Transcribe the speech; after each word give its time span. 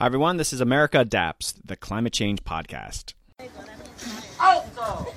Hi, 0.00 0.06
everyone. 0.06 0.38
This 0.38 0.54
is 0.54 0.62
America 0.62 1.00
Adapts, 1.00 1.52
the 1.62 1.76
climate 1.76 2.14
change 2.14 2.42
podcast. 2.42 3.12
Alto! 4.40 5.12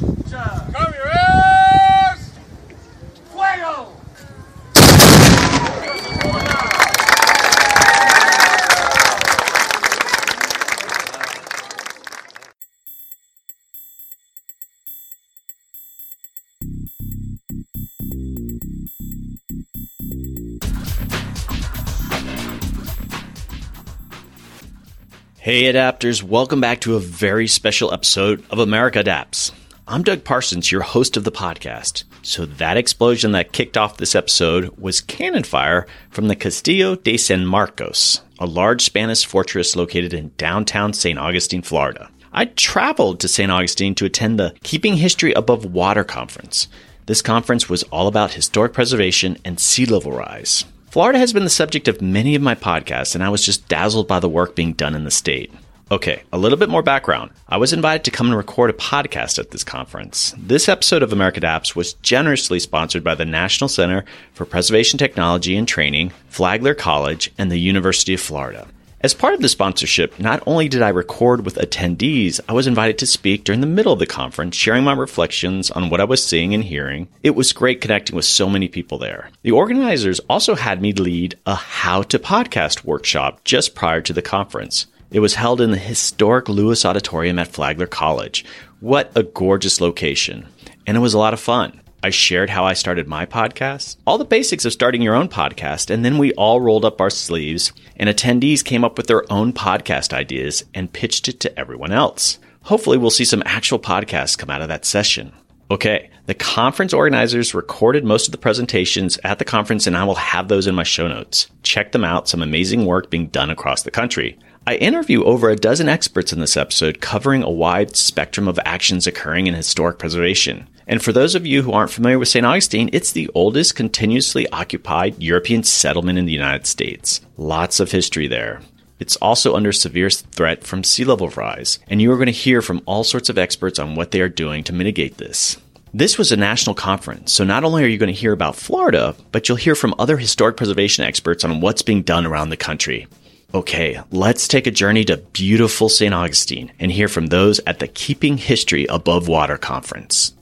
Hey, 25.43 25.63
adapters. 25.63 26.23
Welcome 26.23 26.61
back 26.61 26.79
to 26.79 26.95
a 26.95 27.01
very 27.01 27.49
special 27.49 27.93
episode 27.93 28.45
of 28.49 28.59
America 28.59 28.99
Adapts. 28.99 29.51
I'm 29.85 30.01
Doug 30.01 30.23
Parsons, 30.23 30.71
your 30.71 30.83
host 30.83 31.17
of 31.17 31.25
the 31.25 31.33
podcast. 31.33 32.05
So, 32.21 32.45
that 32.45 32.77
explosion 32.77 33.33
that 33.33 33.51
kicked 33.51 33.75
off 33.75 33.97
this 33.97 34.15
episode 34.15 34.69
was 34.77 35.01
cannon 35.01 35.43
fire 35.43 35.85
from 36.09 36.29
the 36.29 36.37
Castillo 36.37 36.95
de 36.95 37.17
San 37.17 37.45
Marcos, 37.45 38.21
a 38.39 38.45
large 38.45 38.83
Spanish 38.83 39.25
fortress 39.25 39.75
located 39.75 40.13
in 40.13 40.31
downtown 40.37 40.93
St. 40.93 41.19
Augustine, 41.19 41.61
Florida. 41.61 42.09
I 42.31 42.45
traveled 42.45 43.19
to 43.19 43.27
St. 43.27 43.51
Augustine 43.51 43.95
to 43.95 44.05
attend 44.05 44.39
the 44.39 44.55
Keeping 44.63 44.95
History 44.95 45.33
Above 45.33 45.65
Water 45.65 46.05
conference. 46.05 46.69
This 47.07 47.21
conference 47.21 47.67
was 47.67 47.83
all 47.91 48.07
about 48.07 48.35
historic 48.35 48.71
preservation 48.71 49.37
and 49.43 49.59
sea 49.59 49.85
level 49.85 50.13
rise. 50.13 50.63
Florida 50.93 51.17
has 51.17 51.33
been 51.33 51.43
the 51.43 51.49
subject 51.49 51.87
of 51.87 52.03
many 52.03 52.35
of 52.35 52.43
my 52.43 52.53
podcasts, 52.53 53.15
and 53.15 53.23
I 53.23 53.29
was 53.29 53.43
just 53.43 53.67
dazzled 53.67 54.07
by 54.07 54.19
the 54.19 54.29
work 54.29 54.55
being 54.55 54.73
done 54.73 54.93
in 54.93 55.05
the 55.05 55.09
state. 55.09 55.51
Okay, 55.89 56.21
a 56.31 56.37
little 56.37 56.55
bit 56.55 56.69
more 56.69 56.83
background. 56.83 57.31
I 57.49 57.57
was 57.57 57.73
invited 57.73 58.03
to 58.03 58.11
come 58.11 58.27
and 58.27 58.37
record 58.37 58.69
a 58.69 58.73
podcast 58.73 59.39
at 59.39 59.49
this 59.49 59.63
conference. 59.63 60.35
This 60.37 60.69
episode 60.69 61.01
of 61.01 61.11
America 61.11 61.37
Adapts 61.37 61.75
was 61.75 61.93
generously 62.03 62.59
sponsored 62.59 63.03
by 63.03 63.15
the 63.15 63.25
National 63.25 63.69
Center 63.69 64.05
for 64.33 64.45
Preservation 64.45 64.99
Technology 64.99 65.57
and 65.57 65.67
Training, 65.67 66.11
Flagler 66.29 66.75
College, 66.75 67.31
and 67.39 67.51
the 67.51 67.57
University 67.57 68.13
of 68.13 68.21
Florida. 68.21 68.67
As 69.03 69.13
part 69.13 69.33
of 69.33 69.41
the 69.41 69.49
sponsorship, 69.49 70.17
not 70.17 70.41
only 70.47 70.69
did 70.69 70.81
I 70.81 70.87
record 70.87 71.43
with 71.43 71.55
attendees, 71.55 72.39
I 72.47 72.53
was 72.53 72.67
invited 72.67 72.97
to 72.99 73.05
speak 73.05 73.43
during 73.43 73.59
the 73.59 73.67
middle 73.67 73.91
of 73.91 73.99
the 73.99 74.05
conference, 74.05 74.55
sharing 74.55 74.85
my 74.85 74.93
reflections 74.93 75.69
on 75.69 75.89
what 75.89 75.99
I 75.99 76.05
was 76.05 76.25
seeing 76.25 76.53
and 76.53 76.63
hearing. 76.63 77.09
It 77.21 77.35
was 77.35 77.51
great 77.51 77.81
connecting 77.81 78.15
with 78.15 78.23
so 78.23 78.47
many 78.47 78.69
people 78.69 78.97
there. 78.97 79.29
The 79.41 79.51
organizers 79.51 80.21
also 80.29 80.55
had 80.55 80.81
me 80.81 80.93
lead 80.93 81.37
a 81.45 81.53
how 81.53 82.03
to 82.03 82.17
podcast 82.17 82.85
workshop 82.85 83.43
just 83.43 83.75
prior 83.75 83.99
to 83.99 84.13
the 84.13 84.21
conference. 84.21 84.87
It 85.11 85.19
was 85.19 85.35
held 85.35 85.59
in 85.59 85.71
the 85.71 85.77
historic 85.77 86.47
Lewis 86.47 86.85
Auditorium 86.85 87.39
at 87.39 87.49
Flagler 87.49 87.87
College. 87.87 88.45
What 88.79 89.11
a 89.15 89.23
gorgeous 89.23 89.81
location. 89.81 90.47
And 90.87 90.95
it 90.95 91.01
was 91.01 91.13
a 91.13 91.19
lot 91.19 91.33
of 91.33 91.41
fun. 91.41 91.81
I 92.05 92.09
shared 92.09 92.49
how 92.49 92.65
I 92.65 92.73
started 92.73 93.07
my 93.07 93.25
podcast, 93.25 93.95
all 94.05 94.17
the 94.17 94.25
basics 94.25 94.65
of 94.65 94.73
starting 94.73 95.01
your 95.01 95.15
own 95.15 95.29
podcast, 95.29 95.89
and 95.89 96.03
then 96.03 96.17
we 96.17 96.33
all 96.33 96.59
rolled 96.59 96.83
up 96.83 96.99
our 96.99 97.09
sleeves 97.09 97.71
and 97.95 98.09
attendees 98.09 98.61
came 98.61 98.83
up 98.83 98.97
with 98.97 99.07
their 99.07 99.23
own 99.31 99.53
podcast 99.53 100.11
ideas 100.11 100.65
and 100.73 100.91
pitched 100.91 101.29
it 101.29 101.39
to 101.39 101.57
everyone 101.57 101.93
else. 101.93 102.39
Hopefully 102.63 102.97
we'll 102.97 103.09
see 103.09 103.23
some 103.23 103.41
actual 103.45 103.79
podcasts 103.79 104.37
come 104.37 104.49
out 104.49 104.61
of 104.61 104.67
that 104.67 104.83
session. 104.83 105.31
Okay, 105.71 106.09
the 106.25 106.33
conference 106.33 106.93
organizers 106.93 107.53
recorded 107.53 108.03
most 108.03 108.27
of 108.27 108.33
the 108.33 108.37
presentations 108.37 109.17
at 109.23 109.39
the 109.39 109.45
conference 109.45 109.87
and 109.87 109.95
I 109.95 110.03
will 110.03 110.15
have 110.15 110.49
those 110.49 110.67
in 110.67 110.75
my 110.75 110.83
show 110.83 111.07
notes. 111.07 111.49
Check 111.63 111.93
them 111.93 112.03
out, 112.03 112.27
some 112.27 112.41
amazing 112.41 112.85
work 112.85 113.09
being 113.11 113.27
done 113.27 113.49
across 113.49 113.83
the 113.83 113.91
country. 113.91 114.37
I 114.67 114.75
interview 114.75 115.23
over 115.23 115.49
a 115.49 115.55
dozen 115.55 115.87
experts 115.87 116.33
in 116.33 116.41
this 116.41 116.57
episode 116.57 116.99
covering 116.99 117.43
a 117.43 117.49
wide 117.49 117.95
spectrum 117.95 118.49
of 118.49 118.59
actions 118.65 119.07
occurring 119.07 119.47
in 119.47 119.53
historic 119.53 119.99
preservation. 119.99 120.67
And 120.87 121.01
for 121.01 121.13
those 121.13 121.35
of 121.35 121.45
you 121.45 121.61
who 121.61 121.71
aren't 121.71 121.91
familiar 121.91 122.19
with 122.19 122.27
St. 122.27 122.45
Augustine, 122.45 122.89
it's 122.93 123.11
the 123.11 123.29
oldest 123.33 123.75
continuously 123.75 124.47
occupied 124.49 125.21
European 125.21 125.63
settlement 125.63 126.19
in 126.19 126.25
the 126.25 126.33
United 126.33 126.67
States. 126.67 127.21
Lots 127.37 127.79
of 127.79 127.91
history 127.91 128.27
there. 128.27 128.61
It's 128.99 129.15
also 129.17 129.55
under 129.55 129.71
severe 129.71 130.09
threat 130.09 130.63
from 130.63 130.83
sea 130.83 131.03
level 131.03 131.29
rise, 131.29 131.79
and 131.87 132.01
you 132.01 132.11
are 132.11 132.17
going 132.17 132.27
to 132.27 132.31
hear 132.31 132.61
from 132.61 132.81
all 132.85 133.03
sorts 133.03 133.29
of 133.29 133.37
experts 133.37 133.79
on 133.79 133.95
what 133.95 134.11
they 134.11 134.21
are 134.21 134.29
doing 134.29 134.63
to 134.65 134.73
mitigate 134.73 135.17
this. 135.17 135.57
This 135.93 136.17
was 136.17 136.31
a 136.31 136.37
national 136.37 136.73
conference, 136.73 137.31
so 137.31 137.43
not 137.43 137.63
only 137.63 137.83
are 137.83 137.87
you 137.87 137.97
going 137.97 138.13
to 138.13 138.19
hear 138.19 138.31
about 138.31 138.55
Florida, 138.55 139.15
but 139.31 139.47
you'll 139.47 139.57
hear 139.57 139.75
from 139.75 139.93
other 139.99 140.17
historic 140.17 140.57
preservation 140.57 141.03
experts 141.03 141.43
on 141.43 141.61
what's 141.61 141.81
being 141.81 142.01
done 142.01 142.25
around 142.25 142.49
the 142.49 142.57
country. 142.57 143.07
Okay, 143.53 143.99
let's 144.09 144.47
take 144.47 144.65
a 144.65 144.71
journey 144.71 145.03
to 145.05 145.17
beautiful 145.17 145.89
St. 145.89 146.13
Augustine 146.13 146.71
and 146.79 146.91
hear 146.91 147.07
from 147.07 147.27
those 147.27 147.59
at 147.67 147.77
the 147.77 147.87
Keeping 147.87 148.37
History 148.37 148.87
Above 148.87 149.27
Water 149.27 149.57
conference. 149.57 150.32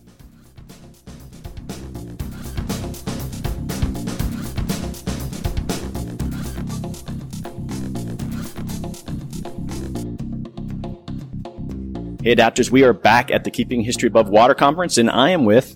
Hey, 12.24 12.36
adapters, 12.36 12.70
we 12.70 12.84
are 12.84 12.94
back 12.94 13.32
at 13.32 13.46
the 13.46 13.50
Keeping 13.50 13.82
History 13.82 14.06
Above 14.06 14.30
Water 14.30 14.54
conference, 14.54 15.00
and 15.00 15.10
I 15.10 15.32
am 15.32 15.44
with 15.44 15.76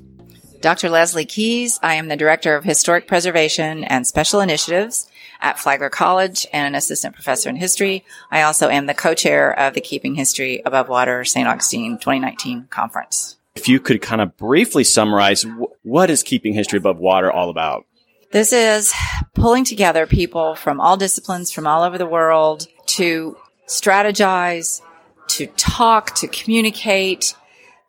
Dr. 0.62 0.90
Leslee 0.90 1.28
Keys. 1.28 1.80
I 1.82 1.96
am 1.96 2.08
the 2.08 2.16
Director 2.16 2.56
of 2.56 2.64
Historic 2.64 3.08
Preservation 3.08 3.84
and 3.84 4.06
Special 4.06 4.42
Initiatives 4.42 5.10
at 5.42 5.58
Flagler 5.58 5.90
College 5.90 6.46
and 6.54 6.68
an 6.68 6.76
assistant 6.76 7.16
professor 7.16 7.50
in 7.50 7.56
history. 7.56 8.06
I 8.30 8.44
also 8.44 8.70
am 8.70 8.86
the 8.86 8.94
co-chair 8.94 9.60
of 9.60 9.74
the 9.74 9.82
Keeping 9.82 10.14
History 10.14 10.62
Above 10.64 10.88
Water 10.88 11.24
St. 11.24 11.48
Augustine 11.48 11.94
2019 11.94 12.68
conference. 12.70 13.38
If 13.56 13.68
you 13.68 13.80
could 13.80 14.04
kind 14.04 14.22
of 14.22 14.38
briefly 14.38 14.84
summarize 14.84 15.48
what 15.82 16.12
is 16.12 16.22
Keeping 16.22 16.54
History 16.54 16.78
Above 16.78 17.00
Water 17.00 17.32
all 17.32 17.50
about? 17.50 17.88
This 18.32 18.54
is 18.54 18.94
pulling 19.34 19.64
together 19.64 20.06
people 20.06 20.54
from 20.54 20.80
all 20.80 20.96
disciplines 20.96 21.52
from 21.52 21.66
all 21.66 21.82
over 21.82 21.98
the 21.98 22.06
world 22.06 22.68
to 22.86 23.36
strategize, 23.68 24.82
to 25.28 25.48
talk, 25.48 26.16
to 26.16 26.28
communicate, 26.28 27.36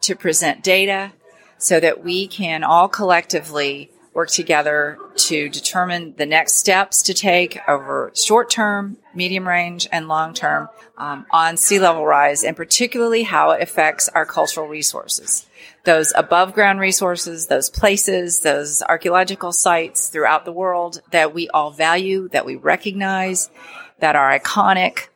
to 0.02 0.14
present 0.14 0.62
data 0.62 1.12
so 1.58 1.80
that 1.80 2.04
we 2.04 2.26
can 2.26 2.62
all 2.62 2.88
collectively 2.88 3.90
work 4.16 4.30
together 4.30 4.96
to 5.14 5.48
determine 5.50 6.14
the 6.16 6.24
next 6.24 6.56
steps 6.56 7.02
to 7.02 7.12
take 7.12 7.58
over 7.68 8.10
short 8.14 8.48
term, 8.48 8.96
medium 9.14 9.46
range, 9.46 9.86
and 9.92 10.08
long 10.08 10.32
term 10.32 10.70
um, 10.96 11.26
on 11.30 11.58
sea 11.58 11.78
level 11.78 12.06
rise, 12.06 12.42
and 12.42 12.56
particularly 12.56 13.24
how 13.24 13.50
it 13.50 13.62
affects 13.62 14.08
our 14.08 14.24
cultural 14.24 14.68
resources. 14.68 15.46
Those 15.84 16.14
above 16.16 16.54
ground 16.54 16.80
resources, 16.80 17.48
those 17.48 17.68
places, 17.68 18.40
those 18.40 18.82
archaeological 18.82 19.52
sites 19.52 20.08
throughout 20.08 20.46
the 20.46 20.52
world 20.52 21.02
that 21.10 21.34
we 21.34 21.48
all 21.50 21.70
value, 21.70 22.28
that 22.30 22.46
we 22.46 22.56
recognize, 22.56 23.50
that 23.98 24.16
are 24.16 24.38
iconic, 24.38 25.08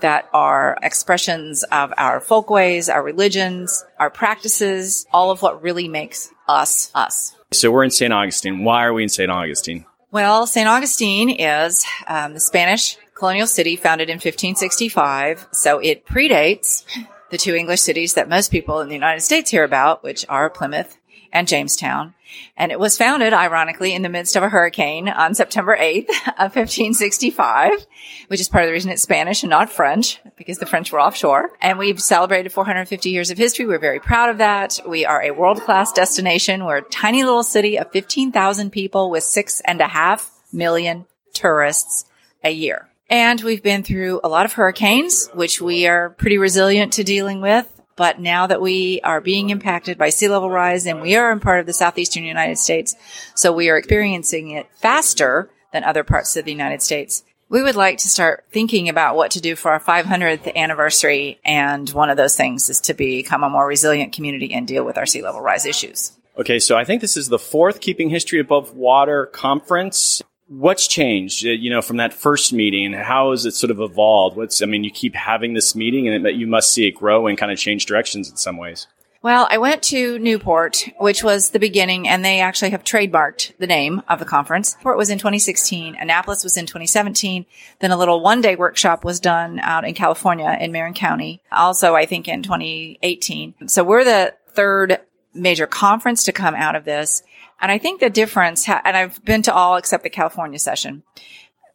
that 0.00 0.28
are 0.32 0.76
expressions 0.82 1.64
of 1.64 1.92
our 1.96 2.20
folkways, 2.20 2.88
our 2.88 3.02
religions, 3.02 3.84
our 3.98 4.10
practices, 4.10 5.06
all 5.12 5.30
of 5.30 5.42
what 5.42 5.62
really 5.62 5.88
makes 5.88 6.30
us 6.48 6.90
us. 6.94 7.34
So 7.52 7.70
we're 7.70 7.84
in 7.84 7.90
St. 7.90 8.12
Augustine. 8.12 8.64
Why 8.64 8.84
are 8.84 8.92
we 8.92 9.02
in 9.02 9.08
St. 9.08 9.30
Augustine? 9.30 9.86
Well, 10.10 10.46
St. 10.46 10.68
Augustine 10.68 11.30
is 11.30 11.84
um, 12.06 12.34
the 12.34 12.40
Spanish 12.40 12.96
colonial 13.14 13.46
city 13.46 13.76
founded 13.76 14.08
in 14.08 14.16
1565, 14.16 15.48
so 15.52 15.78
it 15.78 16.06
predates 16.06 16.84
the 17.30 17.38
two 17.38 17.54
English 17.54 17.80
cities 17.80 18.14
that 18.14 18.28
most 18.28 18.50
people 18.50 18.80
in 18.80 18.88
the 18.88 18.94
United 18.94 19.20
States 19.20 19.50
hear 19.50 19.64
about, 19.64 20.02
which 20.02 20.24
are 20.28 20.50
Plymouth 20.50 20.96
and 21.32 21.48
Jamestown. 21.48 22.14
And 22.56 22.72
it 22.72 22.80
was 22.80 22.98
founded, 22.98 23.32
ironically, 23.32 23.94
in 23.94 24.02
the 24.02 24.08
midst 24.08 24.36
of 24.36 24.42
a 24.42 24.48
hurricane 24.48 25.08
on 25.08 25.34
September 25.34 25.76
8th 25.76 26.08
of 26.38 26.54
1565, 26.54 27.86
which 28.28 28.40
is 28.40 28.48
part 28.48 28.64
of 28.64 28.68
the 28.68 28.72
reason 28.72 28.90
it's 28.90 29.02
Spanish 29.02 29.42
and 29.42 29.50
not 29.50 29.70
French, 29.70 30.20
because 30.36 30.58
the 30.58 30.66
French 30.66 30.92
were 30.92 31.00
offshore. 31.00 31.50
And 31.60 31.78
we've 31.78 32.00
celebrated 32.00 32.52
450 32.52 33.10
years 33.10 33.30
of 33.30 33.38
history. 33.38 33.66
We're 33.66 33.78
very 33.78 34.00
proud 34.00 34.30
of 34.30 34.38
that. 34.38 34.80
We 34.86 35.04
are 35.06 35.22
a 35.22 35.30
world-class 35.30 35.92
destination. 35.92 36.64
We're 36.64 36.78
a 36.78 36.82
tiny 36.82 37.22
little 37.22 37.44
city 37.44 37.78
of 37.78 37.90
15,000 37.92 38.70
people 38.70 39.10
with 39.10 39.22
six 39.22 39.60
and 39.60 39.80
a 39.80 39.88
half 39.88 40.30
million 40.52 41.06
tourists 41.32 42.04
a 42.42 42.50
year. 42.50 42.88
And 43.08 43.40
we've 43.40 43.62
been 43.62 43.84
through 43.84 44.20
a 44.24 44.28
lot 44.28 44.46
of 44.46 44.54
hurricanes, 44.54 45.28
which 45.32 45.60
we 45.60 45.86
are 45.86 46.10
pretty 46.10 46.38
resilient 46.38 46.94
to 46.94 47.04
dealing 47.04 47.40
with. 47.40 47.72
But 47.96 48.20
now 48.20 48.46
that 48.46 48.60
we 48.60 49.00
are 49.02 49.20
being 49.20 49.50
impacted 49.50 49.96
by 49.96 50.10
sea 50.10 50.28
level 50.28 50.50
rise 50.50 50.86
and 50.86 51.00
we 51.00 51.16
are 51.16 51.32
in 51.32 51.40
part 51.40 51.60
of 51.60 51.66
the 51.66 51.72
southeastern 51.72 52.24
United 52.24 52.58
States, 52.58 52.94
so 53.34 53.52
we 53.52 53.70
are 53.70 53.78
experiencing 53.78 54.50
it 54.50 54.68
faster 54.76 55.50
than 55.72 55.82
other 55.82 56.04
parts 56.04 56.36
of 56.36 56.44
the 56.44 56.52
United 56.52 56.82
States. 56.82 57.24
We 57.48 57.62
would 57.62 57.76
like 57.76 57.98
to 57.98 58.08
start 58.08 58.44
thinking 58.50 58.88
about 58.88 59.16
what 59.16 59.30
to 59.32 59.40
do 59.40 59.54
for 59.54 59.70
our 59.70 59.80
500th 59.80 60.54
anniversary. 60.56 61.38
And 61.44 61.88
one 61.90 62.10
of 62.10 62.16
those 62.16 62.36
things 62.36 62.68
is 62.68 62.80
to 62.82 62.94
become 62.94 63.44
a 63.44 63.48
more 63.48 63.66
resilient 63.66 64.12
community 64.12 64.52
and 64.52 64.66
deal 64.66 64.84
with 64.84 64.98
our 64.98 65.06
sea 65.06 65.22
level 65.22 65.40
rise 65.40 65.64
issues. 65.64 66.12
Okay, 66.38 66.58
so 66.58 66.76
I 66.76 66.84
think 66.84 67.00
this 67.00 67.16
is 67.16 67.28
the 67.28 67.38
fourth 67.38 67.80
Keeping 67.80 68.10
History 68.10 68.40
Above 68.40 68.74
Water 68.74 69.26
conference. 69.26 70.22
What's 70.48 70.86
changed 70.86 71.44
uh, 71.44 71.50
you 71.50 71.70
know 71.70 71.82
from 71.82 71.96
that 71.96 72.14
first 72.14 72.52
meeting 72.52 72.92
how 72.92 73.32
has 73.32 73.44
it 73.44 73.52
sort 73.52 73.70
of 73.70 73.80
evolved 73.80 74.36
what's 74.36 74.62
i 74.62 74.66
mean 74.66 74.84
you 74.84 74.90
keep 74.90 75.14
having 75.14 75.54
this 75.54 75.74
meeting 75.74 76.08
and 76.08 76.26
you 76.38 76.46
must 76.46 76.72
see 76.72 76.86
it 76.86 76.92
grow 76.92 77.26
and 77.26 77.36
kind 77.36 77.50
of 77.50 77.58
change 77.58 77.86
directions 77.86 78.30
in 78.30 78.36
some 78.36 78.56
ways 78.56 78.86
well, 79.26 79.48
I 79.50 79.58
went 79.58 79.82
to 79.84 80.20
Newport, 80.20 80.88
which 81.00 81.24
was 81.24 81.50
the 81.50 81.58
beginning, 81.58 82.06
and 82.06 82.24
they 82.24 82.38
actually 82.38 82.70
have 82.70 82.84
trademarked 82.84 83.56
the 83.58 83.66
name 83.66 84.02
of 84.08 84.20
the 84.20 84.24
conference. 84.24 84.76
Newport 84.76 84.96
was 84.96 85.10
in 85.10 85.18
2016. 85.18 85.96
Annapolis 85.96 86.44
was 86.44 86.56
in 86.56 86.64
2017. 86.64 87.44
Then 87.80 87.90
a 87.90 87.96
little 87.96 88.20
one 88.20 88.40
day 88.40 88.54
workshop 88.54 89.04
was 89.04 89.18
done 89.18 89.58
out 89.58 89.84
in 89.84 89.94
California 89.94 90.56
in 90.60 90.70
Marin 90.70 90.94
County. 90.94 91.42
Also, 91.50 91.96
I 91.96 92.06
think 92.06 92.28
in 92.28 92.44
2018. 92.44 93.66
So 93.66 93.82
we're 93.82 94.04
the 94.04 94.34
third 94.50 95.00
major 95.34 95.66
conference 95.66 96.22
to 96.22 96.32
come 96.32 96.54
out 96.54 96.76
of 96.76 96.84
this. 96.84 97.24
And 97.60 97.72
I 97.72 97.78
think 97.78 98.00
the 98.00 98.10
difference, 98.10 98.66
ha- 98.66 98.82
and 98.84 98.96
I've 98.96 99.24
been 99.24 99.42
to 99.42 99.54
all 99.54 99.76
except 99.76 100.02
the 100.02 100.10
California 100.10 100.58
session. 100.58 101.02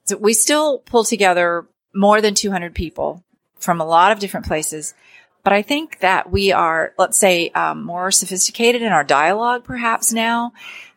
So 0.05 0.17
we 0.17 0.33
still 0.33 0.79
pull 0.79 1.03
together 1.03 1.67
more 1.93 2.21
than 2.21 2.35
200 2.35 2.73
people 2.73 3.23
from 3.59 3.81
a 3.81 3.85
lot 3.85 4.11
of 4.11 4.19
different 4.19 4.45
places. 4.45 4.93
But 5.43 5.53
I 5.53 5.61
think 5.61 5.99
that 5.99 6.31
we 6.31 6.51
are, 6.51 6.93
let's 6.97 7.17
say, 7.17 7.49
um, 7.49 7.83
more 7.83 8.11
sophisticated 8.11 8.81
in 8.81 8.91
our 8.91 9.03
dialogue 9.03 9.63
perhaps 9.63 10.13
now. 10.13 10.53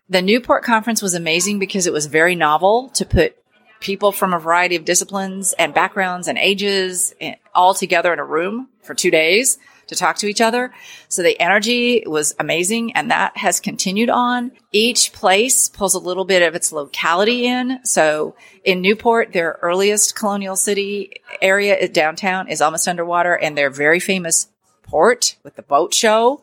The 0.08 0.22
Newport 0.22 0.64
conference 0.64 1.00
was 1.00 1.14
amazing 1.14 1.58
because 1.58 1.86
it 1.86 1.92
was 1.92 2.06
very 2.06 2.34
novel 2.34 2.90
to 2.90 3.06
put 3.06 3.36
people 3.80 4.12
from 4.12 4.34
a 4.34 4.38
variety 4.38 4.76
of 4.76 4.84
disciplines 4.84 5.54
and 5.58 5.72
backgrounds 5.74 6.28
and 6.28 6.38
ages 6.38 7.14
all 7.54 7.74
together 7.74 8.12
in 8.12 8.18
a 8.18 8.24
room 8.24 8.68
for 8.82 8.94
two 8.94 9.10
days 9.10 9.58
to 9.86 9.96
talk 9.96 10.16
to 10.18 10.26
each 10.26 10.40
other. 10.40 10.72
So 11.08 11.22
the 11.22 11.38
energy 11.40 12.04
was 12.06 12.34
amazing 12.38 12.92
and 12.94 13.10
that 13.10 13.36
has 13.36 13.60
continued 13.60 14.10
on. 14.10 14.52
Each 14.72 15.12
place 15.12 15.68
pulls 15.68 15.94
a 15.94 15.98
little 15.98 16.24
bit 16.24 16.42
of 16.42 16.54
its 16.54 16.72
locality 16.72 17.46
in. 17.46 17.80
So 17.84 18.34
in 18.64 18.80
Newport, 18.80 19.32
their 19.32 19.58
earliest 19.62 20.14
colonial 20.14 20.56
city 20.56 21.20
area 21.40 21.88
downtown 21.88 22.48
is 22.48 22.60
almost 22.60 22.88
underwater 22.88 23.34
and 23.34 23.56
their 23.56 23.70
very 23.70 24.00
famous 24.00 24.48
port 24.82 25.36
with 25.42 25.56
the 25.56 25.62
boat 25.62 25.94
show 25.94 26.42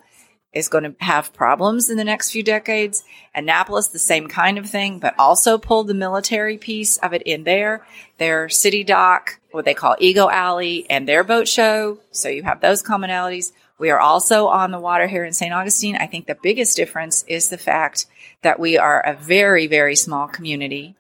is 0.54 0.68
going 0.68 0.84
to 0.84 0.96
have 1.00 1.34
problems 1.34 1.90
in 1.90 1.98
the 1.98 2.04
next 2.04 2.32
few 2.32 2.44
decades. 2.44 3.04
Annapolis, 3.34 3.88
the 3.88 4.00
same 4.00 4.28
kind 4.28 4.58
of 4.58 4.70
thing, 4.70 5.00
but 5.00 5.16
also 5.18 5.58
pulled 5.58 5.88
the 5.88 5.94
military 5.94 6.58
piece 6.58 6.98
of 6.98 7.14
it 7.14 7.22
in 7.22 7.44
there. 7.44 7.86
Their 8.18 8.50
city 8.50 8.84
dock, 8.84 9.40
what 9.52 9.66
they 9.66 9.74
call 9.74 9.96
Ego 10.00 10.30
Alley, 10.30 10.86
and 10.90 11.08
their 11.08 11.24
boat 11.24 11.48
show. 11.48 12.00
So 12.12 12.28
you 12.28 12.44
have 12.44 12.60
those 12.60 12.84
commonalities. 12.84 13.54
We 13.78 13.90
are 13.90 14.00
also 14.00 14.48
on 14.48 14.72
the 14.72 14.80
water 14.80 15.08
here 15.08 15.24
in 15.24 15.34
St. 15.34 15.54
Augustine. 15.54 15.96
I 15.96 16.06
think 16.06 16.28
the 16.28 16.38
biggest 16.42 16.76
difference 16.76 17.24
is 17.28 17.50
the 17.50 17.58
fact 17.58 18.06
that 18.42 18.60
we 18.60 18.78
are 18.78 19.00
a 19.00 19.16
very, 19.16 19.68
very 19.68 19.96
small 19.96 20.28
community 20.28 20.96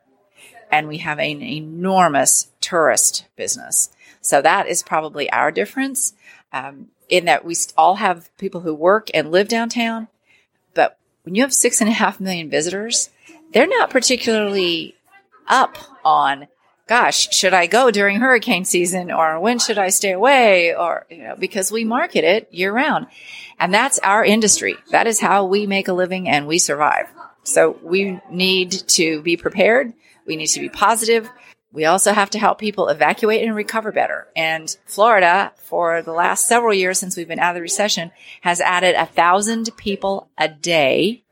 and 0.71 0.87
we 0.87 0.99
have 0.99 1.19
an 1.19 1.41
enormous 1.41 2.47
tourist 2.61 3.25
business. 3.35 3.89
So 4.21 4.41
that 4.41 4.67
is 4.67 4.81
probably 4.81 5.29
our 5.29 5.51
difference. 5.51 6.13
Um, 6.53 6.87
in 7.11 7.25
that 7.25 7.45
we 7.45 7.55
all 7.77 7.95
have 7.95 8.35
people 8.37 8.61
who 8.61 8.73
work 8.73 9.09
and 9.13 9.29
live 9.29 9.47
downtown. 9.47 10.07
But 10.73 10.97
when 11.23 11.35
you 11.35 11.43
have 11.43 11.53
six 11.53 11.81
and 11.81 11.89
a 11.89 11.93
half 11.93 12.19
million 12.19 12.49
visitors, 12.49 13.11
they're 13.53 13.67
not 13.67 13.89
particularly 13.89 14.95
up 15.47 15.77
on, 16.05 16.47
gosh, 16.87 17.35
should 17.35 17.53
I 17.53 17.67
go 17.67 17.91
during 17.91 18.19
hurricane 18.19 18.63
season 18.63 19.11
or 19.11 19.39
when 19.39 19.59
should 19.59 19.77
I 19.77 19.89
stay 19.89 20.13
away 20.13 20.73
or, 20.73 21.05
you 21.09 21.23
know, 21.23 21.35
because 21.37 21.71
we 21.71 21.83
market 21.83 22.23
it 22.23 22.47
year 22.51 22.73
round. 22.73 23.07
And 23.59 23.73
that's 23.73 23.99
our 23.99 24.23
industry. 24.23 24.75
That 24.91 25.05
is 25.05 25.19
how 25.19 25.45
we 25.45 25.67
make 25.67 25.89
a 25.89 25.93
living 25.93 26.29
and 26.29 26.47
we 26.47 26.57
survive. 26.57 27.07
So 27.43 27.77
we 27.83 28.21
need 28.31 28.71
to 28.71 29.21
be 29.21 29.35
prepared. 29.35 29.93
We 30.25 30.37
need 30.37 30.47
to 30.47 30.61
be 30.61 30.69
positive. 30.69 31.29
We 31.73 31.85
also 31.85 32.11
have 32.11 32.29
to 32.31 32.39
help 32.39 32.59
people 32.59 32.89
evacuate 32.89 33.43
and 33.43 33.55
recover 33.55 33.91
better. 33.91 34.27
And 34.35 34.75
Florida, 34.85 35.53
for 35.55 36.01
the 36.01 36.11
last 36.11 36.47
several 36.47 36.73
years 36.73 36.99
since 36.99 37.15
we've 37.15 37.27
been 37.27 37.39
out 37.39 37.51
of 37.51 37.55
the 37.55 37.61
recession, 37.61 38.11
has 38.41 38.59
added 38.59 38.95
a 38.95 39.05
thousand 39.05 39.69
people 39.77 40.29
a 40.37 40.49
day 40.49 41.23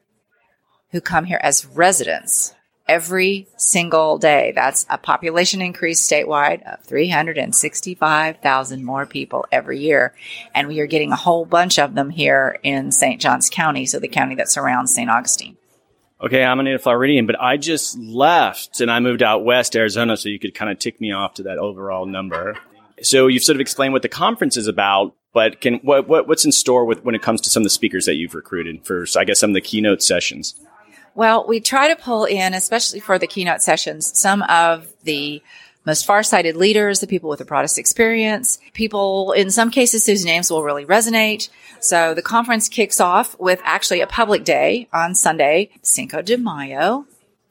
who 0.92 1.02
come 1.02 1.26
here 1.26 1.42
as 1.44 1.66
residents 1.66 2.56
every 2.88 3.48
single 3.58 4.18
day. 4.18 4.52
That's 4.56 4.86
a 4.90 4.98
population 4.98 5.62
increase 5.62 6.02
statewide 6.02 6.64
of 6.64 6.84
365,000 6.86 8.84
more 8.84 9.06
people 9.06 9.46
every 9.52 9.80
year. 9.80 10.16
And 10.56 10.68
we 10.68 10.80
are 10.80 10.88
getting 10.88 11.12
a 11.12 11.18
whole 11.18 11.46
bunch 11.46 11.78
of 11.78 11.94
them 11.94 12.10
here 12.10 12.60
in 12.64 12.92
St. 12.92 13.22
Johns 13.22 13.50
County, 13.52 13.86
so 13.86 14.00
the 14.00 14.08
county 14.08 14.34
that 14.36 14.50
surrounds 14.50 14.96
St. 14.96 15.10
Augustine 15.10 15.58
okay, 16.22 16.44
I'm 16.44 16.60
a 16.60 16.64
native 16.64 16.84
Floridian, 16.84 17.26
but 17.26 17.40
I 17.40 17.58
just 17.58 17.98
left 17.98 18.82
and 18.82 18.92
I 18.92 19.00
moved 19.00 19.24
out 19.24 19.44
west 19.44 19.76
Arizona, 19.76 20.18
so 20.18 20.30
you 20.30 20.40
could 20.40 20.54
kind 20.54 20.72
of 20.72 20.80
tick 20.80 21.00
me 21.00 21.12
off 21.12 21.36
to 21.36 21.44
that 21.44 21.58
overall 21.58 22.06
number. 22.06 22.58
So 23.02 23.28
you've 23.28 23.44
sort 23.44 23.56
of 23.56 23.62
explained 23.62 23.94
what 23.94 24.02
the 24.02 24.10
conference 24.10 24.58
is 24.58 24.68
about, 24.68 25.16
but 25.34 25.62
can 25.62 25.76
what, 25.76 26.08
what 26.08 26.28
what's 26.28 26.46
in 26.46 26.52
store 26.52 26.86
with 26.86 27.04
when 27.04 27.16
it 27.16 27.22
comes 27.22 27.42
to 27.42 27.50
some 27.50 27.62
of 27.62 27.66
the 27.66 27.70
speakers 27.70 28.06
that 28.06 28.16
you've 28.16 28.36
recruited 28.36 28.86
for, 28.86 29.06
I 29.18 29.24
guess, 29.24 29.40
some 29.40 29.52
of 29.52 29.54
the 29.54 29.62
keynote 29.62 30.02
sessions? 30.02 30.56
Well, 31.16 31.46
we 31.48 31.60
try 31.60 31.88
to 31.88 31.96
pull 31.96 32.26
in, 32.26 32.54
especially 32.54 33.00
for 33.00 33.18
the 33.18 33.28
keynote 33.28 33.62
sessions, 33.62 34.18
some 34.18 34.42
of 34.44 34.88
the 35.04 35.42
most 35.86 36.06
far-sighted 36.06 36.56
leaders, 36.56 37.00
the 37.00 37.08
people 37.08 37.30
with 37.30 37.40
the 37.40 37.46
broadest 37.46 37.78
experience, 37.78 38.60
people 38.74 39.32
in 39.32 39.50
some 39.50 39.72
cases 39.72 40.06
whose 40.06 40.26
names 40.26 40.52
will 40.52 40.64
really 40.64 40.86
resonate. 40.86 41.50
So 41.80 42.14
the 42.14 42.22
conference 42.22 42.70
kicks 42.70 43.00
off 43.00 43.40
with 43.40 43.62
actually 43.64 44.02
a 44.02 44.08
public 44.08 44.44
day 44.44 44.88
on 44.94 45.16
Sunday, 45.16 45.72
Cinco 45.82 46.22
de 46.22 46.38
Mayo. 46.38 47.06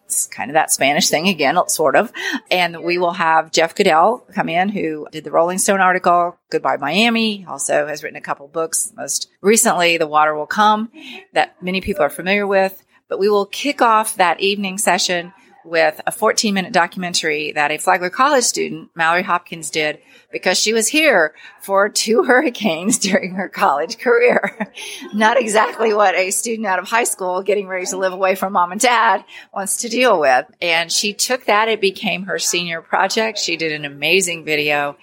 It's 0.04 0.26
kind 0.26 0.50
of 0.50 0.54
that 0.54 0.72
Spanish 0.72 1.10
thing 1.10 1.28
again, 1.28 1.58
sort 1.68 1.94
of. 1.94 2.10
And 2.50 2.82
we 2.82 2.96
will 2.96 3.12
have 3.12 3.52
Jeff 3.52 3.74
Goodell 3.74 4.24
come 4.34 4.48
in, 4.48 4.70
who 4.70 5.06
did 5.12 5.24
the 5.24 5.30
Rolling 5.30 5.58
Stone 5.58 5.80
article, 5.80 6.38
Goodbye 6.50 6.78
Miami, 6.78 7.44
also 7.46 7.86
has 7.86 8.02
written 8.02 8.16
a 8.16 8.22
couple 8.22 8.48
books. 8.48 8.90
Most 8.96 9.28
recently, 9.42 9.98
The 9.98 10.06
Water 10.06 10.34
Will 10.34 10.46
Come, 10.46 10.90
that 11.34 11.62
many 11.62 11.82
people 11.82 12.02
are 12.02 12.10
familiar 12.10 12.46
with. 12.46 12.82
But 13.08 13.18
we 13.18 13.28
will 13.28 13.44
kick 13.44 13.82
off 13.82 14.16
that 14.16 14.40
evening 14.40 14.78
session 14.78 15.34
with 15.68 16.00
a 16.06 16.12
14 16.12 16.54
minute 16.54 16.72
documentary 16.72 17.52
that 17.52 17.70
a 17.70 17.78
Flagler 17.78 18.10
College 18.10 18.44
student, 18.44 18.90
Mallory 18.94 19.22
Hopkins, 19.22 19.70
did 19.70 19.98
because 20.30 20.58
she 20.58 20.72
was 20.72 20.88
here 20.88 21.34
for 21.60 21.88
two 21.88 22.24
hurricanes 22.26 22.98
during 22.98 23.34
her 23.34 23.48
college 23.48 23.98
career. 23.98 24.72
Not 25.14 25.38
exactly 25.38 25.94
what 25.94 26.14
a 26.14 26.30
student 26.30 26.66
out 26.66 26.78
of 26.78 26.88
high 26.88 27.04
school 27.04 27.42
getting 27.42 27.68
ready 27.68 27.86
to 27.86 27.96
live 27.96 28.12
away 28.12 28.34
from 28.34 28.52
mom 28.52 28.72
and 28.72 28.80
dad 28.80 29.24
wants 29.54 29.78
to 29.78 29.88
deal 29.88 30.18
with. 30.20 30.46
And 30.60 30.90
she 30.90 31.14
took 31.14 31.46
that. 31.46 31.68
It 31.68 31.80
became 31.80 32.24
her 32.24 32.38
senior 32.38 32.82
project. 32.82 33.38
She 33.38 33.56
did 33.56 33.72
an 33.72 33.84
amazing 33.84 34.44
video. 34.44 34.96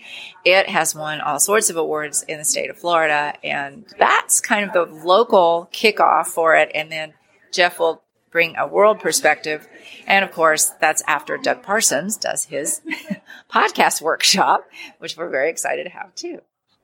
It 0.43 0.69
has 0.69 0.93
won 0.93 1.21
all 1.21 1.39
sorts 1.39 1.69
of 1.69 1.77
awards 1.77 2.23
in 2.23 2.37
the 2.37 2.45
state 2.45 2.69
of 2.69 2.77
Florida. 2.77 3.33
And 3.43 3.85
that's 3.97 4.41
kind 4.41 4.65
of 4.65 4.73
the 4.73 4.85
local 5.05 5.69
kickoff 5.73 6.27
for 6.27 6.55
it. 6.55 6.71
And 6.75 6.91
then 6.91 7.13
Jeff 7.51 7.79
will 7.79 8.03
bring 8.35 8.53
a 8.57 8.67
world 8.67 8.99
perspective. 8.99 9.65
And 10.07 10.25
of 10.25 10.33
course, 10.33 10.65
that's 10.81 11.01
after 11.07 11.37
Doug 11.37 11.63
Parsons 11.63 12.17
does 12.17 12.43
his 12.43 12.81
podcast 13.49 14.01
workshop, 14.01 14.69
which 14.97 15.15
we're 15.15 15.29
very 15.29 15.49
excited 15.49 15.85
to 15.85 15.89
have 15.89 16.13
too. 16.15 16.41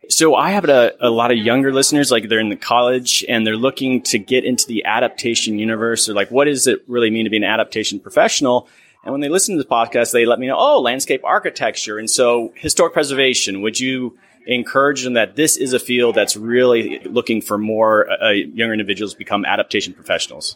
So 0.08 0.34
I 0.34 0.52
have 0.52 0.64
a, 0.64 0.94
a, 1.02 1.10
lot 1.10 1.30
of 1.30 1.38
younger 1.38 1.74
listeners, 1.74 2.10
like 2.10 2.30
they're 2.30 2.40
in 2.40 2.48
the 2.48 2.56
college 2.56 3.26
and 3.28 3.46
they're 3.46 3.58
looking 3.58 4.02
to 4.04 4.18
get 4.18 4.46
into 4.46 4.66
the 4.66 4.86
adaptation 4.86 5.60
universe. 5.60 6.08
Or 6.08 6.14
like, 6.14 6.32
what 6.32 6.46
does 6.46 6.68
it 6.68 6.86
really 6.88 7.10
mean 7.10 7.26
to 7.26 7.30
be 7.30 7.36
an 7.36 7.44
adaptation 7.44 8.00
professional? 8.00 8.70
And 9.04 9.12
when 9.12 9.20
they 9.20 9.28
listen 9.28 9.58
to 9.58 9.62
the 9.62 9.68
podcast, 9.68 10.14
they 10.14 10.26
let 10.26 10.40
me 10.40 10.48
know, 10.48 10.56
oh, 10.58 10.80
landscape 10.80 11.20
architecture. 11.26 11.98
And 11.98 12.10
so 12.10 12.54
historic 12.56 12.94
preservation, 12.94 13.62
would 13.62 13.78
you 13.78 14.18
encourage 14.48 15.04
them 15.04 15.16
that 15.16 15.36
this 15.36 15.58
is 15.58 15.74
a 15.74 15.80
field 15.80 16.16
that's 16.16 16.38
really 16.38 17.00
looking 17.00 17.42
for 17.42 17.58
more 17.58 18.10
uh, 18.10 18.30
younger 18.30 18.74
individuals 18.74 19.14
become 19.14 19.44
adaptation 19.44 19.94
professionals? 19.94 20.56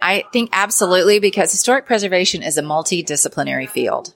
I 0.00 0.24
think 0.32 0.50
absolutely 0.52 1.18
because 1.18 1.50
historic 1.50 1.86
preservation 1.86 2.42
is 2.42 2.58
a 2.58 2.62
multidisciplinary 2.62 3.68
field. 3.68 4.14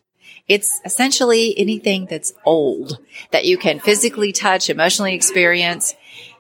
It's 0.49 0.81
essentially 0.85 1.59
anything 1.59 2.07
that's 2.07 2.33
old 2.45 2.99
that 3.33 3.45
you 3.45 3.59
can 3.59 3.81
physically 3.81 4.33
touch, 4.33 4.71
emotionally 4.71 5.15
experience. 5.15 5.95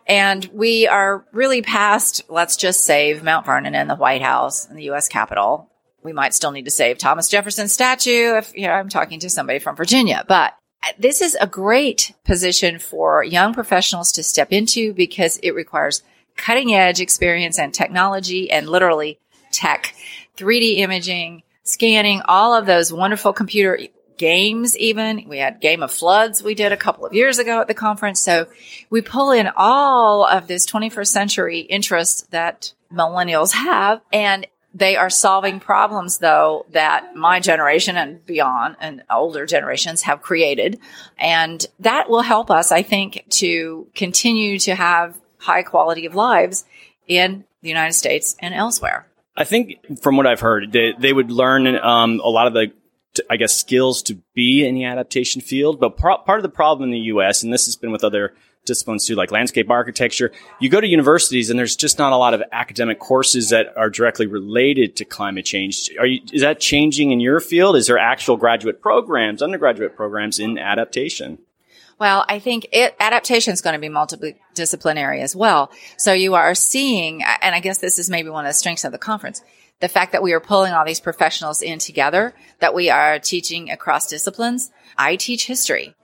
And 0.07 0.45
we 0.52 0.87
are 0.87 1.26
really 1.33 1.61
past, 1.61 2.23
let's 2.28 2.57
just 2.57 2.85
save 2.85 3.23
Mount 3.23 3.45
Vernon 3.45 3.75
and 3.75 3.90
the 3.90 3.97
White 3.97 4.23
House 4.23 4.66
and 4.66 4.78
the 4.78 4.85
U.S. 4.85 5.09
Capitol. 5.09 5.71
We 6.02 6.14
might 6.14 6.33
still 6.33 6.52
need 6.52 6.64
to 6.64 6.71
save 6.71 6.97
Thomas 6.97 7.28
Jefferson's 7.28 7.73
statue 7.73 8.37
if 8.37 8.57
you 8.57 8.66
know, 8.66 8.73
I'm 8.73 8.88
talking 8.88 9.21
to 9.21 9.30
somebody 9.30 9.59
from 9.59 9.76
Virginia, 9.76 10.25
but 10.26 10.54
this 10.99 11.21
is 11.21 11.37
a 11.40 11.47
great 11.47 12.14
position 12.25 12.78
for 12.78 13.23
young 13.23 13.52
professionals 13.52 14.12
to 14.12 14.23
step 14.23 14.52
into 14.52 14.95
because 14.95 15.38
it 15.38 15.54
requires 15.54 16.02
cutting 16.37 16.73
edge 16.73 17.00
experience 17.00 17.59
and 17.59 17.75
technology 17.75 18.50
and 18.50 18.68
literally 18.68 19.18
tech, 19.59 19.95
3D 20.37 20.79
imaging, 20.79 21.43
scanning, 21.65 22.23
all 22.25 22.55
of 22.55 22.65
those 22.65 22.93
wonderful 22.93 23.33
computer 23.33 23.79
games 24.17 24.77
even. 24.77 25.29
We 25.29 25.38
had 25.38 25.61
Game 25.61 25.83
of 25.83 25.93
Floods 25.93 26.43
we 26.43 26.55
did 26.55 26.73
a 26.73 26.77
couple 26.77 27.07
of 27.07 27.12
years 27.12 27.38
ago 27.38 27.61
at 27.61 27.69
the 27.69 27.75
conference. 27.75 28.21
So 28.21 28.47
we 28.91 29.00
pull 29.00 29.31
in 29.31 29.49
all 29.57 30.25
of 30.25 30.47
this 30.49 30.67
21st 30.67 31.07
century 31.07 31.61
interest 31.61 32.31
that 32.31 32.73
millennials 32.93 33.53
have 33.53 34.00
and 34.12 34.47
They 34.75 34.97
are 34.97 35.11
solving 35.11 35.61
problems 35.61 36.19
though 36.19 36.67
that 36.71 37.17
my 37.17 37.41
generation 37.41 37.97
and 37.97 38.25
beyond 38.25 38.77
and 38.81 39.03
older 39.11 39.47
generations 39.47 40.03
have 40.03 40.23
created. 40.23 40.79
And 41.19 41.65
that 41.81 42.11
will 42.11 42.23
help 42.23 42.50
us, 42.50 42.71
I 42.71 42.83
think, 42.83 43.25
to 43.31 43.88
continue 43.95 44.59
to 44.61 44.75
have 44.75 45.19
high 45.38 45.62
quality 45.62 46.07
of 46.07 46.15
lives 46.15 46.65
in 47.07 47.45
the 47.62 47.69
United 47.69 47.95
States 47.95 48.37
and 48.41 48.55
elsewhere. 48.55 49.07
I 49.38 49.45
think 49.45 50.00
from 50.02 50.16
what 50.16 50.26
I've 50.26 50.40
heard, 50.40 50.73
they, 50.73 50.95
they 50.99 51.12
would 51.12 51.30
learn 51.30 51.66
um, 51.76 52.21
a 52.23 52.28
lot 52.28 52.49
of 52.49 52.54
the, 52.54 52.73
I 53.30 53.37
guess, 53.37 53.54
skills 53.54 54.02
to 54.02 54.18
be 54.35 54.66
in 54.66 54.75
the 54.75 54.85
adaptation 54.85 55.40
field. 55.40 55.78
But 55.78 55.97
part 55.97 56.26
of 56.28 56.42
the 56.42 56.49
problem 56.49 56.88
in 56.88 56.90
the 56.90 57.07
U.S., 57.12 57.45
and 57.45 57.52
this 57.52 57.66
has 57.66 57.76
been 57.76 57.92
with 57.92 58.02
other 58.02 58.35
disciplines 58.66 59.07
too, 59.07 59.14
like 59.14 59.30
landscape 59.30 59.71
architecture. 59.71 60.33
You 60.59 60.68
go 60.68 60.80
to 60.80 60.87
universities 60.87 61.50
and 61.50 61.59
there's 61.59 61.76
just 61.76 61.99
not 61.99 62.12
a 62.12 62.16
lot 62.16 62.35
of 62.35 62.42
academic 62.50 62.99
courses 62.99 63.50
that 63.50 63.68
are 63.76 63.90
directly 63.90 64.26
related 64.26 64.97
to 64.97 65.04
climate 65.04 65.45
change. 65.45 65.88
Are 65.99 66.07
you, 66.07 66.21
is 66.33 66.42
that 66.42 66.59
changing 66.59 67.12
in 67.12 67.21
your 67.21 67.38
field? 67.38 67.76
Is 67.76 67.87
there 67.87 67.97
actual 67.97 68.37
graduate 68.37 68.83
programs, 68.83 69.40
undergraduate 69.40 69.95
programs 69.95 70.40
in 70.40 70.59
adaptation? 70.59 71.38
Well, 71.99 72.25
I 72.28 72.38
think 72.38 72.69
it, 72.73 72.95
adaptation 73.00 73.52
is 73.52 73.61
going 73.61 73.75
to 73.75 73.81
be 73.81 73.88
multidisciplinary 73.88 75.21
as 75.21 75.35
well. 75.35 75.71
So 75.97 76.12
you 76.12 76.35
are 76.35 76.55
seeing, 76.55 77.23
and 77.43 77.55
I 77.55 77.61
guess 77.61 77.78
this 77.78 77.99
is 77.99 78.09
maybe 78.09 78.28
one 78.28 78.45
of 78.45 78.50
the 78.50 78.55
strengths 78.55 78.85
of 78.85 78.93
the 78.93 78.99
conference, 78.99 79.43
the 79.81 79.88
fact 79.88 80.12
that 80.12 80.23
we 80.23 80.33
are 80.33 80.40
pulling 80.40 80.73
all 80.73 80.85
these 80.85 81.00
professionals 81.00 81.61
in 81.61 81.78
together, 81.78 82.35
that 82.61 82.75
we 82.75 82.88
are 82.88 83.19
teaching 83.19 83.71
across 83.71 84.07
disciplines. 84.07 84.71
I 84.97 85.17
teach 85.17 85.47
history 85.47 85.95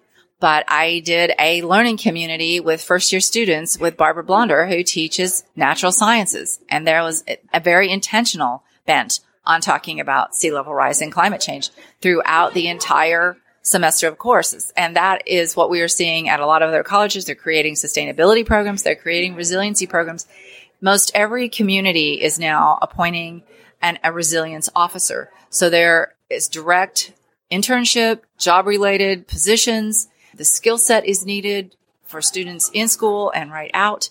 but 0.45 0.65
I 0.69 1.01
did 1.01 1.33
a 1.39 1.63
learning 1.63 1.97
community 1.97 2.61
with 2.61 2.83
first 2.83 3.11
year 3.13 3.21
students 3.23 3.79
with 3.79 3.97
Barbara 3.97 4.25
Blonder, 4.25 4.67
who 4.67 4.83
teaches 4.83 5.43
natural 5.57 5.91
sciences. 5.91 6.61
And 6.69 6.87
there 6.87 7.03
was 7.03 7.25
a 7.55 7.61
very 7.61 7.91
intentional 7.91 8.63
bent 8.87 9.21
on 9.47 9.63
talking 9.63 10.01
about 10.01 10.35
sea 10.35 10.51
level 10.51 10.75
rise 10.75 11.01
and 11.01 11.11
climate 11.11 11.41
change 11.41 11.71
throughout 12.03 12.53
the 12.53 12.69
entire 12.69 13.39
semester 13.65 14.07
of 14.07 14.19
courses. 14.19 14.73
And 14.77 14.95
that 14.95 15.27
is 15.27 15.57
what 15.57 15.71
we 15.71 15.81
are 15.81 15.89
seeing 15.89 16.29
at 16.29 16.39
a 16.39 16.47
lot 16.47 16.63
of 16.63 16.69
other 16.69 16.85
colleges. 16.85 17.25
They're 17.25 17.35
creating 17.35 17.75
sustainability 17.75 18.47
programs. 18.47 18.85
They're 18.85 18.95
creating 18.95 19.35
resiliency 19.35 19.89
programs. 19.89 20.29
Most 20.81 21.11
every 21.13 21.49
community 21.49 22.23
is 22.23 22.39
now 22.39 22.79
appointing 22.81 23.43
an, 23.83 23.99
a 24.05 24.13
resilience 24.13 24.71
officer. 24.77 25.31
So 25.51 25.69
there 25.69 26.15
is 26.31 26.47
direct 26.47 27.13
internship, 27.51 28.21
job 28.39 28.67
related 28.67 29.27
positions 29.27 30.09
the 30.37 30.45
skill 30.45 30.79
set 30.79 31.07
is 31.07 31.25
needed 31.25 31.77
for 32.05 32.21
students 32.21 32.71
in 32.73 32.89
school 32.89 33.33
and 33.35 33.53
right 33.53 33.71
out. 33.73 34.11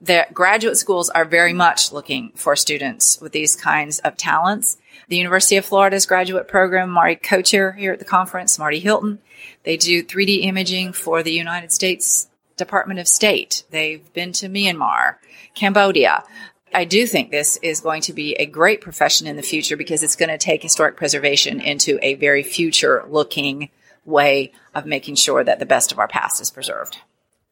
The 0.00 0.26
graduate 0.32 0.76
schools 0.76 1.10
are 1.10 1.24
very 1.24 1.52
much 1.52 1.92
looking 1.92 2.32
for 2.36 2.54
students 2.56 3.20
with 3.20 3.32
these 3.32 3.56
kinds 3.56 3.98
of 4.00 4.16
talents. 4.16 4.76
The 5.08 5.16
University 5.16 5.56
of 5.56 5.64
Florida's 5.64 6.06
graduate 6.06 6.48
program, 6.48 6.90
Marty 6.90 7.16
co-chair 7.16 7.72
here 7.72 7.92
at 7.92 7.98
the 7.98 8.04
conference, 8.04 8.58
Marty 8.58 8.80
Hylton, 8.80 9.18
they 9.64 9.76
do 9.76 10.02
3D 10.02 10.44
imaging 10.44 10.92
for 10.92 11.22
the 11.22 11.32
United 11.32 11.72
States 11.72 12.28
Department 12.56 13.00
of 13.00 13.08
State. 13.08 13.64
They've 13.70 14.12
been 14.12 14.32
to 14.32 14.48
Myanmar, 14.48 15.16
Cambodia. 15.54 16.24
I 16.72 16.84
do 16.84 17.06
think 17.06 17.30
this 17.30 17.56
is 17.58 17.80
going 17.80 18.02
to 18.02 18.12
be 18.12 18.34
a 18.34 18.46
great 18.46 18.80
profession 18.80 19.26
in 19.26 19.36
the 19.36 19.42
future 19.42 19.76
because 19.76 20.02
it's 20.02 20.16
going 20.16 20.30
to 20.30 20.38
take 20.38 20.62
historic 20.62 20.96
preservation 20.96 21.60
into 21.60 21.98
a 22.02 22.14
very 22.14 22.42
future 22.42 23.04
looking 23.08 23.70
way 24.04 24.52
of 24.74 24.84
making 24.84 25.14
sure 25.14 25.44
that 25.44 25.58
the 25.58 25.66
best 25.66 25.92
of 25.92 25.98
our 25.98 26.08
past 26.08 26.40
is 26.40 26.50
preserved. 26.50 26.98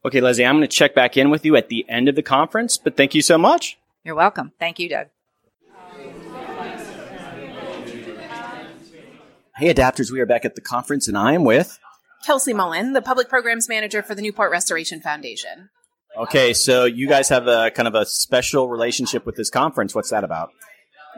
Okay, 0.05 0.19
Leslee, 0.19 0.47
I'm 0.47 0.57
going 0.57 0.67
to 0.67 0.67
check 0.67 0.93
back 0.93 1.15
in 1.15 1.29
with 1.29 1.45
you 1.45 1.55
at 1.55 1.69
the 1.69 1.85
end 1.87 2.09
of 2.09 2.15
the 2.15 2.21
conference, 2.21 2.77
but 2.77 2.97
thank 2.97 3.15
you 3.15 3.21
so 3.21 3.37
much. 3.37 3.77
You're 4.03 4.15
welcome. 4.15 4.51
Thank 4.59 4.79
you, 4.79 4.89
Doug. 4.89 5.07
Hey, 9.55 9.71
adapters, 9.71 10.09
we 10.09 10.19
are 10.19 10.25
back 10.25 10.45
at 10.45 10.55
the 10.55 10.61
conference, 10.61 11.07
and 11.07 11.15
I 11.15 11.33
am 11.33 11.43
with 11.43 11.77
Kelsey 12.25 12.53
Mullen, 12.53 12.93
the 12.93 13.03
Public 13.03 13.29
Programs 13.29 13.69
Manager 13.69 14.01
for 14.01 14.15
the 14.15 14.21
Newport 14.23 14.49
Restoration 14.49 14.99
Foundation. 14.99 15.69
Okay, 16.17 16.53
so 16.53 16.85
you 16.85 17.07
guys 17.07 17.29
have 17.29 17.45
a 17.45 17.69
kind 17.69 17.87
of 17.87 17.93
a 17.93 18.03
special 18.07 18.67
relationship 18.67 19.27
with 19.27 19.35
this 19.35 19.51
conference. 19.51 19.93
What's 19.93 20.09
that 20.09 20.23
about? 20.23 20.49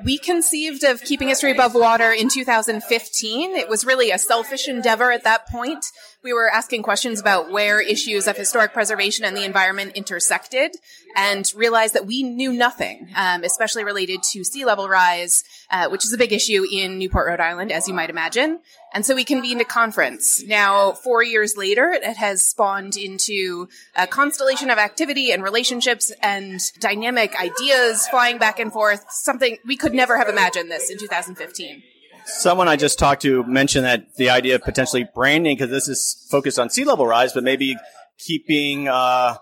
We 0.04 0.18
conceived 0.18 0.84
of 0.84 1.02
keeping 1.02 1.30
history 1.30 1.52
above 1.52 1.76
water 1.76 2.12
in 2.12 2.28
2015. 2.28 3.56
It 3.56 3.70
was 3.70 3.86
really 3.86 4.12
a 4.12 4.18
selfish 4.18 4.68
endeavor 4.68 5.14
at 5.14 5.24
that 5.24 5.48
point. 5.48 5.86
We 6.26 6.34
were 6.34 6.52
asking 6.52 6.82
questions 6.82 7.22
about 7.22 7.52
where 7.52 7.80
issues 7.80 8.26
of 8.26 8.36
historic 8.36 8.74
preservation 8.74 9.26
and 9.26 9.38
the 9.38 9.46
environment 9.46 9.92
intersected 9.94 10.76
and 11.16 11.46
realized 11.56 11.94
that 11.94 12.08
we 12.08 12.24
knew 12.24 12.52
nothing, 12.52 13.10
um, 13.16 13.44
especially 13.44 13.84
related 13.84 14.24
to 14.32 14.44
sea 14.44 14.66
level 14.66 14.90
rise, 14.90 15.44
uh, 15.70 15.88
which 15.90 16.04
is 16.04 16.12
a 16.14 16.18
big 16.18 16.34
issue 16.34 16.66
in 16.72 16.98
Newport, 16.98 17.28
Rhode 17.28 17.42
Island, 17.42 17.72
as 17.72 17.88
you 17.88 17.94
might 17.94 18.10
imagine. 18.10 18.60
And 18.92 19.06
so 19.06 19.14
we 19.14 19.24
convened 19.24 19.62
a 19.62 19.66
conference. 19.66 20.42
Now, 20.42 20.94
four 20.94 21.22
years 21.22 21.58
later, 21.58 21.92
it 21.92 22.18
has 22.18 22.44
spawned 22.44 22.98
into 22.98 23.68
a 23.96 24.08
constellation 24.08 24.72
of 24.72 24.80
activity 24.80 25.32
and 25.32 25.44
relationships 25.44 26.12
and 26.24 26.60
dynamic 26.80 27.40
ideas 27.40 28.08
flying 28.08 28.40
back 28.40 28.58
and 28.60 28.74
forth. 28.74 29.06
Something 29.12 29.60
we 29.64 29.78
could 29.78 29.94
never 29.94 30.18
have 30.18 30.28
imagined 30.28 30.72
this 30.72 30.90
in 30.90 30.98
2015. 30.98 31.84
Someone 32.26 32.68
I 32.68 32.76
just 32.76 32.98
talked 32.98 33.22
to 33.22 33.44
mentioned 33.44 33.86
that 33.86 34.16
the 34.18 34.30
idea 34.30 34.56
of 34.56 34.64
potentially 34.64 35.08
branding, 35.14 35.56
because 35.56 35.70
this 35.70 35.88
is 35.88 36.28
focused 36.30 36.60
on 36.60 36.70
sea 36.70 36.84
level 36.84 37.06
rise, 37.06 37.34
but 37.34 37.44
maybe 37.44 37.76
keeping 38.18 38.88
uh, 38.88 39.36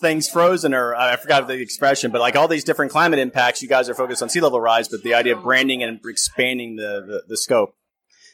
things 0.00 0.28
frozen 0.28 0.74
or 0.74 0.94
I 0.94 1.16
forgot 1.16 1.46
the 1.46 1.54
expression, 1.54 2.10
but 2.10 2.20
like 2.20 2.36
all 2.36 2.48
these 2.48 2.64
different 2.64 2.90
climate 2.90 3.18
impacts, 3.18 3.62
you 3.62 3.68
guys 3.68 3.88
are 3.88 3.94
focused 3.94 4.22
on 4.22 4.28
sea 4.28 4.40
level 4.40 4.60
rise, 4.60 4.88
but 4.88 5.02
the 5.02 5.14
idea 5.14 5.36
of 5.36 5.42
branding 5.42 5.82
and 5.82 6.00
expanding 6.04 6.76
the, 6.76 7.04
the, 7.06 7.22
the 7.28 7.36
scope 7.36 7.74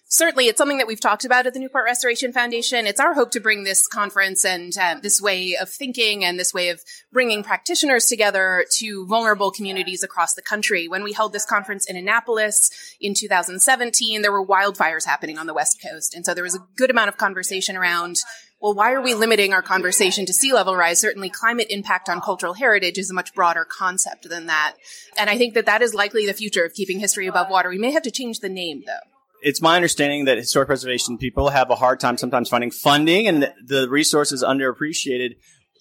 certainly 0.06 0.46
it's 0.46 0.58
something 0.58 0.78
that 0.78 0.86
we've 0.86 1.00
talked 1.00 1.24
about 1.24 1.46
at 1.46 1.54
the 1.54 1.60
Newport 1.60 1.84
Restoration 1.84 2.32
Foundation. 2.32 2.86
It's 2.86 3.00
our 3.00 3.14
hope 3.14 3.30
to 3.32 3.40
bring 3.40 3.64
this 3.64 3.86
conference 3.86 4.44
and 4.44 4.72
uh, 4.78 4.96
this 5.02 5.20
way 5.20 5.56
of 5.60 5.68
thinking 5.68 6.24
and 6.24 6.38
this 6.38 6.54
way 6.54 6.68
of 6.68 6.80
bringing 7.12 7.42
practitioners 7.42 8.06
together 8.06 8.64
to 8.76 9.06
vulnerable 9.06 9.50
communities 9.50 10.02
across 10.02 10.34
the 10.34 10.42
country. 10.42 10.88
When 10.88 11.02
we 11.02 11.12
held 11.12 11.32
this 11.32 11.46
conference 11.46 11.88
in 11.88 11.96
Annapolis 11.96 12.70
in 13.00 13.14
2017, 13.14 14.22
there 14.22 14.32
were 14.32 14.46
wildfires 14.46 15.06
happening 15.06 15.38
on 15.38 15.46
the 15.46 15.54
West 15.54 15.82
Coast. 15.82 16.14
And 16.14 16.24
so 16.24 16.34
there 16.34 16.44
was 16.44 16.54
a 16.54 16.66
good 16.76 16.90
amount 16.90 17.08
of 17.08 17.16
conversation 17.16 17.76
around 17.76 18.16
well, 18.60 18.72
why 18.72 18.92
are 18.92 19.02
we 19.02 19.12
limiting 19.12 19.52
our 19.52 19.60
conversation 19.60 20.24
to 20.24 20.32
sea 20.32 20.54
level 20.54 20.74
rise? 20.74 20.98
Certainly 20.98 21.28
climate 21.28 21.66
impact 21.68 22.08
on 22.08 22.22
cultural 22.22 22.54
heritage 22.54 22.96
is 22.96 23.10
a 23.10 23.14
much 23.14 23.34
broader 23.34 23.66
concept 23.66 24.26
than 24.26 24.46
that. 24.46 24.76
And 25.18 25.28
I 25.28 25.36
think 25.36 25.52
that 25.52 25.66
that 25.66 25.82
is 25.82 25.92
likely 25.92 26.24
the 26.24 26.32
future 26.32 26.64
of 26.64 26.72
keeping 26.72 26.98
history 26.98 27.26
above 27.26 27.50
water. 27.50 27.68
We 27.68 27.76
may 27.76 27.90
have 27.90 28.04
to 28.04 28.10
change 28.10 28.40
the 28.40 28.48
name 28.48 28.84
though 28.86 29.13
it's 29.44 29.60
my 29.60 29.76
understanding 29.76 30.24
that 30.24 30.38
historic 30.38 30.68
preservation 30.68 31.18
people 31.18 31.50
have 31.50 31.68
a 31.70 31.74
hard 31.74 32.00
time 32.00 32.16
sometimes 32.16 32.48
finding 32.48 32.70
funding 32.70 33.28
and 33.28 33.52
the 33.64 33.86
resources 33.90 34.42
underappreciated. 34.42 35.36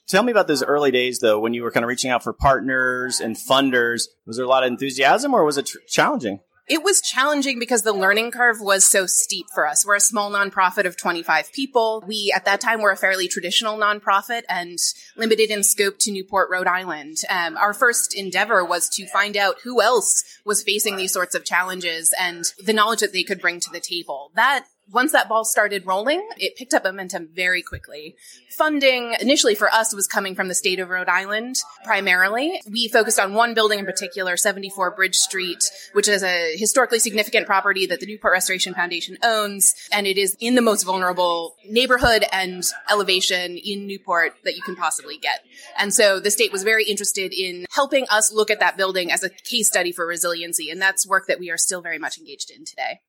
Tell 0.09 0.21
me 0.21 0.31
about 0.33 0.47
those 0.47 0.61
early 0.61 0.91
days, 0.91 1.19
though, 1.19 1.39
when 1.39 1.53
you 1.53 1.63
were 1.63 1.71
kind 1.71 1.85
of 1.85 1.87
reaching 1.87 2.11
out 2.11 2.23
for 2.23 2.33
partners 2.33 3.21
and 3.21 3.37
funders. 3.37 4.03
Was 4.27 4.35
there 4.35 4.45
a 4.45 4.49
lot 4.49 4.63
of 4.63 4.67
enthusiasm, 4.67 5.33
or 5.33 5.45
was 5.45 5.57
it 5.57 5.67
tr- 5.67 5.77
challenging? 5.87 6.41
It 6.67 6.81
was 6.81 7.01
challenging 7.01 7.59
because 7.59 7.81
the 7.81 7.91
learning 7.91 8.31
curve 8.31 8.57
was 8.61 8.85
so 8.85 9.05
steep 9.05 9.47
for 9.53 9.67
us. 9.67 9.85
We're 9.85 9.95
a 9.95 9.99
small 9.99 10.31
nonprofit 10.31 10.85
of 10.85 10.95
25 10.95 11.51
people. 11.51 12.03
We, 12.07 12.31
at 12.33 12.45
that 12.45 12.61
time, 12.61 12.81
were 12.81 12.91
a 12.91 12.97
fairly 12.97 13.27
traditional 13.27 13.77
nonprofit 13.77 14.43
and 14.47 14.77
limited 15.17 15.51
in 15.51 15.63
scope 15.63 15.97
to 15.99 16.11
Newport, 16.11 16.49
Rhode 16.49 16.67
Island. 16.67 17.17
Um, 17.29 17.57
our 17.57 17.73
first 17.73 18.13
endeavor 18.15 18.63
was 18.63 18.87
to 18.89 19.05
find 19.07 19.35
out 19.35 19.57
who 19.63 19.81
else 19.81 20.23
was 20.45 20.63
facing 20.63 20.95
these 20.95 21.11
sorts 21.11 21.35
of 21.35 21.43
challenges 21.43 22.13
and 22.17 22.45
the 22.63 22.73
knowledge 22.73 23.01
that 23.01 23.11
they 23.11 23.23
could 23.23 23.41
bring 23.41 23.59
to 23.59 23.69
the 23.71 23.81
table. 23.81 24.31
That 24.35 24.65
once 24.91 25.11
that 25.11 25.29
ball 25.29 25.45
started 25.45 25.85
rolling, 25.85 26.27
it 26.37 26.55
picked 26.55 26.73
up 26.73 26.83
momentum 26.83 27.29
very 27.33 27.61
quickly. 27.61 28.15
Funding 28.57 29.15
initially 29.19 29.55
for 29.55 29.71
us 29.73 29.93
was 29.93 30.07
coming 30.07 30.35
from 30.35 30.47
the 30.47 30.55
state 30.55 30.79
of 30.79 30.89
Rhode 30.89 31.09
Island 31.09 31.55
primarily. 31.83 32.61
We 32.69 32.87
focused 32.87 33.19
on 33.19 33.33
one 33.33 33.53
building 33.53 33.79
in 33.79 33.85
particular, 33.85 34.37
74 34.37 34.91
Bridge 34.91 35.15
Street, 35.15 35.63
which 35.93 36.07
is 36.07 36.23
a 36.23 36.55
historically 36.57 36.99
significant 36.99 37.47
property 37.47 37.85
that 37.87 37.99
the 37.99 38.05
Newport 38.05 38.33
Restoration 38.33 38.73
Foundation 38.73 39.17
owns. 39.23 39.73
And 39.91 40.05
it 40.05 40.17
is 40.17 40.35
in 40.39 40.55
the 40.55 40.61
most 40.61 40.83
vulnerable 40.83 41.55
neighborhood 41.67 42.25
and 42.31 42.63
elevation 42.91 43.57
in 43.57 43.87
Newport 43.87 44.33
that 44.43 44.55
you 44.55 44.61
can 44.61 44.75
possibly 44.75 45.17
get. 45.17 45.39
And 45.77 45.93
so 45.93 46.19
the 46.19 46.31
state 46.31 46.51
was 46.51 46.63
very 46.63 46.83
interested 46.83 47.33
in 47.33 47.65
helping 47.71 48.05
us 48.09 48.31
look 48.31 48.51
at 48.51 48.59
that 48.59 48.77
building 48.77 49.11
as 49.11 49.23
a 49.23 49.29
case 49.29 49.67
study 49.67 49.91
for 49.91 50.05
resiliency. 50.05 50.69
And 50.69 50.81
that's 50.81 51.07
work 51.07 51.27
that 51.27 51.39
we 51.39 51.49
are 51.49 51.57
still 51.57 51.81
very 51.81 51.97
much 51.97 52.17
engaged 52.17 52.51
in 52.51 52.65
today. 52.65 52.99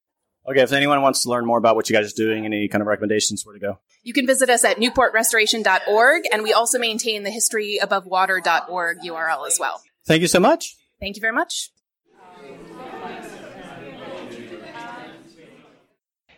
Okay, 0.47 0.61
if 0.61 0.73
anyone 0.73 1.01
wants 1.01 1.23
to 1.23 1.31
learn 1.31 1.47
more 1.47 1.57
about 1.57 1.75
what 1.75 1.89
you 1.89 1.97
guys 1.97 2.13
are 2.13 2.17
doing, 2.17 2.45
any 2.45 2.69
kind 2.69 2.83
of 2.83 2.87
recommendations, 2.87 3.47
where 3.47 3.55
to 3.55 3.61
go? 3.61 3.79
You 4.03 4.13
can 4.13 4.27
visit 4.27 4.51
us 4.51 4.63
at 4.63 4.77
newportrestoration.org, 4.77 6.25
and 6.31 6.43
we 6.43 6.53
also 6.53 6.79
maintain 6.79 7.23
the 7.23 7.31
historyabovewater.org 7.31 8.99
URL 9.01 9.47
as 9.47 9.59
well. 9.59 9.83
Thank 10.07 10.21
you 10.21 10.29
so 10.29 10.41
much. 10.41 10.77
Thank 11.01 11.17
you 11.17 11.21
very 11.23 11.33
much. 11.33 11.71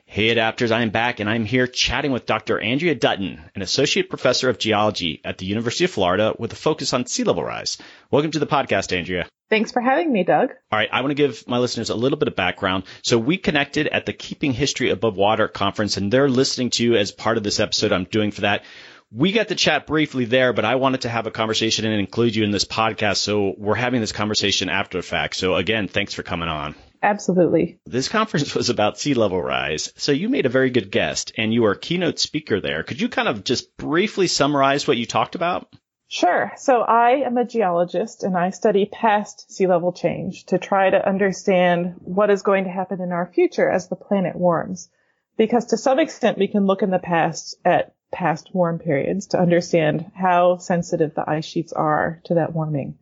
Hey 0.04 0.34
adapters, 0.34 0.70
I 0.70 0.80
am 0.80 0.88
back 0.88 1.20
and 1.20 1.28
I'm 1.28 1.44
here 1.44 1.66
chatting 1.66 2.10
with 2.10 2.24
Dr. 2.24 2.58
Andrea 2.58 2.94
Dutton, 2.94 3.38
an 3.54 3.60
associate 3.60 4.08
professor 4.08 4.48
of 4.48 4.56
geology 4.56 5.20
at 5.22 5.36
the 5.36 5.44
University 5.44 5.84
of 5.84 5.90
Florida 5.90 6.32
with 6.38 6.54
a 6.54 6.56
focus 6.56 6.94
on 6.94 7.04
sea 7.04 7.24
level 7.24 7.44
rise. 7.44 7.76
Welcome 8.10 8.30
to 8.30 8.38
the 8.38 8.46
podcast, 8.46 8.96
Andrea. 8.96 9.28
Thanks 9.48 9.70
for 9.70 9.80
having 9.80 10.12
me, 10.12 10.24
Doug. 10.24 10.50
All 10.72 10.78
right, 10.78 10.88
I 10.90 11.02
want 11.02 11.10
to 11.10 11.14
give 11.14 11.46
my 11.46 11.58
listeners 11.58 11.90
a 11.90 11.94
little 11.94 12.18
bit 12.18 12.28
of 12.28 12.34
background. 12.34 12.84
So 13.02 13.16
we 13.18 13.38
connected 13.38 13.86
at 13.86 14.04
the 14.04 14.12
Keeping 14.12 14.52
History 14.52 14.90
Above 14.90 15.16
Water 15.16 15.46
conference, 15.46 15.96
and 15.96 16.12
they're 16.12 16.28
listening 16.28 16.70
to 16.70 16.84
you 16.84 16.96
as 16.96 17.12
part 17.12 17.36
of 17.36 17.44
this 17.44 17.60
episode 17.60 17.92
I'm 17.92 18.04
doing 18.04 18.32
for 18.32 18.40
that. 18.40 18.64
We 19.12 19.30
got 19.30 19.48
to 19.48 19.54
chat 19.54 19.86
briefly 19.86 20.24
there, 20.24 20.52
but 20.52 20.64
I 20.64 20.74
wanted 20.74 21.02
to 21.02 21.08
have 21.08 21.28
a 21.28 21.30
conversation 21.30 21.84
and 21.84 21.94
include 21.94 22.34
you 22.34 22.42
in 22.42 22.50
this 22.50 22.64
podcast. 22.64 23.18
So 23.18 23.54
we're 23.56 23.76
having 23.76 24.00
this 24.00 24.10
conversation 24.10 24.68
after 24.68 24.98
the 24.98 25.02
fact. 25.02 25.36
So 25.36 25.54
again, 25.54 25.86
thanks 25.86 26.12
for 26.12 26.24
coming 26.24 26.48
on. 26.48 26.74
Absolutely. 27.00 27.78
This 27.86 28.08
conference 28.08 28.52
was 28.56 28.68
about 28.68 28.98
sea 28.98 29.14
level 29.14 29.40
rise. 29.40 29.92
So 29.96 30.10
you 30.10 30.28
made 30.28 30.46
a 30.46 30.50
very 30.50 30.70
good 30.70 30.90
guest 30.90 31.32
and 31.38 31.54
you 31.54 31.62
were 31.62 31.70
a 31.70 31.78
keynote 31.78 32.18
speaker 32.18 32.60
there. 32.60 32.82
Could 32.82 33.00
you 33.00 33.08
kind 33.08 33.28
of 33.28 33.44
just 33.44 33.76
briefly 33.76 34.26
summarize 34.26 34.88
what 34.88 34.96
you 34.96 35.06
talked 35.06 35.36
about? 35.36 35.72
Sure. 36.08 36.52
So 36.56 36.82
I 36.82 37.22
am 37.26 37.36
a 37.36 37.44
geologist 37.44 38.22
and 38.22 38.36
I 38.36 38.50
study 38.50 38.86
past 38.86 39.50
sea 39.50 39.66
level 39.66 39.92
change 39.92 40.46
to 40.46 40.58
try 40.58 40.88
to 40.88 41.08
understand 41.08 41.94
what 41.98 42.30
is 42.30 42.42
going 42.42 42.64
to 42.64 42.70
happen 42.70 43.00
in 43.00 43.10
our 43.10 43.26
future 43.26 43.68
as 43.68 43.88
the 43.88 43.96
planet 43.96 44.36
warms. 44.36 44.88
Because 45.36 45.66
to 45.66 45.76
some 45.76 45.98
extent 45.98 46.38
we 46.38 46.48
can 46.48 46.64
look 46.64 46.82
in 46.82 46.90
the 46.90 47.00
past 47.00 47.56
at 47.64 47.94
past 48.12 48.54
warm 48.54 48.78
periods 48.78 49.26
to 49.28 49.40
understand 49.40 50.10
how 50.14 50.58
sensitive 50.58 51.14
the 51.14 51.28
ice 51.28 51.44
sheets 51.44 51.72
are 51.72 52.20
to 52.24 52.34
that 52.34 52.54
warming. 52.54 52.98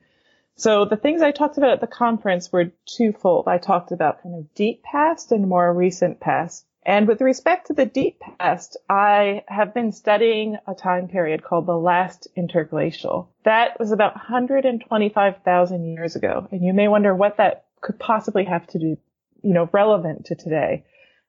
So 0.56 0.84
the 0.84 0.96
things 0.96 1.20
I 1.20 1.30
talked 1.30 1.58
about 1.58 1.72
at 1.72 1.80
the 1.80 1.86
conference 1.86 2.50
were 2.50 2.72
twofold. 2.86 3.48
I 3.48 3.58
talked 3.58 3.92
about 3.92 4.22
kind 4.22 4.36
of 4.36 4.54
deep 4.54 4.82
past 4.82 5.30
and 5.30 5.48
more 5.48 5.72
recent 5.72 6.20
past. 6.20 6.64
And 6.86 7.08
with 7.08 7.22
respect 7.22 7.68
to 7.68 7.72
the 7.72 7.86
deep 7.86 8.20
past, 8.20 8.76
I 8.90 9.42
have 9.48 9.72
been 9.72 9.92
studying 9.92 10.58
a 10.66 10.74
time 10.74 11.08
period 11.08 11.42
called 11.42 11.66
the 11.66 11.78
last 11.78 12.28
interglacial. 12.36 13.28
That 13.44 13.78
was 13.80 13.90
about 13.90 14.14
125,000 14.14 15.84
years 15.84 16.14
ago. 16.14 16.46
And 16.50 16.62
you 16.62 16.74
may 16.74 16.88
wonder 16.88 17.14
what 17.14 17.38
that 17.38 17.64
could 17.80 17.98
possibly 17.98 18.44
have 18.44 18.66
to 18.68 18.78
do, 18.78 18.98
you 19.42 19.54
know, 19.54 19.68
relevant 19.72 20.26
to 20.26 20.34
today. 20.34 20.84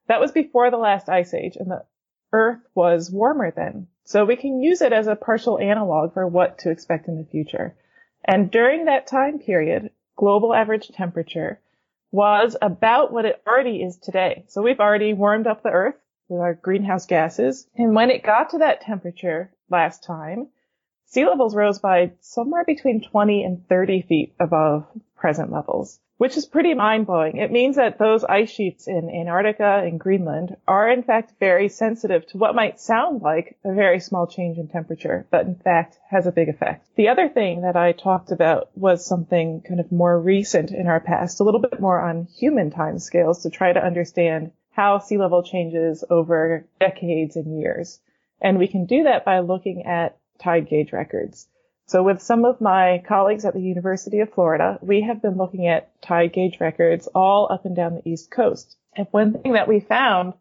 That 0.08 0.20
was 0.20 0.30
before 0.30 0.70
the 0.70 0.76
last 0.76 1.08
ice 1.08 1.32
age 1.32 1.56
and 1.56 1.70
the 1.70 1.84
Earth 2.32 2.60
was 2.74 3.10
warmer 3.10 3.50
then. 3.50 3.86
So 4.04 4.24
we 4.24 4.36
can 4.36 4.60
use 4.60 4.82
it 4.82 4.92
as 4.92 5.06
a 5.06 5.16
partial 5.16 5.58
analog 5.58 6.12
for 6.12 6.26
what 6.26 6.58
to 6.58 6.70
expect 6.70 7.08
in 7.08 7.16
the 7.16 7.24
future. 7.24 7.74
And 8.24 8.50
during 8.50 8.84
that 8.84 9.06
time 9.06 9.38
period, 9.38 9.90
global 10.16 10.54
average 10.54 10.88
temperature 10.88 11.60
was 12.16 12.56
about 12.62 13.12
what 13.12 13.26
it 13.26 13.42
already 13.46 13.82
is 13.82 13.98
today. 13.98 14.46
So 14.48 14.62
we've 14.62 14.80
already 14.80 15.12
warmed 15.12 15.46
up 15.46 15.62
the 15.62 15.68
earth 15.68 15.96
with 16.28 16.40
our 16.40 16.54
greenhouse 16.54 17.04
gases. 17.04 17.68
And 17.76 17.94
when 17.94 18.10
it 18.10 18.22
got 18.24 18.50
to 18.50 18.58
that 18.58 18.80
temperature 18.80 19.52
last 19.68 20.02
time, 20.02 20.48
sea 21.04 21.26
levels 21.26 21.54
rose 21.54 21.78
by 21.78 22.12
somewhere 22.20 22.64
between 22.64 23.02
20 23.02 23.44
and 23.44 23.68
30 23.68 24.06
feet 24.08 24.34
above 24.40 24.86
present 25.14 25.52
levels 25.52 26.00
which 26.18 26.36
is 26.36 26.46
pretty 26.46 26.72
mind 26.72 27.06
blowing. 27.06 27.36
It 27.36 27.52
means 27.52 27.76
that 27.76 27.98
those 27.98 28.24
ice 28.24 28.50
sheets 28.50 28.88
in 28.88 29.10
Antarctica 29.10 29.82
and 29.84 30.00
Greenland 30.00 30.56
are 30.66 30.90
in 30.90 31.02
fact 31.02 31.34
very 31.38 31.68
sensitive 31.68 32.26
to 32.28 32.38
what 32.38 32.54
might 32.54 32.80
sound 32.80 33.22
like 33.22 33.58
a 33.64 33.74
very 33.74 34.00
small 34.00 34.26
change 34.26 34.56
in 34.56 34.68
temperature, 34.68 35.26
but 35.30 35.46
in 35.46 35.56
fact 35.56 35.98
has 36.08 36.26
a 36.26 36.32
big 36.32 36.48
effect. 36.48 36.86
The 36.96 37.08
other 37.08 37.28
thing 37.28 37.62
that 37.62 37.76
I 37.76 37.92
talked 37.92 38.32
about 38.32 38.70
was 38.74 39.04
something 39.04 39.62
kind 39.68 39.80
of 39.80 39.92
more 39.92 40.18
recent 40.18 40.70
in 40.70 40.86
our 40.86 41.00
past, 41.00 41.40
a 41.40 41.44
little 41.44 41.60
bit 41.60 41.80
more 41.80 42.00
on 42.00 42.28
human 42.38 42.70
time 42.70 42.98
scales 42.98 43.42
to 43.42 43.50
try 43.50 43.72
to 43.72 43.84
understand 43.84 44.52
how 44.70 44.98
sea 44.98 45.18
level 45.18 45.42
changes 45.42 46.04
over 46.08 46.66
decades 46.80 47.36
and 47.36 47.60
years. 47.60 48.00
And 48.40 48.58
we 48.58 48.68
can 48.68 48.86
do 48.86 49.04
that 49.04 49.24
by 49.24 49.40
looking 49.40 49.84
at 49.86 50.18
tide 50.38 50.68
gauge 50.68 50.92
records. 50.92 51.48
So 51.86 52.02
with 52.02 52.20
some 52.20 52.44
of 52.44 52.60
my 52.60 53.02
colleagues 53.06 53.44
at 53.44 53.54
the 53.54 53.60
University 53.60 54.18
of 54.18 54.32
Florida, 54.32 54.78
we 54.82 55.02
have 55.02 55.22
been 55.22 55.36
looking 55.36 55.68
at 55.68 56.02
tide 56.02 56.32
gauge 56.32 56.58
records 56.58 57.06
all 57.14 57.48
up 57.50 57.64
and 57.64 57.76
down 57.76 57.94
the 57.94 58.08
East 58.08 58.30
Coast. 58.30 58.76
And 58.96 59.06
one 59.12 59.34
thing 59.34 59.52
that 59.52 59.68
we 59.68 59.80
found 59.80 60.34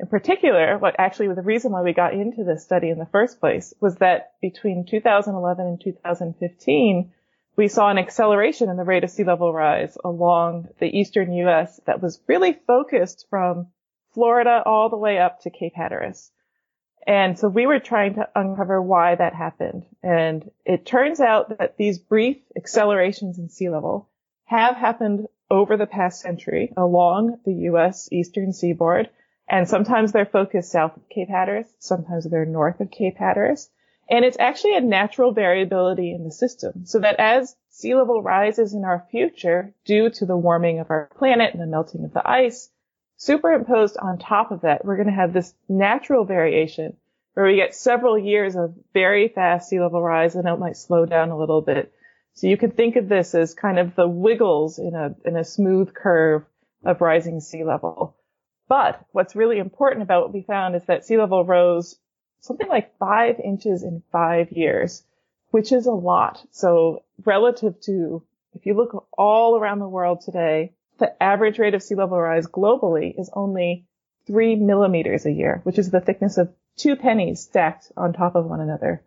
in 0.00 0.06
particular, 0.06 0.78
what 0.78 0.94
actually 0.98 1.28
was 1.28 1.36
the 1.36 1.42
reason 1.42 1.72
why 1.72 1.82
we 1.82 1.92
got 1.92 2.14
into 2.14 2.44
this 2.44 2.62
study 2.62 2.90
in 2.90 2.98
the 2.98 3.06
first 3.06 3.40
place 3.40 3.74
was 3.80 3.96
that 3.96 4.32
between 4.40 4.86
2011 4.86 5.66
and 5.66 5.80
2015, 5.80 7.12
we 7.56 7.68
saw 7.68 7.88
an 7.90 7.98
acceleration 7.98 8.68
in 8.68 8.76
the 8.76 8.84
rate 8.84 9.02
of 9.02 9.10
sea 9.10 9.24
level 9.24 9.52
rise 9.52 9.98
along 10.04 10.68
the 10.78 10.86
eastern 10.86 11.32
U.S. 11.32 11.80
that 11.86 12.00
was 12.00 12.20
really 12.28 12.52
focused 12.52 13.26
from 13.28 13.68
Florida 14.14 14.62
all 14.64 14.88
the 14.88 14.96
way 14.96 15.18
up 15.18 15.40
to 15.40 15.50
Cape 15.50 15.74
Hatteras. 15.74 16.30
And 17.06 17.38
so 17.38 17.48
we 17.48 17.66
were 17.66 17.80
trying 17.80 18.14
to 18.14 18.28
uncover 18.34 18.82
why 18.82 19.14
that 19.14 19.34
happened. 19.34 19.84
And 20.02 20.50
it 20.64 20.84
turns 20.84 21.20
out 21.20 21.58
that 21.58 21.76
these 21.76 21.98
brief 21.98 22.38
accelerations 22.56 23.38
in 23.38 23.48
sea 23.48 23.70
level 23.70 24.08
have 24.44 24.76
happened 24.76 25.26
over 25.50 25.76
the 25.76 25.86
past 25.86 26.20
century 26.20 26.72
along 26.76 27.38
the 27.44 27.54
U.S. 27.54 28.08
eastern 28.12 28.52
seaboard. 28.52 29.08
And 29.48 29.68
sometimes 29.68 30.12
they're 30.12 30.26
focused 30.26 30.70
south 30.70 30.96
of 30.96 31.08
Cape 31.08 31.28
Hatteras. 31.28 31.72
Sometimes 31.78 32.28
they're 32.28 32.44
north 32.44 32.80
of 32.80 32.90
Cape 32.90 33.16
Hatteras. 33.16 33.70
And 34.10 34.24
it's 34.24 34.38
actually 34.38 34.76
a 34.76 34.80
natural 34.80 35.32
variability 35.32 36.12
in 36.12 36.24
the 36.24 36.30
system. 36.30 36.84
So 36.84 36.98
that 37.00 37.16
as 37.18 37.56
sea 37.70 37.94
level 37.94 38.22
rises 38.22 38.74
in 38.74 38.84
our 38.84 39.06
future 39.10 39.74
due 39.84 40.10
to 40.10 40.26
the 40.26 40.36
warming 40.36 40.80
of 40.80 40.90
our 40.90 41.10
planet 41.16 41.52
and 41.52 41.62
the 41.62 41.66
melting 41.66 42.04
of 42.04 42.12
the 42.12 42.28
ice, 42.28 42.70
Superimposed 43.18 43.96
on 43.96 44.18
top 44.18 44.52
of 44.52 44.60
that, 44.60 44.84
we're 44.84 44.96
going 44.96 45.08
to 45.08 45.12
have 45.12 45.32
this 45.32 45.52
natural 45.68 46.24
variation 46.24 46.96
where 47.34 47.46
we 47.46 47.56
get 47.56 47.74
several 47.74 48.16
years 48.16 48.54
of 48.54 48.74
very 48.94 49.26
fast 49.26 49.68
sea 49.68 49.80
level 49.80 50.00
rise 50.00 50.36
and 50.36 50.46
it 50.46 50.56
might 50.56 50.76
slow 50.76 51.04
down 51.04 51.30
a 51.30 51.36
little 51.36 51.60
bit. 51.60 51.92
So 52.34 52.46
you 52.46 52.56
can 52.56 52.70
think 52.70 52.94
of 52.94 53.08
this 53.08 53.34
as 53.34 53.54
kind 53.54 53.80
of 53.80 53.96
the 53.96 54.06
wiggles 54.06 54.78
in 54.78 54.94
a, 54.94 55.16
in 55.24 55.36
a 55.36 55.42
smooth 55.42 55.92
curve 55.92 56.44
of 56.84 57.00
rising 57.00 57.40
sea 57.40 57.64
level. 57.64 58.16
But 58.68 59.04
what's 59.10 59.34
really 59.34 59.58
important 59.58 60.04
about 60.04 60.22
what 60.22 60.34
we 60.34 60.42
found 60.42 60.76
is 60.76 60.84
that 60.84 61.04
sea 61.04 61.18
level 61.18 61.44
rose 61.44 61.98
something 62.40 62.68
like 62.68 62.96
five 62.98 63.40
inches 63.40 63.82
in 63.82 64.04
five 64.12 64.52
years, 64.52 65.02
which 65.50 65.72
is 65.72 65.86
a 65.86 65.92
lot. 65.92 66.40
So 66.52 67.02
relative 67.24 67.80
to, 67.82 68.22
if 68.54 68.64
you 68.64 68.74
look 68.74 69.08
all 69.18 69.58
around 69.58 69.80
the 69.80 69.88
world 69.88 70.20
today, 70.20 70.74
the 70.98 71.22
average 71.22 71.58
rate 71.58 71.74
of 71.74 71.82
sea 71.82 71.94
level 71.94 72.18
rise 72.18 72.46
globally 72.46 73.18
is 73.18 73.30
only 73.32 73.86
three 74.26 74.56
millimeters 74.56 75.26
a 75.26 75.32
year, 75.32 75.60
which 75.64 75.78
is 75.78 75.90
the 75.90 76.00
thickness 76.00 76.38
of 76.38 76.52
two 76.76 76.96
pennies 76.96 77.40
stacked 77.40 77.90
on 77.96 78.12
top 78.12 78.34
of 78.34 78.46
one 78.46 78.60
another. 78.60 79.02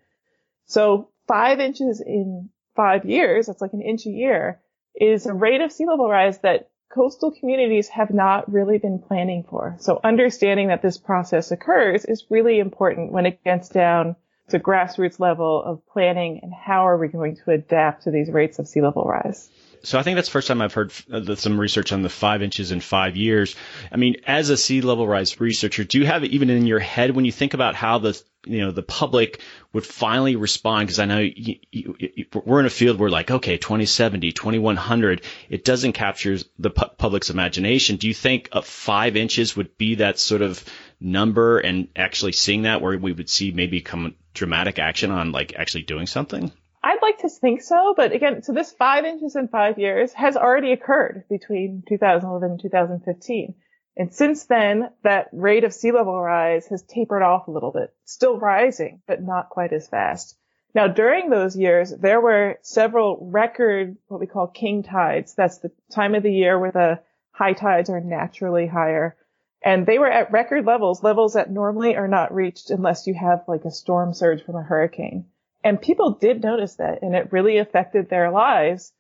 So 0.66 1.10
five 1.28 1.60
inches 1.60 2.02
in 2.02 2.50
five 2.76 3.06
years, 3.06 3.48
that's 3.48 3.62
like 3.62 3.74
an 3.74 3.82
inch 3.82 4.06
a 4.06 4.10
year, 4.10 4.60
is 4.96 5.26
a 5.26 5.34
rate 5.34 5.62
of 5.62 5.72
sea 5.72 5.86
level 5.86 6.10
rise 6.10 6.40
that 6.40 6.70
coastal 6.94 7.32
communities 7.32 7.88
have 7.90 8.12
not 8.12 8.52
really 8.52 8.78
been 8.78 9.00
planning 9.00 9.46
for. 9.50 9.78
So 9.80 10.00
understanding 10.04 10.68
that 10.68 10.82
this 10.82 10.98
process 10.98 11.52
occurs 11.52 12.06
is 12.06 12.26
really 12.30 12.60
important 12.60 13.12
when 13.12 13.26
it 13.26 13.44
gets 13.44 13.70
down 13.70 14.16
to 14.50 14.60
grassroots 14.60 15.20
level 15.20 15.64
of 15.64 15.86
planning 15.88 16.42
and 16.44 16.54
how 16.54 16.88
are 16.88 16.98
we 16.98 17.08
going 17.08 17.38
to 17.38 17.52
adapt 17.52 18.04
to 18.04 18.12
these 18.12 18.30
rates 18.30 18.60
of 18.60 18.68
sea 18.68 18.82
level 18.82 19.06
rise. 19.06 19.50
So 19.84 19.98
I 19.98 20.04
think 20.04 20.16
that's 20.16 20.28
the 20.28 20.34
first 20.34 20.48
time 20.48 20.62
I've 20.62 20.74
heard 20.74 20.94
uh, 21.12 21.36
some 21.36 21.60
research 21.60 21.92
on 21.92 22.02
the 22.02 22.10
five 22.10 22.42
inches 22.42 22.72
in 22.72 22.82
five 22.82 23.18
years. 23.18 23.56
I 23.92 23.98
mean, 23.98 24.18
as 24.28 24.50
a 24.50 24.58
sea 24.58 24.82
level 24.82 25.08
rise 25.08 25.40
researcher, 25.40 25.84
do 25.84 26.00
you 26.00 26.06
have 26.06 26.24
it 26.24 26.32
even 26.32 26.50
in 26.50 26.68
your 26.68 26.80
head 26.80 27.16
when 27.16 27.26
you 27.26 27.32
think 27.32 27.54
about 27.54 27.76
how 27.76 27.98
the 27.98 28.22
you 28.46 28.60
know 28.60 28.72
the 28.72 28.84
public 28.84 29.42
would 29.74 29.86
finally 29.86 30.36
respond? 30.36 30.88
Because 30.88 31.00
I 31.00 31.06
know 31.06 31.20
you, 31.20 31.56
you, 31.72 31.96
you, 32.00 32.26
we're 32.46 32.60
in 32.60 32.66
a 32.66 32.72
field 32.72 33.00
where 33.00 33.10
like 33.10 33.32
okay, 33.32 33.58
2070, 33.58 34.32
2100, 34.32 35.22
it 35.50 35.66
doesn't 35.66 35.94
capture 35.94 36.38
the 36.60 36.70
pu- 36.70 36.96
public's 36.98 37.30
imagination. 37.30 37.96
Do 37.96 38.08
you 38.08 38.14
think 38.14 38.50
a 38.52 38.62
five 38.62 39.16
inches 39.16 39.56
would 39.56 39.78
be 39.78 39.96
that 39.96 40.20
sort 40.20 40.42
of 40.42 40.64
number, 41.00 41.60
and 41.60 41.88
actually 41.96 42.34
seeing 42.34 42.64
that 42.64 42.82
where 42.82 42.98
we 42.98 43.14
would 43.14 43.30
see 43.30 43.52
maybe 43.52 43.82
come 43.82 44.16
dramatic 44.34 44.80
action 44.80 45.12
on 45.12 45.32
like 45.32 45.56
actually 45.56 45.84
doing 45.84 46.08
something? 46.08 46.52
I'd 46.84 47.02
like 47.02 47.20
to 47.20 47.30
think 47.30 47.62
so, 47.62 47.94
but 47.96 48.12
again, 48.12 48.42
so 48.42 48.54
this 48.54 48.72
five 48.72 49.06
inches 49.06 49.36
in 49.36 49.48
five 49.50 49.78
years 49.78 50.14
has 50.14 50.36
already 50.36 50.72
occurred 50.72 51.26
between 51.30 51.84
2011 51.88 52.52
and 52.52 52.60
2015. 52.60 53.56
And 53.98 54.14
since 54.14 54.46
then, 54.46 54.90
that 55.04 55.30
rate 55.32 55.64
of 55.64 55.74
sea 55.74 55.92
level 55.92 56.20
rise 56.20 56.66
has 56.68 56.82
tapered 56.82 57.22
off 57.22 57.48
a 57.48 57.52
little 57.52 57.72
bit, 57.72 57.94
still 58.06 58.40
rising, 58.40 59.02
but 59.06 59.22
not 59.22 59.50
quite 59.50 59.74
as 59.74 59.88
fast. 59.88 60.36
Now, 60.74 60.88
during 60.88 61.30
those 61.30 61.56
years, 61.56 61.92
there 61.92 62.22
were 62.22 62.58
several 62.62 63.28
record, 63.30 63.98
what 64.08 64.20
we 64.20 64.26
call 64.26 64.48
king 64.48 64.82
tides. 64.82 65.36
That's 65.36 65.60
the 65.60 65.72
time 65.92 66.16
of 66.16 66.24
the 66.24 66.34
year 66.34 66.58
where 66.58 66.72
the 66.72 67.02
high 67.32 67.54
tides 67.54 67.90
are 67.90 68.00
naturally 68.00 68.66
higher. 68.66 69.18
And 69.62 69.86
they 69.86 70.00
were 70.00 70.10
at 70.10 70.32
record 70.32 70.66
levels, 70.66 71.04
levels 71.04 71.34
that 71.34 71.52
normally 71.52 71.96
are 71.96 72.08
not 72.08 72.34
reached 72.34 72.72
unless 72.72 73.06
you 73.06 73.14
have 73.14 73.44
like 73.48 73.66
a 73.66 73.72
storm 73.72 74.14
surge 74.14 74.44
from 74.44 74.56
a 74.56 74.64
hurricane. 74.64 75.26
And 75.64 75.82
people 75.82 76.12
did 76.12 76.44
notice 76.44 76.76
that 76.76 77.02
and 77.02 77.16
it 77.16 77.32
really 77.32 77.58
affected 77.58 78.10
their 78.10 78.32
lives. 78.32 78.94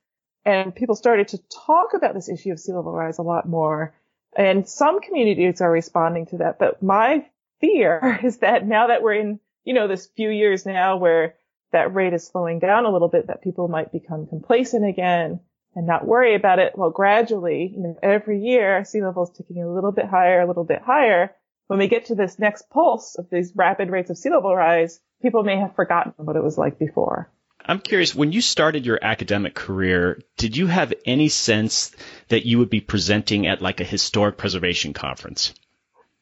And 0.45 0.75
people 0.75 0.95
started 0.95 1.29
to 1.29 1.39
talk 1.65 1.93
about 1.93 2.13
this 2.13 2.29
issue 2.29 2.51
of 2.51 2.59
sea 2.59 2.73
level 2.73 2.91
rise 2.91 3.17
a 3.17 3.23
lot 3.23 3.47
more. 3.47 3.93
And 4.35 4.67
some 4.67 5.01
communities 5.01 5.61
are 5.61 5.71
responding 5.71 6.27
to 6.27 6.37
that. 6.37 6.59
But 6.59 6.81
my 6.81 7.25
fear 7.59 8.19
is 8.23 8.37
that 8.37 8.65
now 8.65 8.87
that 8.87 9.01
we're 9.01 9.13
in, 9.13 9.39
you 9.63 9.73
know, 9.73 9.87
this 9.87 10.07
few 10.07 10.29
years 10.29 10.65
now 10.65 10.97
where 10.97 11.35
that 11.71 11.93
rate 11.93 12.13
is 12.13 12.25
slowing 12.25 12.59
down 12.59 12.85
a 12.85 12.91
little 12.91 13.07
bit, 13.07 13.27
that 13.27 13.41
people 13.41 13.67
might 13.67 13.91
become 13.91 14.27
complacent 14.27 14.85
again, 14.85 15.39
and 15.75 15.87
not 15.87 16.05
worry 16.05 16.35
about 16.35 16.59
it. 16.59 16.77
Well, 16.77 16.89
gradually, 16.89 17.71
you 17.73 17.81
know, 17.81 17.97
every 18.03 18.41
year 18.41 18.83
sea 18.83 19.01
level 19.01 19.23
is 19.23 19.29
ticking 19.29 19.63
a 19.63 19.73
little 19.73 19.91
bit 19.91 20.05
higher, 20.05 20.41
a 20.41 20.47
little 20.47 20.65
bit 20.65 20.81
higher. 20.81 21.33
When 21.67 21.79
we 21.79 21.87
get 21.87 22.05
to 22.07 22.15
this 22.15 22.39
next 22.39 22.69
pulse 22.69 23.15
of 23.15 23.29
these 23.29 23.53
rapid 23.55 23.89
rates 23.89 24.09
of 24.09 24.17
sea 24.17 24.29
level 24.29 24.53
rise, 24.53 24.99
people 25.21 25.43
may 25.43 25.57
have 25.57 25.75
forgotten 25.75 26.13
what 26.17 26.35
it 26.35 26.43
was 26.43 26.57
like 26.57 26.79
before. 26.79 27.29
I'm 27.63 27.79
curious, 27.79 28.15
when 28.15 28.31
you 28.31 28.41
started 28.41 28.85
your 28.85 28.99
academic 29.01 29.53
career, 29.53 30.19
did 30.37 30.57
you 30.57 30.67
have 30.67 30.93
any 31.05 31.29
sense 31.29 31.91
that 32.29 32.45
you 32.45 32.57
would 32.59 32.69
be 32.69 32.81
presenting 32.81 33.45
at 33.47 33.61
like 33.61 33.79
a 33.79 33.85
historic 33.85 34.37
preservation 34.37 34.93
conference? 34.93 35.53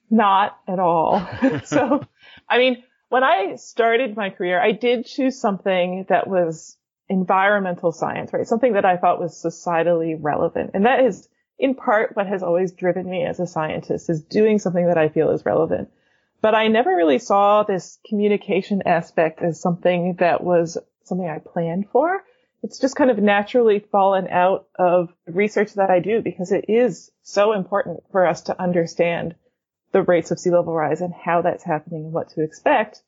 Not 0.09 0.57
at 0.67 0.79
all. 0.79 1.25
so, 1.65 2.05
I 2.49 2.57
mean, 2.57 2.83
when 3.09 3.23
I 3.23 3.55
started 3.55 4.17
my 4.17 4.29
career, 4.31 4.61
I 4.61 4.71
did 4.71 5.05
choose 5.05 5.39
something 5.39 6.05
that 6.09 6.27
was 6.27 6.77
environmental 7.07 7.91
science, 7.91 8.31
right? 8.33 8.45
Something 8.45 8.73
that 8.73 8.85
I 8.85 8.97
thought 8.97 9.19
was 9.19 9.41
societally 9.41 10.15
relevant. 10.19 10.71
And 10.73 10.85
that 10.85 11.05
is 11.05 11.27
in 11.57 11.75
part 11.75 12.15
what 12.15 12.27
has 12.27 12.43
always 12.43 12.71
driven 12.71 13.09
me 13.09 13.25
as 13.25 13.39
a 13.39 13.47
scientist 13.47 14.09
is 14.09 14.21
doing 14.23 14.59
something 14.59 14.87
that 14.87 14.97
I 14.97 15.09
feel 15.09 15.31
is 15.31 15.45
relevant. 15.45 15.89
But 16.41 16.55
I 16.55 16.67
never 16.67 16.95
really 16.95 17.19
saw 17.19 17.63
this 17.63 17.99
communication 18.07 18.83
aspect 18.85 19.41
as 19.41 19.59
something 19.59 20.15
that 20.19 20.43
was 20.43 20.77
something 21.03 21.27
I 21.27 21.39
planned 21.39 21.89
for. 21.89 22.23
It's 22.63 22.79
just 22.79 22.95
kind 22.95 23.11
of 23.11 23.19
naturally 23.19 23.79
fallen 23.79 24.27
out 24.27 24.67
of 24.77 25.13
research 25.27 25.73
that 25.73 25.89
I 25.89 25.99
do 25.99 26.21
because 26.21 26.51
it 26.51 26.65
is 26.67 27.11
so 27.23 27.53
important 27.53 28.03
for 28.11 28.25
us 28.25 28.43
to 28.43 28.61
understand 28.61 29.35
the 29.91 30.03
rates 30.03 30.31
of 30.31 30.39
sea 30.39 30.51
level 30.51 30.73
rise 30.73 31.01
and 31.01 31.13
how 31.13 31.41
that's 31.41 31.63
happening 31.63 32.05
and 32.05 32.13
what 32.13 32.29
to 32.29 32.43
expect. 32.43 33.01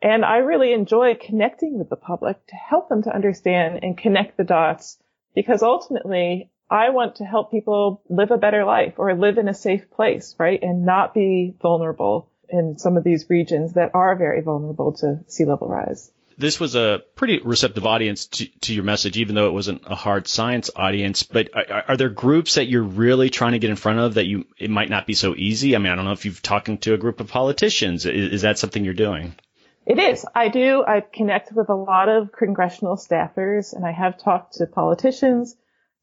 And 0.00 0.24
I 0.24 0.38
really 0.38 0.72
enjoy 0.72 1.14
connecting 1.14 1.78
with 1.78 1.90
the 1.90 1.96
public 1.96 2.44
to 2.48 2.56
help 2.56 2.88
them 2.88 3.02
to 3.02 3.14
understand 3.14 3.80
and 3.82 3.96
connect 3.96 4.36
the 4.36 4.44
dots 4.44 4.98
because 5.34 5.62
ultimately 5.62 6.50
I 6.70 6.90
want 6.90 7.16
to 7.16 7.24
help 7.24 7.50
people 7.50 8.02
live 8.08 8.30
a 8.30 8.38
better 8.38 8.64
life 8.64 8.94
or 8.96 9.14
live 9.14 9.38
in 9.38 9.48
a 9.48 9.54
safe 9.54 9.90
place, 9.90 10.34
right? 10.38 10.62
And 10.62 10.84
not 10.84 11.14
be 11.14 11.54
vulnerable 11.60 12.30
in 12.48 12.78
some 12.78 12.96
of 12.96 13.04
these 13.04 13.26
regions 13.28 13.74
that 13.74 13.90
are 13.94 14.16
very 14.16 14.40
vulnerable 14.40 14.92
to 14.92 15.20
sea 15.26 15.44
level 15.44 15.68
rise 15.68 16.10
this 16.38 16.58
was 16.58 16.74
a 16.74 17.02
pretty 17.14 17.40
receptive 17.40 17.86
audience 17.86 18.26
to, 18.26 18.46
to, 18.60 18.74
your 18.74 18.84
message, 18.84 19.16
even 19.16 19.34
though 19.34 19.46
it 19.46 19.52
wasn't 19.52 19.82
a 19.86 19.94
hard 19.94 20.26
science 20.26 20.70
audience. 20.74 21.22
But 21.22 21.50
are, 21.54 21.84
are, 21.88 21.96
there 21.96 22.08
groups 22.08 22.54
that 22.54 22.66
you're 22.66 22.82
really 22.82 23.30
trying 23.30 23.52
to 23.52 23.58
get 23.58 23.70
in 23.70 23.76
front 23.76 24.00
of 24.00 24.14
that 24.14 24.26
you 24.26 24.46
it 24.58 24.70
might 24.70 24.90
not 24.90 25.06
be 25.06 25.14
so 25.14 25.34
easy? 25.36 25.74
I 25.74 25.78
mean, 25.78 25.92
I 25.92 25.96
don't 25.96 26.04
know 26.04 26.12
if 26.12 26.24
you've 26.24 26.42
talking 26.42 26.78
to 26.78 26.94
a 26.94 26.98
group 26.98 27.20
of 27.20 27.28
politicians. 27.28 28.06
Is, 28.06 28.34
is 28.34 28.42
that 28.42 28.58
something 28.58 28.84
you're 28.84 28.94
doing? 28.94 29.34
It 29.86 29.98
is. 29.98 30.24
I 30.34 30.48
do. 30.48 30.82
I 30.86 31.00
connect 31.00 31.52
with 31.52 31.68
a 31.68 31.74
lot 31.74 32.08
of 32.08 32.32
congressional 32.32 32.96
staffers, 32.96 33.74
and 33.74 33.84
I 33.84 33.92
have 33.92 34.18
talked 34.18 34.54
to 34.54 34.66
politicians. 34.66 35.56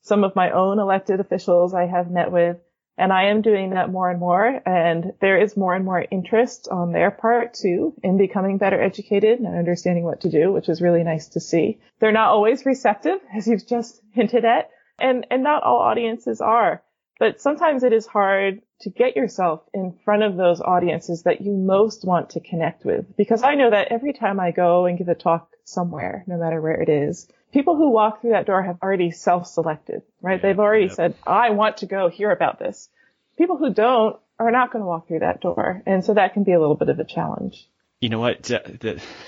Some 0.03 0.23
of 0.23 0.35
my 0.35 0.51
own 0.51 0.79
elected 0.79 1.19
officials 1.19 1.73
I 1.73 1.87
have 1.87 2.09
met 2.09 2.31
with. 2.31 2.57
And 3.01 3.11
I 3.11 3.29
am 3.29 3.41
doing 3.41 3.71
that 3.71 3.89
more 3.89 4.11
and 4.11 4.19
more. 4.19 4.61
And 4.63 5.13
there 5.21 5.41
is 5.41 5.57
more 5.57 5.73
and 5.73 5.83
more 5.83 6.05
interest 6.11 6.67
on 6.69 6.91
their 6.91 7.09
part 7.09 7.55
too 7.55 7.95
in 8.03 8.19
becoming 8.19 8.59
better 8.59 8.79
educated 8.79 9.39
and 9.39 9.57
understanding 9.57 10.03
what 10.03 10.21
to 10.21 10.29
do, 10.29 10.53
which 10.53 10.69
is 10.69 10.83
really 10.83 11.03
nice 11.03 11.29
to 11.29 11.39
see. 11.39 11.79
They're 11.99 12.11
not 12.11 12.29
always 12.29 12.63
receptive, 12.63 13.17
as 13.35 13.47
you've 13.47 13.65
just 13.65 13.99
hinted 14.13 14.45
at. 14.45 14.69
And, 14.99 15.25
and 15.31 15.41
not 15.41 15.63
all 15.63 15.79
audiences 15.79 16.41
are. 16.41 16.83
But 17.17 17.41
sometimes 17.41 17.81
it 17.81 17.91
is 17.91 18.05
hard 18.05 18.61
to 18.81 18.91
get 18.91 19.15
yourself 19.15 19.61
in 19.73 19.97
front 20.05 20.21
of 20.21 20.37
those 20.37 20.61
audiences 20.61 21.23
that 21.23 21.41
you 21.41 21.53
most 21.53 22.05
want 22.05 22.31
to 22.31 22.39
connect 22.39 22.85
with. 22.85 23.17
Because 23.17 23.41
I 23.41 23.55
know 23.55 23.71
that 23.71 23.91
every 23.91 24.13
time 24.13 24.39
I 24.39 24.51
go 24.51 24.85
and 24.85 24.97
give 24.97 25.07
a 25.07 25.15
talk 25.15 25.49
somewhere, 25.65 26.23
no 26.27 26.37
matter 26.37 26.61
where 26.61 26.79
it 26.79 26.89
is, 26.89 27.27
people 27.51 27.75
who 27.75 27.89
walk 27.89 28.21
through 28.21 28.31
that 28.31 28.45
door 28.45 28.61
have 28.63 28.77
already 28.81 29.11
self-selected, 29.11 30.01
right? 30.21 30.39
Yeah, 30.39 30.41
They've 30.41 30.59
already 30.59 30.85
yeah. 30.85 30.93
said, 30.93 31.15
I 31.25 31.51
want 31.51 31.77
to 31.77 31.85
go 31.85 32.09
hear 32.09 32.31
about 32.31 32.59
this. 32.59 32.89
People 33.37 33.57
who 33.57 33.73
don't 33.73 34.17
are 34.39 34.51
not 34.51 34.71
going 34.71 34.81
to 34.81 34.87
walk 34.87 35.07
through 35.07 35.19
that 35.19 35.41
door. 35.41 35.83
And 35.85 36.03
so 36.03 36.13
that 36.13 36.33
can 36.33 36.43
be 36.43 36.53
a 36.53 36.59
little 36.59 36.75
bit 36.75 36.89
of 36.89 36.99
a 36.99 37.03
challenge. 37.03 37.67
You 37.99 38.09
know 38.09 38.19
what? 38.19 38.51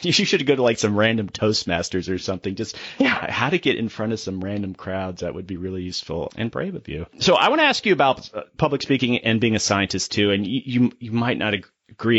You 0.02 0.12
should 0.12 0.46
go 0.46 0.56
to 0.56 0.62
like 0.62 0.80
some 0.80 0.98
random 0.98 1.30
Toastmasters 1.30 2.14
or 2.14 2.18
something. 2.18 2.56
Just 2.56 2.76
yeah. 3.00 3.32
how 3.32 3.50
to 3.50 3.58
get 3.58 3.78
in 3.78 3.88
front 3.88 4.12
of 4.12 4.20
some 4.20 4.44
random 4.44 4.74
crowds. 4.74 5.22
That 5.22 5.34
would 5.34 5.48
be 5.48 5.56
really 5.56 5.84
useful 5.84 6.32
and 6.36 6.52
brave 6.52 6.76
of 6.76 6.90
you. 6.90 7.06
So 7.20 7.36
I 7.36 7.50
want 7.50 7.62
to 7.62 7.66
ask 7.66 7.86
you 7.86 7.94
about 7.94 8.30
uh, 8.34 8.42
public 8.58 8.82
speaking 8.82 9.20
and 9.20 9.40
being 9.40 9.56
a 9.56 9.60
scientist 9.60 10.12
too. 10.12 10.32
And 10.32 10.46
you, 10.46 10.62
you, 10.66 10.92
you 11.00 11.12
might 11.12 11.38
not 11.38 11.54
agree 11.54 11.70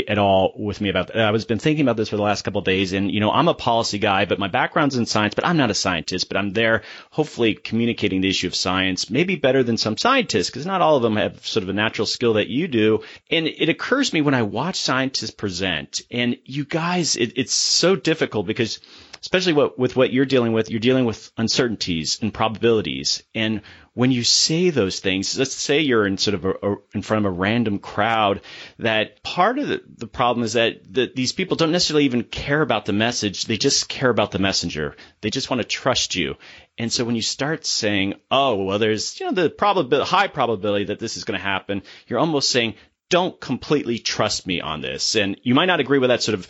at 0.09 0.19
all 0.19 0.53
with 0.57 0.81
me 0.81 0.89
about 0.89 1.09
that. 1.09 1.19
I 1.19 1.31
was 1.31 1.45
been 1.45 1.59
thinking 1.59 1.85
about 1.85 1.97
this 1.97 2.09
for 2.09 2.17
the 2.17 2.23
last 2.23 2.43
couple 2.43 2.61
of 2.61 2.65
days 2.65 2.93
and 2.93 3.11
you 3.11 3.21
know, 3.21 3.31
I'm 3.31 3.49
a 3.49 3.55
policy 3.55 3.99
guy, 3.99 4.25
but 4.25 4.39
my 4.39 4.49
background's 4.49 4.97
in 4.97 5.07
science, 5.07 5.35
but 5.35 5.47
I'm 5.47 5.57
not 5.57 5.71
a 5.71 5.75
scientist, 5.75 6.29
but 6.29 6.37
I'm 6.37 6.51
there 6.51 6.83
hopefully 7.11 7.55
communicating 7.55 8.21
the 8.21 8.29
issue 8.29 8.47
of 8.47 8.55
science, 8.55 9.11
maybe 9.11 9.37
better 9.37 9.63
than 9.63 9.77
some 9.77 9.97
scientists 9.97 10.51
because 10.51 10.67
not 10.67 10.81
all 10.81 10.97
of 10.97 11.03
them 11.03 11.17
have 11.17 11.47
sort 11.47 11.63
of 11.63 11.69
a 11.69 11.75
natural 11.75 12.07
skill 12.07 12.35
that 12.35 12.49
you 12.49 12.69
do. 12.69 13.03
And 13.31 13.47
it 13.47 13.69
occurs 13.69 14.11
to 14.11 14.17
me 14.17 14.23
when 14.23 14.35
I 14.35 14.43
watch 14.43 14.81
scientists 14.81 15.31
present 15.31 16.03
and 16.11 16.37
you 16.45 16.65
guys, 16.65 17.17
it, 17.17 17.33
it's 17.37 17.55
so 17.55 17.97
difficult 17.97 18.47
because 18.47 18.81
especially 19.25 19.55
what, 19.55 19.79
with 19.79 19.97
what 19.97 20.13
you're 20.13 20.27
dealing 20.27 20.53
with, 20.53 20.71
you're 20.71 20.79
dealing 20.79 21.07
with 21.07 21.33
uncertainties 21.39 22.19
and 22.21 22.35
probabilities. 22.35 23.23
And 23.35 23.63
when 23.95 24.13
you 24.13 24.23
say 24.23 24.69
those 24.69 25.01
things, 25.01 25.39
let's 25.39 25.55
say 25.55 25.81
you're 25.81 26.07
in 26.07 26.19
sort 26.19 26.35
of 26.35 26.45
a, 26.45 26.51
a, 26.51 26.77
in 26.93 27.01
front 27.01 27.25
of 27.25 27.33
a 27.33 27.35
random 27.35 27.79
crowd, 27.79 28.43
that 28.81 29.23
part 29.23 29.59
of 29.59 29.69
the, 29.69 29.83
the 29.97 30.07
problem 30.07 30.45
is 30.45 30.53
that 30.53 30.93
the, 30.93 31.11
these 31.15 31.33
people 31.33 31.57
don't 31.57 31.73
necessarily 31.73 32.05
even 32.05 32.23
care 32.23 32.61
about 32.61 32.85
the 32.85 32.93
message. 32.93 33.47
They 33.47 33.57
just 33.57 33.89
care 33.89 34.11
about 34.11 34.31
the 34.31 34.39
messenger. 34.39 34.95
They 35.23 35.31
just 35.31 35.49
want 35.49 35.63
to 35.63 35.69
trust 35.69 36.15
you. 36.15 36.35
And 36.77 36.93
so 36.93 37.07
when 37.07 37.17
you 37.17 37.23
start 37.23 37.65
saying, 37.65 38.17
oh, 38.31 38.63
well, 38.63 38.79
there's, 38.79 39.19
you 39.19 39.25
know, 39.25 39.33
the 39.33 40.05
high 40.05 40.29
probability 40.29 40.85
that 40.87 40.99
this 40.99 41.17
is 41.17 41.25
going 41.25 41.41
to 41.41 41.43
happen, 41.43 41.83
you're 42.09 42.19
almost 42.19 42.51
saying, 42.51 42.75
don't 43.09 43.41
completely 43.41 43.99
trust 43.99 44.47
me 44.47 44.61
on 44.61 44.83
this. 44.83 45.17
And 45.17 45.41
you 45.43 45.55
might 45.55 45.65
not 45.65 45.81
agree 45.81 45.99
with 45.99 46.11
that 46.11 46.23
sort 46.23 46.35
of 46.35 46.47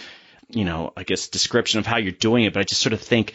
you 0.55 0.65
know, 0.65 0.93
I 0.97 1.03
guess 1.03 1.29
description 1.29 1.79
of 1.79 1.87
how 1.87 1.99
you're 1.99 2.13
doing 2.13 2.45
it, 2.45 2.53
but 2.53 2.61
I 2.61 2.65
just 2.65 2.81
sort 2.81 2.93
of 2.93 3.01
think, 3.01 3.35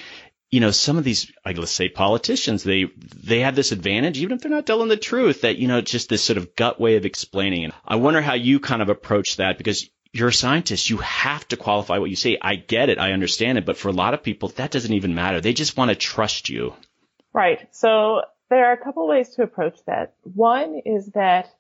you 0.49 0.59
know, 0.59 0.71
some 0.71 0.97
of 0.97 1.03
these, 1.03 1.31
like, 1.45 1.57
let's 1.57 1.71
say 1.71 1.89
politicians, 1.89 2.63
they, 2.63 2.85
they 3.23 3.41
have 3.41 3.55
this 3.55 3.71
advantage, 3.71 4.17
even 4.17 4.37
if 4.37 4.41
they're 4.41 4.51
not 4.51 4.65
telling 4.65 4.89
the 4.89 4.97
truth, 4.97 5.41
that, 5.41 5.57
you 5.57 5.67
know, 5.67 5.81
just 5.81 6.09
this 6.09 6.23
sort 6.23 6.37
of 6.37 6.55
gut 6.55 6.79
way 6.79 6.95
of 6.95 7.05
explaining. 7.05 7.65
And 7.65 7.73
I 7.85 7.97
wonder 7.97 8.21
how 8.21 8.33
you 8.33 8.59
kind 8.59 8.81
of 8.81 8.89
approach 8.89 9.37
that 9.37 9.57
because 9.57 9.89
you're 10.11 10.29
a 10.29 10.33
scientist. 10.33 10.89
You 10.89 10.97
have 10.97 11.47
to 11.49 11.57
qualify 11.57 11.99
what 11.99 12.09
you 12.09 12.15
say. 12.15 12.37
I 12.41 12.55
get 12.55 12.89
it. 12.89 12.97
I 12.97 13.11
understand 13.11 13.57
it. 13.59 13.65
But 13.65 13.77
for 13.77 13.89
a 13.89 13.93
lot 13.93 14.13
of 14.13 14.23
people, 14.23 14.49
that 14.49 14.71
doesn't 14.71 14.93
even 14.93 15.13
matter. 15.13 15.39
They 15.39 15.53
just 15.53 15.77
want 15.77 15.89
to 15.89 15.95
trust 15.95 16.49
you. 16.49 16.73
Right. 17.31 17.67
So 17.71 18.21
there 18.49 18.65
are 18.65 18.73
a 18.73 18.83
couple 18.83 19.07
ways 19.07 19.29
to 19.35 19.43
approach 19.43 19.77
that. 19.85 20.15
One 20.23 20.81
is 20.83 21.11
that 21.13 21.53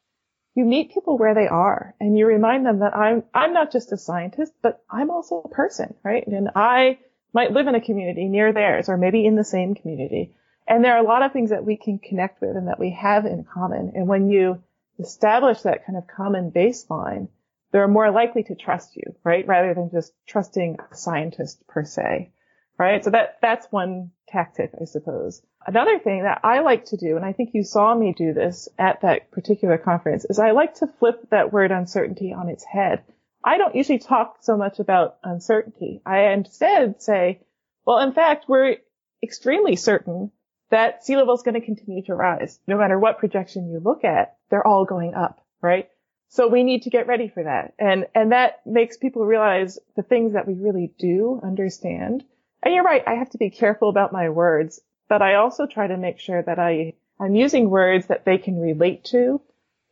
you 0.55 0.65
meet 0.65 0.93
people 0.93 1.17
where 1.17 1.35
they 1.35 1.47
are 1.47 1.95
and 1.99 2.17
you 2.17 2.25
remind 2.25 2.65
them 2.65 2.79
that 2.79 2.95
I'm, 2.95 3.23
I'm 3.33 3.53
not 3.53 3.71
just 3.71 3.91
a 3.91 3.97
scientist, 3.97 4.53
but 4.61 4.83
I'm 4.89 5.11
also 5.11 5.41
a 5.45 5.49
person, 5.49 5.93
right? 6.03 6.25
And 6.25 6.49
I 6.55 6.99
might 7.33 7.51
live 7.51 7.67
in 7.67 7.75
a 7.75 7.81
community 7.81 8.25
near 8.25 8.51
theirs 8.51 8.89
or 8.89 8.97
maybe 8.97 9.25
in 9.25 9.35
the 9.35 9.43
same 9.43 9.75
community. 9.75 10.33
And 10.67 10.83
there 10.83 10.95
are 10.95 11.03
a 11.03 11.07
lot 11.07 11.23
of 11.23 11.33
things 11.33 11.51
that 11.51 11.65
we 11.65 11.77
can 11.77 11.99
connect 11.99 12.41
with 12.41 12.55
and 12.55 12.67
that 12.67 12.79
we 12.79 12.91
have 12.91 13.25
in 13.25 13.43
common. 13.43 13.93
And 13.95 14.07
when 14.07 14.29
you 14.29 14.61
establish 14.99 15.61
that 15.61 15.85
kind 15.85 15.97
of 15.97 16.07
common 16.07 16.51
baseline, 16.51 17.29
they're 17.71 17.87
more 17.87 18.11
likely 18.11 18.43
to 18.43 18.55
trust 18.55 18.95
you, 18.95 19.15
right? 19.23 19.47
Rather 19.47 19.73
than 19.73 19.91
just 19.91 20.13
trusting 20.27 20.77
a 20.91 20.95
scientist 20.95 21.65
per 21.67 21.85
se, 21.85 22.31
right? 22.77 23.03
So 23.03 23.11
that, 23.11 23.37
that's 23.41 23.67
one 23.71 24.11
tactic, 24.27 24.71
I 24.79 24.85
suppose. 24.85 25.41
Another 25.65 25.99
thing 25.99 26.23
that 26.23 26.41
I 26.43 26.61
like 26.61 26.85
to 26.85 26.97
do, 26.97 27.15
and 27.15 27.25
I 27.25 27.33
think 27.33 27.51
you 27.53 27.63
saw 27.63 27.93
me 27.93 28.13
do 28.13 28.33
this 28.33 28.69
at 28.77 29.01
that 29.01 29.31
particular 29.31 29.77
conference, 29.77 30.25
is 30.25 30.39
I 30.39 30.51
like 30.51 30.75
to 30.75 30.87
flip 30.87 31.29
that 31.31 31.51
word 31.51 31.71
uncertainty 31.71 32.33
on 32.33 32.49
its 32.49 32.63
head. 32.63 33.03
I 33.43 33.57
don't 33.57 33.75
usually 33.75 33.99
talk 33.99 34.37
so 34.41 34.57
much 34.57 34.79
about 34.79 35.17
uncertainty. 35.23 36.01
I 36.05 36.31
instead 36.33 37.01
say, 37.01 37.41
well, 37.85 37.99
in 37.99 38.13
fact, 38.13 38.45
we're 38.47 38.77
extremely 39.21 39.75
certain 39.75 40.31
that 40.69 41.03
sea 41.03 41.17
level 41.17 41.33
is 41.33 41.41
going 41.41 41.59
to 41.59 41.65
continue 41.65 42.03
to 42.03 42.15
rise. 42.15 42.59
No 42.67 42.77
matter 42.77 42.97
what 42.97 43.17
projection 43.17 43.71
you 43.71 43.79
look 43.79 44.03
at, 44.03 44.37
they're 44.49 44.65
all 44.65 44.85
going 44.85 45.13
up, 45.13 45.43
right? 45.61 45.89
So 46.29 46.47
we 46.47 46.63
need 46.63 46.83
to 46.83 46.91
get 46.91 47.07
ready 47.07 47.27
for 47.27 47.43
that. 47.43 47.73
And, 47.79 48.05
and 48.13 48.31
that 48.31 48.61
makes 48.65 48.97
people 48.97 49.25
realize 49.25 49.79
the 49.95 50.03
things 50.03 50.33
that 50.33 50.47
we 50.47 50.53
really 50.53 50.93
do 50.99 51.39
understand. 51.43 52.23
And 52.61 52.73
you're 52.73 52.83
right. 52.83 53.03
I 53.07 53.15
have 53.15 53.31
to 53.31 53.39
be 53.39 53.49
careful 53.49 53.89
about 53.89 54.13
my 54.13 54.29
words 54.29 54.79
but 55.09 55.21
I 55.21 55.35
also 55.35 55.65
try 55.65 55.87
to 55.87 55.97
make 55.97 56.19
sure 56.19 56.41
that 56.41 56.59
I, 56.59 56.93
I'm 57.19 57.35
using 57.35 57.69
words 57.69 58.07
that 58.07 58.23
they 58.23 58.37
can 58.37 58.59
relate 58.59 59.03
to 59.05 59.41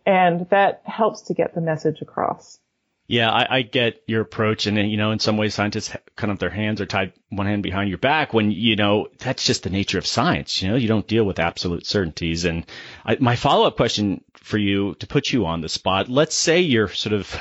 and 0.08 0.50
that 0.50 0.82
helps 0.86 1.24
to 1.24 1.34
get 1.34 1.54
the 1.54 1.60
message 1.60 2.02
across. 2.02 2.60
Yeah, 3.08 3.30
I, 3.30 3.58
I 3.58 3.62
get 3.62 4.04
your 4.06 4.22
approach, 4.22 4.68
and 4.68 4.78
you 4.90 4.98
know, 4.98 5.12
in 5.12 5.20
some 5.20 5.38
ways, 5.38 5.54
scientists 5.54 5.96
kind 6.18 6.32
of 6.32 6.40
their 6.40 6.50
hands 6.50 6.82
are 6.82 6.86
tied 6.86 7.14
one 7.30 7.48
hand 7.48 7.64
behind 7.64 7.88
your 7.88 7.98
back 7.98 8.34
when 8.34 8.52
you 8.52 8.76
know 8.76 9.08
that's 9.18 9.46
just 9.46 9.64
the 9.64 9.70
nature 9.70 9.98
of 9.98 10.06
science. 10.06 10.62
You 10.62 10.70
know, 10.70 10.76
you 10.76 10.90
don't 10.90 11.08
deal 11.08 11.24
with 11.24 11.40
absolute 11.40 11.86
certainties. 11.86 12.44
And 12.44 12.66
I, 13.06 13.16
my 13.22 13.38
follow 13.38 13.66
up 13.66 13.78
question 13.78 14.26
for 14.34 14.58
you 14.58 14.96
to 14.96 15.08
put 15.08 15.32
you 15.32 15.46
on 15.46 15.62
the 15.62 15.70
spot: 15.70 16.10
Let's 16.10 16.36
say 16.36 16.60
you're 16.62 16.90
sort 16.90 17.14
of 17.14 17.34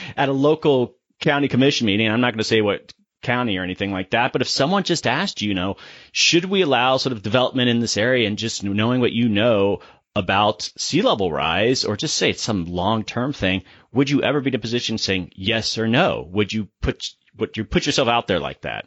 at 0.16 0.28
a 0.28 0.32
local 0.32 0.94
county 1.20 1.48
commission 1.48 1.86
meeting. 1.86 2.08
I'm 2.08 2.20
not 2.20 2.32
going 2.32 2.38
to 2.38 2.44
say 2.44 2.60
what 2.60 2.92
County 3.28 3.58
or 3.58 3.62
anything 3.62 3.92
like 3.92 4.10
that. 4.10 4.32
But 4.32 4.42
if 4.42 4.48
someone 4.48 4.82
just 4.82 5.06
asked 5.06 5.42
you, 5.42 5.48
you 5.48 5.54
know, 5.54 5.76
should 6.12 6.46
we 6.46 6.62
allow 6.62 6.96
sort 6.96 7.12
of 7.12 7.22
development 7.22 7.68
in 7.68 7.80
this 7.80 7.96
area 7.96 8.26
and 8.26 8.38
just 8.38 8.64
knowing 8.64 9.00
what 9.00 9.12
you 9.12 9.28
know 9.28 9.80
about 10.16 10.70
sea 10.76 11.02
level 11.02 11.30
rise 11.30 11.84
or 11.84 11.96
just 11.96 12.16
say 12.16 12.30
it's 12.30 12.42
some 12.42 12.64
long 12.64 13.04
term 13.04 13.32
thing, 13.32 13.62
would 13.92 14.10
you 14.10 14.22
ever 14.22 14.40
be 14.40 14.48
in 14.48 14.54
a 14.54 14.58
position 14.58 14.98
saying 14.98 15.30
yes 15.34 15.78
or 15.78 15.86
no? 15.86 16.26
Would 16.32 16.52
you 16.52 16.68
put, 16.80 17.10
would 17.36 17.56
you 17.56 17.64
put 17.64 17.86
yourself 17.86 18.08
out 18.08 18.26
there 18.26 18.40
like 18.40 18.62
that? 18.62 18.86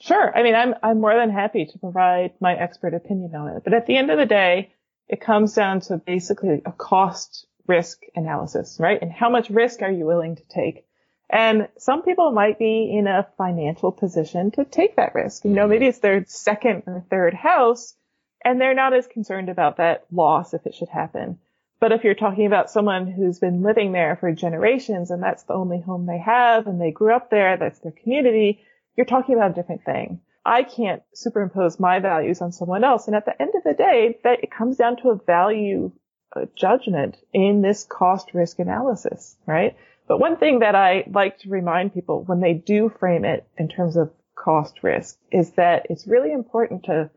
Sure. 0.00 0.36
I 0.36 0.42
mean, 0.42 0.54
I'm, 0.54 0.74
I'm 0.82 1.00
more 1.00 1.14
than 1.14 1.30
happy 1.30 1.66
to 1.66 1.78
provide 1.78 2.32
my 2.40 2.54
expert 2.54 2.94
opinion 2.94 3.34
on 3.36 3.56
it. 3.56 3.62
But 3.62 3.74
at 3.74 3.86
the 3.86 3.96
end 3.96 4.10
of 4.10 4.18
the 4.18 4.26
day, 4.26 4.72
it 5.06 5.20
comes 5.20 5.54
down 5.54 5.80
to 5.82 5.98
basically 5.98 6.62
a 6.64 6.72
cost 6.72 7.46
risk 7.68 8.00
analysis, 8.14 8.78
right? 8.80 9.00
And 9.00 9.12
how 9.12 9.30
much 9.30 9.50
risk 9.50 9.82
are 9.82 9.92
you 9.92 10.04
willing 10.04 10.36
to 10.36 10.42
take? 10.48 10.84
And 11.32 11.68
some 11.78 12.02
people 12.02 12.30
might 12.30 12.58
be 12.58 12.94
in 12.94 13.06
a 13.06 13.26
financial 13.38 13.90
position 13.90 14.50
to 14.52 14.66
take 14.66 14.96
that 14.96 15.14
risk. 15.14 15.46
You 15.46 15.52
know, 15.52 15.62
mm-hmm. 15.62 15.70
maybe 15.70 15.86
it's 15.86 15.98
their 15.98 16.24
second 16.26 16.82
or 16.86 17.02
third 17.08 17.32
house 17.32 17.96
and 18.44 18.60
they're 18.60 18.74
not 18.74 18.92
as 18.92 19.06
concerned 19.06 19.48
about 19.48 19.78
that 19.78 20.04
loss 20.12 20.52
if 20.52 20.66
it 20.66 20.74
should 20.74 20.90
happen. 20.90 21.38
But 21.80 21.92
if 21.92 22.04
you're 22.04 22.14
talking 22.14 22.46
about 22.46 22.70
someone 22.70 23.10
who's 23.10 23.38
been 23.38 23.62
living 23.62 23.92
there 23.92 24.16
for 24.16 24.30
generations 24.32 25.10
and 25.10 25.22
that's 25.22 25.44
the 25.44 25.54
only 25.54 25.80
home 25.80 26.06
they 26.06 26.18
have 26.18 26.66
and 26.66 26.80
they 26.80 26.90
grew 26.90 27.14
up 27.14 27.30
there, 27.30 27.56
that's 27.56 27.78
their 27.80 27.92
community, 27.92 28.60
you're 28.94 29.06
talking 29.06 29.34
about 29.34 29.52
a 29.52 29.54
different 29.54 29.84
thing. 29.84 30.20
I 30.44 30.64
can't 30.64 31.02
superimpose 31.14 31.80
my 31.80 32.00
values 32.00 32.42
on 32.42 32.52
someone 32.52 32.84
else. 32.84 33.06
And 33.06 33.16
at 33.16 33.24
the 33.24 33.40
end 33.40 33.52
of 33.56 33.62
the 33.64 33.74
day, 33.74 34.18
that 34.22 34.42
it 34.42 34.50
comes 34.50 34.76
down 34.76 34.96
to 34.98 35.10
a 35.10 35.16
value 35.16 35.92
a 36.34 36.46
judgment 36.56 37.16
in 37.32 37.62
this 37.62 37.84
cost 37.84 38.32
risk 38.34 38.58
analysis, 38.58 39.36
right? 39.46 39.76
But 40.12 40.20
one 40.20 40.36
thing 40.36 40.58
that 40.58 40.74
I 40.74 41.04
like 41.10 41.38
to 41.38 41.48
remind 41.48 41.94
people 41.94 42.22
when 42.24 42.40
they 42.40 42.52
do 42.52 42.90
frame 42.90 43.24
it 43.24 43.46
in 43.56 43.66
terms 43.66 43.96
of 43.96 44.12
cost 44.34 44.82
risk 44.82 45.18
is 45.30 45.52
that 45.52 45.86
it's 45.88 46.06
really 46.06 46.32
important 46.32 46.82
to 46.82 47.08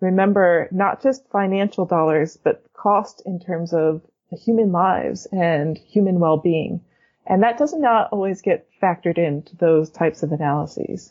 remember 0.00 0.68
not 0.70 1.02
just 1.02 1.30
financial 1.30 1.86
dollars, 1.86 2.36
but 2.36 2.62
cost 2.74 3.22
in 3.24 3.40
terms 3.40 3.72
of 3.72 4.02
human 4.30 4.70
lives 4.70 5.24
and 5.32 5.78
human 5.78 6.20
well-being. 6.20 6.82
And 7.26 7.42
that 7.42 7.56
does 7.56 7.72
not 7.72 8.12
always 8.12 8.42
get 8.42 8.68
factored 8.82 9.16
into 9.16 9.56
those 9.56 9.88
types 9.88 10.22
of 10.22 10.30
analyses. 10.30 11.10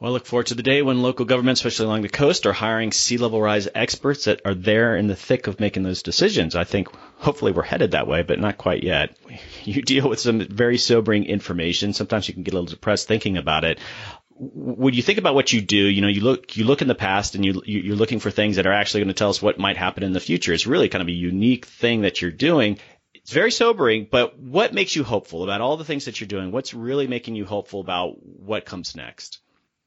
Well, 0.00 0.12
I 0.12 0.14
look 0.14 0.24
forward 0.24 0.46
to 0.46 0.54
the 0.54 0.62
day 0.62 0.80
when 0.80 1.02
local 1.02 1.26
governments, 1.26 1.60
especially 1.60 1.84
along 1.84 2.00
the 2.00 2.08
coast, 2.08 2.46
are 2.46 2.54
hiring 2.54 2.90
sea 2.90 3.18
level 3.18 3.42
rise 3.42 3.68
experts 3.74 4.24
that 4.24 4.40
are 4.46 4.54
there 4.54 4.96
in 4.96 5.08
the 5.08 5.14
thick 5.14 5.46
of 5.46 5.60
making 5.60 5.82
those 5.82 6.02
decisions. 6.02 6.56
I 6.56 6.64
think 6.64 6.88
hopefully 7.18 7.52
we're 7.52 7.64
headed 7.64 7.90
that 7.90 8.06
way, 8.06 8.22
but 8.22 8.40
not 8.40 8.56
quite 8.56 8.82
yet. 8.82 9.16
You 9.62 9.82
deal 9.82 10.08
with 10.08 10.18
some 10.18 10.40
very 10.40 10.78
sobering 10.78 11.26
information. 11.26 11.92
Sometimes 11.92 12.26
you 12.26 12.32
can 12.32 12.44
get 12.44 12.54
a 12.54 12.56
little 12.56 12.70
depressed 12.74 13.06
thinking 13.06 13.36
about 13.36 13.64
it. 13.64 13.78
When 14.38 14.94
you 14.94 15.02
think 15.02 15.18
about 15.18 15.34
what 15.34 15.52
you 15.52 15.60
do, 15.60 15.76
you 15.76 16.00
know, 16.00 16.08
you 16.08 16.22
look, 16.22 16.56
you 16.56 16.64
look 16.64 16.80
in 16.80 16.88
the 16.88 16.94
past 16.94 17.34
and 17.34 17.44
you, 17.44 17.60
you're 17.66 17.94
looking 17.94 18.20
for 18.20 18.30
things 18.30 18.56
that 18.56 18.66
are 18.66 18.72
actually 18.72 19.00
going 19.00 19.08
to 19.08 19.14
tell 19.14 19.28
us 19.28 19.42
what 19.42 19.58
might 19.58 19.76
happen 19.76 20.02
in 20.02 20.14
the 20.14 20.18
future. 20.18 20.54
It's 20.54 20.66
really 20.66 20.88
kind 20.88 21.02
of 21.02 21.08
a 21.08 21.12
unique 21.12 21.66
thing 21.66 22.00
that 22.02 22.22
you're 22.22 22.30
doing. 22.30 22.78
It's 23.12 23.32
very 23.32 23.50
sobering, 23.50 24.08
but 24.10 24.38
what 24.38 24.72
makes 24.72 24.96
you 24.96 25.04
hopeful 25.04 25.44
about 25.44 25.60
all 25.60 25.76
the 25.76 25.84
things 25.84 26.06
that 26.06 26.20
you're 26.20 26.28
doing? 26.28 26.52
What's 26.52 26.72
really 26.72 27.06
making 27.06 27.34
you 27.36 27.44
hopeful 27.44 27.80
about 27.80 28.14
what 28.24 28.64
comes 28.64 28.96
next? 28.96 29.40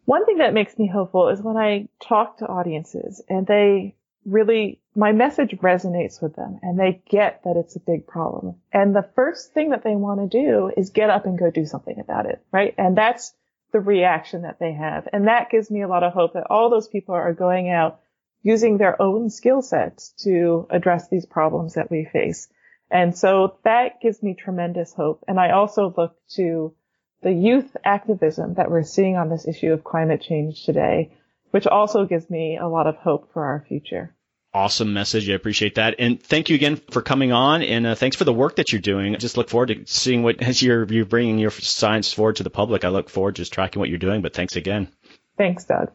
One 0.06 0.26
thing 0.26 0.40
that 0.40 0.54
makes 0.54 0.78
me 0.78 0.88
hopeful 0.88 1.30
is 1.30 1.42
when 1.42 1.58
I 1.58 1.88
talk 2.02 2.38
to 2.38 2.48
audiences 2.48 3.22
and 3.30 3.48
they 3.48 3.96
really, 4.26 4.82
my 4.96 5.12
message 5.12 5.52
resonates 5.62 6.22
with 6.22 6.36
them 6.36 6.60
and 6.62 6.80
they 6.80 7.02
get 7.10 7.44
that 7.44 7.58
it's 7.58 7.76
a 7.76 7.82
big 7.82 8.06
problem. 8.06 8.56
And 8.72 8.96
the 8.96 9.08
first 9.16 9.54
thing 9.54 9.70
that 9.70 9.84
they 9.84 9.96
want 9.96 10.20
to 10.20 10.38
do 10.38 10.72
is 10.76 10.90
get 10.90 11.10
up 11.10 11.26
and 11.26 11.40
go 11.40 11.52
do 11.52 11.66
something 11.66 12.00
about 12.00 12.26
it, 12.26 12.44
right? 12.52 12.74
And 12.78 12.98
that's 12.98 13.34
the 13.72 13.80
reaction 13.80 14.44
that 14.44 14.60
they 14.60 14.74
have. 14.74 15.08
And 15.12 15.28
that 15.28 15.50
gives 15.50 15.72
me 15.72 15.82
a 15.82 15.88
lot 15.88 16.04
of 16.04 16.14
hope 16.14 16.34
that 16.34 16.50
all 16.50 16.70
those 16.70 16.88
people 16.88 17.16
are 17.16 17.34
going 17.34 17.70
out 17.70 18.00
using 18.42 18.78
their 18.78 19.02
own 19.02 19.30
skill 19.30 19.62
sets 19.62 20.14
to 20.24 20.68
address 20.70 21.08
these 21.08 21.26
problems 21.26 21.76
that 21.76 21.90
we 21.90 22.06
face. 22.06 22.50
And 22.92 23.18
so 23.18 23.58
that 23.64 24.02
gives 24.02 24.22
me 24.22 24.36
tremendous 24.36 24.94
hope. 24.94 25.24
And 25.28 25.40
I 25.40 25.52
also 25.52 25.94
look 25.96 26.16
to 26.36 26.76
the 27.24 27.34
youth 27.34 27.76
activism 27.86 28.56
that 28.56 28.70
we're 28.70 28.84
seeing 28.84 29.18
on 29.18 29.30
this 29.30 29.48
issue 29.48 29.72
of 29.72 29.84
climate 29.84 30.22
change 30.22 30.66
today, 30.66 31.12
which 31.52 31.66
also 31.66 32.06
gives 32.06 32.30
me 32.30 32.58
a 32.58 32.68
lot 32.68 32.88
of 32.88 32.98
hope 32.98 33.32
for 33.34 33.46
our 33.46 33.66
future. 33.68 34.14
Awesome 34.54 34.94
message. 34.94 35.30
I 35.30 35.34
appreciate 35.34 35.76
that. 35.76 35.96
And 35.98 36.22
thank 36.22 36.50
you 36.50 36.56
again 36.56 36.76
for 36.92 37.02
coming 37.02 37.32
on. 37.32 37.64
And 37.64 37.88
uh, 37.88 37.96
thanks 37.96 38.16
for 38.16 38.24
the 38.24 38.34
work 38.34 38.58
that 38.58 38.72
you're 38.72 38.82
doing. 38.82 39.16
I 39.16 39.18
just 39.18 39.36
look 39.36 39.50
forward 39.50 39.70
to 39.70 39.86
seeing 39.92 40.22
what, 40.22 40.44
as 40.44 40.62
you're, 40.62 40.86
you're 40.86 41.06
bringing 41.06 41.40
your 41.40 41.50
science 41.50 42.14
forward 42.14 42.36
to 42.36 42.44
the 42.44 42.52
public, 42.52 42.86
I 42.86 42.90
look 42.90 43.10
forward 43.10 43.36
to 43.38 43.42
just 43.42 43.54
tracking 43.54 43.80
what 43.80 43.90
you're 43.90 43.98
doing. 43.98 44.22
But 44.22 44.36
thanks 44.36 44.56
again. 44.56 44.90
Thanks, 45.38 45.64
Doug. 45.64 45.92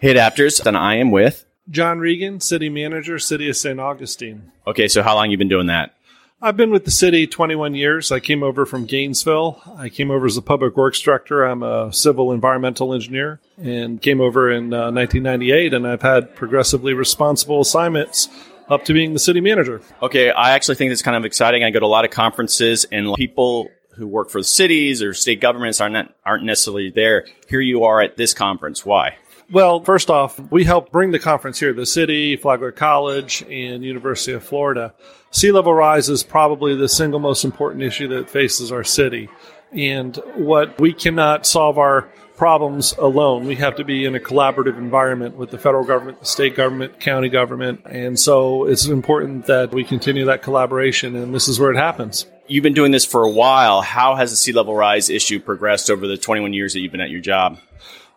Hey, 0.00 0.14
Adapters. 0.14 0.64
And 0.66 0.76
I 0.76 0.96
am 0.96 1.10
with 1.10 1.44
John 1.70 2.00
Regan, 2.00 2.40
City 2.40 2.68
Manager, 2.68 3.18
City 3.18 3.48
of 3.48 3.56
St. 3.56 3.78
Augustine. 3.78 4.50
Okay, 4.66 4.88
so 4.88 5.02
how 5.02 5.14
long 5.14 5.30
you 5.30 5.38
been 5.38 5.48
doing 5.48 5.68
that? 5.68 5.94
I've 6.40 6.56
been 6.56 6.70
with 6.70 6.84
the 6.84 6.90
city 6.90 7.26
21 7.26 7.74
years. 7.74 8.12
I 8.12 8.20
came 8.20 8.42
over 8.42 8.66
from 8.66 8.84
Gainesville. 8.84 9.62
I 9.78 9.88
came 9.88 10.10
over 10.10 10.26
as 10.26 10.36
a 10.36 10.42
public 10.42 10.76
works 10.76 11.00
director. 11.00 11.44
I'm 11.44 11.62
a 11.62 11.90
civil 11.94 12.30
environmental 12.30 12.92
engineer 12.92 13.40
and 13.56 14.00
came 14.02 14.20
over 14.20 14.50
in 14.50 14.74
uh, 14.74 14.92
1998 14.92 15.72
and 15.72 15.86
I've 15.86 16.02
had 16.02 16.34
progressively 16.36 16.92
responsible 16.92 17.62
assignments 17.62 18.28
up 18.68 18.84
to 18.84 18.92
being 18.92 19.14
the 19.14 19.18
city 19.18 19.40
manager. 19.40 19.80
Okay, 20.02 20.30
I 20.30 20.50
actually 20.50 20.74
think 20.74 20.92
it's 20.92 21.00
kind 21.00 21.16
of 21.16 21.24
exciting. 21.24 21.64
I 21.64 21.70
go 21.70 21.80
to 21.80 21.86
a 21.86 21.88
lot 21.88 22.04
of 22.04 22.10
conferences 22.10 22.84
and 22.92 23.14
people 23.14 23.70
who 23.94 24.06
work 24.06 24.28
for 24.28 24.40
the 24.40 24.44
cities 24.44 25.02
or 25.02 25.14
state 25.14 25.40
governments 25.40 25.80
aren't 25.80 26.12
aren't 26.26 26.44
necessarily 26.44 26.90
there. 26.90 27.24
Here 27.48 27.60
you 27.60 27.84
are 27.84 28.02
at 28.02 28.18
this 28.18 28.34
conference. 28.34 28.84
Why? 28.84 29.16
Well, 29.50 29.84
first 29.84 30.10
off, 30.10 30.40
we 30.50 30.64
help 30.64 30.90
bring 30.90 31.12
the 31.12 31.20
conference 31.20 31.60
here, 31.60 31.72
the 31.72 31.86
city, 31.86 32.36
Flagler 32.36 32.72
College, 32.72 33.42
and 33.42 33.84
University 33.84 34.32
of 34.32 34.42
Florida. 34.42 34.92
Sea 35.30 35.52
level 35.52 35.72
rise 35.72 36.08
is 36.08 36.24
probably 36.24 36.74
the 36.74 36.88
single 36.88 37.20
most 37.20 37.44
important 37.44 37.84
issue 37.84 38.08
that 38.08 38.28
faces 38.28 38.72
our 38.72 38.82
city. 38.82 39.28
And 39.70 40.16
what 40.34 40.80
we 40.80 40.92
cannot 40.92 41.46
solve 41.46 41.78
our 41.78 42.08
problems 42.36 42.92
alone. 42.98 43.46
We 43.46 43.56
have 43.56 43.76
to 43.76 43.84
be 43.84 44.04
in 44.04 44.14
a 44.14 44.20
collaborative 44.20 44.76
environment 44.76 45.36
with 45.36 45.50
the 45.50 45.58
federal 45.58 45.84
government, 45.84 46.20
the 46.20 46.26
state 46.26 46.54
government, 46.54 47.00
county 47.00 47.28
government. 47.28 47.80
And 47.86 48.18
so 48.18 48.66
it's 48.66 48.86
important 48.86 49.46
that 49.46 49.72
we 49.72 49.84
continue 49.84 50.26
that 50.26 50.42
collaboration, 50.42 51.16
and 51.16 51.34
this 51.34 51.48
is 51.48 51.58
where 51.58 51.70
it 51.70 51.76
happens. 51.76 52.26
You've 52.46 52.62
been 52.62 52.74
doing 52.74 52.92
this 52.92 53.04
for 53.04 53.24
a 53.24 53.30
while. 53.30 53.80
How 53.80 54.14
has 54.14 54.30
the 54.30 54.36
sea 54.36 54.52
level 54.52 54.74
rise 54.74 55.10
issue 55.10 55.40
progressed 55.40 55.90
over 55.90 56.06
the 56.06 56.16
21 56.16 56.52
years 56.52 56.74
that 56.74 56.80
you've 56.80 56.92
been 56.92 57.00
at 57.00 57.10
your 57.10 57.20
job? 57.20 57.58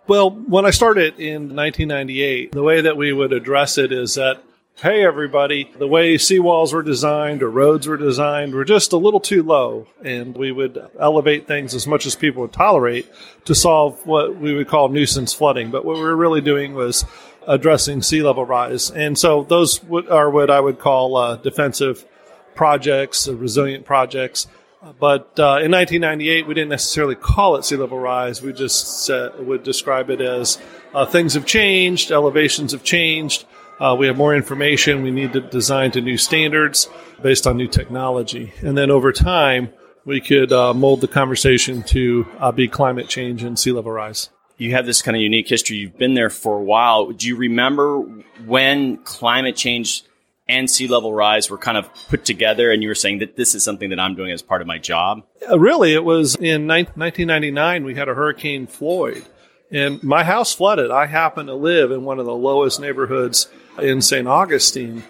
Well, 0.09 0.31
when 0.31 0.65
I 0.65 0.71
started 0.71 1.19
in 1.19 1.55
1998, 1.55 2.51
the 2.51 2.63
way 2.63 2.81
that 2.81 2.97
we 2.97 3.13
would 3.13 3.31
address 3.31 3.77
it 3.77 3.91
is 3.91 4.15
that, 4.15 4.41
hey, 4.81 5.05
everybody, 5.05 5.71
the 5.77 5.85
way 5.85 6.15
seawalls 6.15 6.73
were 6.73 6.81
designed 6.81 7.43
or 7.43 7.51
roads 7.51 7.87
were 7.87 7.95
designed 7.95 8.55
were 8.55 8.65
just 8.65 8.91
a 8.91 8.97
little 8.97 9.19
too 9.19 9.43
low. 9.43 9.85
And 10.03 10.35
we 10.35 10.51
would 10.51 10.83
elevate 10.99 11.45
things 11.45 11.75
as 11.75 11.85
much 11.85 12.07
as 12.07 12.15
people 12.15 12.41
would 12.41 12.53
tolerate 12.53 13.07
to 13.45 13.53
solve 13.53 14.03
what 14.07 14.35
we 14.35 14.55
would 14.55 14.67
call 14.67 14.89
nuisance 14.89 15.31
flooding. 15.31 15.69
But 15.69 15.85
what 15.85 15.97
we 15.97 16.01
were 16.01 16.15
really 16.15 16.41
doing 16.41 16.73
was 16.73 17.05
addressing 17.47 18.01
sea 18.01 18.23
level 18.23 18.45
rise. 18.45 18.89
And 18.89 19.15
so 19.15 19.43
those 19.43 19.79
are 20.09 20.31
what 20.31 20.49
I 20.49 20.59
would 20.59 20.79
call 20.79 21.17
uh, 21.17 21.35
defensive 21.35 22.03
projects, 22.55 23.27
uh, 23.27 23.35
resilient 23.35 23.85
projects. 23.85 24.47
But 24.81 25.37
uh, 25.37 25.59
in 25.61 25.71
1998, 25.71 26.47
we 26.47 26.53
didn't 26.53 26.69
necessarily 26.69 27.15
call 27.15 27.57
it 27.57 27.65
sea 27.65 27.75
level 27.75 27.99
rise. 27.99 28.41
We 28.41 28.53
just 28.53 29.09
would 29.39 29.63
describe 29.63 30.09
it 30.09 30.21
as 30.21 30.57
uh, 30.93 31.05
things 31.05 31.33
have 31.33 31.45
changed, 31.45 32.11
elevations 32.11 32.71
have 32.71 32.83
changed. 32.83 33.45
Uh, 33.79 33.95
we 33.97 34.07
have 34.07 34.17
more 34.17 34.35
information. 34.35 35.03
We 35.03 35.11
need 35.11 35.33
to 35.33 35.41
design 35.41 35.91
to 35.91 36.01
new 36.01 36.17
standards 36.17 36.89
based 37.21 37.47
on 37.47 37.57
new 37.57 37.67
technology. 37.67 38.53
And 38.61 38.77
then 38.77 38.91
over 38.91 39.13
time, 39.13 39.69
we 40.05 40.19
could 40.19 40.51
uh, 40.51 40.73
mold 40.73 41.01
the 41.01 41.07
conversation 41.07 41.83
to 41.83 42.27
uh, 42.39 42.51
be 42.51 42.67
climate 42.67 43.07
change 43.07 43.43
and 43.43 43.57
sea 43.57 43.71
level 43.71 43.91
rise. 43.91 44.29
You 44.57 44.71
have 44.71 44.85
this 44.85 45.01
kind 45.01 45.15
of 45.15 45.21
unique 45.21 45.47
history. 45.47 45.77
You've 45.77 45.97
been 45.97 46.15
there 46.15 46.29
for 46.29 46.57
a 46.57 46.63
while. 46.63 47.11
Do 47.11 47.27
you 47.27 47.37
remember 47.37 48.01
when 48.45 48.97
climate 48.97 49.55
change 49.55 50.03
and 50.49 50.69
sea 50.69 50.87
level 50.87 51.13
rise 51.13 51.49
were 51.49 51.57
kind 51.57 51.77
of 51.77 51.89
put 52.09 52.25
together 52.25 52.71
and 52.71 52.83
you 52.83 52.89
were 52.89 52.95
saying 52.95 53.19
that 53.19 53.37
this 53.37 53.55
is 53.55 53.63
something 53.63 53.91
that 53.91 53.99
I'm 53.99 54.15
doing 54.15 54.31
as 54.31 54.41
part 54.41 54.61
of 54.61 54.67
my 54.67 54.79
job? 54.79 55.23
Uh, 55.49 55.57
really, 55.57 55.93
it 55.93 56.03
was 56.03 56.35
in 56.35 56.67
1999 56.67 57.85
we 57.85 57.95
had 57.95 58.09
a 58.09 58.13
Hurricane 58.13 58.67
Floyd 58.67 59.23
and 59.71 60.01
my 60.03 60.23
house 60.23 60.53
flooded. 60.53 60.91
I 60.91 61.05
happen 61.05 61.45
to 61.45 61.53
live 61.53 61.91
in 61.91 62.03
one 62.03 62.19
of 62.19 62.25
the 62.25 62.35
lowest 62.35 62.79
neighborhoods 62.79 63.47
in 63.79 64.01
St. 64.01 64.27
Augustine. 64.27 65.03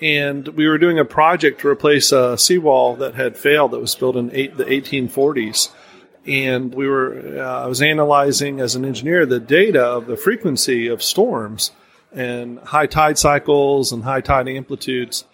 And 0.00 0.46
we 0.48 0.68
were 0.68 0.78
doing 0.78 0.98
a 0.98 1.04
project 1.04 1.60
to 1.60 1.68
replace 1.68 2.12
a 2.12 2.36
seawall 2.36 2.96
that 2.96 3.14
had 3.14 3.36
failed 3.36 3.72
that 3.72 3.80
was 3.80 3.94
built 3.94 4.16
in 4.16 4.30
eight, 4.32 4.56
the 4.56 4.64
1840s. 4.64 5.70
And 6.26 6.74
we 6.74 6.88
were, 6.88 7.38
uh, 7.38 7.64
I 7.64 7.66
was 7.66 7.82
analyzing 7.82 8.60
as 8.60 8.74
an 8.76 8.84
engineer 8.84 9.26
the 9.26 9.40
data 9.40 9.82
of 9.82 10.06
the 10.06 10.16
frequency 10.16 10.88
of 10.88 11.02
storms 11.02 11.70
and 12.14 12.58
high 12.60 12.86
tide 12.86 13.18
cycles 13.18 13.92
and 13.92 14.02
high 14.02 14.20
tide 14.20 14.48
amplitudes. 14.48 15.24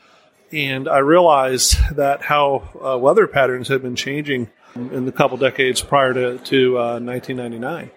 And 0.53 0.88
I 0.88 0.99
realized 0.99 1.77
that 1.95 2.23
how 2.23 2.69
uh, 2.83 2.99
weather 2.99 3.27
patterns 3.27 3.69
had 3.69 3.83
been 3.83 3.97
changing 3.97 4.51
in 4.75 5.05
the 5.05 5.12
couple 5.12 5.37
decades 5.37 5.81
prior 5.81 6.12
to, 6.14 6.38
to 6.38 6.79
uh, 6.79 7.01
1999. 7.01 7.90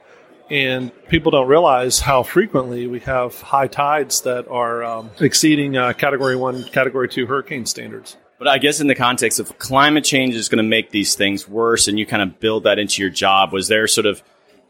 And 0.49 0.91
people 1.07 1.31
don't 1.31 1.47
realize 1.47 1.99
how 1.99 2.21
frequently 2.21 2.85
we 2.85 2.99
have 3.01 3.39
high 3.41 3.67
tides 3.67 4.21
that 4.21 4.47
are 4.49 4.83
um, 4.83 5.09
exceeding 5.19 5.77
uh, 5.77 5.93
Category 5.93 6.35
1, 6.35 6.65
Category 6.65 7.07
2 7.09 7.25
hurricane 7.25 7.65
standards. 7.65 8.17
But 8.37 8.47
I 8.47 8.57
guess 8.57 8.81
in 8.81 8.87
the 8.87 8.95
context 8.95 9.39
of 9.39 9.57
climate 9.57 10.03
change 10.03 10.35
is 10.35 10.49
going 10.49 10.57
to 10.57 10.69
make 10.69 10.91
these 10.91 11.15
things 11.15 11.47
worse, 11.47 11.87
and 11.87 11.97
you 11.97 12.05
kind 12.05 12.21
of 12.21 12.39
build 12.39 12.65
that 12.65 12.77
into 12.77 13.01
your 13.01 13.09
job, 13.09 13.53
was 13.53 13.69
there 13.69 13.87
sort 13.87 14.05
of 14.05 14.21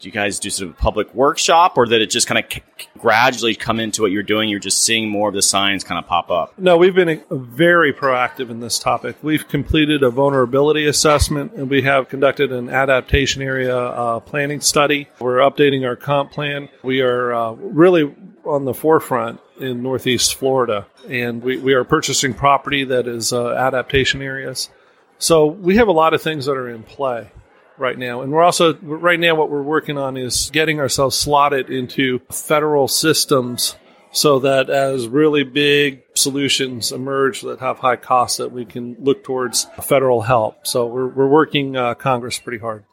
do 0.04 0.10
you 0.10 0.14
guys 0.14 0.38
do 0.38 0.50
sort 0.50 0.70
of 0.70 0.76
a 0.76 0.78
public 0.78 1.14
workshop 1.16 1.78
or 1.78 1.86
did 1.86 2.02
it 2.02 2.10
just 2.10 2.28
kind 2.28 2.44
of 2.44 2.52
c- 2.52 2.62
gradually 2.98 3.56
come 3.56 3.80
into 3.80 4.02
what 4.02 4.12
you're 4.12 4.22
doing? 4.22 4.50
You're 4.50 4.60
just 4.60 4.82
seeing 4.82 5.10
more 5.10 5.30
of 5.30 5.34
the 5.34 5.42
signs 5.42 5.86
kind 5.86 5.98
of 5.98 6.06
pop 6.06 6.30
up? 6.30 6.60
No 6.60 6.76
we've 6.76 6.94
been 6.94 7.24
very 7.32 7.94
proactive 7.94 8.50
in 8.50 8.60
this 8.60 8.78
topic. 8.80 9.16
We've 9.24 9.48
completed 9.48 10.04
a 10.04 10.10
vulnerability 10.10 10.88
assessment 10.88 11.54
and 11.54 11.70
we 11.70 11.84
have 11.84 12.10
conducted 12.10 12.52
an 12.52 12.70
adaptation 12.70 13.42
area 13.42 13.78
uh, 13.78 14.20
planning 14.20 14.60
study. 14.60 15.08
We're 15.20 15.38
updating 15.38 15.88
our 15.88 15.96
comp 15.96 16.34
plan. 16.34 16.68
We 16.84 17.00
are 17.00 17.34
uh, 17.34 17.52
really 17.54 18.14
on 18.44 18.66
the 18.66 18.74
forefront 18.74 19.40
in 19.62 19.82
northeast 19.82 20.36
florida 20.36 20.86
and 21.08 21.42
we, 21.42 21.56
we 21.56 21.74
are 21.76 21.86
purchasing 21.86 22.34
property 22.34 22.84
that 22.84 23.08
is 23.08 23.32
uh, 23.32 23.54
adaptation 23.54 24.22
areas. 24.22 24.70
So 25.18 25.46
we 25.46 25.78
have 25.78 25.88
a 25.88 25.94
lot 25.94 26.14
of 26.14 26.22
things 26.22 26.48
that 26.48 26.58
are 26.58 26.68
in 26.68 26.84
play 26.84 27.32
right 27.78 27.98
now. 27.98 28.22
And 28.22 28.32
we're 28.32 28.44
also, 28.44 28.76
right 28.82 29.20
now, 29.20 29.36
what 29.36 29.50
we're 29.50 29.62
working 29.62 29.98
on 29.98 30.18
is 30.18 30.50
getting 30.52 30.80
ourselves 30.80 31.16
slotted 31.16 31.70
into 31.70 32.20
federal 32.32 32.88
systems 32.88 33.76
so 34.12 34.40
that 34.40 34.70
as 34.70 35.08
really 35.08 35.44
big 35.44 36.04
solutions 36.14 36.92
emerge 36.92 37.42
that 37.42 37.60
have 37.60 37.80
high 37.80 37.96
costs, 37.96 38.38
that 38.38 38.52
we 38.52 38.64
can 38.64 38.96
look 39.00 39.24
towards 39.24 39.66
federal 39.82 40.22
help. 40.22 40.68
So 40.68 40.86
we're, 40.86 41.08
we're 41.08 41.28
working 41.28 41.76
uh, 41.76 41.96
Congress 41.96 42.38
pretty 42.40 42.60
hard. 42.60 42.86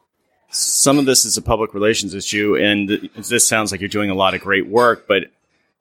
Some 0.49 0.97
of 0.97 1.05
this 1.05 1.23
is 1.23 1.37
a 1.37 1.41
public 1.41 1.73
relations 1.73 2.13
issue, 2.13 2.57
and 2.57 2.89
this 3.29 3.47
sounds 3.47 3.71
like 3.71 3.79
you're 3.79 3.87
doing 3.87 4.09
a 4.09 4.15
lot 4.15 4.33
of 4.33 4.41
great 4.41 4.67
work, 4.67 5.07
but 5.07 5.25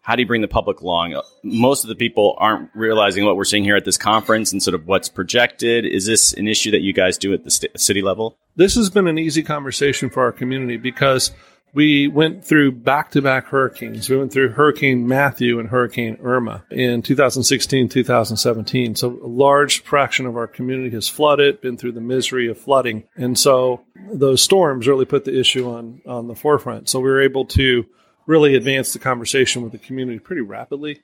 how 0.03 0.17
do 0.17 0.23
you 0.23 0.27
bring 0.27 0.41
the 0.41 0.49
public 0.49 0.81
along? 0.81 1.21
Most 1.43 1.85
of 1.85 1.89
the 1.89 1.95
people 1.95 2.35
aren't 2.39 2.71
realizing 2.75 3.25
what 3.25 3.37
we're 3.37 3.45
seeing 3.45 3.65
here 3.65 3.77
at 3.77 3.85
this 3.85 3.99
conference 3.99 4.53
and 4.53 4.63
sort 4.63 4.75
of 4.75 4.87
what's 4.87 5.09
projected. 5.09 5.85
Is 5.85 6.07
this 6.07 6.33
an 6.33 6.49
issue 6.49 6.71
that 6.71 6.81
you 6.81 6.93
guys 6.93 7.19
do 7.19 7.33
at 7.35 7.45
the 7.45 7.51
st- 7.51 7.79
city 7.79 8.03
level? 8.03 8.39
This 8.57 8.75
has 8.77 8.91
been 8.91 9.07
an 9.07 9.19
easy 9.19 9.43
conversation 9.43 10.11
for 10.11 10.23
our 10.23 10.33
community 10.33 10.79
because 10.79 11.33
we 11.73 12.09
went 12.09 12.45
through 12.45 12.73
back 12.73 13.11
to 13.13 13.23
back 13.23 13.47
hurricanes. 13.47 14.09
We 14.09 14.17
went 14.17 14.33
through 14.33 14.51
Hurricane 14.51 15.07
Matthew 15.07 15.61
and 15.61 15.69
Hurricane 15.69 16.19
Irma 16.23 16.65
in 16.71 17.03
2016, 17.03 17.89
2017. 17.89 18.97
So 18.97 19.21
a 19.23 19.27
large 19.27 19.83
fraction 19.83 20.27
of 20.27 20.37
our 20.37 20.47
community 20.47 20.91
has 20.91 21.09
flooded, 21.09 21.61
been 21.61 21.77
through 21.77 21.93
the 21.93 22.01
misery 22.01 22.49
of 22.49 22.59
flooding. 22.59 23.05
And 23.17 23.39
so 23.39 23.83
those 24.13 24.43
storms 24.43 24.89
really 24.89 25.05
put 25.05 25.25
the 25.25 25.39
issue 25.39 25.71
on, 25.71 26.01
on 26.07 26.27
the 26.27 26.35
forefront. 26.35 26.89
So 26.89 27.01
we 27.01 27.11
were 27.11 27.23
able 27.23 27.45
to 27.47 27.87
really 28.31 28.55
advanced 28.55 28.93
the 28.93 28.99
conversation 29.01 29.61
with 29.61 29.73
the 29.73 29.79
community 29.79 30.21
pretty 30.21 30.41
rapidly. 30.41 31.01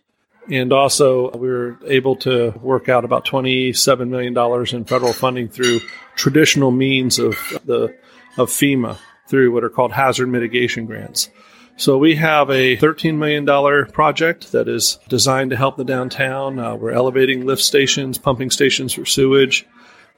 And 0.48 0.72
also, 0.72 1.32
we 1.32 1.48
were 1.48 1.76
able 1.84 2.14
to 2.16 2.52
work 2.62 2.88
out 2.88 3.04
about 3.04 3.26
$27 3.26 4.08
million 4.08 4.76
in 4.76 4.84
federal 4.84 5.12
funding 5.12 5.48
through 5.48 5.80
traditional 6.14 6.70
means 6.70 7.18
of 7.18 7.36
the 7.64 7.96
of 8.38 8.50
FEMA 8.50 8.98
through 9.26 9.52
what 9.52 9.64
are 9.64 9.68
called 9.68 9.92
hazard 9.92 10.28
mitigation 10.28 10.86
grants. 10.86 11.30
So 11.76 11.98
we 11.98 12.14
have 12.14 12.48
a 12.48 12.76
$13 12.76 13.16
million 13.16 13.44
project 13.90 14.52
that 14.52 14.68
is 14.68 14.98
designed 15.08 15.50
to 15.50 15.56
help 15.56 15.76
the 15.76 15.84
downtown. 15.84 16.58
Uh, 16.58 16.76
we're 16.76 16.92
elevating 16.92 17.44
lift 17.44 17.62
stations, 17.62 18.16
pumping 18.18 18.50
stations 18.50 18.92
for 18.92 19.04
sewage. 19.04 19.66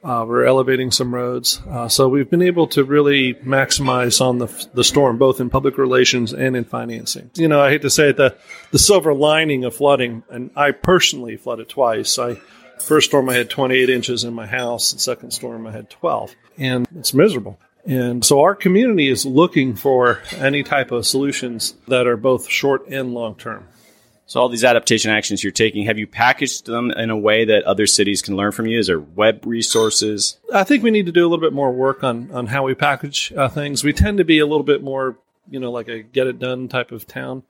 Uh, 0.03 0.25
we're 0.27 0.45
elevating 0.45 0.91
some 0.91 1.13
roads. 1.13 1.61
Uh, 1.69 1.87
so 1.87 2.07
we've 2.07 2.29
been 2.29 2.41
able 2.41 2.67
to 2.67 2.83
really 2.83 3.33
maximize 3.35 4.21
on 4.21 4.37
the, 4.37 4.67
the 4.73 4.83
storm, 4.83 5.17
both 5.17 5.41
in 5.41 5.49
public 5.49 5.77
relations 5.77 6.33
and 6.33 6.55
in 6.55 6.63
financing. 6.63 7.29
You 7.35 7.47
know, 7.47 7.59
I 7.59 7.69
hate 7.69 7.81
to 7.81 7.89
say 7.89 8.09
it, 8.09 8.17
the, 8.17 8.37
the 8.71 8.79
silver 8.79 9.13
lining 9.13 9.65
of 9.65 9.75
flooding, 9.75 10.23
and 10.29 10.51
I 10.55 10.71
personally 10.71 11.35
flooded 11.35 11.67
twice. 11.67 12.17
I 12.17 12.37
First 12.79 13.09
storm 13.09 13.29
I 13.29 13.35
had 13.35 13.49
28 13.49 13.89
inches 13.89 14.23
in 14.23 14.33
my 14.33 14.45
house. 14.45 14.93
The 14.93 14.99
second 14.99 15.31
storm 15.31 15.67
I 15.67 15.71
had 15.71 15.89
12. 15.89 16.35
And 16.57 16.87
it's 16.95 17.13
miserable. 17.13 17.59
And 17.85 18.23
so 18.23 18.41
our 18.41 18.55
community 18.55 19.09
is 19.09 19.25
looking 19.25 19.75
for 19.75 20.21
any 20.37 20.63
type 20.63 20.91
of 20.91 21.05
solutions 21.05 21.75
that 21.87 22.07
are 22.07 22.17
both 22.17 22.49
short 22.49 22.87
and 22.87 23.13
long 23.13 23.35
term. 23.35 23.67
So 24.29 24.39
all 24.39 24.47
these 24.47 24.63
adaptation 24.63 25.09
actions 25.09 25.43
you're 25.43 25.51
taking, 25.51 25.87
have 25.87 25.97
you 25.97 26.05
packaged 26.05 26.67
them 26.67 26.91
in 26.91 27.09
a 27.09 27.17
way 27.17 27.45
that 27.45 27.63
other 27.63 27.87
cities 27.87 28.21
can 28.21 28.35
learn 28.35 28.51
from 28.51 28.67
you? 28.67 28.77
Is 28.77 28.85
there 28.85 28.99
web 28.99 29.43
resources? 29.43 30.37
I 30.53 30.63
think 30.63 30.83
we 30.83 30.91
need 30.91 31.07
to 31.07 31.11
do 31.11 31.21
a 31.25 31.27
little 31.27 31.41
bit 31.41 31.51
more 31.51 31.71
work 31.71 32.03
on 32.03 32.29
on 32.29 32.45
how 32.45 32.61
we 32.61 32.75
package 32.75 33.33
uh, 33.35 33.49
things. 33.49 33.83
We 33.83 33.91
tend 33.91 34.19
to 34.19 34.23
be 34.23 34.37
a 34.37 34.45
little 34.45 34.63
bit 34.63 34.83
more, 34.83 35.17
you 35.49 35.59
know, 35.59 35.71
like 35.71 35.87
a 35.87 36.03
get 36.03 36.27
it 36.27 36.37
done 36.37 36.67
type 36.67 36.91
of 36.91 37.07
town. 37.07 37.41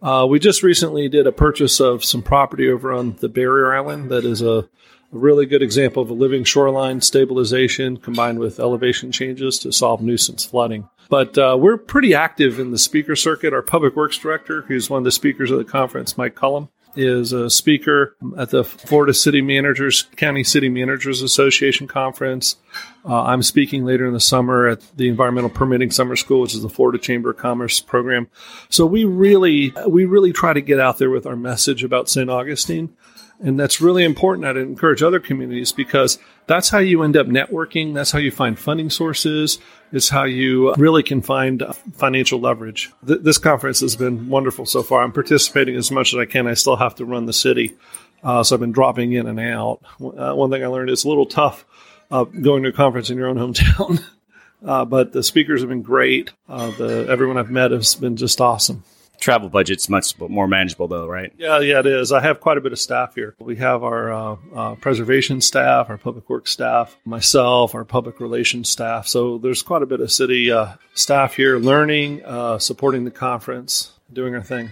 Uh, 0.00 0.24
we 0.30 0.38
just 0.38 0.62
recently 0.62 1.08
did 1.08 1.26
a 1.26 1.32
purchase 1.32 1.80
of 1.80 2.04
some 2.04 2.22
property 2.22 2.70
over 2.70 2.92
on 2.92 3.16
the 3.16 3.28
barrier 3.28 3.74
island 3.74 4.12
that 4.12 4.24
is 4.24 4.40
a, 4.40 4.46
a 4.46 4.68
really 5.10 5.46
good 5.46 5.62
example 5.62 6.00
of 6.00 6.10
a 6.10 6.14
living 6.14 6.44
shoreline 6.44 7.00
stabilization 7.00 7.96
combined 7.96 8.38
with 8.38 8.60
elevation 8.60 9.10
changes 9.10 9.58
to 9.58 9.72
solve 9.72 10.00
nuisance 10.00 10.44
flooding. 10.44 10.88
But 11.10 11.36
uh, 11.36 11.56
we're 11.58 11.76
pretty 11.76 12.14
active 12.14 12.60
in 12.60 12.70
the 12.70 12.78
speaker 12.78 13.16
circuit. 13.16 13.52
Our 13.52 13.62
public 13.62 13.96
works 13.96 14.16
director, 14.16 14.62
who's 14.62 14.88
one 14.88 14.98
of 14.98 15.04
the 15.04 15.10
speakers 15.10 15.50
of 15.50 15.58
the 15.58 15.64
conference, 15.64 16.16
Mike 16.16 16.36
Cullum, 16.36 16.68
is 16.96 17.32
a 17.32 17.50
speaker 17.50 18.16
at 18.38 18.50
the 18.50 18.64
Florida 18.64 19.12
City 19.12 19.42
Managers 19.42 20.02
County 20.16 20.44
City 20.44 20.68
Managers 20.68 21.20
Association 21.20 21.88
conference. 21.88 22.56
Uh, 23.04 23.22
I'm 23.22 23.42
speaking 23.42 23.84
later 23.84 24.06
in 24.06 24.12
the 24.12 24.20
summer 24.20 24.68
at 24.68 24.82
the 24.96 25.08
Environmental 25.08 25.50
Permitting 25.50 25.90
Summer 25.90 26.16
School, 26.16 26.42
which 26.42 26.54
is 26.54 26.62
the 26.62 26.68
Florida 26.68 26.98
Chamber 26.98 27.30
of 27.30 27.36
Commerce 27.36 27.80
program. 27.80 28.28
So 28.68 28.86
we 28.86 29.04
really 29.04 29.72
we 29.88 30.04
really 30.04 30.32
try 30.32 30.52
to 30.52 30.60
get 30.60 30.78
out 30.78 30.98
there 30.98 31.10
with 31.10 31.26
our 31.26 31.36
message 31.36 31.82
about 31.82 32.08
St. 32.08 32.30
Augustine. 32.30 32.96
And 33.42 33.58
that's 33.58 33.80
really 33.80 34.04
important. 34.04 34.46
I'd 34.46 34.56
encourage 34.56 35.02
other 35.02 35.18
communities 35.18 35.72
because 35.72 36.18
that's 36.46 36.68
how 36.68 36.78
you 36.78 37.02
end 37.02 37.16
up 37.16 37.26
networking. 37.26 37.94
That's 37.94 38.10
how 38.10 38.18
you 38.18 38.30
find 38.30 38.58
funding 38.58 38.90
sources. 38.90 39.58
It's 39.92 40.10
how 40.10 40.24
you 40.24 40.74
really 40.74 41.02
can 41.02 41.22
find 41.22 41.64
financial 41.94 42.38
leverage. 42.38 42.90
Th- 43.06 43.20
this 43.22 43.38
conference 43.38 43.80
has 43.80 43.96
been 43.96 44.28
wonderful 44.28 44.66
so 44.66 44.82
far. 44.82 45.02
I'm 45.02 45.12
participating 45.12 45.76
as 45.76 45.90
much 45.90 46.12
as 46.12 46.18
I 46.18 46.26
can. 46.26 46.46
I 46.46 46.54
still 46.54 46.76
have 46.76 46.94
to 46.96 47.04
run 47.06 47.26
the 47.26 47.32
city. 47.32 47.76
Uh, 48.22 48.42
so 48.42 48.56
I've 48.56 48.60
been 48.60 48.72
dropping 48.72 49.12
in 49.12 49.26
and 49.26 49.40
out. 49.40 49.80
Uh, 50.00 50.34
one 50.34 50.50
thing 50.50 50.62
I 50.62 50.66
learned 50.66 50.90
is 50.90 51.00
it's 51.00 51.04
a 51.04 51.08
little 51.08 51.26
tough 51.26 51.64
uh, 52.10 52.24
going 52.24 52.62
to 52.64 52.68
a 52.68 52.72
conference 52.72 53.08
in 53.08 53.16
your 53.16 53.28
own 53.28 53.36
hometown. 53.36 54.04
Uh, 54.62 54.84
but 54.84 55.10
the 55.12 55.22
speakers 55.22 55.62
have 55.62 55.70
been 55.70 55.80
great. 55.80 56.34
Uh, 56.46 56.70
the, 56.72 57.06
everyone 57.08 57.38
I've 57.38 57.50
met 57.50 57.70
has 57.70 57.94
been 57.94 58.16
just 58.16 58.42
awesome 58.42 58.84
travel 59.20 59.48
budget's 59.48 59.88
much 59.88 60.18
more 60.18 60.48
manageable, 60.48 60.88
though, 60.88 61.06
right? 61.06 61.32
Yeah, 61.38 61.60
yeah, 61.60 61.80
it 61.80 61.86
is. 61.86 62.10
I 62.10 62.20
have 62.20 62.40
quite 62.40 62.58
a 62.58 62.60
bit 62.60 62.72
of 62.72 62.78
staff 62.78 63.14
here. 63.14 63.34
We 63.38 63.56
have 63.56 63.84
our 63.84 64.12
uh, 64.12 64.36
uh, 64.54 64.74
preservation 64.76 65.40
staff, 65.40 65.90
our 65.90 65.98
public 65.98 66.28
works 66.28 66.50
staff, 66.50 66.96
myself, 67.04 67.74
our 67.74 67.84
public 67.84 68.18
relations 68.20 68.68
staff. 68.68 69.06
So 69.06 69.38
there's 69.38 69.62
quite 69.62 69.82
a 69.82 69.86
bit 69.86 70.00
of 70.00 70.10
city 70.10 70.50
uh, 70.50 70.74
staff 70.94 71.34
here 71.34 71.58
learning, 71.58 72.24
uh, 72.24 72.58
supporting 72.58 73.04
the 73.04 73.10
conference, 73.10 73.92
doing 74.12 74.34
our 74.34 74.42
thing. 74.42 74.70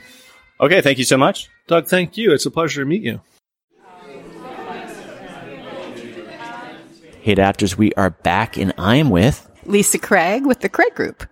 Okay, 0.61 0.81
thank 0.81 0.99
you 0.99 1.05
so 1.05 1.17
much. 1.17 1.49
Doug, 1.69 1.87
thank 1.87 2.17
you. 2.17 2.33
It's 2.33 2.47
a 2.47 2.51
pleasure 2.51 2.83
to 2.83 2.87
meet 2.87 3.03
you. 3.03 3.21
Hey, 7.21 7.35
Adapters, 7.35 7.77
we 7.77 7.93
are 7.93 8.11
back, 8.11 8.57
and 8.57 8.73
I 8.79 8.97
am 8.97 9.11
with 9.11 9.49
Lisa 9.67 9.99
Craig 9.99 10.47
with 10.47 10.61
the 10.61 10.69
Craig 10.69 10.95
Group. 10.95 11.27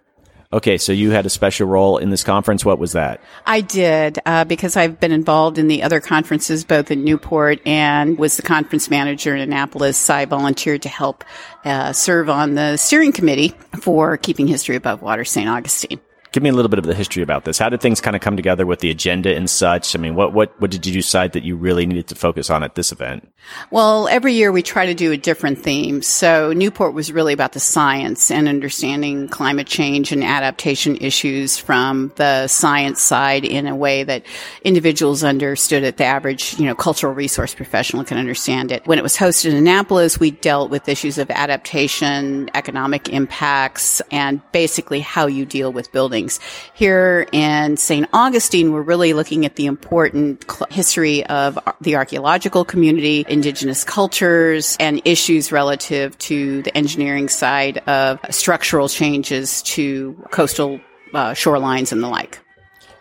Okay, 0.53 0.79
so 0.79 0.93
you 0.93 1.11
had 1.11 1.27
a 1.27 1.31
special 1.31 1.67
role 1.67 1.99
in 1.99 2.11
this 2.11 2.23
conference. 2.23 2.65
What 2.65 2.79
was 2.79 2.93
that? 2.93 3.21
I 3.47 3.61
did 3.61 4.19
uh, 4.25 4.45
because 4.45 4.77
I've 4.77 5.01
been 5.01 5.13
involved 5.13 5.59
in 5.59 5.67
the 5.69 5.83
other 5.83 6.01
conferences, 6.01 6.65
both 6.65 6.91
in 6.91 7.05
Newport 7.05 7.61
and 7.67 8.17
was 8.19 8.37
the 8.37 8.43
conference 8.43 8.89
manager 8.89 9.35
in 9.35 9.41
Annapolis. 9.41 10.09
I 10.09 10.25
volunteered 10.25 10.83
to 10.83 10.89
help 10.89 11.25
uh, 11.65 11.93
serve 11.93 12.31
on 12.31 12.55
the 12.55 12.77
steering 12.77 13.13
committee 13.13 13.55
for 13.81 14.17
Keeping 14.17 14.47
History 14.47 14.77
Above 14.77 15.03
Water 15.03 15.25
St. 15.25 15.49
Augustine 15.49 16.01
give 16.37 16.43
me 16.43 16.51
a 16.51 16.53
little 16.53 16.69
bit 16.69 16.79
of 16.79 16.85
the 16.85 16.95
history 16.95 17.23
about 17.23 17.47
this. 17.47 17.59
How 17.59 17.71
did 17.71 17.81
things 17.81 17.99
kind 17.99 18.15
of 18.15 18.21
come 18.21 18.37
together 18.37 18.67
with 18.67 18.81
the 18.81 18.91
agenda 18.91 19.35
and 19.35 19.49
such? 19.49 19.97
I 19.97 19.99
mean, 19.99 20.15
what, 20.15 20.35
what, 20.35 20.61
what 20.61 20.71
did 20.71 20.85
you 20.85 20.93
decide 20.93 21.33
that 21.33 21.45
you 21.45 21.57
really 21.57 21.87
needed 21.87 22.09
to 22.09 22.15
focus 22.15 22.51
on 22.51 22.63
at 22.63 22.75
this 22.75 22.93
event? 22.93 23.27
Well, 23.71 24.07
every 24.09 24.35
year 24.35 24.53
we 24.53 24.63
try 24.63 24.85
to 24.85 24.93
do 24.93 25.13
a 25.13 25.17
different 25.17 25.61
theme. 25.61 26.03
So 26.03 26.53
Newport 26.53 26.93
was 26.93 27.11
really 27.11 27.33
about 27.33 27.55
the 27.55 27.61
science 27.61 28.31
and 28.31 28.49
understanding 28.49 29.29
climate 29.29 29.67
change 29.67 30.13
and 30.13 30.23
adaptation 30.23 30.97
issues 30.97 31.57
from 31.57 32.13
the 32.17 32.49
science 32.49 33.01
side 33.01 33.47
in 33.47 33.67
a 33.67 33.75
way 33.75 34.05
that 34.05 34.27
individuals 34.63 35.25
understood 35.25 35.85
it. 35.85 35.97
The 35.97 36.05
average, 36.05 36.59
you 36.59 36.67
know, 36.67 36.75
cultural 36.75 37.15
resource 37.15 37.55
professional 37.55 38.05
can 38.05 38.19
understand 38.19 38.73
it. 38.73 38.87
When 38.87 38.99
it 38.99 39.03
was 39.03 39.17
hosted 39.17 39.53
in 39.53 39.57
Annapolis, 39.57 40.21
we 40.21 40.33
dealt 40.33 40.69
with 40.71 40.87
issues 40.87 41.17
of 41.17 41.31
adaptation, 41.31 42.51
economic 42.53 43.09
impacts, 43.09 44.03
and 44.11 44.43
basically 44.53 45.01
how 45.01 45.29
you 45.29 45.47
deal 45.47 45.73
with 45.73 45.91
building 45.93 46.26
buildings. 46.27 46.41
Here 46.75 47.27
in 47.33 47.77
St. 47.77 48.09
Augustine, 48.13 48.73
we're 48.73 48.83
really 48.83 49.13
looking 49.13 49.47
at 49.47 49.57
the 49.57 49.67
important 49.67 50.45
cl- 50.51 50.69
history 50.71 51.25
of 51.27 51.59
the 51.81 51.97
archaeological 51.97 52.65
community, 52.65 53.25
indigenous 53.29 53.85
cultures, 53.85 54.77
and 54.81 55.01
issues 55.05 55.53
relative 55.53 56.17
to 56.19 56.63
the 56.63 56.77
engineering 56.77 57.29
side 57.29 57.79
of 57.89 58.19
structural 58.31 58.89
changes 58.89 59.63
to 59.63 60.15
coastal 60.31 60.81
uh, 61.15 61.31
shorelines 61.33 61.93
and 61.93 62.03
the 62.03 62.09
like. 62.09 62.39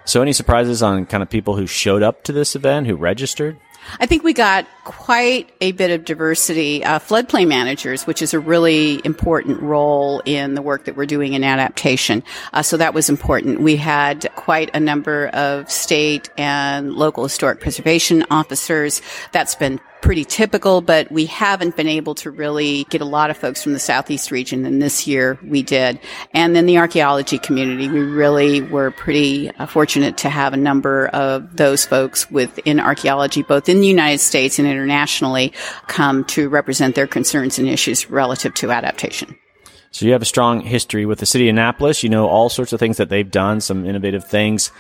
So, 0.06 0.22
any 0.22 0.34
surprises 0.34 0.84
on 0.84 1.08
kind 1.08 1.24
of 1.24 1.30
people 1.30 1.56
who 1.56 1.66
showed 1.66 2.04
up 2.04 2.24
to 2.26 2.32
this 2.32 2.56
event, 2.56 2.86
who 2.86 2.96
registered? 2.96 3.58
I 4.00 4.06
think 4.06 4.24
we 4.24 4.34
got 4.34 4.68
quite 4.84 5.52
a 5.62 5.72
bit 5.72 5.92
of 5.92 6.06
diversity. 6.06 6.84
Uh, 6.84 7.00
floodplain 7.00 7.48
managers, 7.48 8.06
which 8.06 8.22
is 8.22 8.34
a 8.34 8.40
really 8.40 9.02
important 9.04 9.62
role 9.62 10.22
in 10.26 10.54
the 10.56 10.62
work 10.62 10.86
that 10.86 10.96
we're 10.96 11.06
doing 11.06 11.34
in 11.34 11.44
adaptation. 11.44 12.24
Uh, 12.54 12.62
so 12.62 12.78
that 12.78 12.94
was 12.94 13.10
important. 13.10 13.62
We 13.62 13.76
had 13.76 14.30
quite 14.36 14.70
a 14.74 14.80
number 14.80 15.28
of 15.28 15.72
state 15.72 16.30
and 16.38 16.94
local 16.94 17.24
historic 17.24 17.60
preservation 17.60 18.26
officers. 18.30 19.02
That's 19.32 19.56
been 19.56 19.80
pretty 20.02 20.24
typical, 20.24 20.82
but 20.82 21.12
we 21.12 21.26
haven't 21.26 21.76
been 21.76 21.88
able 21.88 22.14
to 22.16 22.30
really 22.30 22.84
get 22.86 23.02
a 23.02 23.06
lot 23.06 23.30
of 23.30 23.38
folks 23.38 23.64
from 23.64 23.74
the 23.74 23.80
southeast 23.80 24.30
region. 24.30 24.66
And 24.66 24.82
this 24.82 25.08
year 25.08 25.40
we 25.44 25.64
did. 25.64 26.00
And 26.34 26.56
then 26.56 26.66
the 26.66 26.78
archaeology 26.78 27.40
community, 27.40 27.90
we 27.90 28.00
really 28.00 28.62
were 28.62 28.92
pretty 28.92 29.50
uh, 29.52 29.66
fortunate 29.66 30.18
to 30.18 30.30
have 30.30 30.54
a 30.54 30.58
number 30.58 31.08
of 31.08 31.58
those 31.58 31.86
folks 31.86 32.30
within 32.30 32.80
archaeology, 32.80 33.42
both 33.42 33.68
in 33.68 33.80
the 33.80 33.88
United 33.88 34.20
States 34.20 34.60
and 34.60 34.68
internationally, 34.68 35.54
come 35.88 36.24
to 36.26 36.50
represent 36.50 36.96
their 36.96 37.08
concerns 37.08 37.58
and 37.58 37.68
issues 37.68 38.10
relative 38.10 38.54
to 38.56 38.72
adaptation. 38.72 39.36
So 39.92 40.06
you 40.06 40.12
have 40.12 40.22
a 40.22 40.26
strong 40.26 40.60
history 40.60 41.06
with 41.06 41.20
the 41.20 41.26
city 41.26 41.48
of 41.48 41.54
Annapolis. 41.54 42.04
You 42.04 42.10
know 42.10 42.28
all 42.28 42.50
sorts 42.50 42.74
of 42.74 42.80
things 42.80 42.98
that 42.98 43.10
they've 43.10 43.32
done, 43.32 43.62
some 43.62 43.86
innovative 43.86 44.28
things, 44.28 44.72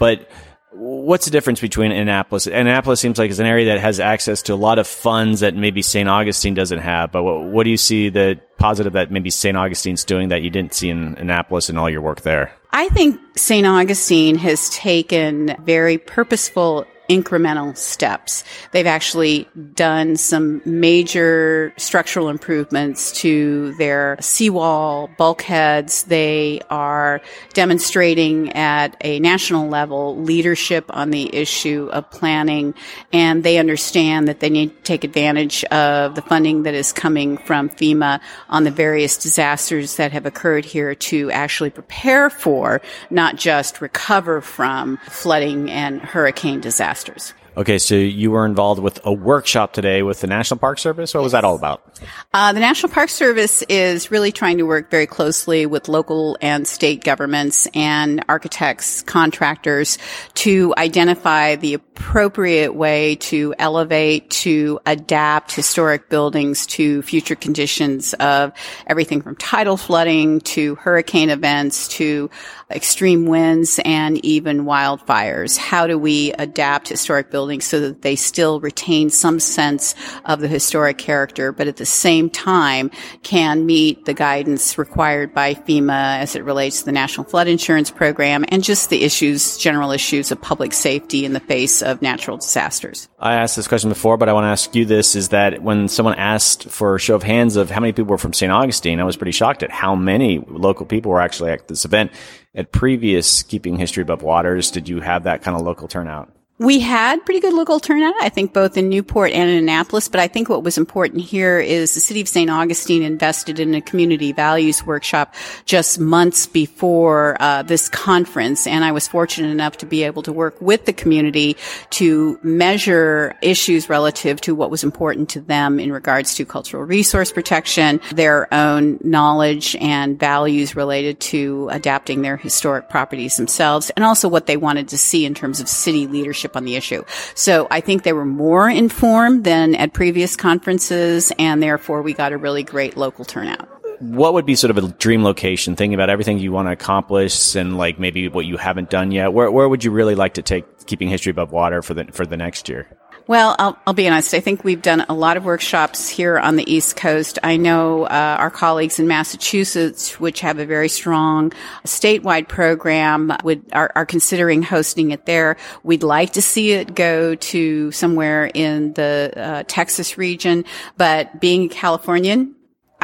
but 0.00 0.28
what's 0.74 1.24
the 1.24 1.30
difference 1.30 1.60
between 1.60 1.92
Annapolis? 1.92 2.46
Annapolis 2.46 3.00
seems 3.00 3.18
like 3.18 3.30
it's 3.30 3.38
an 3.38 3.46
area 3.46 3.66
that 3.66 3.80
has 3.80 4.00
access 4.00 4.42
to 4.42 4.54
a 4.54 4.56
lot 4.56 4.78
of 4.78 4.86
funds 4.86 5.40
that 5.40 5.54
maybe 5.54 5.82
St. 5.82 6.08
Augustine 6.08 6.54
doesn't 6.54 6.80
have. 6.80 7.12
But 7.12 7.22
what, 7.22 7.44
what 7.44 7.64
do 7.64 7.70
you 7.70 7.76
see 7.76 8.08
the 8.08 8.40
positive 8.58 8.94
that 8.94 9.10
maybe 9.10 9.30
St. 9.30 9.56
Augustine's 9.56 10.04
doing 10.04 10.28
that 10.28 10.42
you 10.42 10.50
didn't 10.50 10.74
see 10.74 10.90
in 10.90 11.14
Annapolis 11.16 11.68
and 11.68 11.78
all 11.78 11.88
your 11.88 12.02
work 12.02 12.22
there? 12.22 12.52
I 12.72 12.88
think 12.88 13.20
St. 13.36 13.66
Augustine 13.66 14.36
has 14.36 14.68
taken 14.70 15.56
very 15.60 15.98
purposeful 15.98 16.86
incremental 17.08 17.76
steps. 17.76 18.44
They've 18.72 18.86
actually 18.86 19.48
done 19.74 20.16
some 20.16 20.62
major 20.64 21.72
structural 21.76 22.28
improvements 22.28 23.12
to 23.20 23.74
their 23.74 24.16
seawall 24.20 25.10
bulkheads. 25.18 26.04
They 26.04 26.60
are 26.70 27.20
demonstrating 27.52 28.52
at 28.52 28.96
a 29.02 29.20
national 29.20 29.68
level 29.68 30.16
leadership 30.16 30.86
on 30.88 31.10
the 31.10 31.34
issue 31.34 31.90
of 31.92 32.10
planning, 32.10 32.74
and 33.12 33.44
they 33.44 33.58
understand 33.58 34.28
that 34.28 34.40
they 34.40 34.50
need 34.50 34.76
to 34.76 34.82
take 34.82 35.04
advantage 35.04 35.64
of 35.64 36.14
the 36.14 36.22
funding 36.22 36.62
that 36.62 36.74
is 36.74 36.92
coming 36.92 37.36
from 37.36 37.68
FEMA 37.68 38.20
on 38.48 38.64
the 38.64 38.70
various 38.70 39.18
disasters 39.18 39.96
that 39.96 40.12
have 40.12 40.26
occurred 40.26 40.64
here 40.64 40.94
to 40.94 41.30
actually 41.32 41.70
prepare 41.70 42.30
for, 42.30 42.80
not 43.10 43.36
just 43.36 43.80
recover 43.80 44.40
from 44.40 44.96
flooding 45.08 45.70
and 45.70 46.00
hurricane 46.00 46.60
disasters 46.60 46.93
disasters. 46.94 47.34
Okay, 47.56 47.78
so 47.78 47.94
you 47.94 48.32
were 48.32 48.46
involved 48.46 48.82
with 48.82 48.98
a 49.04 49.12
workshop 49.12 49.72
today 49.72 50.02
with 50.02 50.20
the 50.20 50.26
National 50.26 50.58
Park 50.58 50.80
Service. 50.80 51.14
What 51.14 51.22
was 51.22 51.32
that 51.32 51.44
all 51.44 51.54
about? 51.54 51.84
Uh, 52.32 52.52
the 52.52 52.58
National 52.58 52.90
Park 52.90 53.08
Service 53.08 53.62
is 53.68 54.10
really 54.10 54.32
trying 54.32 54.58
to 54.58 54.64
work 54.64 54.90
very 54.90 55.06
closely 55.06 55.64
with 55.64 55.88
local 55.88 56.36
and 56.40 56.66
state 56.66 57.04
governments 57.04 57.68
and 57.72 58.24
architects, 58.28 59.02
contractors 59.02 59.98
to 60.34 60.74
identify 60.76 61.54
the 61.54 61.74
appropriate 61.74 62.74
way 62.74 63.14
to 63.16 63.54
elevate, 63.56 64.30
to 64.30 64.80
adapt 64.84 65.54
historic 65.54 66.08
buildings 66.08 66.66
to 66.66 67.02
future 67.02 67.36
conditions 67.36 68.14
of 68.14 68.52
everything 68.88 69.22
from 69.22 69.36
tidal 69.36 69.76
flooding 69.76 70.40
to 70.40 70.74
hurricane 70.74 71.30
events 71.30 71.86
to 71.86 72.28
extreme 72.68 73.26
winds 73.26 73.78
and 73.84 74.24
even 74.24 74.64
wildfires. 74.64 75.56
How 75.56 75.86
do 75.86 75.96
we 75.96 76.32
adapt 76.32 76.88
historic 76.88 77.30
buildings 77.30 77.43
so 77.60 77.80
that 77.80 78.02
they 78.02 78.16
still 78.16 78.60
retain 78.60 79.10
some 79.10 79.38
sense 79.38 79.94
of 80.24 80.40
the 80.40 80.48
historic 80.48 80.98
character, 80.98 81.52
but 81.52 81.68
at 81.68 81.76
the 81.76 81.86
same 81.86 82.30
time 82.30 82.90
can 83.22 83.66
meet 83.66 84.04
the 84.04 84.14
guidance 84.14 84.78
required 84.78 85.34
by 85.34 85.54
FEMA 85.54 86.18
as 86.18 86.34
it 86.34 86.44
relates 86.44 86.80
to 86.80 86.86
the 86.86 86.92
National 86.92 87.24
Flood 87.24 87.48
Insurance 87.48 87.90
Program 87.90 88.44
and 88.48 88.64
just 88.64 88.90
the 88.90 89.02
issues, 89.02 89.58
general 89.58 89.90
issues 89.90 90.32
of 90.32 90.40
public 90.40 90.72
safety 90.72 91.24
in 91.24 91.32
the 91.32 91.40
face 91.40 91.82
of 91.82 92.02
natural 92.02 92.36
disasters? 92.36 93.08
I 93.18 93.34
asked 93.34 93.56
this 93.56 93.68
question 93.68 93.90
before, 93.90 94.16
but 94.16 94.28
I 94.28 94.32
want 94.32 94.44
to 94.44 94.48
ask 94.48 94.74
you 94.74 94.84
this 94.84 95.14
is 95.14 95.30
that 95.30 95.62
when 95.62 95.88
someone 95.88 96.14
asked 96.14 96.64
for 96.64 96.94
a 96.94 96.98
show 96.98 97.14
of 97.14 97.22
hands 97.22 97.56
of 97.56 97.70
how 97.70 97.80
many 97.80 97.92
people 97.92 98.10
were 98.10 98.18
from 98.18 98.32
St. 98.32 98.50
Augustine, 98.50 99.00
I 99.00 99.04
was 99.04 99.16
pretty 99.16 99.32
shocked 99.32 99.62
at 99.62 99.70
how 99.70 99.94
many 99.94 100.44
local 100.48 100.86
people 100.86 101.10
were 101.10 101.20
actually 101.20 101.50
at 101.50 101.68
this 101.68 101.84
event 101.84 102.12
at 102.54 102.72
previous 102.72 103.42
Keeping 103.42 103.76
History 103.76 104.02
Above 104.02 104.22
Waters, 104.22 104.70
did 104.70 104.88
you 104.88 105.00
have 105.00 105.24
that 105.24 105.42
kind 105.42 105.56
of 105.56 105.62
local 105.62 105.88
turnout? 105.88 106.30
We 106.64 106.80
had 106.80 107.22
pretty 107.26 107.40
good 107.40 107.52
local 107.52 107.78
turnout, 107.78 108.14
I 108.22 108.30
think, 108.30 108.54
both 108.54 108.78
in 108.78 108.88
Newport 108.88 109.32
and 109.32 109.50
in 109.50 109.58
Annapolis. 109.58 110.08
But 110.08 110.20
I 110.20 110.28
think 110.28 110.48
what 110.48 110.62
was 110.62 110.78
important 110.78 111.20
here 111.20 111.60
is 111.60 111.92
the 111.92 112.00
city 112.00 112.22
of 112.22 112.28
St. 112.28 112.50
Augustine 112.50 113.02
invested 113.02 113.60
in 113.60 113.74
a 113.74 113.82
community 113.82 114.32
values 114.32 114.82
workshop 114.82 115.34
just 115.66 116.00
months 116.00 116.46
before 116.46 117.36
uh, 117.38 117.64
this 117.64 117.90
conference, 117.90 118.66
and 118.66 118.82
I 118.82 118.92
was 118.92 119.06
fortunate 119.06 119.50
enough 119.50 119.76
to 119.78 119.86
be 119.86 120.04
able 120.04 120.22
to 120.22 120.32
work 120.32 120.58
with 120.62 120.86
the 120.86 120.94
community 120.94 121.58
to 121.90 122.40
measure 122.42 123.36
issues 123.42 123.90
relative 123.90 124.40
to 124.42 124.54
what 124.54 124.70
was 124.70 124.82
important 124.82 125.28
to 125.30 125.42
them 125.42 125.78
in 125.78 125.92
regards 125.92 126.34
to 126.36 126.46
cultural 126.46 126.84
resource 126.84 127.30
protection, 127.30 128.00
their 128.14 128.52
own 128.54 128.98
knowledge 129.04 129.76
and 129.82 130.18
values 130.18 130.74
related 130.74 131.20
to 131.20 131.68
adapting 131.70 132.22
their 132.22 132.38
historic 132.38 132.88
properties 132.88 133.36
themselves, 133.36 133.90
and 133.90 134.04
also 134.04 134.30
what 134.30 134.46
they 134.46 134.56
wanted 134.56 134.88
to 134.88 134.96
see 134.96 135.26
in 135.26 135.34
terms 135.34 135.60
of 135.60 135.68
city 135.68 136.06
leadership 136.06 136.53
leadership 136.54 136.56
on 136.56 136.64
the 136.64 136.76
issue. 136.76 137.04
So 137.34 137.66
I 137.70 137.80
think 137.80 138.02
they 138.02 138.12
were 138.12 138.24
more 138.24 138.68
informed 138.68 139.44
than 139.44 139.74
at 139.74 139.92
previous 139.92 140.36
conferences, 140.36 141.32
and 141.38 141.62
therefore 141.62 142.02
we 142.02 142.14
got 142.14 142.32
a 142.32 142.38
really 142.38 142.62
great 142.62 142.96
local 142.96 143.24
turnout. 143.24 143.68
What 144.00 144.34
would 144.34 144.44
be 144.44 144.56
sort 144.56 144.70
of 144.70 144.78
a 144.78 144.88
dream 144.98 145.22
location 145.22 145.76
thinking 145.76 145.94
about 145.94 146.10
everything 146.10 146.38
you 146.38 146.52
want 146.52 146.66
to 146.68 146.72
accomplish 146.72 147.54
and 147.54 147.78
like 147.78 147.98
maybe 147.98 148.28
what 148.28 148.44
you 148.44 148.56
haven't 148.56 148.90
done 148.90 149.12
yet? 149.12 149.32
Where, 149.32 149.50
where 149.50 149.68
would 149.68 149.84
you 149.84 149.92
really 149.92 150.16
like 150.16 150.34
to 150.34 150.42
take 150.42 150.64
keeping 150.86 151.08
history 151.08 151.30
above 151.30 151.52
water 151.52 151.80
for 151.80 151.94
the 151.94 152.04
for 152.12 152.26
the 152.26 152.36
next 152.36 152.68
year 152.68 152.86
well, 153.26 153.56
I'll, 153.58 153.78
I'll, 153.86 153.94
be 153.94 154.06
honest. 154.06 154.34
I 154.34 154.40
think 154.40 154.64
we've 154.64 154.82
done 154.82 155.06
a 155.08 155.14
lot 155.14 155.36
of 155.36 155.44
workshops 155.44 156.08
here 156.08 156.38
on 156.38 156.56
the 156.56 156.70
East 156.70 156.96
Coast. 156.96 157.38
I 157.42 157.56
know 157.56 158.04
uh, 158.04 158.36
our 158.38 158.50
colleagues 158.50 158.98
in 158.98 159.06
Massachusetts, 159.06 160.20
which 160.20 160.40
have 160.40 160.58
a 160.58 160.66
very 160.66 160.90
strong 160.90 161.52
statewide 161.84 162.48
program, 162.48 163.32
would 163.42 163.62
are, 163.72 163.90
are, 163.94 164.04
considering 164.04 164.62
hosting 164.62 165.10
it 165.10 165.24
there. 165.24 165.56
We'd 165.82 166.02
like 166.02 166.34
to 166.34 166.42
see 166.42 166.72
it 166.72 166.94
go 166.94 167.34
to 167.34 167.90
somewhere 167.92 168.50
in 168.52 168.92
the 168.92 169.32
uh, 169.34 169.62
Texas 169.66 170.18
region, 170.18 170.64
but 170.98 171.40
being 171.40 171.64
a 171.64 171.68
Californian, 171.68 172.53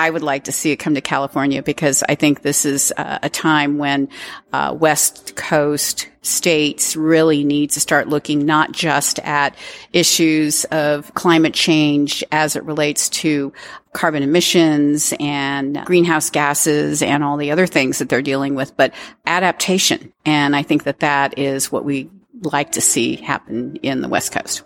I 0.00 0.08
would 0.08 0.22
like 0.22 0.44
to 0.44 0.52
see 0.52 0.70
it 0.70 0.76
come 0.76 0.94
to 0.94 1.02
California 1.02 1.62
because 1.62 2.02
I 2.08 2.14
think 2.14 2.40
this 2.40 2.64
is 2.64 2.90
uh, 2.96 3.18
a 3.22 3.28
time 3.28 3.76
when 3.76 4.08
uh, 4.50 4.74
West 4.78 5.36
Coast 5.36 6.08
states 6.22 6.96
really 6.96 7.44
need 7.44 7.68
to 7.72 7.80
start 7.80 8.08
looking 8.08 8.46
not 8.46 8.72
just 8.72 9.18
at 9.18 9.54
issues 9.92 10.64
of 10.66 11.12
climate 11.12 11.52
change 11.52 12.24
as 12.32 12.56
it 12.56 12.64
relates 12.64 13.10
to 13.10 13.52
carbon 13.92 14.22
emissions 14.22 15.12
and 15.20 15.84
greenhouse 15.84 16.30
gases 16.30 17.02
and 17.02 17.22
all 17.22 17.36
the 17.36 17.50
other 17.50 17.66
things 17.66 17.98
that 17.98 18.08
they're 18.08 18.22
dealing 18.22 18.54
with, 18.54 18.74
but 18.78 18.94
adaptation. 19.26 20.14
And 20.24 20.56
I 20.56 20.62
think 20.62 20.84
that 20.84 21.00
that 21.00 21.38
is 21.38 21.70
what 21.70 21.84
we 21.84 22.10
like 22.40 22.72
to 22.72 22.80
see 22.80 23.16
happen 23.16 23.76
in 23.82 24.00
the 24.00 24.08
West 24.08 24.32
Coast 24.32 24.62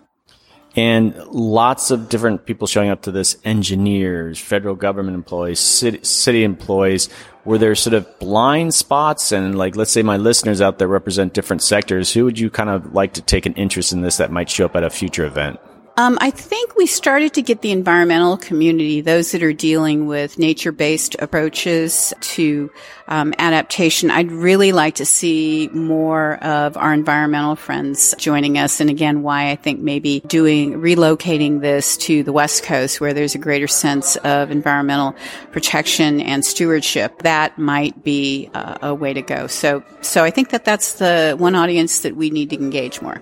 and 0.75 1.15
lots 1.27 1.89
of 1.91 2.09
different 2.09 2.45
people 2.45 2.67
showing 2.67 2.89
up 2.89 3.01
to 3.03 3.11
this 3.11 3.37
engineers 3.43 4.39
federal 4.39 4.75
government 4.75 5.15
employees 5.15 5.59
city, 5.59 5.99
city 6.03 6.43
employees 6.43 7.09
were 7.45 7.57
there 7.57 7.75
sort 7.75 7.93
of 7.93 8.19
blind 8.19 8.73
spots 8.73 9.31
and 9.31 9.57
like 9.57 9.75
let's 9.75 9.91
say 9.91 10.03
my 10.03 10.17
listeners 10.17 10.61
out 10.61 10.77
there 10.79 10.87
represent 10.87 11.33
different 11.33 11.61
sectors 11.61 12.11
who 12.11 12.25
would 12.25 12.37
you 12.37 12.49
kind 12.49 12.69
of 12.69 12.93
like 12.93 13.13
to 13.13 13.21
take 13.21 13.45
an 13.45 13.53
interest 13.53 13.93
in 13.93 14.01
this 14.01 14.17
that 14.17 14.31
might 14.31 14.49
show 14.49 14.65
up 14.65 14.75
at 14.75 14.83
a 14.83 14.89
future 14.89 15.25
event 15.25 15.59
Um, 15.97 16.17
I 16.19 16.29
think 16.29 16.75
we 16.75 16.87
started 16.87 17.35
to 17.35 17.41
get 17.41 17.61
the 17.61 17.71
environmental 17.71 18.35
community, 18.35 18.99
those 18.99 19.31
that 19.31 19.41
are 19.41 19.53
dealing 19.53 20.07
with 20.07 20.37
nature-based 20.37 21.15
approaches 21.19 22.13
to 22.19 22.69
um, 23.07 23.33
adaptation. 23.37 24.11
I'd 24.11 24.29
really 24.29 24.73
like 24.73 24.95
to 24.95 25.05
see 25.05 25.69
more 25.71 26.33
of 26.43 26.75
our 26.75 26.93
environmental 26.93 27.55
friends 27.55 28.13
joining 28.17 28.57
us. 28.57 28.81
And 28.81 28.89
again, 28.89 29.23
why 29.23 29.51
I 29.51 29.55
think 29.55 29.79
maybe 29.79 30.19
doing 30.27 30.81
relocating 30.81 31.61
this 31.61 31.95
to 31.97 32.23
the 32.23 32.33
West 32.33 32.63
Coast, 32.63 32.99
where 32.99 33.13
there's 33.13 33.35
a 33.35 33.39
greater 33.39 33.67
sense 33.67 34.17
of 34.17 34.51
environmental 34.51 35.15
protection 35.53 36.19
and 36.19 36.43
stewardship, 36.43 37.19
that 37.19 37.57
might 37.57 38.03
be 38.03 38.49
uh, 38.53 38.79
a 38.81 38.93
way 38.93 39.13
to 39.13 39.21
go. 39.21 39.47
So, 39.47 39.81
so 40.01 40.25
I 40.25 40.29
think 40.29 40.49
that 40.49 40.65
that's 40.65 40.95
the 40.95 41.37
one 41.39 41.55
audience 41.55 42.01
that 42.01 42.17
we 42.17 42.31
need 42.31 42.49
to 42.49 42.57
engage 42.57 43.01
more. 43.01 43.21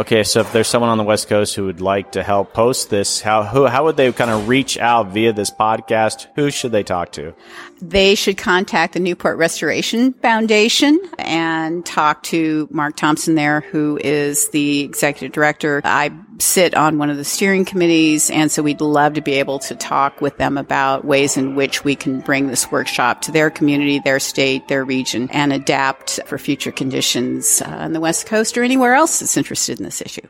Okay, 0.00 0.22
so 0.22 0.38
if 0.40 0.52
there's 0.52 0.68
someone 0.68 0.90
on 0.90 0.98
the 0.98 1.02
West 1.02 1.28
Coast 1.28 1.56
who 1.56 1.64
would 1.64 1.80
like 1.80 2.12
to 2.12 2.22
help 2.22 2.52
post 2.52 2.88
this, 2.88 3.20
how 3.20 3.42
who, 3.42 3.66
how 3.66 3.82
would 3.82 3.96
they 3.96 4.12
kind 4.12 4.30
of 4.30 4.46
reach 4.46 4.78
out 4.78 5.08
via 5.08 5.32
this 5.32 5.50
podcast? 5.50 6.28
Who 6.36 6.52
should 6.52 6.70
they 6.70 6.84
talk 6.84 7.10
to? 7.12 7.34
They 7.80 8.14
should 8.14 8.36
contact 8.36 8.94
the 8.94 9.00
Newport 9.00 9.38
Restoration 9.38 10.12
Foundation 10.14 10.98
and 11.18 11.86
talk 11.86 12.22
to 12.24 12.68
Mark 12.70 12.96
Thompson 12.96 13.34
there, 13.34 13.60
who 13.60 13.98
is 14.02 14.48
the 14.48 14.80
executive 14.80 15.32
director. 15.32 15.80
I 15.84 16.10
sit 16.38 16.74
on 16.74 16.98
one 16.98 17.10
of 17.10 17.16
the 17.16 17.24
steering 17.24 17.64
committees, 17.64 18.30
and 18.30 18.50
so 18.50 18.62
we'd 18.62 18.80
love 18.80 19.14
to 19.14 19.20
be 19.20 19.34
able 19.34 19.58
to 19.60 19.74
talk 19.74 20.20
with 20.20 20.36
them 20.38 20.58
about 20.58 21.04
ways 21.04 21.36
in 21.36 21.54
which 21.54 21.84
we 21.84 21.94
can 21.94 22.20
bring 22.20 22.48
this 22.48 22.70
workshop 22.70 23.22
to 23.22 23.32
their 23.32 23.50
community, 23.50 24.00
their 24.00 24.20
state, 24.20 24.66
their 24.68 24.84
region, 24.84 25.28
and 25.32 25.52
adapt 25.52 26.20
for 26.26 26.38
future 26.38 26.72
conditions 26.72 27.62
uh, 27.62 27.68
on 27.68 27.92
the 27.92 28.00
West 28.00 28.26
Coast 28.26 28.58
or 28.58 28.62
anywhere 28.62 28.94
else 28.94 29.20
that's 29.20 29.36
interested 29.36 29.78
in 29.78 29.84
this 29.84 30.00
issue. 30.00 30.26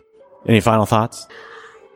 Any 0.46 0.60
final 0.60 0.86
thoughts? 0.86 1.26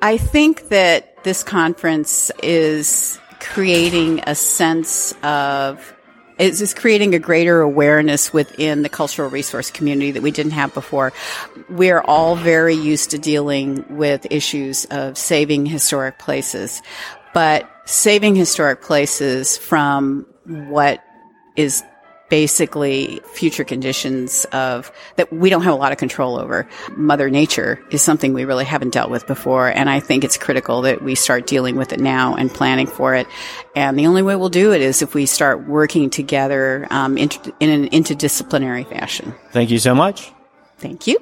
I 0.00 0.18
think 0.18 0.68
that 0.70 1.22
this 1.24 1.42
conference 1.44 2.30
is 2.42 3.18
creating 3.42 4.20
a 4.26 4.34
sense 4.34 5.12
of 5.22 5.94
it's 6.38 6.58
just 6.58 6.76
creating 6.76 7.14
a 7.14 7.18
greater 7.18 7.60
awareness 7.60 8.32
within 8.32 8.82
the 8.82 8.88
cultural 8.88 9.28
resource 9.28 9.70
community 9.70 10.12
that 10.12 10.22
we 10.22 10.30
didn't 10.30 10.52
have 10.52 10.72
before. 10.72 11.12
We're 11.68 12.00
all 12.00 12.36
very 12.36 12.74
used 12.74 13.10
to 13.10 13.18
dealing 13.18 13.84
with 13.90 14.26
issues 14.30 14.86
of 14.86 15.18
saving 15.18 15.66
historic 15.66 16.18
places, 16.18 16.82
but 17.34 17.70
saving 17.84 18.34
historic 18.34 18.80
places 18.80 19.58
from 19.58 20.26
what 20.46 21.04
is 21.54 21.84
basically 22.32 23.20
future 23.34 23.62
conditions 23.62 24.46
of 24.52 24.90
that 25.16 25.30
we 25.30 25.50
don't 25.50 25.64
have 25.64 25.74
a 25.74 25.76
lot 25.76 25.92
of 25.92 25.98
control 25.98 26.38
over. 26.38 26.66
Mother 26.96 27.28
Nature 27.28 27.78
is 27.90 28.00
something 28.00 28.32
we 28.32 28.46
really 28.46 28.64
haven't 28.64 28.94
dealt 28.94 29.10
with 29.10 29.26
before. 29.26 29.68
And 29.68 29.90
I 29.90 30.00
think 30.00 30.24
it's 30.24 30.38
critical 30.38 30.80
that 30.80 31.02
we 31.02 31.14
start 31.14 31.46
dealing 31.46 31.76
with 31.76 31.92
it 31.92 32.00
now 32.00 32.34
and 32.34 32.50
planning 32.50 32.86
for 32.86 33.14
it. 33.14 33.26
And 33.76 33.98
the 33.98 34.06
only 34.06 34.22
way 34.22 34.34
we'll 34.34 34.48
do 34.48 34.72
it 34.72 34.80
is 34.80 35.02
if 35.02 35.12
we 35.12 35.26
start 35.26 35.68
working 35.68 36.08
together 36.08 36.86
um, 36.88 37.18
in, 37.18 37.28
in 37.60 37.68
an 37.68 37.90
interdisciplinary 37.90 38.88
fashion. 38.88 39.34
Thank 39.50 39.70
you 39.70 39.78
so 39.78 39.94
much. 39.94 40.32
Thank 40.78 41.06
you. 41.06 41.18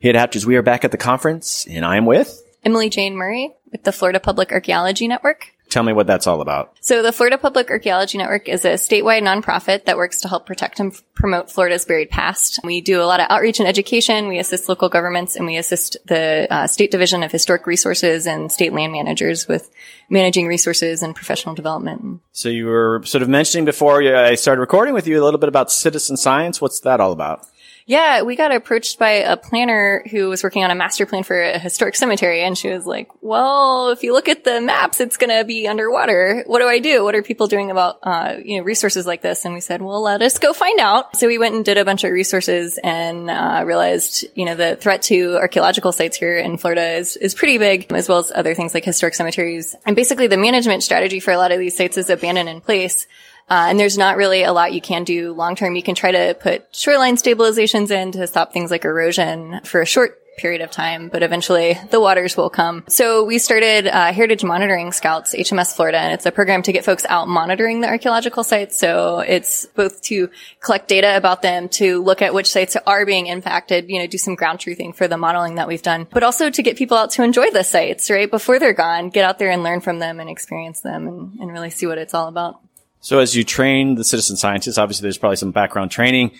Hey, 0.00 0.12
Adapters, 0.12 0.44
we 0.44 0.56
are 0.56 0.62
back 0.62 0.84
at 0.84 0.90
the 0.90 0.98
conference, 0.98 1.64
and 1.70 1.84
I 1.84 1.96
am 1.96 2.06
with 2.06 2.42
Emily 2.64 2.90
Jane 2.90 3.14
Murray 3.14 3.54
with 3.70 3.84
the 3.84 3.92
Florida 3.92 4.18
Public 4.18 4.50
Archaeology 4.50 5.06
Network. 5.06 5.52
Tell 5.70 5.84
me 5.84 5.92
what 5.92 6.08
that's 6.08 6.26
all 6.26 6.40
about. 6.40 6.76
So 6.80 7.02
the 7.02 7.12
Florida 7.12 7.38
Public 7.38 7.70
Archaeology 7.70 8.18
Network 8.18 8.48
is 8.48 8.64
a 8.64 8.70
statewide 8.70 9.22
nonprofit 9.22 9.84
that 9.84 9.96
works 9.96 10.20
to 10.22 10.28
help 10.28 10.44
protect 10.44 10.80
and 10.80 10.92
promote 11.14 11.48
Florida's 11.48 11.84
buried 11.84 12.10
past. 12.10 12.58
We 12.64 12.80
do 12.80 13.00
a 13.00 13.04
lot 13.04 13.20
of 13.20 13.26
outreach 13.30 13.60
and 13.60 13.68
education. 13.68 14.26
We 14.26 14.40
assist 14.40 14.68
local 14.68 14.88
governments 14.88 15.36
and 15.36 15.46
we 15.46 15.56
assist 15.56 15.96
the 16.06 16.48
uh, 16.50 16.66
State 16.66 16.90
Division 16.90 17.22
of 17.22 17.30
Historic 17.30 17.68
Resources 17.68 18.26
and 18.26 18.50
state 18.50 18.72
land 18.72 18.92
managers 18.92 19.46
with 19.46 19.70
managing 20.08 20.48
resources 20.48 21.04
and 21.04 21.14
professional 21.14 21.54
development. 21.54 22.20
So 22.32 22.48
you 22.48 22.66
were 22.66 23.02
sort 23.04 23.22
of 23.22 23.28
mentioning 23.28 23.64
before 23.64 24.02
I 24.02 24.34
started 24.34 24.60
recording 24.60 24.92
with 24.92 25.06
you 25.06 25.22
a 25.22 25.24
little 25.24 25.38
bit 25.38 25.48
about 25.48 25.70
citizen 25.70 26.16
science. 26.16 26.60
What's 26.60 26.80
that 26.80 27.00
all 27.00 27.12
about? 27.12 27.46
Yeah, 27.86 28.22
we 28.22 28.36
got 28.36 28.54
approached 28.54 28.98
by 28.98 29.10
a 29.10 29.36
planner 29.36 30.04
who 30.10 30.28
was 30.28 30.42
working 30.42 30.62
on 30.64 30.70
a 30.70 30.74
master 30.74 31.06
plan 31.06 31.22
for 31.22 31.40
a 31.40 31.58
historic 31.58 31.96
cemetery. 31.96 32.42
And 32.42 32.56
she 32.56 32.68
was 32.68 32.86
like, 32.86 33.08
well, 33.20 33.90
if 33.90 34.02
you 34.02 34.12
look 34.12 34.28
at 34.28 34.44
the 34.44 34.60
maps, 34.60 35.00
it's 35.00 35.16
going 35.16 35.36
to 35.36 35.44
be 35.44 35.66
underwater. 35.66 36.44
What 36.46 36.60
do 36.60 36.66
I 36.66 36.78
do? 36.78 37.02
What 37.02 37.14
are 37.14 37.22
people 37.22 37.46
doing 37.46 37.70
about, 37.70 37.98
uh, 38.02 38.36
you 38.44 38.58
know, 38.58 38.64
resources 38.64 39.06
like 39.06 39.22
this? 39.22 39.44
And 39.44 39.54
we 39.54 39.60
said, 39.60 39.82
well, 39.82 40.02
let 40.02 40.22
us 40.22 40.38
go 40.38 40.52
find 40.52 40.78
out. 40.78 41.16
So 41.16 41.26
we 41.26 41.38
went 41.38 41.54
and 41.54 41.64
did 41.64 41.78
a 41.78 41.84
bunch 41.84 42.04
of 42.04 42.12
resources 42.12 42.78
and, 42.82 43.30
uh, 43.30 43.64
realized, 43.66 44.24
you 44.34 44.44
know, 44.44 44.54
the 44.54 44.76
threat 44.76 45.02
to 45.02 45.36
archaeological 45.36 45.92
sites 45.92 46.16
here 46.16 46.36
in 46.36 46.58
Florida 46.58 46.92
is, 46.92 47.16
is 47.16 47.34
pretty 47.34 47.58
big, 47.58 47.92
as 47.92 48.08
well 48.08 48.18
as 48.18 48.30
other 48.34 48.54
things 48.54 48.74
like 48.74 48.84
historic 48.84 49.14
cemeteries. 49.14 49.74
And 49.84 49.96
basically 49.96 50.26
the 50.26 50.36
management 50.36 50.82
strategy 50.82 51.20
for 51.20 51.32
a 51.32 51.38
lot 51.38 51.52
of 51.52 51.58
these 51.58 51.76
sites 51.76 51.96
is 51.96 52.10
abandon 52.10 52.48
in 52.48 52.60
place. 52.60 53.06
Uh, 53.50 53.66
and 53.68 53.80
there's 53.80 53.98
not 53.98 54.16
really 54.16 54.44
a 54.44 54.52
lot 54.52 54.72
you 54.72 54.80
can 54.80 55.02
do 55.02 55.32
long 55.32 55.56
term. 55.56 55.74
You 55.74 55.82
can 55.82 55.96
try 55.96 56.12
to 56.12 56.36
put 56.40 56.74
shoreline 56.74 57.16
stabilizations 57.16 57.90
in 57.90 58.12
to 58.12 58.26
stop 58.28 58.52
things 58.52 58.70
like 58.70 58.84
erosion 58.84 59.60
for 59.64 59.80
a 59.80 59.86
short 59.86 60.16
period 60.40 60.62
of 60.62 60.70
time, 60.70 61.08
but 61.08 61.22
eventually 61.22 61.78
the 61.90 62.00
waters 62.00 62.36
will 62.36 62.48
come. 62.48 62.84
So 62.88 63.24
we 63.24 63.38
started 63.38 63.86
uh, 63.86 64.12
Heritage 64.12 64.42
Monitoring 64.42 64.90
Scouts, 64.92 65.34
HMS 65.34 65.74
Florida, 65.76 65.98
and 65.98 66.14
it's 66.14 66.24
a 66.24 66.32
program 66.32 66.62
to 66.62 66.72
get 66.72 66.84
folks 66.84 67.04
out 67.08 67.28
monitoring 67.28 67.80
the 67.80 67.88
archaeological 67.88 68.42
sites. 68.42 68.78
So 68.78 69.20
it's 69.20 69.66
both 69.66 70.00
to 70.02 70.30
collect 70.60 70.88
data 70.88 71.16
about 71.16 71.42
them, 71.42 71.68
to 71.70 72.02
look 72.02 72.22
at 72.22 72.32
which 72.32 72.50
sites 72.50 72.76
are 72.86 73.04
being 73.04 73.26
impacted, 73.26 73.90
you 73.90 73.98
know, 73.98 74.06
do 74.06 74.16
some 74.16 74.34
ground 74.34 74.60
truthing 74.60 74.94
for 74.94 75.06
the 75.08 75.18
modeling 75.18 75.56
that 75.56 75.68
we've 75.68 75.82
done, 75.82 76.06
but 76.10 76.22
also 76.22 76.48
to 76.48 76.62
get 76.62 76.78
people 76.78 76.96
out 76.96 77.10
to 77.12 77.22
enjoy 77.22 77.50
the 77.50 77.62
sites, 77.62 78.10
right? 78.10 78.30
Before 78.30 78.58
they're 78.58 78.72
gone, 78.72 79.10
get 79.10 79.24
out 79.24 79.38
there 79.38 79.50
and 79.50 79.62
learn 79.62 79.80
from 79.80 79.98
them 79.98 80.20
and 80.20 80.30
experience 80.30 80.80
them 80.80 81.06
and, 81.06 81.38
and 81.40 81.52
really 81.52 81.70
see 81.70 81.86
what 81.86 81.98
it's 81.98 82.14
all 82.14 82.28
about. 82.28 82.60
So 83.00 83.18
as 83.18 83.34
you 83.34 83.44
train 83.44 83.94
the 83.94 84.04
citizen 84.04 84.36
scientists, 84.36 84.78
obviously 84.78 85.02
there's 85.02 85.18
probably 85.18 85.36
some 85.36 85.52
background 85.52 85.90
training. 85.90 86.32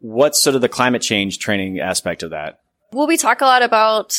What's 0.00 0.40
sort 0.40 0.54
of 0.54 0.62
the 0.62 0.68
climate 0.68 1.02
change 1.02 1.38
training 1.38 1.80
aspect 1.80 2.22
of 2.22 2.30
that? 2.30 2.60
Well, 2.92 3.06
we 3.06 3.16
talk 3.16 3.40
a 3.40 3.44
lot 3.44 3.62
about 3.62 4.16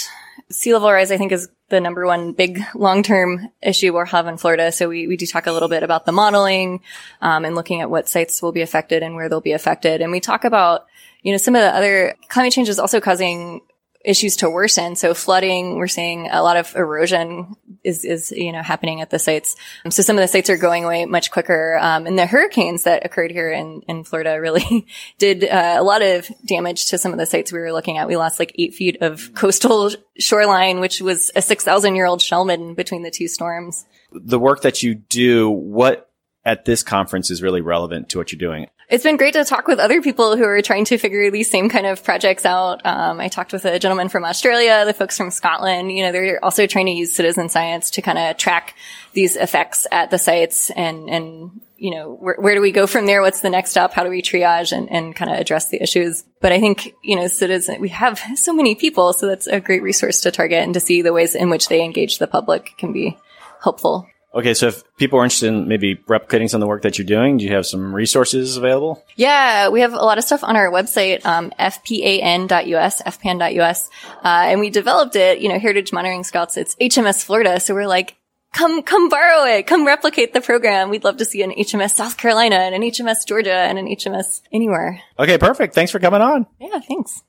sea 0.49 0.73
level 0.73 0.91
rise, 0.91 1.11
I 1.11 1.17
think 1.17 1.31
is 1.31 1.49
the 1.69 1.79
number 1.81 2.05
one 2.05 2.31
big 2.31 2.61
long-term 2.75 3.49
issue 3.61 3.93
we'll 3.93 4.05
have 4.05 4.27
in 4.27 4.37
Florida. 4.37 4.71
So 4.71 4.87
we, 4.89 5.07
we 5.07 5.17
do 5.17 5.25
talk 5.25 5.47
a 5.47 5.51
little 5.51 5.69
bit 5.69 5.83
about 5.83 6.05
the 6.05 6.11
modeling, 6.11 6.81
um, 7.21 7.45
and 7.45 7.55
looking 7.55 7.81
at 7.81 7.89
what 7.89 8.07
sites 8.07 8.41
will 8.41 8.51
be 8.51 8.61
affected 8.61 9.03
and 9.03 9.15
where 9.15 9.29
they'll 9.29 9.41
be 9.41 9.51
affected. 9.53 10.01
And 10.01 10.11
we 10.11 10.19
talk 10.19 10.43
about, 10.43 10.85
you 11.23 11.31
know, 11.31 11.37
some 11.37 11.55
of 11.55 11.61
the 11.61 11.75
other 11.75 12.15
climate 12.29 12.53
change 12.53 12.69
is 12.69 12.79
also 12.79 13.01
causing 13.01 13.61
issues 14.07 14.37
to 14.37 14.49
worsen. 14.49 14.95
So 14.95 15.13
flooding, 15.13 15.75
we're 15.75 15.89
seeing 15.89 16.29
a 16.31 16.41
lot 16.41 16.55
of 16.55 16.73
erosion 16.75 17.55
is, 17.83 18.05
is, 18.05 18.31
you 18.31 18.53
know, 18.53 18.63
happening 18.63 19.01
at 19.01 19.09
the 19.09 19.19
sites. 19.19 19.57
So 19.89 20.01
some 20.01 20.15
of 20.15 20.21
the 20.21 20.29
sites 20.29 20.49
are 20.49 20.55
going 20.57 20.85
away 20.85 21.05
much 21.05 21.29
quicker. 21.29 21.77
Um, 21.79 22.07
and 22.07 22.17
the 22.17 22.25
hurricanes 22.25 22.83
that 22.83 23.05
occurred 23.05 23.31
here 23.31 23.51
in, 23.51 23.81
in 23.87 24.05
Florida 24.05 24.39
really 24.41 24.87
did 25.17 25.43
uh, 25.43 25.75
a 25.77 25.83
lot 25.83 26.01
of 26.01 26.31
damage 26.45 26.87
to 26.87 26.97
some 26.97 27.11
of 27.11 27.19
the 27.19 27.25
sites 27.25 27.51
we 27.51 27.59
were 27.59 27.73
looking 27.73 27.97
at. 27.97 28.07
We 28.07 28.15
lost 28.15 28.39
like 28.39 28.55
eight 28.57 28.73
feet 28.73 28.97
of 29.01 29.33
coastal 29.35 29.91
shoreline, 30.17 30.79
which 30.79 31.01
was 31.01 31.29
a 31.35 31.41
6,000 31.41 31.95
year 31.95 32.05
old 32.05 32.21
shell 32.21 32.45
midden 32.45 32.75
between 32.75 33.03
the 33.03 33.11
two 33.11 33.27
storms. 33.27 33.85
The 34.11 34.39
work 34.39 34.61
that 34.61 34.81
you 34.81 34.95
do, 34.95 35.49
what 35.49 36.09
at 36.45 36.63
this 36.63 36.81
conference 36.81 37.29
is 37.29 37.43
really 37.43 37.59
relevant 37.59 38.07
to 38.09 38.17
what 38.17 38.31
you're 38.31 38.39
doing? 38.39 38.67
It's 38.89 39.03
been 39.03 39.17
great 39.17 39.33
to 39.33 39.43
talk 39.43 39.67
with 39.67 39.79
other 39.79 40.01
people 40.01 40.37
who 40.37 40.45
are 40.45 40.61
trying 40.61 40.85
to 40.85 40.97
figure 40.97 41.29
these 41.29 41.51
same 41.51 41.67
kind 41.67 41.85
of 41.85 42.05
projects 42.05 42.45
out. 42.45 42.85
Um, 42.85 43.19
I 43.19 43.27
talked 43.27 43.51
with 43.51 43.65
a 43.65 43.79
gentleman 43.79 44.07
from 44.07 44.23
Australia, 44.23 44.85
the 44.85 44.93
folks 44.93 45.17
from 45.17 45.29
Scotland. 45.29 45.91
You 45.91 46.05
know, 46.05 46.13
they're 46.13 46.43
also 46.43 46.67
trying 46.67 46.85
to 46.85 46.93
use 46.93 47.13
citizen 47.13 47.49
science 47.49 47.91
to 47.91 48.01
kind 48.01 48.17
of 48.17 48.37
track 48.37 48.77
these 49.11 49.35
effects 49.35 49.87
at 49.91 50.09
the 50.09 50.17
sites 50.17 50.69
and, 50.69 51.09
and, 51.09 51.59
you 51.75 51.91
know, 51.91 52.13
where, 52.13 52.37
where 52.39 52.55
do 52.55 52.61
we 52.61 52.71
go 52.71 52.87
from 52.87 53.07
there? 53.07 53.21
What's 53.21 53.41
the 53.41 53.49
next 53.49 53.71
step? 53.71 53.91
How 53.91 54.05
do 54.05 54.09
we 54.09 54.21
triage 54.21 54.71
and, 54.71 54.89
and 54.89 55.13
kind 55.13 55.31
of 55.31 55.37
address 55.37 55.67
the 55.67 55.83
issues? 55.83 56.23
But 56.39 56.53
I 56.53 56.61
think, 56.61 56.93
you 57.03 57.17
know, 57.17 57.27
citizen, 57.27 57.81
we 57.81 57.89
have 57.89 58.21
so 58.35 58.53
many 58.53 58.75
people. 58.75 59.11
So 59.11 59.27
that's 59.27 59.47
a 59.47 59.59
great 59.59 59.83
resource 59.83 60.21
to 60.21 60.31
target 60.31 60.63
and 60.63 60.73
to 60.75 60.79
see 60.79 61.01
the 61.01 61.11
ways 61.11 61.35
in 61.35 61.49
which 61.49 61.67
they 61.67 61.83
engage 61.83 62.19
the 62.19 62.27
public 62.27 62.71
can 62.77 62.93
be 62.93 63.17
helpful. 63.61 64.07
Okay, 64.37 64.53
so 64.53 64.67
if 64.67 64.83
people 64.97 65.17
are 65.17 65.23
interested 65.23 65.47
in 65.47 65.67
maybe 65.67 65.95
replicating 65.95 66.47
some 66.47 66.59
of 66.59 66.61
the 66.61 66.67
work 66.67 66.83
that 66.83 66.99
you're 66.99 67.07
doing, 67.07 67.37
do 67.37 67.43
you 67.43 67.55
have 67.55 67.65
some 67.65 67.91
resources 67.91 68.55
available? 68.55 69.03
Yeah, 69.15 69.69
we 69.69 69.81
have 69.81 69.93
a 69.93 69.97
lot 69.97 70.19
of 70.19 70.23
stuff 70.23 70.43
on 70.43 70.55
our 70.55 70.69
website, 70.69 71.25
um, 71.25 71.51
fpan.us, 71.59 73.01
fpan.us, 73.01 73.89
uh, 74.23 74.27
and 74.27 74.59
we 74.59 74.69
developed 74.69 75.15
it, 75.15 75.39
you 75.39 75.49
know, 75.49 75.57
Heritage 75.57 75.91
Monitoring 75.91 76.23
Scouts, 76.23 76.55
it's 76.55 76.75
HMS 76.75 77.23
Florida, 77.23 77.59
so 77.59 77.73
we're 77.73 77.87
like, 77.87 78.15
come, 78.53 78.83
come 78.83 79.09
borrow 79.09 79.43
it, 79.45 79.65
come 79.65 79.87
replicate 79.87 80.33
the 80.33 80.41
program. 80.41 80.91
We'd 80.91 81.03
love 81.03 81.17
to 81.17 81.25
see 81.25 81.41
an 81.41 81.49
HMS 81.49 81.95
South 81.95 82.17
Carolina 82.17 82.57
and 82.57 82.75
an 82.75 82.83
HMS 82.83 83.25
Georgia 83.25 83.51
and 83.51 83.79
an 83.79 83.87
HMS 83.87 84.43
anywhere. 84.51 85.01
Okay, 85.17 85.39
perfect. 85.39 85.73
Thanks 85.73 85.91
for 85.91 85.97
coming 85.97 86.21
on. 86.21 86.45
Yeah, 86.59 86.79
thanks. 86.87 87.23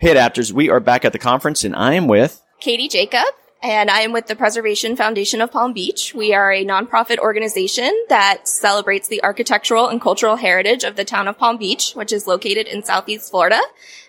Hey, 0.00 0.14
adapters, 0.14 0.52
we 0.52 0.70
are 0.70 0.80
back 0.80 1.04
at 1.04 1.12
the 1.12 1.18
conference, 1.18 1.64
and 1.64 1.76
I 1.76 1.92
am 1.92 2.06
with 2.06 2.40
Katie 2.60 2.88
Jacob 2.88 3.26
and 3.62 3.90
I 3.90 4.00
am 4.00 4.12
with 4.12 4.26
the 4.26 4.36
Preservation 4.36 4.94
Foundation 4.94 5.40
of 5.40 5.50
Palm 5.50 5.72
Beach. 5.72 6.14
We 6.14 6.32
are 6.32 6.52
a 6.52 6.64
nonprofit 6.64 7.18
organization 7.18 7.92
that 8.08 8.46
celebrates 8.46 9.08
the 9.08 9.22
architectural 9.24 9.88
and 9.88 10.00
cultural 10.00 10.36
heritage 10.36 10.84
of 10.84 10.94
the 10.94 11.04
town 11.04 11.26
of 11.26 11.38
Palm 11.38 11.56
Beach, 11.56 11.92
which 11.94 12.12
is 12.12 12.26
located 12.26 12.68
in 12.68 12.84
Southeast 12.84 13.30
Florida. 13.30 13.60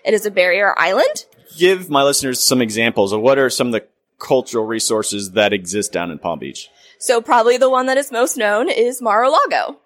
It 0.04 0.14
is 0.14 0.24
a 0.24 0.30
barrier 0.30 0.74
island. 0.76 1.26
Give 1.58 1.90
my 1.90 2.04
listeners 2.04 2.40
some 2.40 2.62
examples 2.62 3.12
of 3.12 3.20
what 3.20 3.38
are 3.38 3.50
some 3.50 3.68
of 3.68 3.72
the 3.72 3.86
cultural 4.18 4.66
resources 4.66 5.32
that 5.32 5.52
exist 5.52 5.92
down 5.92 6.12
in 6.12 6.18
Palm 6.18 6.38
Beach. 6.38 6.68
So 6.98 7.20
probably 7.20 7.56
the 7.56 7.70
one 7.70 7.86
that 7.86 7.96
is 7.96 8.12
most 8.12 8.36
known 8.36 8.68
is 8.68 9.02
Mar-a-Lago. 9.02 9.78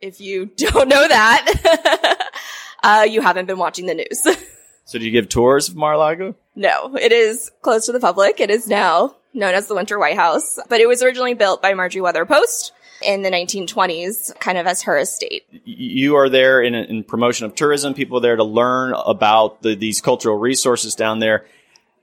If 0.00 0.20
you 0.20 0.46
don't 0.56 0.88
know 0.88 1.06
that, 1.06 2.30
uh, 2.82 3.06
you 3.08 3.20
haven't 3.20 3.46
been 3.46 3.58
watching 3.58 3.86
the 3.86 3.94
news. 3.94 4.26
So 4.84 4.98
do 4.98 5.04
you 5.04 5.10
give 5.10 5.28
tours 5.28 5.68
of 5.68 5.76
Mar-a-Lago? 5.76 6.34
no, 6.56 6.94
it 6.96 7.12
is 7.12 7.50
closed 7.62 7.86
to 7.86 7.92
the 7.92 8.00
public. 8.00 8.40
It 8.40 8.50
is 8.50 8.68
now 8.68 9.16
known 9.32 9.54
as 9.54 9.66
the 9.66 9.74
Winter 9.74 9.98
White 9.98 10.16
House, 10.16 10.58
but 10.68 10.80
it 10.80 10.86
was 10.86 11.02
originally 11.02 11.34
built 11.34 11.60
by 11.60 11.74
Marjorie 11.74 12.00
Weather 12.02 12.24
Post 12.24 12.72
in 13.02 13.22
the 13.22 13.30
1920s, 13.30 14.38
kind 14.38 14.56
of 14.56 14.66
as 14.66 14.82
her 14.82 14.96
estate. 14.96 15.44
You 15.64 16.16
are 16.16 16.28
there 16.28 16.62
in, 16.62 16.74
in 16.74 17.02
promotion 17.02 17.46
of 17.46 17.54
tourism. 17.54 17.92
People 17.94 18.18
are 18.18 18.20
there 18.20 18.36
to 18.36 18.44
learn 18.44 18.94
about 18.94 19.62
the, 19.62 19.74
these 19.74 20.00
cultural 20.00 20.38
resources 20.38 20.94
down 20.94 21.18
there. 21.18 21.44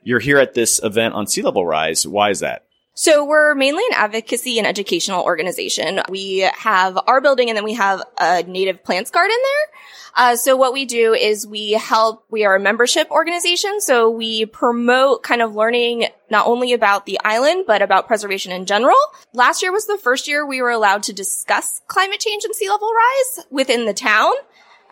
You're 0.03 0.19
here 0.19 0.38
at 0.39 0.53
this 0.53 0.84
event 0.84 1.13
on 1.13 1.27
sea 1.27 1.41
level 1.41 1.65
rise. 1.65 2.05
Why 2.05 2.29
is 2.32 2.41
that? 2.41 2.65
So 2.93 3.25
we're 3.25 3.55
mainly 3.55 3.83
an 3.91 3.95
advocacy 3.95 4.57
and 4.57 4.67
educational 4.67 5.23
organization. 5.23 6.01
We 6.09 6.39
have 6.39 6.99
our 7.07 7.21
building 7.21 7.49
and 7.49 7.55
then 7.55 7.63
we 7.63 7.73
have 7.73 8.03
a 8.19 8.43
native 8.43 8.83
plants 8.83 9.11
garden 9.11 9.37
there. 9.41 9.79
Uh, 10.13 10.35
so 10.35 10.57
what 10.57 10.73
we 10.73 10.85
do 10.85 11.13
is 11.13 11.47
we 11.47 11.71
help, 11.71 12.25
we 12.29 12.43
are 12.43 12.55
a 12.55 12.59
membership 12.59 13.09
organization. 13.09 13.79
So 13.79 14.09
we 14.09 14.45
promote 14.45 15.23
kind 15.23 15.41
of 15.41 15.55
learning 15.55 16.07
not 16.29 16.47
only 16.47 16.73
about 16.73 17.05
the 17.05 17.17
island, 17.23 17.63
but 17.65 17.81
about 17.81 18.07
preservation 18.07 18.51
in 18.51 18.65
general. 18.65 18.97
Last 19.33 19.61
year 19.61 19.71
was 19.71 19.87
the 19.87 19.97
first 19.97 20.27
year 20.27 20.45
we 20.45 20.61
were 20.61 20.69
allowed 20.69 21.03
to 21.03 21.13
discuss 21.13 21.81
climate 21.87 22.19
change 22.19 22.43
and 22.43 22.53
sea 22.53 22.69
level 22.69 22.91
rise 22.91 23.45
within 23.49 23.85
the 23.85 23.93
town. 23.93 24.33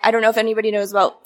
I 0.02 0.12
don't 0.12 0.22
know 0.22 0.30
if 0.30 0.38
anybody 0.38 0.72
knows 0.72 0.92
about 0.92 1.20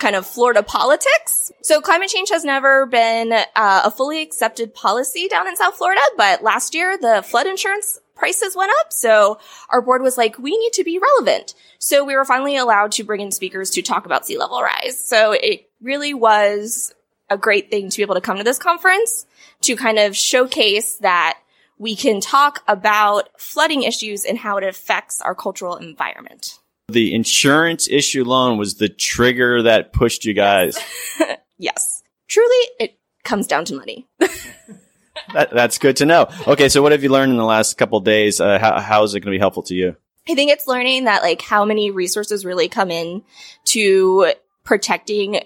kind 0.00 0.16
of 0.16 0.26
Florida 0.26 0.62
politics. 0.62 1.52
So 1.62 1.80
climate 1.80 2.08
change 2.08 2.30
has 2.30 2.44
never 2.44 2.86
been 2.86 3.32
uh, 3.32 3.44
a 3.84 3.90
fully 3.90 4.22
accepted 4.22 4.74
policy 4.74 5.28
down 5.28 5.46
in 5.46 5.56
South 5.56 5.76
Florida, 5.76 6.00
but 6.16 6.42
last 6.42 6.74
year 6.74 6.98
the 6.98 7.22
flood 7.24 7.46
insurance 7.46 8.00
prices 8.16 8.56
went 8.56 8.72
up. 8.80 8.92
So 8.92 9.38
our 9.68 9.80
board 9.80 10.02
was 10.02 10.18
like, 10.18 10.38
we 10.38 10.56
need 10.56 10.72
to 10.74 10.84
be 10.84 10.98
relevant. 10.98 11.54
So 11.78 12.04
we 12.04 12.16
were 12.16 12.24
finally 12.24 12.56
allowed 12.56 12.92
to 12.92 13.04
bring 13.04 13.20
in 13.20 13.30
speakers 13.30 13.70
to 13.70 13.82
talk 13.82 14.06
about 14.06 14.26
sea 14.26 14.38
level 14.38 14.60
rise. 14.60 14.98
So 14.98 15.32
it 15.32 15.70
really 15.80 16.14
was 16.14 16.94
a 17.28 17.38
great 17.38 17.70
thing 17.70 17.88
to 17.88 17.96
be 17.96 18.02
able 18.02 18.16
to 18.16 18.20
come 18.20 18.38
to 18.38 18.44
this 18.44 18.58
conference 18.58 19.26
to 19.62 19.76
kind 19.76 19.98
of 19.98 20.16
showcase 20.16 20.96
that 20.96 21.38
we 21.78 21.96
can 21.96 22.20
talk 22.20 22.62
about 22.68 23.28
flooding 23.40 23.82
issues 23.82 24.24
and 24.24 24.38
how 24.38 24.58
it 24.58 24.64
affects 24.64 25.20
our 25.22 25.34
cultural 25.34 25.76
environment. 25.76 26.59
The 26.92 27.14
insurance 27.14 27.88
issue 27.88 28.24
loan 28.24 28.58
was 28.58 28.74
the 28.74 28.88
trigger 28.88 29.62
that 29.62 29.92
pushed 29.92 30.24
you 30.24 30.34
guys. 30.34 30.78
Yes. 31.60 32.02
Truly, 32.26 32.68
it 32.80 32.98
comes 33.22 33.46
down 33.46 33.66
to 33.66 33.74
money. 33.74 34.08
that, 34.18 35.50
that's 35.52 35.76
good 35.76 35.98
to 35.98 36.06
know. 36.06 36.28
Okay, 36.46 36.70
so 36.70 36.80
what 36.80 36.92
have 36.92 37.02
you 37.02 37.10
learned 37.10 37.30
in 37.32 37.36
the 37.36 37.44
last 37.44 37.76
couple 37.76 37.98
of 37.98 38.04
days? 38.04 38.40
Uh, 38.40 38.58
how, 38.58 38.80
how 38.80 39.02
is 39.04 39.14
it 39.14 39.20
going 39.20 39.30
to 39.30 39.36
be 39.36 39.38
helpful 39.38 39.62
to 39.64 39.74
you? 39.74 39.94
I 40.28 40.34
think 40.34 40.50
it's 40.50 40.66
learning 40.66 41.04
that 41.04 41.22
like 41.22 41.42
how 41.42 41.66
many 41.66 41.90
resources 41.90 42.46
really 42.46 42.68
come 42.68 42.90
in 42.90 43.22
to 43.66 44.32
protecting 44.64 45.42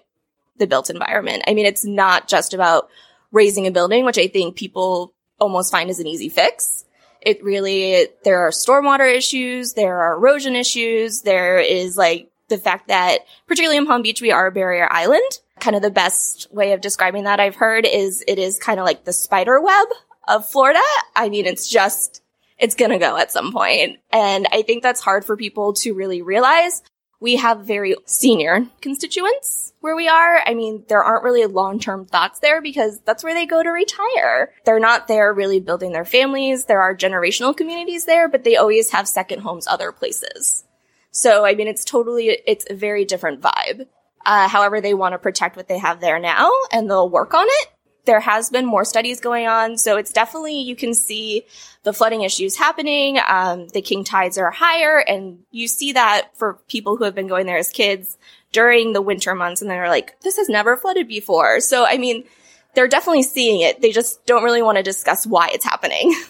the 0.56 0.68
built 0.68 0.88
environment. 0.88 1.42
I 1.48 1.54
mean, 1.54 1.66
it's 1.66 1.84
not 1.84 2.28
just 2.28 2.54
about 2.54 2.88
raising 3.32 3.66
a 3.66 3.72
building, 3.72 4.04
which 4.04 4.18
I 4.18 4.28
think 4.28 4.54
people 4.54 5.14
almost 5.40 5.72
find 5.72 5.90
as 5.90 5.98
an 5.98 6.06
easy 6.06 6.28
fix. 6.28 6.83
It 7.24 7.42
really, 7.42 8.08
there 8.24 8.40
are 8.40 8.50
stormwater 8.50 9.12
issues, 9.12 9.72
there 9.72 9.98
are 10.00 10.14
erosion 10.14 10.56
issues, 10.56 11.22
there 11.22 11.58
is 11.58 11.96
like 11.96 12.30
the 12.48 12.58
fact 12.58 12.88
that, 12.88 13.20
particularly 13.46 13.78
in 13.78 13.86
Palm 13.86 14.02
Beach, 14.02 14.20
we 14.20 14.30
are 14.30 14.46
a 14.46 14.52
barrier 14.52 14.88
island. 14.90 15.22
Kind 15.60 15.76
of 15.76 15.82
the 15.82 15.90
best 15.90 16.52
way 16.52 16.72
of 16.72 16.80
describing 16.80 17.24
that 17.24 17.40
I've 17.40 17.56
heard 17.56 17.86
is 17.86 18.22
it 18.26 18.38
is 18.38 18.58
kind 18.58 18.78
of 18.78 18.84
like 18.84 19.04
the 19.04 19.12
spider 19.12 19.60
web 19.60 19.86
of 20.28 20.48
Florida. 20.48 20.80
I 21.16 21.28
mean, 21.28 21.46
it's 21.46 21.68
just, 21.68 22.22
it's 22.58 22.74
gonna 22.74 22.98
go 22.98 23.16
at 23.16 23.32
some 23.32 23.52
point. 23.52 23.98
And 24.12 24.46
I 24.52 24.62
think 24.62 24.82
that's 24.82 25.00
hard 25.00 25.24
for 25.24 25.36
people 25.36 25.72
to 25.74 25.94
really 25.94 26.22
realize. 26.22 26.82
We 27.24 27.36
have 27.36 27.60
very 27.60 27.96
senior 28.04 28.66
constituents 28.82 29.72
where 29.80 29.96
we 29.96 30.08
are. 30.08 30.42
I 30.44 30.52
mean, 30.52 30.84
there 30.88 31.02
aren't 31.02 31.24
really 31.24 31.46
long-term 31.46 32.04
thoughts 32.04 32.40
there 32.40 32.60
because 32.60 33.00
that's 33.06 33.24
where 33.24 33.32
they 33.32 33.46
go 33.46 33.62
to 33.62 33.70
retire. 33.70 34.52
They're 34.66 34.78
not 34.78 35.08
there 35.08 35.32
really 35.32 35.58
building 35.58 35.92
their 35.92 36.04
families. 36.04 36.66
There 36.66 36.82
are 36.82 36.94
generational 36.94 37.56
communities 37.56 38.04
there, 38.04 38.28
but 38.28 38.44
they 38.44 38.56
always 38.56 38.90
have 38.90 39.08
second 39.08 39.40
homes 39.40 39.66
other 39.66 39.90
places. 39.90 40.64
So, 41.12 41.46
I 41.46 41.54
mean, 41.54 41.66
it's 41.66 41.86
totally, 41.86 42.28
it's 42.46 42.66
a 42.68 42.74
very 42.74 43.06
different 43.06 43.40
vibe. 43.40 43.86
Uh, 44.26 44.46
however, 44.46 44.82
they 44.82 44.92
want 44.92 45.14
to 45.14 45.18
protect 45.18 45.56
what 45.56 45.66
they 45.66 45.78
have 45.78 46.02
there 46.02 46.18
now 46.18 46.50
and 46.72 46.90
they'll 46.90 47.08
work 47.08 47.32
on 47.32 47.46
it. 47.48 47.68
There 48.04 48.20
has 48.20 48.50
been 48.50 48.66
more 48.66 48.84
studies 48.84 49.20
going 49.20 49.46
on. 49.46 49.78
So 49.78 49.96
it's 49.96 50.12
definitely, 50.12 50.60
you 50.60 50.76
can 50.76 50.94
see 50.94 51.46
the 51.84 51.92
flooding 51.92 52.22
issues 52.22 52.56
happening. 52.56 53.18
Um, 53.26 53.68
the 53.68 53.82
king 53.82 54.04
tides 54.04 54.38
are 54.38 54.50
higher 54.50 54.98
and 54.98 55.40
you 55.50 55.68
see 55.68 55.92
that 55.92 56.30
for 56.34 56.54
people 56.68 56.96
who 56.96 57.04
have 57.04 57.14
been 57.14 57.28
going 57.28 57.46
there 57.46 57.58
as 57.58 57.70
kids 57.70 58.16
during 58.52 58.92
the 58.92 59.02
winter 59.02 59.34
months 59.34 59.62
and 59.62 59.70
they're 59.70 59.88
like, 59.88 60.20
this 60.20 60.36
has 60.36 60.48
never 60.48 60.76
flooded 60.76 61.08
before. 61.08 61.60
So, 61.60 61.84
I 61.86 61.98
mean, 61.98 62.24
they're 62.74 62.88
definitely 62.88 63.22
seeing 63.22 63.60
it. 63.60 63.80
They 63.80 63.92
just 63.92 64.24
don't 64.26 64.44
really 64.44 64.62
want 64.62 64.76
to 64.76 64.82
discuss 64.82 65.26
why 65.26 65.50
it's 65.52 65.64
happening. 65.64 66.14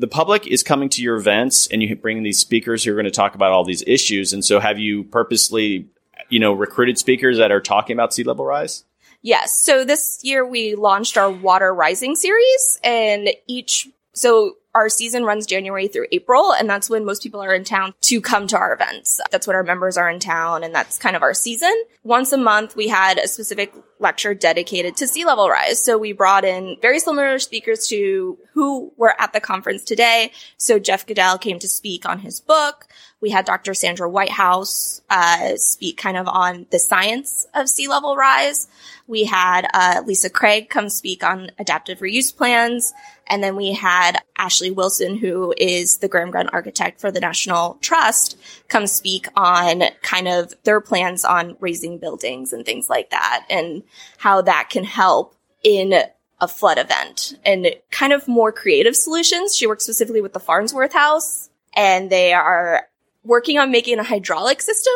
The 0.00 0.06
public 0.06 0.46
is 0.46 0.62
coming 0.62 0.88
to 0.90 1.02
your 1.02 1.16
events 1.16 1.66
and 1.66 1.82
you 1.82 1.96
bring 1.96 2.22
these 2.22 2.38
speakers 2.38 2.84
who 2.84 2.92
are 2.92 2.94
going 2.94 3.04
to 3.06 3.10
talk 3.10 3.34
about 3.34 3.50
all 3.50 3.64
these 3.64 3.82
issues. 3.84 4.32
And 4.32 4.44
so 4.44 4.60
have 4.60 4.78
you 4.78 5.02
purposely, 5.02 5.88
you 6.28 6.38
know, 6.38 6.52
recruited 6.52 6.98
speakers 6.98 7.38
that 7.38 7.50
are 7.50 7.60
talking 7.60 7.94
about 7.94 8.14
sea 8.14 8.22
level 8.22 8.44
rise? 8.44 8.84
Yes. 9.28 9.62
So 9.62 9.84
this 9.84 10.20
year 10.22 10.42
we 10.46 10.74
launched 10.74 11.18
our 11.18 11.30
water 11.30 11.74
rising 11.74 12.16
series 12.16 12.80
and 12.82 13.28
each, 13.46 13.86
so 14.14 14.56
our 14.74 14.88
season 14.88 15.22
runs 15.22 15.44
January 15.44 15.86
through 15.86 16.06
April 16.12 16.50
and 16.54 16.66
that's 16.66 16.88
when 16.88 17.04
most 17.04 17.22
people 17.22 17.42
are 17.42 17.52
in 17.52 17.62
town 17.62 17.92
to 18.00 18.22
come 18.22 18.46
to 18.46 18.56
our 18.56 18.72
events. 18.72 19.20
That's 19.30 19.46
when 19.46 19.54
our 19.54 19.62
members 19.62 19.98
are 19.98 20.08
in 20.08 20.18
town 20.18 20.64
and 20.64 20.74
that's 20.74 20.96
kind 20.96 21.14
of 21.14 21.22
our 21.22 21.34
season. 21.34 21.74
Once 22.04 22.32
a 22.32 22.38
month 22.38 22.74
we 22.74 22.88
had 22.88 23.18
a 23.18 23.28
specific 23.28 23.74
lecture 23.98 24.32
dedicated 24.32 24.96
to 24.96 25.06
sea 25.06 25.26
level 25.26 25.50
rise. 25.50 25.78
So 25.84 25.98
we 25.98 26.12
brought 26.12 26.46
in 26.46 26.78
very 26.80 26.98
similar 26.98 27.38
speakers 27.38 27.86
to 27.88 28.38
who 28.54 28.94
were 28.96 29.14
at 29.20 29.34
the 29.34 29.40
conference 29.40 29.84
today. 29.84 30.32
So 30.56 30.78
Jeff 30.78 31.06
Goodell 31.06 31.36
came 31.36 31.58
to 31.58 31.68
speak 31.68 32.08
on 32.08 32.20
his 32.20 32.40
book. 32.40 32.86
We 33.20 33.30
had 33.30 33.44
Dr. 33.44 33.74
Sandra 33.74 34.08
Whitehouse 34.08 35.02
uh, 35.10 35.56
speak 35.56 35.96
kind 35.96 36.16
of 36.16 36.28
on 36.28 36.66
the 36.70 36.78
science 36.78 37.46
of 37.52 37.68
sea 37.68 37.88
level 37.88 38.16
rise. 38.16 38.68
We 39.08 39.24
had 39.24 39.66
uh, 39.74 40.02
Lisa 40.06 40.30
Craig 40.30 40.68
come 40.68 40.88
speak 40.88 41.24
on 41.24 41.50
adaptive 41.58 41.98
reuse 41.98 42.34
plans. 42.34 42.92
And 43.26 43.42
then 43.42 43.56
we 43.56 43.72
had 43.72 44.18
Ashley 44.36 44.70
Wilson, 44.70 45.16
who 45.16 45.52
is 45.56 45.98
the 45.98 46.08
Graham 46.08 46.30
Gund 46.30 46.50
architect 46.52 47.00
for 47.00 47.10
the 47.10 47.20
National 47.20 47.74
Trust, 47.80 48.38
come 48.68 48.86
speak 48.86 49.26
on 49.36 49.82
kind 50.02 50.28
of 50.28 50.54
their 50.62 50.80
plans 50.80 51.24
on 51.24 51.56
raising 51.60 51.98
buildings 51.98 52.52
and 52.52 52.64
things 52.64 52.88
like 52.88 53.10
that 53.10 53.44
and 53.50 53.82
how 54.18 54.42
that 54.42 54.68
can 54.70 54.84
help 54.84 55.34
in 55.62 55.92
a 56.40 56.48
flood 56.48 56.78
event 56.78 57.34
and 57.44 57.68
kind 57.90 58.12
of 58.12 58.28
more 58.28 58.52
creative 58.52 58.94
solutions. 58.94 59.56
She 59.56 59.66
works 59.66 59.84
specifically 59.84 60.20
with 60.20 60.32
the 60.32 60.40
Farnsworth 60.40 60.92
House 60.92 61.50
and 61.74 62.10
they 62.10 62.32
are 62.32 62.87
working 63.28 63.58
on 63.58 63.70
making 63.70 63.98
a 63.98 64.02
hydraulic 64.02 64.62
system 64.62 64.94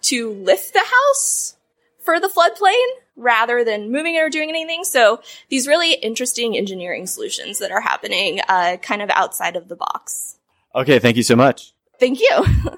to 0.00 0.32
lift 0.32 0.72
the 0.72 0.80
house 0.80 1.56
for 2.02 2.18
the 2.18 2.28
floodplain 2.28 2.84
rather 3.16 3.64
than 3.64 3.92
moving 3.92 4.14
it 4.14 4.20
or 4.20 4.30
doing 4.30 4.48
anything. 4.48 4.82
So 4.82 5.20
these 5.50 5.68
really 5.68 5.92
interesting 5.94 6.56
engineering 6.56 7.06
solutions 7.06 7.58
that 7.58 7.70
are 7.70 7.82
happening 7.82 8.40
uh, 8.48 8.78
kind 8.80 9.02
of 9.02 9.10
outside 9.10 9.56
of 9.56 9.68
the 9.68 9.76
box. 9.76 10.38
Okay, 10.74 10.98
thank 10.98 11.16
you 11.16 11.22
so 11.22 11.36
much. 11.36 11.74
Thank 12.00 12.20
you. 12.20 12.44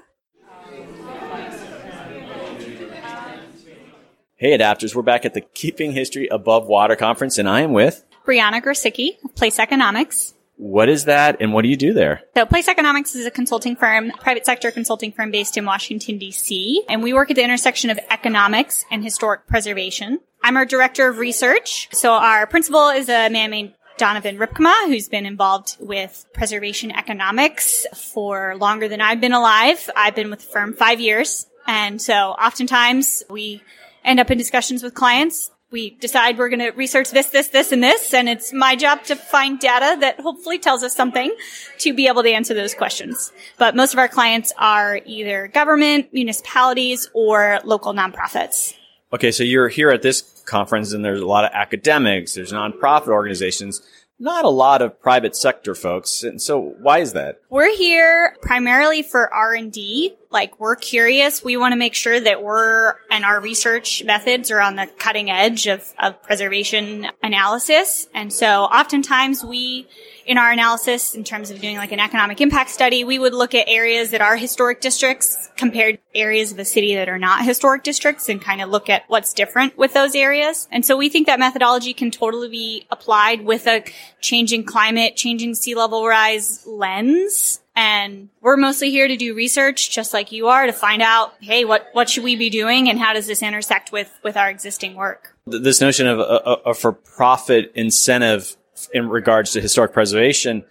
Hey, 4.41 4.57
adapters, 4.57 4.95
we're 4.95 5.01
back 5.01 5.25
at 5.25 5.33
the 5.33 5.41
Keeping 5.41 5.91
History 5.91 6.29
Above 6.29 6.65
Water 6.65 6.95
Conference, 6.95 7.37
and 7.37 7.49
I 7.49 7.59
am 7.59 7.73
with. 7.73 8.05
Brianna 8.25 8.63
Grosicki 8.63 9.21
of 9.25 9.35
Place 9.35 9.59
Economics. 9.59 10.33
What 10.59 10.89
is 10.89 11.05
that, 11.05 11.37
and 11.39 11.53
what 11.53 11.61
do 11.61 11.69
you 11.69 11.77
do 11.77 11.93
there? 11.93 12.21
So 12.35 12.45
Place 12.45 12.67
Economics 12.67 13.15
is 13.15 13.25
a 13.25 13.31
consulting 13.31 13.77
firm, 13.77 14.11
private 14.19 14.45
sector 14.45 14.71
consulting 14.71 15.13
firm 15.13 15.31
based 15.31 15.55
in 15.55 15.63
Washington, 15.63 16.17
D.C., 16.17 16.83
and 16.89 17.01
we 17.01 17.13
work 17.13 17.29
at 17.29 17.37
the 17.37 17.43
intersection 17.45 17.89
of 17.89 17.97
economics 18.09 18.83
and 18.91 19.01
historic 19.01 19.47
preservation. 19.47 20.19
I'm 20.43 20.57
our 20.57 20.65
director 20.65 21.07
of 21.07 21.17
research. 21.17 21.87
So 21.93 22.11
our 22.11 22.45
principal 22.45 22.89
is 22.89 23.07
a 23.07 23.29
man 23.29 23.51
named 23.51 23.73
Donovan 23.97 24.37
Rypkema, 24.37 24.87
who's 24.87 25.07
been 25.07 25.25
involved 25.25 25.77
with 25.79 26.25
preservation 26.33 26.91
economics 26.91 27.85
for 27.95 28.57
longer 28.57 28.89
than 28.89 28.99
I've 28.99 29.21
been 29.21 29.31
alive. 29.31 29.89
I've 29.95 30.15
been 30.15 30.29
with 30.29 30.39
the 30.39 30.47
firm 30.47 30.73
five 30.73 30.99
years. 30.99 31.47
And 31.67 32.01
so 32.01 32.13
oftentimes 32.13 33.23
we 33.29 33.61
end 34.03 34.19
up 34.19 34.29
in 34.29 34.37
discussions 34.37 34.83
with 34.83 34.93
clients 34.93 35.51
we 35.71 35.91
decide 35.91 36.37
we're 36.37 36.49
going 36.49 36.59
to 36.59 36.71
research 36.71 37.11
this, 37.11 37.29
this, 37.29 37.49
this, 37.49 37.71
and 37.71 37.83
this, 37.83 38.13
and 38.13 38.27
it's 38.27 38.51
my 38.51 38.75
job 38.75 39.03
to 39.03 39.15
find 39.15 39.59
data 39.59 39.99
that 39.99 40.19
hopefully 40.19 40.57
tells 40.57 40.83
us 40.83 40.95
something 40.95 41.33
to 41.79 41.93
be 41.93 42.07
able 42.07 42.23
to 42.23 42.31
answer 42.31 42.53
those 42.53 42.73
questions. 42.73 43.31
But 43.57 43.75
most 43.75 43.93
of 43.93 43.99
our 43.99 44.07
clients 44.07 44.51
are 44.57 44.99
either 45.05 45.47
government, 45.47 46.11
municipalities, 46.11 47.09
or 47.13 47.59
local 47.63 47.93
nonprofits. 47.93 48.73
Okay, 49.13 49.31
so 49.31 49.43
you're 49.43 49.69
here 49.69 49.89
at 49.89 50.01
this 50.01 50.21
conference 50.45 50.93
and 50.93 51.05
there's 51.05 51.21
a 51.21 51.25
lot 51.25 51.45
of 51.45 51.51
academics, 51.53 52.33
there's 52.33 52.51
nonprofit 52.51 53.07
organizations, 53.07 53.81
not 54.19 54.45
a 54.45 54.49
lot 54.49 54.81
of 54.81 54.99
private 54.99 55.35
sector 55.35 55.73
folks. 55.73 56.23
And 56.23 56.41
so 56.41 56.75
why 56.79 56.99
is 56.99 57.13
that? 57.13 57.41
We're 57.49 57.75
here 57.75 58.35
primarily 58.41 59.01
for 59.01 59.33
R&D. 59.33 60.15
Like 60.31 60.59
we're 60.59 60.75
curious. 60.75 61.43
We 61.43 61.57
want 61.57 61.71
to 61.71 61.75
make 61.75 61.95
sure 61.95 62.19
that 62.19 62.43
we're 62.43 62.95
and 63.09 63.25
our 63.25 63.41
research 63.41 64.03
methods 64.03 64.51
are 64.51 64.61
on 64.61 64.75
the 64.75 64.85
cutting 64.85 65.31
edge 65.31 65.65
of, 65.65 65.91
of 65.97 66.21
preservation 66.21 67.07
analysis. 67.23 68.07
And 68.13 68.31
so 68.31 68.63
oftentimes 68.65 69.43
we 69.43 69.87
in 70.29 70.37
our 70.37 70.51
analysis 70.51 71.15
in 71.15 71.23
terms 71.23 71.49
of 71.49 71.59
doing 71.59 71.77
like 71.77 71.91
an 71.91 71.99
economic 71.99 72.39
impact 72.39 72.69
study, 72.69 73.03
we 73.03 73.17
would 73.17 73.33
look 73.33 73.55
at 73.55 73.67
areas 73.67 74.11
that 74.11 74.21
are 74.21 74.37
historic 74.37 74.79
districts 74.79 75.49
compared 75.57 75.95
to 75.95 76.19
areas 76.19 76.51
of 76.51 76.59
a 76.59 76.65
city 76.65 76.93
that 76.93 77.09
are 77.09 77.17
not 77.17 77.43
historic 77.43 77.81
districts 77.81 78.29
and 78.29 78.39
kind 78.39 78.61
of 78.61 78.69
look 78.69 78.89
at 78.89 79.05
what's 79.07 79.33
different 79.33 79.75
with 79.75 79.93
those 79.95 80.13
areas. 80.13 80.67
And 80.71 80.85
so 80.85 80.95
we 80.95 81.09
think 81.09 81.25
that 81.25 81.39
methodology 81.39 81.95
can 81.95 82.11
totally 82.11 82.49
be 82.49 82.85
applied 82.91 83.43
with 83.43 83.65
a 83.65 83.83
changing 84.21 84.65
climate, 84.65 85.15
changing 85.15 85.55
sea 85.55 85.73
level 85.73 86.05
rise 86.05 86.63
lens. 86.67 87.61
And 87.79 88.27
we're 88.41 88.57
mostly 88.57 88.91
here 88.91 89.07
to 89.07 89.15
do 89.15 89.33
research, 89.33 89.89
just 89.89 90.13
like 90.13 90.33
you 90.33 90.49
are, 90.49 90.65
to 90.65 90.73
find 90.73 91.01
out, 91.01 91.35
hey, 91.39 91.63
what, 91.63 91.87
what 91.93 92.09
should 92.09 92.25
we 92.25 92.35
be 92.35 92.49
doing 92.49 92.89
and 92.89 92.99
how 92.99 93.13
does 93.13 93.25
this 93.25 93.41
intersect 93.41 93.93
with, 93.93 94.11
with 94.21 94.35
our 94.35 94.49
existing 94.49 94.95
work? 94.95 95.33
This 95.47 95.79
notion 95.79 96.05
of 96.05 96.19
a, 96.19 96.23
a 96.65 96.73
for-profit 96.73 97.71
incentive 97.75 98.57
in 98.93 99.07
regards 99.07 99.53
to 99.53 99.61
historic 99.61 99.93
preservation, 99.93 100.65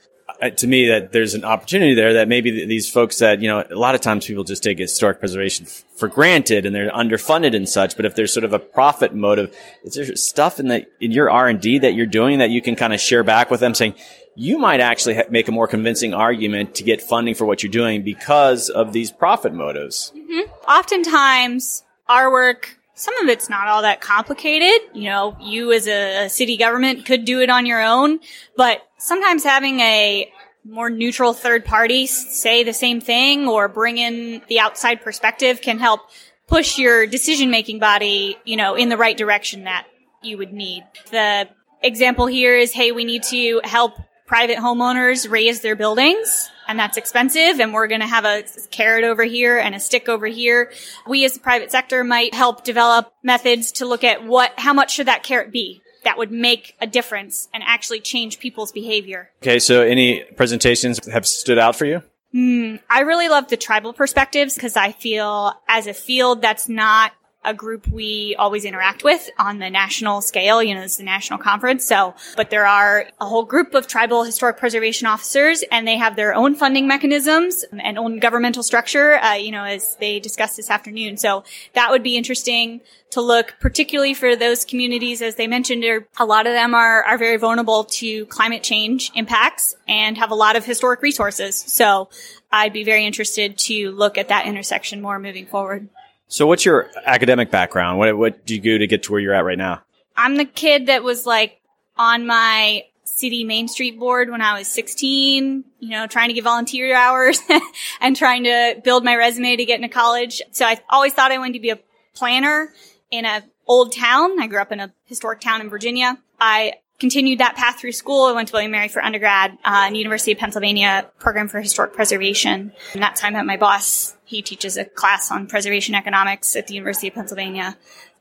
to 0.56 0.66
me, 0.66 0.88
that 0.88 1.12
there's 1.12 1.32
an 1.32 1.44
opportunity 1.44 1.94
there 1.94 2.12
that 2.12 2.28
maybe 2.28 2.66
these 2.66 2.90
folks 2.90 3.20
that, 3.20 3.40
you 3.40 3.48
know, 3.48 3.64
a 3.70 3.74
lot 3.74 3.94
of 3.94 4.02
times 4.02 4.26
people 4.26 4.44
just 4.44 4.62
take 4.62 4.78
historic 4.78 5.18
preservation 5.18 5.64
for 5.96 6.08
granted 6.08 6.66
and 6.66 6.74
they're 6.74 6.90
underfunded 6.90 7.56
and 7.56 7.66
such. 7.66 7.96
But 7.96 8.04
if 8.04 8.16
there's 8.16 8.34
sort 8.34 8.44
of 8.44 8.52
a 8.52 8.58
profit 8.58 9.14
motive, 9.14 9.56
is 9.82 9.94
there 9.94 10.14
stuff 10.14 10.60
in 10.60 10.68
the, 10.68 10.86
in 11.00 11.12
your 11.12 11.30
R&D 11.30 11.78
that 11.78 11.94
you're 11.94 12.04
doing 12.04 12.40
that 12.40 12.50
you 12.50 12.60
can 12.60 12.76
kind 12.76 12.92
of 12.92 13.00
share 13.00 13.24
back 13.24 13.50
with 13.50 13.60
them 13.60 13.74
saying, 13.74 13.94
you 14.38 14.56
might 14.56 14.78
actually 14.78 15.16
ha- 15.16 15.24
make 15.30 15.48
a 15.48 15.52
more 15.52 15.66
convincing 15.66 16.14
argument 16.14 16.76
to 16.76 16.84
get 16.84 17.02
funding 17.02 17.34
for 17.34 17.44
what 17.44 17.62
you're 17.62 17.72
doing 17.72 18.02
because 18.02 18.70
of 18.70 18.92
these 18.92 19.10
profit 19.10 19.52
motives. 19.52 20.12
Mm-hmm. 20.16 20.50
Oftentimes, 20.70 21.82
our 22.08 22.30
work 22.30 22.78
some 22.94 23.16
of 23.18 23.28
it's 23.28 23.48
not 23.48 23.68
all 23.68 23.82
that 23.82 24.00
complicated. 24.00 24.80
You 24.92 25.04
know, 25.04 25.36
you 25.40 25.72
as 25.72 25.86
a 25.86 26.28
city 26.28 26.56
government 26.56 27.06
could 27.06 27.24
do 27.24 27.40
it 27.40 27.48
on 27.48 27.64
your 27.64 27.80
own, 27.80 28.18
but 28.56 28.82
sometimes 28.98 29.44
having 29.44 29.78
a 29.78 30.32
more 30.64 30.90
neutral 30.90 31.32
third 31.32 31.64
party 31.64 32.06
say 32.06 32.64
the 32.64 32.72
same 32.72 33.00
thing 33.00 33.46
or 33.46 33.68
bring 33.68 33.98
in 33.98 34.42
the 34.48 34.58
outside 34.58 35.00
perspective 35.00 35.60
can 35.60 35.78
help 35.78 36.00
push 36.48 36.76
your 36.76 37.06
decision 37.06 37.52
making 37.52 37.78
body, 37.78 38.36
you 38.44 38.56
know, 38.56 38.74
in 38.74 38.88
the 38.88 38.96
right 38.96 39.16
direction 39.16 39.64
that 39.64 39.86
you 40.22 40.36
would 40.36 40.52
need. 40.52 40.82
The 41.12 41.48
example 41.82 42.26
here 42.26 42.56
is, 42.56 42.72
hey, 42.72 42.90
we 42.90 43.04
need 43.04 43.22
to 43.24 43.60
help 43.62 43.92
private 44.28 44.58
homeowners 44.58 45.28
raise 45.28 45.62
their 45.62 45.74
buildings 45.74 46.50
and 46.68 46.78
that's 46.78 46.98
expensive 46.98 47.58
and 47.58 47.72
we're 47.72 47.88
going 47.88 48.02
to 48.02 48.06
have 48.06 48.26
a 48.26 48.44
carrot 48.70 49.04
over 49.04 49.24
here 49.24 49.58
and 49.58 49.74
a 49.74 49.80
stick 49.80 50.08
over 50.08 50.26
here. 50.26 50.70
We 51.06 51.24
as 51.24 51.32
the 51.32 51.40
private 51.40 51.72
sector 51.72 52.04
might 52.04 52.34
help 52.34 52.62
develop 52.62 53.12
methods 53.22 53.72
to 53.72 53.86
look 53.86 54.04
at 54.04 54.24
what, 54.24 54.52
how 54.58 54.74
much 54.74 54.92
should 54.92 55.06
that 55.06 55.22
carrot 55.22 55.50
be? 55.50 55.82
That 56.04 56.18
would 56.18 56.30
make 56.30 56.76
a 56.80 56.86
difference 56.86 57.48
and 57.52 57.62
actually 57.66 58.00
change 58.00 58.38
people's 58.38 58.70
behavior. 58.70 59.30
Okay. 59.42 59.58
So 59.58 59.82
any 59.82 60.22
presentations 60.36 61.04
have 61.06 61.26
stood 61.26 61.58
out 61.58 61.74
for 61.74 61.86
you? 61.86 62.02
Mm, 62.34 62.80
I 62.90 63.00
really 63.00 63.28
love 63.28 63.48
the 63.48 63.56
tribal 63.56 63.94
perspectives 63.94 64.54
because 64.54 64.76
I 64.76 64.92
feel 64.92 65.54
as 65.66 65.86
a 65.86 65.94
field 65.94 66.42
that's 66.42 66.68
not 66.68 67.12
a 67.44 67.54
group 67.54 67.86
we 67.88 68.34
always 68.38 68.64
interact 68.64 69.04
with 69.04 69.30
on 69.38 69.58
the 69.58 69.70
national 69.70 70.20
scale. 70.20 70.62
You 70.62 70.74
know, 70.74 70.82
it's 70.82 70.96
the 70.96 71.04
national 71.04 71.38
conference. 71.38 71.84
So, 71.86 72.14
but 72.36 72.50
there 72.50 72.66
are 72.66 73.06
a 73.20 73.26
whole 73.26 73.44
group 73.44 73.74
of 73.74 73.86
tribal 73.86 74.24
historic 74.24 74.58
preservation 74.58 75.06
officers 75.06 75.62
and 75.70 75.86
they 75.86 75.96
have 75.96 76.16
their 76.16 76.34
own 76.34 76.54
funding 76.54 76.86
mechanisms 76.86 77.64
and 77.72 77.96
own 77.96 78.18
governmental 78.18 78.62
structure, 78.62 79.14
uh, 79.18 79.34
you 79.34 79.52
know, 79.52 79.64
as 79.64 79.96
they 79.96 80.18
discussed 80.20 80.56
this 80.56 80.70
afternoon. 80.70 81.16
So 81.16 81.44
that 81.74 81.90
would 81.90 82.02
be 82.02 82.16
interesting 82.16 82.80
to 83.10 83.20
look 83.20 83.54
particularly 83.60 84.14
for 84.14 84.36
those 84.36 84.64
communities, 84.64 85.22
as 85.22 85.36
they 85.36 85.46
mentioned, 85.46 85.84
a 86.18 86.26
lot 86.26 86.46
of 86.46 86.52
them 86.52 86.74
are, 86.74 87.02
are 87.04 87.16
very 87.16 87.38
vulnerable 87.38 87.84
to 87.84 88.26
climate 88.26 88.62
change 88.62 89.10
impacts 89.14 89.76
and 89.86 90.18
have 90.18 90.30
a 90.30 90.34
lot 90.34 90.56
of 90.56 90.64
historic 90.64 91.00
resources. 91.00 91.56
So 91.56 92.10
I'd 92.52 92.72
be 92.72 92.84
very 92.84 93.06
interested 93.06 93.56
to 93.58 93.92
look 93.92 94.18
at 94.18 94.28
that 94.28 94.46
intersection 94.46 95.00
more 95.00 95.18
moving 95.18 95.46
forward. 95.46 95.88
So 96.28 96.46
what's 96.46 96.64
your 96.64 96.90
academic 97.04 97.50
background? 97.50 97.98
What, 97.98 98.16
what 98.16 98.46
do 98.46 98.54
you 98.54 98.60
do 98.60 98.78
to 98.78 98.86
get 98.86 99.02
to 99.04 99.12
where 99.12 99.20
you're 99.20 99.34
at 99.34 99.44
right 99.44 99.58
now? 99.58 99.82
I'm 100.16 100.36
the 100.36 100.44
kid 100.44 100.86
that 100.86 101.02
was 101.02 101.26
like 101.26 101.60
on 101.96 102.26
my 102.26 102.84
city 103.04 103.44
Main 103.44 103.66
Street 103.66 103.98
board 103.98 104.30
when 104.30 104.42
I 104.42 104.58
was 104.58 104.68
16, 104.68 105.64
you 105.80 105.88
know, 105.88 106.06
trying 106.06 106.28
to 106.28 106.34
get 106.34 106.44
volunteer 106.44 106.94
hours 106.94 107.40
and 108.00 108.14
trying 108.14 108.44
to 108.44 108.80
build 108.84 109.04
my 109.04 109.16
resume 109.16 109.56
to 109.56 109.64
get 109.64 109.76
into 109.76 109.88
college. 109.88 110.42
So 110.52 110.66
I 110.66 110.78
always 110.90 111.14
thought 111.14 111.32
I 111.32 111.38
wanted 111.38 111.54
to 111.54 111.60
be 111.60 111.70
a 111.70 111.78
planner 112.14 112.72
in 113.10 113.24
a 113.24 113.42
old 113.66 113.92
town. 113.92 114.38
I 114.40 114.46
grew 114.46 114.60
up 114.60 114.72
in 114.72 114.80
a 114.80 114.92
historic 115.06 115.40
town 115.40 115.60
in 115.60 115.70
Virginia. 115.70 116.18
I 116.38 116.74
continued 116.98 117.38
that 117.38 117.56
path 117.56 117.80
through 117.80 117.92
school. 117.92 118.24
I 118.24 118.32
went 118.32 118.48
to 118.48 118.52
William 118.52 118.72
Mary 118.72 118.88
for 118.88 119.02
undergrad 119.02 119.56
uh, 119.64 119.86
in 119.88 119.94
University 119.94 120.32
of 120.32 120.38
Pennsylvania 120.38 121.10
program 121.18 121.48
for 121.48 121.60
historic 121.60 121.94
preservation. 121.94 122.72
And 122.92 123.02
that 123.02 123.16
time 123.16 123.34
met 123.34 123.46
my 123.46 123.56
boss. 123.56 124.16
He 124.28 124.42
teaches 124.42 124.76
a 124.76 124.84
class 124.84 125.30
on 125.30 125.46
preservation 125.46 125.94
economics 125.94 126.54
at 126.54 126.66
the 126.66 126.74
University 126.74 127.08
of 127.08 127.14
Pennsylvania. 127.14 127.78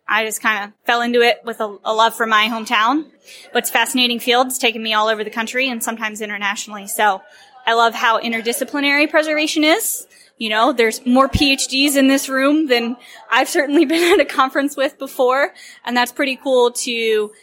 I 0.07 0.23
just 0.23 0.41
kind 0.41 0.63
of 0.63 0.71
fell 0.85 1.01
into 1.01 1.19
it 1.21 1.41
with 1.43 1.59
a, 1.59 1.77
a, 1.83 1.93
love 1.93 2.15
for 2.15 2.25
my 2.25 2.47
hometown. 2.47 3.11
But 3.51 3.63
it's 3.63 3.69
fascinating 3.69 4.21
field. 4.21 4.47
It's 4.47 4.57
taken 4.57 4.81
me 4.81 4.93
all 4.93 5.09
over 5.09 5.25
the 5.25 5.29
country 5.29 5.69
and 5.69 5.83
sometimes 5.83 6.21
internationally. 6.21 6.87
So 6.87 7.21
I 7.65 7.73
love 7.73 7.93
how 7.93 8.21
interdisciplinary 8.21 9.09
preservation 9.09 9.65
is. 9.65 10.07
You 10.37 10.47
know, 10.47 10.71
there's 10.71 11.05
more 11.05 11.27
PhDs 11.27 11.97
in 11.97 12.07
this 12.07 12.29
room 12.29 12.67
than 12.67 12.95
I've 13.29 13.49
certainly 13.49 13.83
been 13.93 14.13
at 14.13 14.25
a 14.25 14.29
conference 14.29 14.77
with 14.77 14.97
before. 14.97 15.53
And 15.83 15.97
that's 15.97 16.13
pretty 16.13 16.37
cool 16.37 16.71
to 16.71 17.33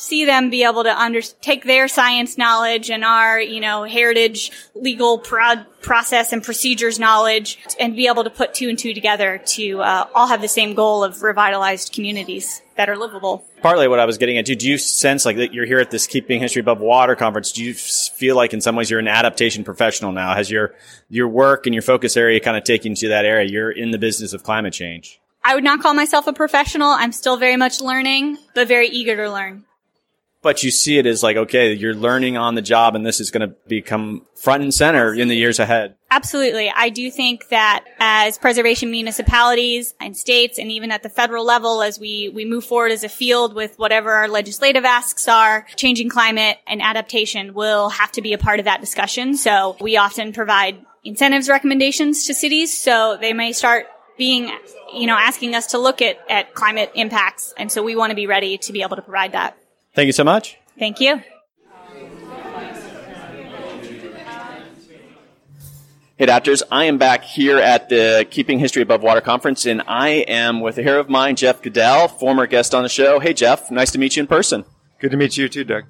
see 0.00 0.24
them 0.24 0.48
be 0.48 0.64
able 0.64 0.82
to 0.82 0.98
under, 0.98 1.20
take 1.20 1.64
their 1.64 1.86
science 1.86 2.38
knowledge 2.38 2.90
and 2.90 3.04
our, 3.04 3.38
you 3.38 3.60
know, 3.60 3.84
heritage 3.84 4.50
legal 4.74 5.18
pro- 5.18 5.62
process 5.82 6.32
and 6.32 6.42
procedures 6.42 6.98
knowledge 6.98 7.58
and 7.78 7.94
be 7.94 8.06
able 8.06 8.24
to 8.24 8.30
put 8.30 8.54
two 8.54 8.68
and 8.68 8.78
two 8.78 8.94
together 8.94 9.42
to 9.44 9.82
uh, 9.82 10.06
all 10.14 10.26
have 10.26 10.40
the 10.40 10.48
same 10.48 10.74
goal 10.74 11.04
of 11.04 11.22
revitalized 11.22 11.92
communities 11.92 12.62
that 12.76 12.88
are 12.88 12.96
livable. 12.96 13.44
Partly 13.60 13.88
what 13.88 14.00
I 14.00 14.06
was 14.06 14.16
getting 14.16 14.38
at, 14.38 14.46
do 14.46 14.54
you 14.54 14.78
sense 14.78 15.26
like 15.26 15.36
that 15.36 15.52
you're 15.52 15.66
here 15.66 15.80
at 15.80 15.90
this 15.90 16.06
Keeping 16.06 16.40
History 16.40 16.60
Above 16.60 16.80
Water 16.80 17.14
conference? 17.14 17.52
Do 17.52 17.62
you 17.62 17.74
feel 17.74 18.36
like 18.36 18.54
in 18.54 18.62
some 18.62 18.76
ways 18.76 18.90
you're 18.90 19.00
an 19.00 19.08
adaptation 19.08 19.64
professional 19.64 20.12
now? 20.12 20.34
Has 20.34 20.50
your, 20.50 20.74
your 21.10 21.28
work 21.28 21.66
and 21.66 21.74
your 21.74 21.82
focus 21.82 22.16
area 22.16 22.40
kind 22.40 22.56
of 22.56 22.64
taken 22.64 22.94
to 22.94 23.08
that 23.08 23.26
area? 23.26 23.50
You're 23.50 23.70
in 23.70 23.90
the 23.90 23.98
business 23.98 24.32
of 24.32 24.44
climate 24.44 24.72
change. 24.72 25.20
I 25.44 25.54
would 25.54 25.64
not 25.64 25.80
call 25.80 25.92
myself 25.92 26.26
a 26.26 26.32
professional. 26.32 26.88
I'm 26.88 27.12
still 27.12 27.36
very 27.36 27.56
much 27.56 27.80
learning, 27.80 28.38
but 28.54 28.66
very 28.66 28.88
eager 28.88 29.16
to 29.16 29.30
learn 29.30 29.64
but 30.42 30.62
you 30.62 30.70
see 30.70 30.98
it 30.98 31.06
as 31.06 31.22
like, 31.22 31.36
okay, 31.36 31.72
you're 31.72 31.94
learning 31.94 32.36
on 32.36 32.54
the 32.54 32.62
job 32.62 32.94
and 32.94 33.04
this 33.04 33.20
is 33.20 33.30
going 33.30 33.48
to 33.48 33.54
become 33.68 34.26
front 34.34 34.62
and 34.62 34.72
center 34.72 35.12
in 35.12 35.28
the 35.28 35.36
years 35.36 35.58
ahead. 35.58 35.96
Absolutely. 36.10 36.72
I 36.74 36.88
do 36.88 37.10
think 37.10 37.48
that 37.48 37.84
as 37.98 38.38
preservation 38.38 38.90
municipalities 38.90 39.94
and 40.00 40.16
states 40.16 40.58
and 40.58 40.70
even 40.72 40.90
at 40.90 41.02
the 41.02 41.08
federal 41.08 41.44
level, 41.44 41.82
as 41.82 42.00
we, 42.00 42.30
we 42.30 42.44
move 42.44 42.64
forward 42.64 42.90
as 42.90 43.04
a 43.04 43.08
field 43.08 43.54
with 43.54 43.78
whatever 43.78 44.10
our 44.12 44.28
legislative 44.28 44.84
asks 44.84 45.28
are, 45.28 45.66
changing 45.76 46.08
climate 46.08 46.58
and 46.66 46.80
adaptation 46.80 47.54
will 47.54 47.90
have 47.90 48.10
to 48.12 48.22
be 48.22 48.32
a 48.32 48.38
part 48.38 48.58
of 48.58 48.64
that 48.64 48.80
discussion. 48.80 49.36
So 49.36 49.76
we 49.80 49.96
often 49.96 50.32
provide 50.32 50.84
incentives 51.04 51.48
recommendations 51.48 52.26
to 52.26 52.34
cities. 52.34 52.76
So 52.78 53.18
they 53.20 53.32
may 53.32 53.52
start 53.52 53.86
being, 54.16 54.50
you 54.92 55.06
know, 55.06 55.16
asking 55.16 55.54
us 55.54 55.68
to 55.68 55.78
look 55.78 56.02
at, 56.02 56.18
at 56.28 56.54
climate 56.54 56.90
impacts. 56.94 57.54
And 57.56 57.70
so 57.70 57.82
we 57.82 57.96
want 57.96 58.10
to 58.10 58.16
be 58.16 58.26
ready 58.26 58.58
to 58.58 58.72
be 58.72 58.82
able 58.82 58.96
to 58.96 59.02
provide 59.02 59.32
that. 59.32 59.56
Thank 60.00 60.06
you 60.06 60.12
so 60.14 60.24
much. 60.24 60.56
Thank 60.78 60.98
you. 60.98 61.18
Hey, 66.16 66.26
adapters. 66.26 66.62
I 66.72 66.86
am 66.86 66.96
back 66.96 67.22
here 67.22 67.58
at 67.58 67.90
the 67.90 68.26
Keeping 68.30 68.58
History 68.60 68.80
Above 68.80 69.02
Water 69.02 69.20
conference, 69.20 69.66
and 69.66 69.82
I 69.86 70.24
am 70.26 70.62
with 70.62 70.78
a 70.78 70.82
hero 70.82 71.00
of 71.00 71.10
mine, 71.10 71.36
Jeff 71.36 71.60
Goodell, 71.60 72.08
former 72.08 72.46
guest 72.46 72.74
on 72.74 72.82
the 72.82 72.88
show. 72.88 73.20
Hey, 73.20 73.34
Jeff. 73.34 73.70
Nice 73.70 73.90
to 73.90 73.98
meet 73.98 74.16
you 74.16 74.22
in 74.22 74.26
person. 74.26 74.64
Good 75.00 75.10
to 75.10 75.18
meet 75.18 75.36
you 75.36 75.50
too, 75.50 75.64
Doug. 75.64 75.84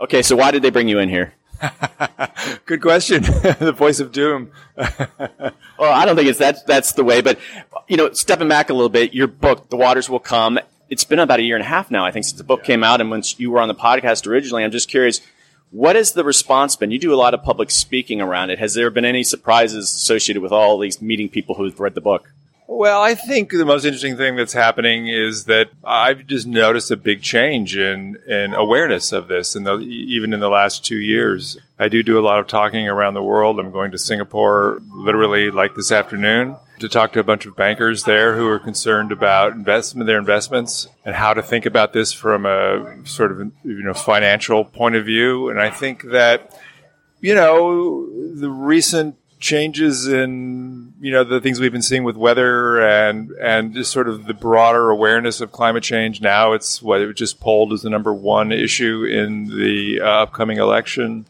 Okay, 0.00 0.22
so 0.22 0.34
why 0.34 0.50
did 0.50 0.62
they 0.62 0.70
bring 0.70 0.88
you 0.88 0.98
in 0.98 1.10
here? 1.10 1.34
Good 2.64 2.80
question. 2.80 3.22
the 3.58 3.74
voice 3.76 4.00
of 4.00 4.12
doom. 4.12 4.50
well, 4.76 5.52
I 5.78 6.06
don't 6.06 6.16
think 6.16 6.30
it's 6.30 6.38
that. 6.38 6.66
That's 6.66 6.92
the 6.92 7.04
way. 7.04 7.20
But 7.20 7.38
you 7.86 7.98
know, 7.98 8.12
stepping 8.12 8.48
back 8.48 8.70
a 8.70 8.72
little 8.72 8.88
bit, 8.88 9.12
your 9.12 9.26
book, 9.26 9.68
"The 9.68 9.76
Waters 9.76 10.08
Will 10.08 10.20
Come," 10.20 10.58
it's 10.92 11.04
been 11.04 11.18
about 11.18 11.40
a 11.40 11.42
year 11.42 11.56
and 11.56 11.64
a 11.64 11.68
half 11.68 11.90
now, 11.90 12.04
I 12.04 12.10
think, 12.10 12.26
since 12.26 12.36
the 12.36 12.44
book 12.44 12.64
came 12.64 12.84
out. 12.84 13.00
And 13.00 13.10
once 13.10 13.40
you 13.40 13.50
were 13.50 13.62
on 13.62 13.68
the 13.68 13.74
podcast 13.74 14.26
originally, 14.26 14.62
I'm 14.62 14.70
just 14.70 14.90
curious, 14.90 15.22
what 15.70 15.96
has 15.96 16.12
the 16.12 16.22
response 16.22 16.76
been? 16.76 16.90
You 16.90 16.98
do 16.98 17.14
a 17.14 17.16
lot 17.16 17.32
of 17.32 17.42
public 17.42 17.70
speaking 17.70 18.20
around 18.20 18.50
it. 18.50 18.58
Has 18.58 18.74
there 18.74 18.90
been 18.90 19.06
any 19.06 19.24
surprises 19.24 19.90
associated 19.94 20.42
with 20.42 20.52
all 20.52 20.78
these 20.78 21.00
meeting 21.00 21.30
people 21.30 21.54
who've 21.54 21.80
read 21.80 21.94
the 21.94 22.02
book? 22.02 22.30
Well, 22.66 23.00
I 23.00 23.14
think 23.14 23.52
the 23.52 23.64
most 23.64 23.86
interesting 23.86 24.18
thing 24.18 24.36
that's 24.36 24.52
happening 24.52 25.08
is 25.08 25.46
that 25.46 25.70
I've 25.82 26.26
just 26.26 26.46
noticed 26.46 26.90
a 26.90 26.96
big 26.98 27.22
change 27.22 27.74
in, 27.74 28.18
in 28.28 28.52
awareness 28.52 29.12
of 29.12 29.28
this, 29.28 29.56
and 29.56 29.66
even 29.82 30.34
in 30.34 30.40
the 30.40 30.50
last 30.50 30.84
two 30.84 30.98
years. 30.98 31.56
I 31.78 31.88
do 31.88 32.02
do 32.02 32.18
a 32.18 32.24
lot 32.24 32.38
of 32.38 32.48
talking 32.48 32.86
around 32.86 33.14
the 33.14 33.22
world. 33.22 33.58
I'm 33.58 33.72
going 33.72 33.92
to 33.92 33.98
Singapore 33.98 34.82
literally 34.90 35.50
like 35.50 35.74
this 35.74 35.90
afternoon 35.90 36.56
to 36.82 36.88
talk 36.88 37.12
to 37.12 37.20
a 37.20 37.24
bunch 37.24 37.46
of 37.46 37.56
bankers 37.56 38.02
there 38.04 38.36
who 38.36 38.46
are 38.48 38.58
concerned 38.58 39.12
about 39.12 39.52
investment, 39.52 40.06
their 40.06 40.18
investments, 40.18 40.88
and 41.04 41.14
how 41.14 41.32
to 41.32 41.40
think 41.40 41.64
about 41.64 41.92
this 41.92 42.12
from 42.12 42.44
a 42.44 43.06
sort 43.06 43.32
of 43.32 43.38
you 43.64 43.82
know 43.82 43.94
financial 43.94 44.64
point 44.64 44.96
of 44.96 45.06
view. 45.06 45.48
And 45.48 45.60
I 45.60 45.70
think 45.70 46.02
that 46.10 46.60
you 47.20 47.34
know 47.34 48.06
the 48.34 48.50
recent 48.50 49.16
changes 49.38 50.06
in 50.06 50.92
you 51.00 51.12
know 51.12 51.24
the 51.24 51.40
things 51.40 51.60
we've 51.60 51.72
been 51.72 51.82
seeing 51.82 52.04
with 52.04 52.16
weather 52.16 52.80
and 52.80 53.30
and 53.40 53.74
just 53.74 53.92
sort 53.92 54.08
of 54.08 54.26
the 54.26 54.34
broader 54.34 54.90
awareness 54.90 55.40
of 55.40 55.52
climate 55.52 55.84
change. 55.84 56.20
Now 56.20 56.52
it's 56.52 56.82
what 56.82 57.00
it 57.00 57.14
just 57.14 57.38
polled 57.38 57.72
as 57.72 57.82
the 57.82 57.90
number 57.90 58.12
one 58.12 58.50
issue 58.50 59.04
in 59.04 59.56
the 59.56 60.00
uh, 60.00 60.22
upcoming 60.24 60.58
election. 60.58 61.26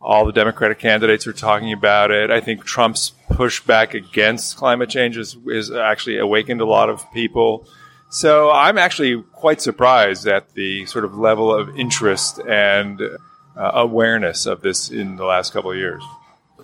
All 0.00 0.24
the 0.24 0.32
Democratic 0.32 0.78
candidates 0.78 1.26
are 1.26 1.32
talking 1.32 1.72
about 1.72 2.10
it. 2.10 2.30
I 2.30 2.40
think 2.40 2.64
Trump's 2.64 3.12
pushback 3.30 3.94
against 3.94 4.56
climate 4.56 4.88
change 4.88 5.16
is, 5.16 5.36
is 5.46 5.70
actually 5.70 6.18
awakened 6.18 6.60
a 6.60 6.66
lot 6.66 6.88
of 6.88 7.10
people. 7.12 7.66
So 8.10 8.50
I'm 8.50 8.78
actually 8.78 9.22
quite 9.32 9.60
surprised 9.60 10.28
at 10.28 10.54
the 10.54 10.86
sort 10.86 11.04
of 11.04 11.16
level 11.16 11.52
of 11.52 11.76
interest 11.76 12.38
and 12.38 13.00
uh, 13.00 13.70
awareness 13.74 14.46
of 14.46 14.60
this 14.60 14.90
in 14.90 15.16
the 15.16 15.24
last 15.24 15.52
couple 15.52 15.72
of 15.72 15.76
years 15.76 16.04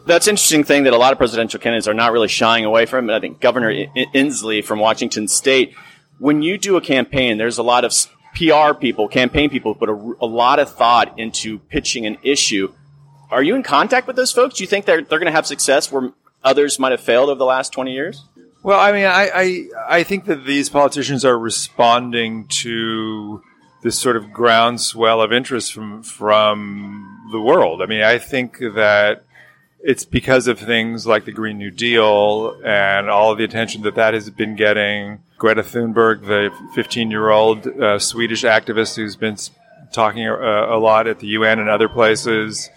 that's 0.06 0.26
an 0.26 0.32
interesting 0.32 0.64
thing 0.64 0.84
that 0.84 0.92
a 0.92 0.98
lot 0.98 1.12
of 1.12 1.18
presidential 1.18 1.60
candidates 1.60 1.86
are 1.86 1.94
not 1.94 2.12
really 2.12 2.28
shying 2.28 2.64
away 2.64 2.86
from. 2.86 3.10
I 3.10 3.20
think 3.20 3.40
Governor 3.40 3.72
Inslee 3.72 4.64
from 4.64 4.78
Washington 4.78 5.28
State, 5.28 5.74
when 6.18 6.42
you 6.42 6.58
do 6.58 6.76
a 6.76 6.80
campaign, 6.80 7.38
there's 7.38 7.58
a 7.58 7.62
lot 7.62 7.84
of 7.84 7.92
PR 8.34 8.74
people, 8.74 9.08
campaign 9.08 9.50
people, 9.50 9.74
put 9.74 9.88
a, 9.88 10.14
a 10.20 10.26
lot 10.26 10.58
of 10.58 10.74
thought 10.74 11.18
into 11.18 11.58
pitching 11.58 12.06
an 12.06 12.18
issue. 12.22 12.72
Are 13.32 13.42
you 13.42 13.54
in 13.54 13.62
contact 13.62 14.06
with 14.06 14.16
those 14.16 14.30
folks? 14.30 14.56
Do 14.56 14.62
you 14.62 14.68
think 14.68 14.84
they're 14.84 15.02
they're 15.02 15.18
going 15.18 15.26
to 15.26 15.32
have 15.32 15.46
success 15.46 15.90
where 15.90 16.10
others 16.44 16.78
might 16.78 16.92
have 16.92 17.00
failed 17.00 17.30
over 17.30 17.38
the 17.38 17.44
last 17.44 17.72
twenty 17.72 17.92
years? 17.92 18.24
Well, 18.62 18.78
I 18.78 18.92
mean, 18.92 19.06
I, 19.06 19.30
I 19.34 19.68
I 19.88 20.02
think 20.04 20.26
that 20.26 20.44
these 20.44 20.68
politicians 20.68 21.24
are 21.24 21.38
responding 21.38 22.46
to 22.48 23.42
this 23.82 23.98
sort 23.98 24.16
of 24.16 24.32
groundswell 24.32 25.20
of 25.20 25.32
interest 25.32 25.72
from 25.72 26.02
from 26.02 27.28
the 27.32 27.40
world. 27.40 27.82
I 27.82 27.86
mean, 27.86 28.02
I 28.02 28.18
think 28.18 28.58
that 28.58 29.24
it's 29.82 30.04
because 30.04 30.46
of 30.46 30.58
things 30.60 31.06
like 31.06 31.24
the 31.24 31.32
Green 31.32 31.58
New 31.58 31.70
Deal 31.70 32.60
and 32.64 33.10
all 33.10 33.34
the 33.34 33.44
attention 33.44 33.82
that 33.82 33.96
that 33.96 34.14
has 34.14 34.30
been 34.30 34.54
getting. 34.54 35.22
Greta 35.38 35.62
Thunberg, 35.62 36.26
the 36.26 36.50
15 36.74 37.10
year 37.10 37.30
old 37.30 37.66
uh, 37.66 37.98
Swedish 37.98 38.44
activist 38.44 38.94
who's 38.94 39.16
been 39.16 39.36
talking 39.92 40.26
a, 40.26 40.34
uh, 40.34 40.76
a, 40.76 40.78
lot 40.78 41.08
at 41.08 41.18
the 41.18 41.26
UN 41.28 41.58
and 41.58 41.68
other 41.68 41.88
places, 41.88 42.70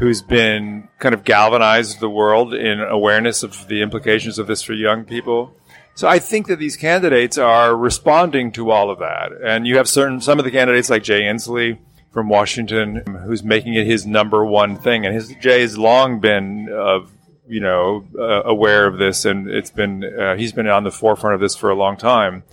who's 0.00 0.22
been 0.22 0.88
kind 0.98 1.14
of 1.14 1.24
galvanized 1.24 2.00
the 2.00 2.10
world 2.10 2.52
in 2.52 2.80
awareness 2.80 3.42
of 3.42 3.68
the 3.68 3.82
implications 3.82 4.38
of 4.38 4.46
this 4.46 4.62
for 4.62 4.72
young 4.72 5.04
people. 5.04 5.54
So 5.94 6.08
I 6.08 6.18
think 6.18 6.46
that 6.48 6.58
these 6.58 6.76
candidates 6.76 7.38
are 7.38 7.76
responding 7.76 8.52
to 8.52 8.70
all 8.70 8.90
of 8.90 8.98
that. 8.98 9.30
And 9.44 9.66
you 9.66 9.76
have 9.76 9.88
certain, 9.88 10.20
some 10.20 10.38
of 10.38 10.44
the 10.44 10.50
candidates 10.50 10.90
like 10.90 11.02
Jay 11.02 11.22
Inslee, 11.22 11.78
from 12.10 12.28
Washington 12.28 13.22
who's 13.24 13.42
making 13.42 13.74
it 13.74 13.86
his 13.86 14.06
number 14.06 14.44
one 14.44 14.76
thing. 14.76 15.06
And 15.06 15.14
his 15.14 15.34
Jay 15.40 15.60
has 15.60 15.78
long 15.78 16.20
been 16.20 16.68
uh, 16.72 17.06
you 17.48 17.60
know 17.60 18.06
uh, 18.18 18.42
aware 18.44 18.86
of 18.86 18.98
this, 18.98 19.24
and 19.24 19.48
it's 19.48 19.70
been 19.70 20.04
uh, 20.04 20.36
he's 20.36 20.52
been 20.52 20.66
on 20.66 20.84
the 20.84 20.90
forefront 20.90 21.34
of 21.34 21.40
this 21.40 21.56
for 21.56 21.70
a 21.70 21.74
long 21.74 21.96
time. 21.96 22.44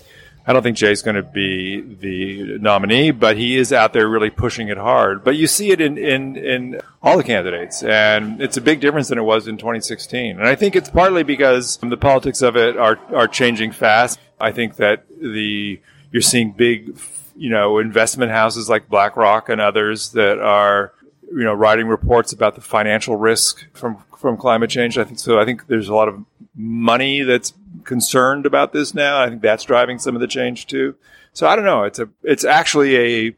I 0.47 0.53
don't 0.53 0.63
think 0.63 0.77
Jay's 0.77 1.01
going 1.01 1.17
to 1.17 1.23
be 1.23 1.81
the 1.81 2.57
nominee, 2.59 3.11
but 3.11 3.37
he 3.37 3.57
is 3.57 3.73
out 3.73 3.91
there 3.91 4.07
really 4.07 4.29
pushing 4.29 4.69
it 4.69 4.77
hard. 4.77 5.23
But 5.23 5.35
you 5.35 5.45
see 5.45 5.71
it 5.71 5.81
in, 5.81 5.97
in, 5.97 6.37
in 6.37 6.81
all 7.03 7.17
the 7.17 7.23
candidates, 7.23 7.83
and 7.83 8.41
it's 8.41 8.55
a 8.55 8.61
big 8.61 8.79
difference 8.79 9.09
than 9.09 9.17
it 9.17 9.23
was 9.23 9.47
in 9.47 9.57
2016. 9.57 10.39
And 10.39 10.47
I 10.47 10.55
think 10.55 10.75
it's 10.75 10.89
partly 10.89 11.23
because 11.23 11.77
the 11.77 11.97
politics 11.97 12.41
of 12.41 12.55
it 12.55 12.77
are, 12.77 12.97
are 13.13 13.27
changing 13.27 13.73
fast. 13.73 14.19
I 14.39 14.53
think 14.53 14.77
that 14.77 15.05
the, 15.21 15.81
you're 16.11 16.21
seeing 16.21 16.53
big 16.53 16.97
you 17.37 17.51
know, 17.51 17.77
investment 17.77 18.31
houses 18.31 18.67
like 18.67 18.89
BlackRock 18.89 19.47
and 19.47 19.61
others 19.61 20.11
that 20.11 20.39
are, 20.39 20.93
you 21.31 21.43
know, 21.43 21.53
writing 21.53 21.87
reports 21.87 22.33
about 22.33 22.55
the 22.55 22.61
financial 22.61 23.15
risk 23.15 23.65
from 23.73 24.03
from 24.17 24.37
climate 24.37 24.69
change. 24.69 24.97
I 24.97 25.03
think 25.03 25.19
so. 25.19 25.39
I 25.39 25.45
think 25.45 25.67
there's 25.67 25.89
a 25.89 25.95
lot 25.95 26.07
of 26.07 26.23
money 26.55 27.21
that's 27.21 27.53
concerned 27.83 28.45
about 28.45 28.73
this 28.73 28.93
now. 28.93 29.21
I 29.21 29.29
think 29.29 29.41
that's 29.41 29.63
driving 29.63 29.99
some 29.99 30.15
of 30.15 30.21
the 30.21 30.27
change 30.27 30.67
too. 30.67 30.95
So 31.33 31.47
I 31.47 31.55
don't 31.55 31.65
know. 31.65 31.83
It's 31.83 31.99
a 31.99 32.09
it's 32.23 32.43
actually 32.43 32.97
a 32.97 33.35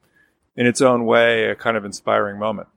in 0.56 0.66
its 0.66 0.82
own 0.82 1.06
way 1.06 1.50
a 1.50 1.56
kind 1.56 1.78
of 1.78 1.86
inspiring 1.86 2.40
moment. 2.40 2.68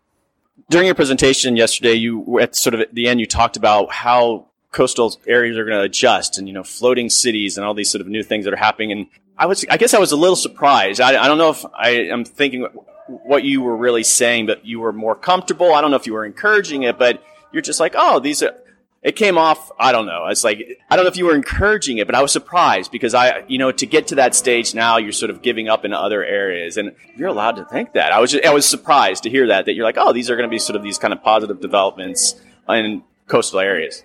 During 0.70 0.86
your 0.86 0.94
presentation 0.94 1.56
yesterday, 1.56 1.94
you 1.94 2.40
at 2.40 2.54
sort 2.56 2.74
of 2.74 2.80
at 2.80 2.94
the 2.94 3.08
end 3.08 3.20
you 3.20 3.26
talked 3.26 3.56
about 3.56 3.92
how 3.92 4.46
coastal 4.70 5.14
areas 5.26 5.58
are 5.58 5.64
going 5.64 5.76
to 5.76 5.84
adjust 5.84 6.38
and 6.38 6.48
you 6.48 6.54
know 6.54 6.64
floating 6.64 7.10
cities 7.10 7.56
and 7.56 7.66
all 7.66 7.74
these 7.74 7.90
sort 7.90 8.00
of 8.00 8.06
new 8.06 8.22
things 8.22 8.46
that 8.46 8.54
are 8.54 8.56
happening 8.56 8.90
and 8.90 9.06
I 9.36 9.46
was, 9.46 9.64
I 9.68 9.76
guess 9.76 9.94
I 9.94 9.98
was 9.98 10.12
a 10.12 10.16
little 10.16 10.36
surprised. 10.36 11.00
I, 11.00 11.20
I 11.22 11.26
don't 11.26 11.38
know 11.38 11.50
if 11.50 11.64
I 11.74 11.90
am 11.90 12.24
thinking 12.24 12.66
what 13.08 13.44
you 13.44 13.62
were 13.62 13.76
really 13.76 14.04
saying, 14.04 14.46
but 14.46 14.64
you 14.64 14.80
were 14.80 14.92
more 14.92 15.14
comfortable. 15.14 15.74
I 15.74 15.80
don't 15.80 15.90
know 15.90 15.96
if 15.96 16.06
you 16.06 16.12
were 16.12 16.24
encouraging 16.24 16.84
it, 16.84 16.98
but 16.98 17.22
you're 17.52 17.62
just 17.62 17.80
like, 17.80 17.94
oh, 17.96 18.20
these 18.20 18.42
are, 18.42 18.54
it 19.02 19.16
came 19.16 19.36
off, 19.36 19.70
I 19.78 19.90
don't 19.90 20.06
know. 20.06 20.26
It's 20.28 20.44
like, 20.44 20.78
I 20.88 20.94
don't 20.94 21.04
know 21.04 21.10
if 21.10 21.16
you 21.16 21.26
were 21.26 21.34
encouraging 21.34 21.98
it, 21.98 22.06
but 22.06 22.14
I 22.14 22.22
was 22.22 22.30
surprised 22.30 22.92
because 22.92 23.14
I, 23.14 23.44
you 23.48 23.58
know, 23.58 23.72
to 23.72 23.86
get 23.86 24.06
to 24.08 24.14
that 24.16 24.34
stage 24.34 24.74
now, 24.74 24.96
you're 24.98 25.12
sort 25.12 25.30
of 25.30 25.42
giving 25.42 25.68
up 25.68 25.84
in 25.84 25.92
other 25.92 26.24
areas 26.24 26.76
and 26.76 26.92
you're 27.16 27.28
allowed 27.28 27.56
to 27.56 27.64
think 27.64 27.94
that. 27.94 28.12
I 28.12 28.20
was, 28.20 28.30
just, 28.30 28.44
I 28.44 28.54
was 28.54 28.64
surprised 28.64 29.24
to 29.24 29.30
hear 29.30 29.48
that, 29.48 29.66
that 29.66 29.74
you're 29.74 29.84
like, 29.84 29.96
oh, 29.98 30.12
these 30.12 30.30
are 30.30 30.36
going 30.36 30.48
to 30.48 30.54
be 30.54 30.60
sort 30.60 30.76
of 30.76 30.82
these 30.84 30.98
kind 30.98 31.12
of 31.12 31.22
positive 31.22 31.60
developments 31.60 32.40
in 32.68 33.02
coastal 33.26 33.58
areas. 33.58 34.04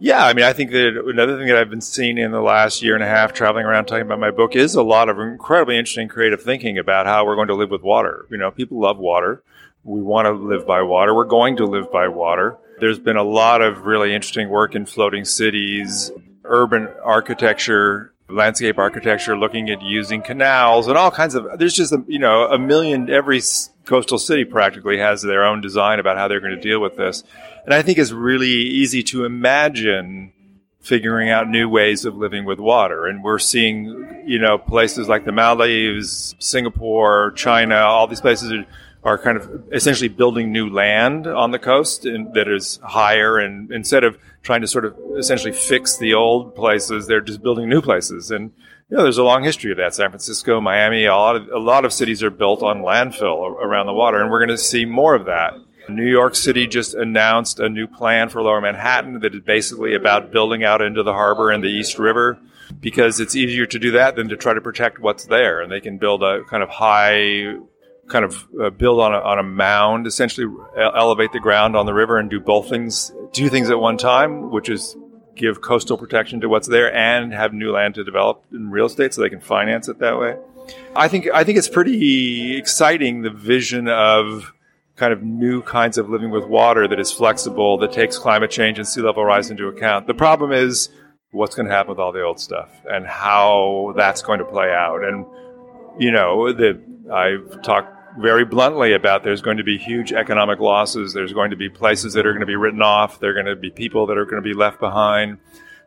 Yeah, 0.00 0.24
I 0.24 0.32
mean, 0.32 0.44
I 0.44 0.52
think 0.52 0.70
that 0.70 1.04
another 1.06 1.36
thing 1.36 1.48
that 1.48 1.56
I've 1.56 1.70
been 1.70 1.80
seeing 1.80 2.18
in 2.18 2.30
the 2.30 2.40
last 2.40 2.82
year 2.82 2.94
and 2.94 3.02
a 3.02 3.08
half 3.08 3.32
traveling 3.32 3.66
around 3.66 3.86
talking 3.86 4.06
about 4.06 4.20
my 4.20 4.30
book 4.30 4.54
is 4.54 4.76
a 4.76 4.82
lot 4.82 5.08
of 5.08 5.18
incredibly 5.18 5.76
interesting 5.76 6.06
creative 6.06 6.40
thinking 6.40 6.78
about 6.78 7.06
how 7.06 7.26
we're 7.26 7.34
going 7.34 7.48
to 7.48 7.54
live 7.54 7.70
with 7.70 7.82
water. 7.82 8.24
You 8.30 8.36
know, 8.36 8.52
people 8.52 8.78
love 8.78 8.98
water. 8.98 9.42
We 9.82 10.00
want 10.00 10.26
to 10.26 10.32
live 10.32 10.66
by 10.66 10.82
water. 10.82 11.14
We're 11.14 11.24
going 11.24 11.56
to 11.56 11.66
live 11.66 11.90
by 11.90 12.06
water. 12.06 12.56
There's 12.80 12.98
been 12.98 13.16
a 13.16 13.24
lot 13.24 13.62
of 13.62 13.86
really 13.86 14.14
interesting 14.14 14.48
work 14.48 14.74
in 14.74 14.86
floating 14.86 15.24
cities, 15.24 16.10
urban 16.44 16.88
architecture, 17.02 18.12
landscape 18.28 18.78
architecture, 18.78 19.36
looking 19.36 19.70
at 19.70 19.82
using 19.82 20.22
canals 20.22 20.86
and 20.86 20.96
all 20.96 21.10
kinds 21.10 21.34
of, 21.34 21.58
there's 21.58 21.74
just, 21.74 21.92
a, 21.92 22.04
you 22.06 22.18
know, 22.18 22.44
a 22.44 22.58
million, 22.58 23.10
every 23.10 23.40
coastal 23.84 24.18
city 24.18 24.44
practically 24.44 24.98
has 24.98 25.22
their 25.22 25.44
own 25.44 25.60
design 25.60 25.98
about 25.98 26.16
how 26.16 26.28
they're 26.28 26.40
going 26.40 26.54
to 26.54 26.60
deal 26.60 26.80
with 26.80 26.96
this. 26.96 27.24
And 27.64 27.74
I 27.74 27.82
think 27.82 27.98
it's 27.98 28.12
really 28.12 28.48
easy 28.48 29.02
to 29.04 29.24
imagine 29.24 30.32
figuring 30.80 31.28
out 31.30 31.48
new 31.48 31.68
ways 31.68 32.04
of 32.04 32.16
living 32.16 32.44
with 32.44 32.58
water. 32.58 33.06
And 33.06 33.24
we're 33.24 33.38
seeing, 33.38 34.24
you 34.26 34.38
know, 34.38 34.58
places 34.58 35.08
like 35.08 35.24
the 35.24 35.32
Maldives, 35.32 36.34
Singapore, 36.38 37.32
China, 37.32 37.76
all 37.76 38.06
these 38.06 38.20
places 38.20 38.52
are, 38.52 38.64
are 39.04 39.18
kind 39.18 39.36
of 39.36 39.72
essentially 39.72 40.08
building 40.08 40.52
new 40.52 40.68
land 40.68 41.26
on 41.26 41.50
the 41.50 41.58
coast 41.58 42.04
and 42.04 42.34
that 42.34 42.48
is 42.48 42.80
higher. 42.82 43.38
And 43.38 43.70
instead 43.70 44.04
of 44.04 44.18
trying 44.42 44.60
to 44.62 44.66
sort 44.66 44.84
of 44.84 44.96
essentially 45.16 45.52
fix 45.52 45.98
the 45.98 46.14
old 46.14 46.54
places, 46.54 47.06
they're 47.06 47.20
just 47.20 47.42
building 47.42 47.68
new 47.68 47.80
places. 47.80 48.30
And, 48.30 48.52
you 48.90 48.96
know, 48.96 49.02
there's 49.04 49.18
a 49.18 49.24
long 49.24 49.44
history 49.44 49.70
of 49.70 49.76
that. 49.78 49.94
San 49.94 50.10
Francisco, 50.10 50.60
Miami, 50.60 51.04
a 51.04 51.14
lot 51.14 51.36
of, 51.36 51.48
a 51.48 51.58
lot 51.58 51.84
of 51.84 51.92
cities 51.92 52.22
are 52.22 52.30
built 52.30 52.62
on 52.62 52.82
landfill 52.82 53.54
around 53.60 53.86
the 53.86 53.92
water. 53.92 54.20
And 54.20 54.30
we're 54.30 54.44
going 54.44 54.56
to 54.56 54.58
see 54.58 54.84
more 54.84 55.14
of 55.14 55.26
that. 55.26 55.54
New 55.88 56.06
York 56.06 56.34
City 56.34 56.66
just 56.66 56.94
announced 56.94 57.60
a 57.60 57.68
new 57.68 57.86
plan 57.86 58.28
for 58.28 58.42
Lower 58.42 58.60
Manhattan 58.60 59.20
that 59.20 59.34
is 59.34 59.40
basically 59.40 59.94
about 59.94 60.30
building 60.30 60.64
out 60.64 60.82
into 60.82 61.02
the 61.02 61.12
harbor 61.12 61.50
and 61.50 61.64
the 61.64 61.68
East 61.68 61.98
River 61.98 62.38
because 62.80 63.20
it's 63.20 63.34
easier 63.34 63.66
to 63.66 63.78
do 63.78 63.92
that 63.92 64.16
than 64.16 64.28
to 64.28 64.36
try 64.36 64.52
to 64.52 64.60
protect 64.60 64.98
what's 64.98 65.24
there. 65.26 65.60
And 65.60 65.72
they 65.72 65.80
can 65.80 65.98
build 65.98 66.22
a 66.22 66.44
kind 66.44 66.62
of 66.62 66.68
high, 66.68 67.56
kind 68.08 68.24
of 68.24 68.46
uh, 68.60 68.70
build 68.70 69.00
on 69.00 69.14
a, 69.14 69.18
on 69.18 69.38
a 69.38 69.42
mound, 69.42 70.06
essentially 70.06 70.46
elevate 70.76 71.32
the 71.32 71.40
ground 71.40 71.76
on 71.76 71.86
the 71.86 71.94
river 71.94 72.18
and 72.18 72.30
do 72.30 72.40
both 72.40 72.68
things, 72.68 73.12
do 73.32 73.48
things 73.48 73.70
at 73.70 73.78
one 73.78 73.96
time, 73.96 74.50
which 74.50 74.68
is 74.68 74.96
give 75.34 75.60
coastal 75.60 75.96
protection 75.96 76.40
to 76.40 76.48
what's 76.48 76.66
there 76.68 76.92
and 76.92 77.32
have 77.32 77.52
new 77.52 77.70
land 77.72 77.94
to 77.94 78.04
develop 78.04 78.44
in 78.52 78.70
real 78.70 78.86
estate 78.86 79.14
so 79.14 79.22
they 79.22 79.30
can 79.30 79.40
finance 79.40 79.88
it 79.88 79.98
that 80.00 80.18
way. 80.18 80.36
I 80.94 81.08
think 81.08 81.28
I 81.32 81.44
think 81.44 81.56
it's 81.56 81.68
pretty 81.68 82.56
exciting 82.56 83.22
the 83.22 83.30
vision 83.30 83.88
of 83.88 84.52
kind 84.96 85.12
of 85.12 85.22
new 85.22 85.62
kinds 85.62 85.96
of 85.96 86.10
living 86.10 86.30
with 86.30 86.44
water 86.44 86.88
that 86.88 86.98
is 86.98 87.12
flexible, 87.12 87.78
that 87.78 87.92
takes 87.92 88.18
climate 88.18 88.50
change 88.50 88.78
and 88.78 88.86
sea 88.86 89.00
level 89.00 89.24
rise 89.24 89.50
into 89.50 89.68
account. 89.68 90.06
The 90.06 90.14
problem 90.14 90.52
is 90.52 90.90
what's 91.30 91.54
going 91.54 91.66
to 91.66 91.72
happen 91.72 91.90
with 91.90 92.00
all 92.00 92.12
the 92.12 92.22
old 92.22 92.40
stuff 92.40 92.68
and 92.90 93.06
how 93.06 93.94
that's 93.96 94.22
going 94.22 94.40
to 94.40 94.44
play 94.44 94.70
out. 94.72 95.04
And 95.04 95.24
you 95.98 96.10
know, 96.10 96.52
the, 96.52 96.80
I've 97.12 97.62
talked 97.62 97.97
very 98.16 98.44
bluntly 98.44 98.92
about 98.92 99.24
there's 99.24 99.42
going 99.42 99.58
to 99.58 99.64
be 99.64 99.78
huge 99.78 100.12
economic 100.12 100.60
losses. 100.60 101.12
There's 101.12 101.32
going 101.32 101.50
to 101.50 101.56
be 101.56 101.68
places 101.68 102.14
that 102.14 102.26
are 102.26 102.32
going 102.32 102.40
to 102.40 102.46
be 102.46 102.56
written 102.56 102.82
off. 102.82 103.20
There 103.20 103.30
are 103.30 103.34
going 103.34 103.46
to 103.46 103.56
be 103.56 103.70
people 103.70 104.06
that 104.06 104.16
are 104.16 104.24
going 104.24 104.42
to 104.42 104.48
be 104.48 104.54
left 104.54 104.80
behind. 104.80 105.38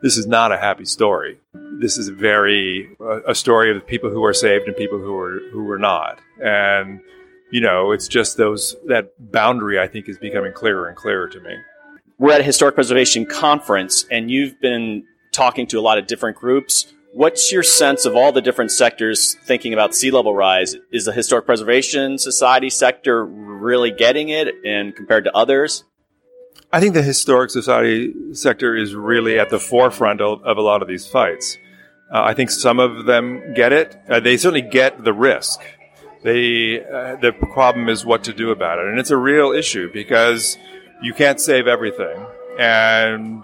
This 0.02 0.18
is 0.18 0.28
not 0.28 0.52
a 0.52 0.58
happy 0.58 0.86
story. 0.86 1.40
This 1.54 1.98
is 1.98 2.10
very 2.10 2.96
a 3.28 3.36
story 3.36 3.76
of 3.76 3.86
people 3.86 4.10
who 4.10 4.24
are 4.24 4.34
saved 4.34 4.68
and 4.68 4.76
people 4.76 5.00
who 5.00 5.16
are 5.16 5.40
who 5.52 5.70
are 5.70 5.80
not. 5.80 6.20
And 6.44 7.02
you 7.52 7.62
know, 7.62 7.92
it's 7.92 8.08
just 8.08 8.38
those 8.38 8.76
that 8.88 9.14
boundary 9.32 9.80
I 9.80 9.88
think 9.88 10.10
is 10.10 10.18
becoming 10.18 10.54
clearer 10.54 10.88
and 10.88 10.98
clearer 10.98 11.28
to 11.30 11.40
me. 11.40 11.56
We're 12.18 12.34
at 12.34 12.42
a 12.42 12.44
historic 12.44 12.76
preservation 12.76 13.26
conference, 13.26 14.06
and 14.12 14.30
you've 14.30 14.60
been 14.62 15.06
talking 15.32 15.68
to 15.68 15.80
a 15.80 15.82
lot 15.82 15.98
of 15.98 16.08
different 16.08 16.38
groups. 16.38 16.94
What's 17.14 17.52
your 17.52 17.64
sense 17.64 18.06
of 18.06 18.16
all 18.16 18.32
the 18.32 18.42
different 18.42 18.72
sectors 18.72 19.36
thinking 19.44 19.74
about 19.74 19.94
sea 19.94 20.12
level 20.12 20.34
rise? 20.34 20.78
Is 20.94 21.06
the 21.06 21.12
Historic 21.12 21.46
Preservation 21.46 22.18
Society 22.18 22.70
sector 22.70 23.26
really 23.26 23.92
getting 23.92 24.30
it 24.30 24.56
and 24.66 24.96
compared 24.96 25.26
to 25.26 25.36
others? 25.36 25.84
I 26.72 26.80
think 26.80 26.94
the 26.94 27.02
Historic 27.02 27.50
Society 27.50 28.14
sector 28.34 28.78
is 28.78 28.96
really 28.96 29.38
at 29.38 29.50
the 29.50 29.60
forefront 29.60 30.22
of, 30.22 30.42
of 30.44 30.58
a 30.58 30.62
lot 30.62 30.82
of 30.82 30.88
these 30.88 31.06
fights. 31.06 31.58
Uh, 32.14 32.24
I 32.24 32.34
think 32.34 32.50
some 32.50 32.80
of 32.80 33.06
them 33.06 33.54
get 33.54 33.74
it. 33.74 33.98
Uh, 34.10 34.22
they 34.22 34.38
certainly 34.38 34.62
get 34.62 35.04
the 35.04 35.12
risk. 35.12 35.60
They, 36.24 36.82
uh, 36.82 37.18
the 37.18 37.34
problem 37.34 37.90
is 37.90 38.06
what 38.06 38.24
to 38.24 38.34
do 38.34 38.52
about 38.52 38.80
it. 38.80 38.86
And 38.86 39.00
it's 39.00 39.12
a 39.12 39.18
real 39.18 39.52
issue 39.52 39.92
because 39.92 40.58
you 41.02 41.14
can't 41.14 41.42
save 41.42 41.68
everything. 41.68 42.26
And 42.58 43.44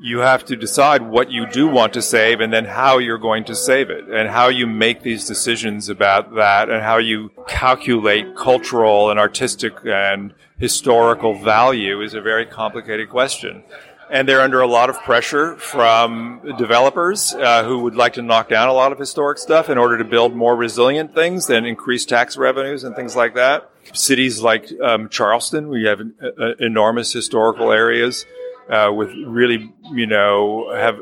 you 0.00 0.20
have 0.20 0.44
to 0.46 0.56
decide 0.56 1.02
what 1.02 1.30
you 1.30 1.46
do 1.46 1.68
want 1.68 1.92
to 1.92 2.00
save 2.00 2.40
and 2.40 2.50
then 2.50 2.64
how 2.64 2.96
you're 2.96 3.18
going 3.18 3.44
to 3.44 3.54
save 3.54 3.90
it 3.90 4.08
and 4.08 4.30
how 4.30 4.48
you 4.48 4.66
make 4.66 5.02
these 5.02 5.26
decisions 5.26 5.90
about 5.90 6.34
that 6.36 6.70
and 6.70 6.82
how 6.82 6.96
you 6.96 7.30
calculate 7.46 8.34
cultural 8.34 9.10
and 9.10 9.20
artistic 9.20 9.74
and 9.84 10.32
historical 10.58 11.34
value 11.34 12.00
is 12.00 12.14
a 12.14 12.20
very 12.20 12.46
complicated 12.46 13.10
question. 13.10 13.62
And 14.10 14.26
they're 14.26 14.40
under 14.40 14.60
a 14.60 14.66
lot 14.66 14.90
of 14.90 14.98
pressure 15.02 15.54
from 15.56 16.54
developers 16.58 17.34
uh, 17.34 17.62
who 17.64 17.80
would 17.80 17.94
like 17.94 18.14
to 18.14 18.22
knock 18.22 18.48
down 18.48 18.68
a 18.68 18.72
lot 18.72 18.92
of 18.92 18.98
historic 18.98 19.38
stuff 19.38 19.68
in 19.68 19.78
order 19.78 19.98
to 19.98 20.04
build 20.04 20.34
more 20.34 20.56
resilient 20.56 21.14
things 21.14 21.48
and 21.50 21.66
increase 21.66 22.06
tax 22.06 22.36
revenues 22.36 22.84
and 22.84 22.96
things 22.96 23.14
like 23.14 23.34
that. 23.34 23.70
Cities 23.92 24.40
like 24.40 24.72
um, 24.82 25.10
Charleston, 25.10 25.68
we 25.68 25.84
have 25.84 26.00
uh, 26.00 26.54
enormous 26.58 27.12
historical 27.12 27.70
areas 27.70 28.24
uh, 28.70 28.92
with 28.92 29.10
really, 29.26 29.72
you 29.92 30.06
know, 30.06 30.72
have 30.74 31.00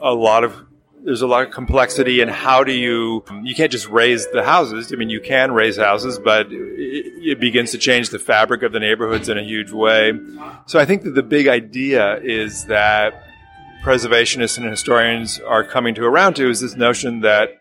a 0.00 0.14
lot 0.14 0.44
of 0.44 0.54
there's 1.04 1.22
a 1.22 1.26
lot 1.26 1.46
of 1.46 1.52
complexity 1.52 2.20
in 2.20 2.28
how 2.28 2.64
do 2.64 2.72
you 2.72 3.24
you 3.42 3.54
can't 3.54 3.72
just 3.72 3.88
raise 3.88 4.30
the 4.30 4.44
houses. 4.44 4.92
I 4.92 4.96
mean, 4.96 5.10
you 5.10 5.20
can 5.20 5.52
raise 5.52 5.76
houses, 5.76 6.18
but 6.18 6.50
it, 6.50 6.56
it 6.56 7.40
begins 7.40 7.70
to 7.72 7.78
change 7.78 8.10
the 8.10 8.18
fabric 8.18 8.62
of 8.62 8.72
the 8.72 8.80
neighborhoods 8.80 9.28
in 9.28 9.38
a 9.38 9.42
huge 9.42 9.70
way. 9.70 10.12
So 10.66 10.78
I 10.78 10.84
think 10.84 11.02
that 11.04 11.14
the 11.14 11.22
big 11.22 11.48
idea 11.48 12.18
is 12.20 12.66
that 12.66 13.24
preservationists 13.82 14.58
and 14.58 14.66
historians 14.66 15.38
are 15.40 15.64
coming 15.64 15.94
to 15.94 16.04
around 16.04 16.34
to 16.34 16.50
is 16.50 16.60
this 16.60 16.76
notion 16.76 17.20
that 17.20 17.57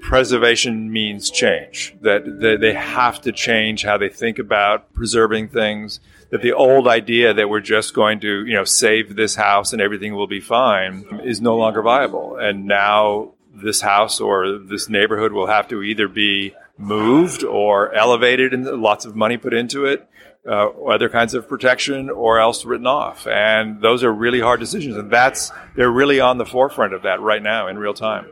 preservation 0.00 0.90
means 0.90 1.30
change, 1.30 1.96
that, 2.00 2.58
they 2.60 2.74
have 2.74 3.20
to 3.20 3.32
change 3.32 3.84
how 3.84 3.98
they 3.98 4.08
think 4.08 4.38
about 4.38 4.92
preserving 4.94 5.48
things, 5.48 6.00
that 6.30 6.42
the 6.42 6.52
old 6.52 6.88
idea 6.88 7.34
that 7.34 7.48
we're 7.48 7.60
just 7.60 7.94
going 7.94 8.20
to, 8.20 8.46
you 8.46 8.54
know, 8.54 8.64
save 8.64 9.16
this 9.16 9.34
house 9.34 9.72
and 9.72 9.82
everything 9.82 10.14
will 10.14 10.26
be 10.26 10.40
fine 10.40 11.20
is 11.24 11.40
no 11.40 11.56
longer 11.56 11.82
viable. 11.82 12.36
And 12.36 12.66
now 12.66 13.32
this 13.54 13.80
house 13.80 14.20
or 14.20 14.58
this 14.58 14.88
neighborhood 14.88 15.32
will 15.32 15.48
have 15.48 15.68
to 15.68 15.82
either 15.82 16.08
be 16.08 16.54
moved 16.78 17.44
or 17.44 17.92
elevated 17.94 18.54
and 18.54 18.64
lots 18.64 19.04
of 19.04 19.14
money 19.14 19.36
put 19.36 19.52
into 19.52 19.84
it, 19.84 20.08
uh, 20.46 20.68
other 20.86 21.08
kinds 21.08 21.34
of 21.34 21.46
protection 21.48 22.08
or 22.08 22.40
else 22.40 22.64
written 22.64 22.86
off. 22.86 23.26
And 23.26 23.82
those 23.82 24.02
are 24.02 24.12
really 24.12 24.40
hard 24.40 24.60
decisions. 24.60 24.96
And 24.96 25.10
that's, 25.10 25.52
they're 25.76 25.90
really 25.90 26.20
on 26.20 26.38
the 26.38 26.46
forefront 26.46 26.94
of 26.94 27.02
that 27.02 27.20
right 27.20 27.42
now 27.42 27.68
in 27.68 27.76
real 27.78 27.94
time. 27.94 28.26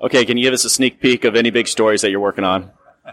Okay, 0.00 0.24
can 0.24 0.36
you 0.36 0.44
give 0.44 0.54
us 0.54 0.64
a 0.64 0.70
sneak 0.70 1.00
peek 1.00 1.24
of 1.24 1.36
any 1.36 1.50
big 1.50 1.68
stories 1.68 2.02
that 2.02 2.10
you're 2.10 2.20
working 2.20 2.44
on? 2.44 2.70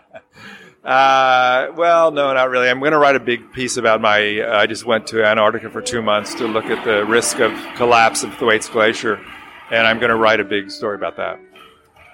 Uh, 0.83 1.71
well, 1.75 2.09
no, 2.09 2.33
not 2.33 2.49
really. 2.49 2.67
I'm 2.67 2.79
going 2.79 2.91
to 2.91 2.97
write 2.97 3.15
a 3.15 3.19
big 3.19 3.53
piece 3.53 3.77
about 3.77 4.01
my. 4.01 4.39
Uh, 4.39 4.57
I 4.57 4.65
just 4.65 4.83
went 4.83 5.05
to 5.07 5.23
Antarctica 5.23 5.69
for 5.69 5.79
two 5.79 6.01
months 6.01 6.33
to 6.35 6.47
look 6.47 6.65
at 6.65 6.83
the 6.83 7.05
risk 7.05 7.39
of 7.39 7.51
collapse 7.75 8.23
of 8.23 8.33
Thwaites 8.37 8.67
Glacier, 8.67 9.23
and 9.69 9.85
I'm 9.85 9.99
going 9.99 10.09
to 10.09 10.15
write 10.15 10.39
a 10.39 10.43
big 10.43 10.71
story 10.71 10.95
about 10.95 11.17
that. 11.17 11.39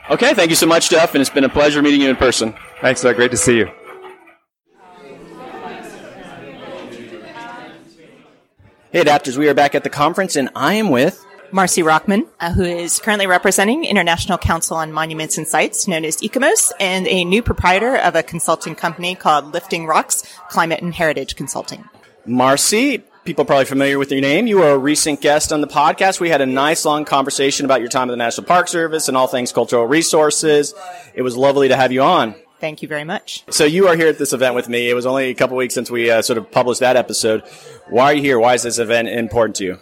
Okay, 0.10 0.34
thank 0.34 0.50
you 0.50 0.58
so 0.58 0.68
much, 0.68 0.90
Jeff, 0.90 1.16
and 1.16 1.22
it's 1.22 1.30
been 1.30 1.46
a 1.46 1.50
pleasure 1.50 1.82
meeting 1.82 2.02
you 2.02 2.10
in 2.10 2.18
person. 2.18 2.54
Thanks, 2.82 3.02
Doug. 3.02 3.16
Great 3.16 3.32
to 3.32 3.38
see 3.38 3.58
you. 3.58 3.72
Hey, 8.92 9.04
adapters, 9.04 9.38
we 9.38 9.48
are 9.48 9.54
back 9.54 9.76
at 9.76 9.84
the 9.84 9.90
conference, 9.90 10.36
and 10.36 10.50
I 10.56 10.74
am 10.74 10.90
with 10.90 11.26
Marcy 11.52 11.82
Rockman, 11.82 12.28
uh, 12.40 12.52
who 12.52 12.64
is 12.64 13.00
currently 13.00 13.28
representing 13.28 13.86
International 13.86 14.38
Council 14.38 14.78
on 14.78 14.92
Monuments 14.92 15.38
and 15.38 15.48
Sites, 15.48 15.88
known 15.88 16.06
as 16.06 16.18
ICOMOS, 16.18 16.72
and 16.80 17.08
a 17.08 17.24
new 17.24 17.42
proprietor 17.42 17.96
of 17.96 18.16
a 18.16 18.24
consulting 18.24 18.76
company 18.76 19.16
called 19.16 19.54
Lifting 19.54 19.86
Rocks 19.86 20.24
Climate 20.50 20.82
and 20.82 20.94
Heritage 20.94 21.36
Consulting. 21.36 21.88
Marcy, 22.26 23.04
people 23.24 23.44
are 23.44 23.46
probably 23.46 23.66
familiar 23.66 23.98
with 23.98 24.12
your 24.12 24.22
name. 24.22 24.48
You 24.48 24.58
were 24.58 24.72
a 24.72 24.78
recent 24.78 25.22
guest 25.22 25.54
on 25.54 25.62
the 25.62 25.68
podcast. 25.68 26.20
We 26.20 26.30
had 26.30 26.42
a 26.42 26.46
nice 26.46 26.84
long 26.86 27.06
conversation 27.06 27.66
about 27.66 27.80
your 27.80 27.90
time 27.90 28.10
at 28.10 28.12
the 28.12 28.18
National 28.18 28.46
Park 28.46 28.68
Service 28.68 29.08
and 29.08 29.16
all 29.16 29.28
things 29.28 29.52
cultural 29.52 29.86
resources. 29.86 30.74
It 31.14 31.22
was 31.22 31.38
lovely 31.38 31.70
to 31.70 31.76
have 31.76 31.92
you 31.92 32.02
on. 32.02 32.36
Thank 32.60 32.82
you 32.82 32.88
very 32.88 33.04
much. 33.04 33.44
So 33.52 33.66
you 33.66 33.88
are 33.88 33.96
here 33.96 34.08
at 34.08 34.18
this 34.18 34.34
event 34.34 34.56
with 34.56 34.68
me. 34.68 34.90
It 34.90 34.96
was 34.96 35.06
only 35.06 35.30
a 35.30 35.36
couple 35.36 35.56
weeks 35.58 35.76
since 35.76 35.92
we 35.92 36.10
uh, 36.10 36.22
sort 36.22 36.38
of 36.38 36.52
published 36.52 36.80
that 36.80 36.96
episode. 36.96 37.44
Why 37.88 38.06
are 38.06 38.14
you 38.14 38.22
here? 38.22 38.40
Why 38.40 38.56
is 38.56 38.64
this 38.64 38.80
event 38.80 39.10
important 39.10 39.56
to 39.58 39.64
you? 39.64 39.80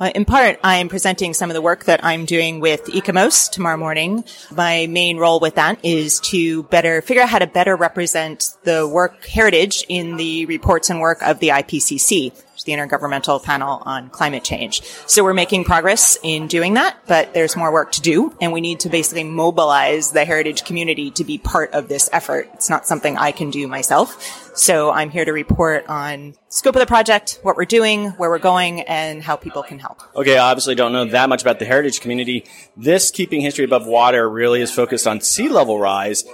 Uh, 0.00 0.10
in 0.12 0.24
part, 0.24 0.58
I 0.64 0.78
am 0.78 0.88
presenting 0.88 1.34
some 1.34 1.50
of 1.50 1.54
the 1.54 1.62
work 1.62 1.84
that 1.84 2.04
I'm 2.04 2.24
doing 2.24 2.58
with 2.58 2.84
ICOMOS 2.86 3.52
tomorrow 3.52 3.76
morning. 3.76 4.24
My 4.50 4.88
main 4.88 5.18
role 5.18 5.38
with 5.38 5.54
that 5.54 5.78
is 5.84 6.18
to 6.20 6.64
better 6.64 7.00
figure 7.00 7.22
out 7.22 7.28
how 7.28 7.38
to 7.38 7.46
better 7.46 7.76
represent 7.76 8.56
the 8.64 8.88
work 8.88 9.24
heritage 9.24 9.84
in 9.88 10.16
the 10.16 10.46
reports 10.46 10.90
and 10.90 10.98
work 10.98 11.22
of 11.22 11.38
the 11.38 11.50
IPCC, 11.50 12.32
the 12.64 12.72
Intergovernmental 12.72 13.42
Panel 13.42 13.82
on 13.84 14.10
Climate 14.10 14.44
Change. 14.44 14.82
So 15.06 15.22
we're 15.22 15.34
making 15.34 15.64
progress 15.64 16.18
in 16.22 16.46
doing 16.46 16.74
that, 16.74 16.96
but 17.06 17.34
there's 17.34 17.56
more 17.56 17.72
work 17.72 17.92
to 17.92 18.00
do, 18.00 18.34
and 18.40 18.52
we 18.52 18.60
need 18.60 18.80
to 18.80 18.88
basically 18.88 19.24
mobilize 19.24 20.12
the 20.12 20.24
heritage 20.24 20.64
community 20.64 21.10
to 21.12 21.24
be 21.24 21.38
part 21.38 21.72
of 21.72 21.88
this 21.88 22.08
effort. 22.12 22.48
It's 22.54 22.70
not 22.70 22.86
something 22.86 23.16
I 23.16 23.32
can 23.32 23.50
do 23.50 23.68
myself. 23.68 24.52
So 24.56 24.92
I'm 24.92 25.10
here 25.10 25.24
to 25.24 25.32
report 25.32 25.86
on 25.88 26.34
scope 26.48 26.76
of 26.76 26.80
the 26.80 26.86
project, 26.86 27.40
what 27.42 27.56
we're 27.56 27.64
doing, 27.64 28.10
where 28.10 28.30
we're 28.30 28.38
going, 28.38 28.82
and 28.82 29.22
how 29.22 29.36
people 29.36 29.62
can 29.62 29.78
help. 29.78 30.00
Okay, 30.14 30.38
I 30.38 30.50
obviously 30.50 30.74
don't 30.74 30.92
know 30.92 31.04
that 31.06 31.28
much 31.28 31.42
about 31.42 31.58
the 31.58 31.64
heritage 31.64 32.00
community. 32.00 32.44
This 32.76 33.10
Keeping 33.10 33.40
History 33.40 33.64
Above 33.64 33.86
Water 33.86 34.28
really 34.30 34.60
is 34.60 34.70
focused 34.70 35.06
on 35.06 35.20
sea 35.20 35.48
level 35.48 35.78
rise. 35.78 36.24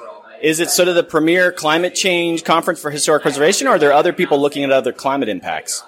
Is 0.43 0.61
it 0.61 0.71
sort 0.71 0.89
of 0.89 0.95
the 0.95 1.03
premier 1.03 1.53
climate 1.53 1.95
change 1.95 2.45
conference 2.45 2.81
for 2.81 2.91
historic 2.91 3.23
preservation, 3.23 3.67
or 3.67 3.73
are 3.73 3.79
there 3.79 3.93
other 3.93 4.13
people 4.13 4.41
looking 4.41 4.65
at 4.65 4.73
other 4.73 4.93
climate 4.93 5.29
impacts? 5.29 5.83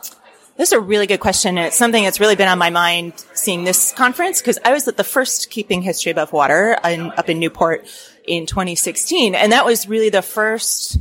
This 0.59 0.69
is 0.69 0.73
a 0.75 0.81
really 0.81 1.07
good 1.07 1.21
question, 1.21 1.57
it's 1.57 1.79
something 1.79 2.05
that's 2.05 2.21
really 2.21 2.37
been 2.37 2.47
on 2.47 2.59
my 2.59 2.69
mind 2.69 3.15
seeing 3.33 3.65
this 3.65 3.91
conference 3.93 4.43
because 4.43 4.59
I 4.63 4.73
was 4.73 4.87
at 4.87 4.99
the 4.99 5.05
first 5.05 5.49
Keeping 5.49 5.81
History 5.81 6.13
Above 6.13 6.31
Water 6.35 6.77
in, 6.85 7.11
up 7.13 7.31
in 7.31 7.39
Newport 7.39 7.87
in 8.27 8.45
2016, 8.45 9.35
and 9.35 9.51
that 9.51 9.65
was 9.65 9.89
really 9.89 10.11
the 10.11 10.21
first 10.21 10.99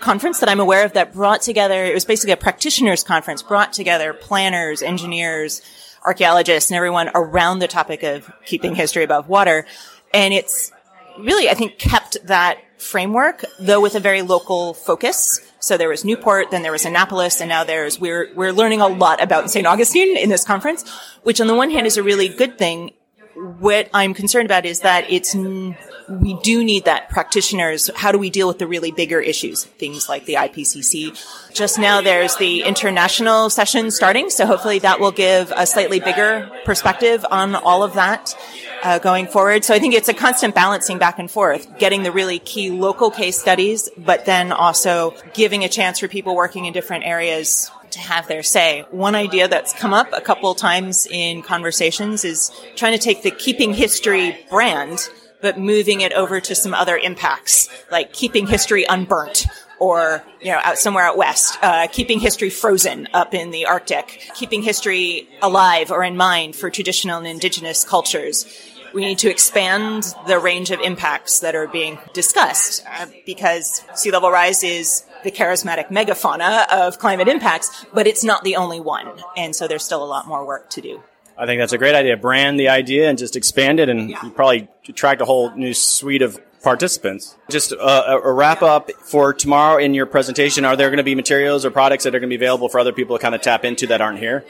conference 0.00 0.40
that 0.40 0.48
I'm 0.48 0.58
aware 0.58 0.86
of 0.86 0.94
that 0.94 1.12
brought 1.12 1.42
together, 1.42 1.84
it 1.84 1.92
was 1.92 2.06
basically 2.06 2.32
a 2.32 2.38
practitioners 2.38 3.04
conference, 3.04 3.42
brought 3.42 3.74
together 3.74 4.14
planners, 4.14 4.80
engineers, 4.80 5.60
archaeologists, 6.02 6.70
and 6.70 6.76
everyone 6.76 7.10
around 7.14 7.58
the 7.58 7.68
topic 7.68 8.04
of 8.04 8.32
keeping 8.46 8.74
history 8.74 9.04
above 9.04 9.28
water. 9.28 9.66
And 10.14 10.32
it's 10.32 10.72
really, 11.18 11.50
I 11.50 11.54
think, 11.54 11.78
kept 11.78 12.16
that 12.26 12.58
framework, 12.78 13.44
though 13.60 13.82
with 13.82 13.96
a 13.96 14.00
very 14.00 14.22
local 14.22 14.72
focus. 14.72 15.40
So 15.64 15.78
there 15.78 15.88
was 15.88 16.04
Newport, 16.04 16.50
then 16.50 16.60
there 16.60 16.72
was 16.72 16.84
Annapolis, 16.84 17.40
and 17.40 17.48
now 17.48 17.64
there's, 17.64 17.98
we're, 17.98 18.30
we're 18.34 18.52
learning 18.52 18.82
a 18.82 18.86
lot 18.86 19.22
about 19.22 19.50
St. 19.50 19.66
Augustine 19.66 20.14
in 20.18 20.28
this 20.28 20.44
conference, 20.44 20.86
which 21.22 21.40
on 21.40 21.46
the 21.46 21.54
one 21.54 21.70
hand 21.70 21.86
is 21.86 21.96
a 21.96 22.02
really 22.02 22.28
good 22.28 22.58
thing. 22.58 22.92
What 23.34 23.88
I'm 23.94 24.12
concerned 24.12 24.44
about 24.44 24.66
is 24.66 24.80
that 24.80 25.10
it's, 25.10 25.34
we 25.34 26.38
do 26.42 26.62
need 26.62 26.84
that 26.84 27.08
practitioners. 27.08 27.90
How 27.96 28.12
do 28.12 28.18
we 28.18 28.28
deal 28.28 28.46
with 28.46 28.58
the 28.58 28.66
really 28.66 28.90
bigger 28.90 29.20
issues? 29.20 29.64
Things 29.64 30.06
like 30.06 30.26
the 30.26 30.34
IPCC. 30.34 31.52
Just 31.54 31.78
now 31.78 32.02
there's 32.02 32.36
the 32.36 32.62
international 32.62 33.48
session 33.48 33.90
starting. 33.90 34.28
So 34.28 34.44
hopefully 34.44 34.80
that 34.80 35.00
will 35.00 35.12
give 35.12 35.50
a 35.56 35.66
slightly 35.66 35.98
bigger 35.98 36.50
perspective 36.64 37.24
on 37.30 37.54
all 37.54 37.82
of 37.82 37.94
that. 37.94 38.36
Uh, 38.84 38.98
going 38.98 39.26
forward. 39.26 39.64
So 39.64 39.72
I 39.72 39.78
think 39.78 39.94
it's 39.94 40.10
a 40.10 40.12
constant 40.12 40.54
balancing 40.54 40.98
back 40.98 41.18
and 41.18 41.30
forth, 41.30 41.78
getting 41.78 42.02
the 42.02 42.12
really 42.12 42.38
key 42.38 42.68
local 42.68 43.10
case 43.10 43.40
studies, 43.40 43.88
but 43.96 44.26
then 44.26 44.52
also 44.52 45.14
giving 45.32 45.64
a 45.64 45.70
chance 45.70 46.00
for 46.00 46.06
people 46.06 46.36
working 46.36 46.66
in 46.66 46.74
different 46.74 47.06
areas 47.06 47.70
to 47.92 47.98
have 47.98 48.28
their 48.28 48.42
say. 48.42 48.84
One 48.90 49.14
idea 49.14 49.48
that's 49.48 49.72
come 49.72 49.94
up 49.94 50.08
a 50.12 50.20
couple 50.20 50.50
of 50.50 50.58
times 50.58 51.06
in 51.10 51.40
conversations 51.40 52.26
is 52.26 52.52
trying 52.76 52.92
to 52.92 53.02
take 53.02 53.22
the 53.22 53.30
keeping 53.30 53.72
history 53.72 54.36
brand 54.50 55.08
but 55.44 55.58
moving 55.58 56.00
it 56.00 56.14
over 56.14 56.40
to 56.40 56.54
some 56.54 56.72
other 56.72 56.96
impacts, 56.96 57.68
like 57.90 58.14
keeping 58.14 58.46
history 58.46 58.86
unburnt 58.88 59.46
or 59.78 60.24
you 60.40 60.50
know 60.50 60.58
out 60.64 60.78
somewhere 60.78 61.04
out 61.04 61.18
west, 61.18 61.58
uh, 61.60 61.86
keeping 61.88 62.18
history 62.18 62.48
frozen 62.48 63.06
up 63.12 63.34
in 63.34 63.50
the 63.50 63.66
Arctic, 63.66 64.30
keeping 64.34 64.62
history 64.62 65.28
alive 65.42 65.90
or 65.90 66.02
in 66.02 66.16
mind 66.16 66.56
for 66.56 66.70
traditional 66.70 67.18
and 67.18 67.26
indigenous 67.26 67.84
cultures. 67.84 68.46
We 68.94 69.04
need 69.04 69.18
to 69.18 69.30
expand 69.30 70.14
the 70.28 70.38
range 70.38 70.70
of 70.70 70.78
impacts 70.78 71.40
that 71.40 71.56
are 71.56 71.66
being 71.66 71.98
discussed 72.12 72.84
uh, 72.88 73.06
because 73.26 73.84
sea 73.94 74.12
level 74.12 74.30
rise 74.30 74.62
is 74.62 75.04
the 75.24 75.32
charismatic 75.32 75.88
megafauna 75.88 76.68
of 76.70 77.00
climate 77.00 77.26
impacts, 77.26 77.84
but 77.92 78.06
it's 78.06 78.22
not 78.22 78.44
the 78.44 78.54
only 78.54 78.78
one. 78.78 79.08
And 79.36 79.56
so 79.56 79.66
there's 79.66 79.84
still 79.84 80.04
a 80.04 80.06
lot 80.06 80.28
more 80.28 80.46
work 80.46 80.70
to 80.70 80.80
do. 80.80 81.02
I 81.36 81.46
think 81.46 81.60
that's 81.60 81.72
a 81.72 81.78
great 81.78 81.96
idea. 81.96 82.16
Brand 82.16 82.60
the 82.60 82.68
idea 82.68 83.08
and 83.08 83.18
just 83.18 83.34
expand 83.34 83.80
it, 83.80 83.88
and 83.88 84.10
you 84.10 84.30
probably 84.30 84.68
attract 84.88 85.20
a 85.20 85.24
whole 85.24 85.50
new 85.56 85.74
suite 85.74 86.22
of 86.22 86.40
participants. 86.62 87.36
Just 87.50 87.72
uh, 87.72 88.20
a 88.22 88.32
wrap 88.32 88.62
up 88.62 88.92
for 88.92 89.34
tomorrow 89.34 89.78
in 89.78 89.94
your 89.94 90.06
presentation. 90.06 90.64
Are 90.64 90.76
there 90.76 90.88
going 90.88 90.98
to 90.98 91.02
be 91.02 91.16
materials 91.16 91.64
or 91.64 91.72
products 91.72 92.04
that 92.04 92.14
are 92.14 92.20
going 92.20 92.30
to 92.30 92.38
be 92.38 92.42
available 92.42 92.68
for 92.68 92.78
other 92.78 92.92
people 92.92 93.18
to 93.18 93.22
kind 93.22 93.34
of 93.34 93.42
tap 93.42 93.64
into 93.64 93.88
that 93.88 94.00
aren't 94.00 94.20
here? 94.20 94.44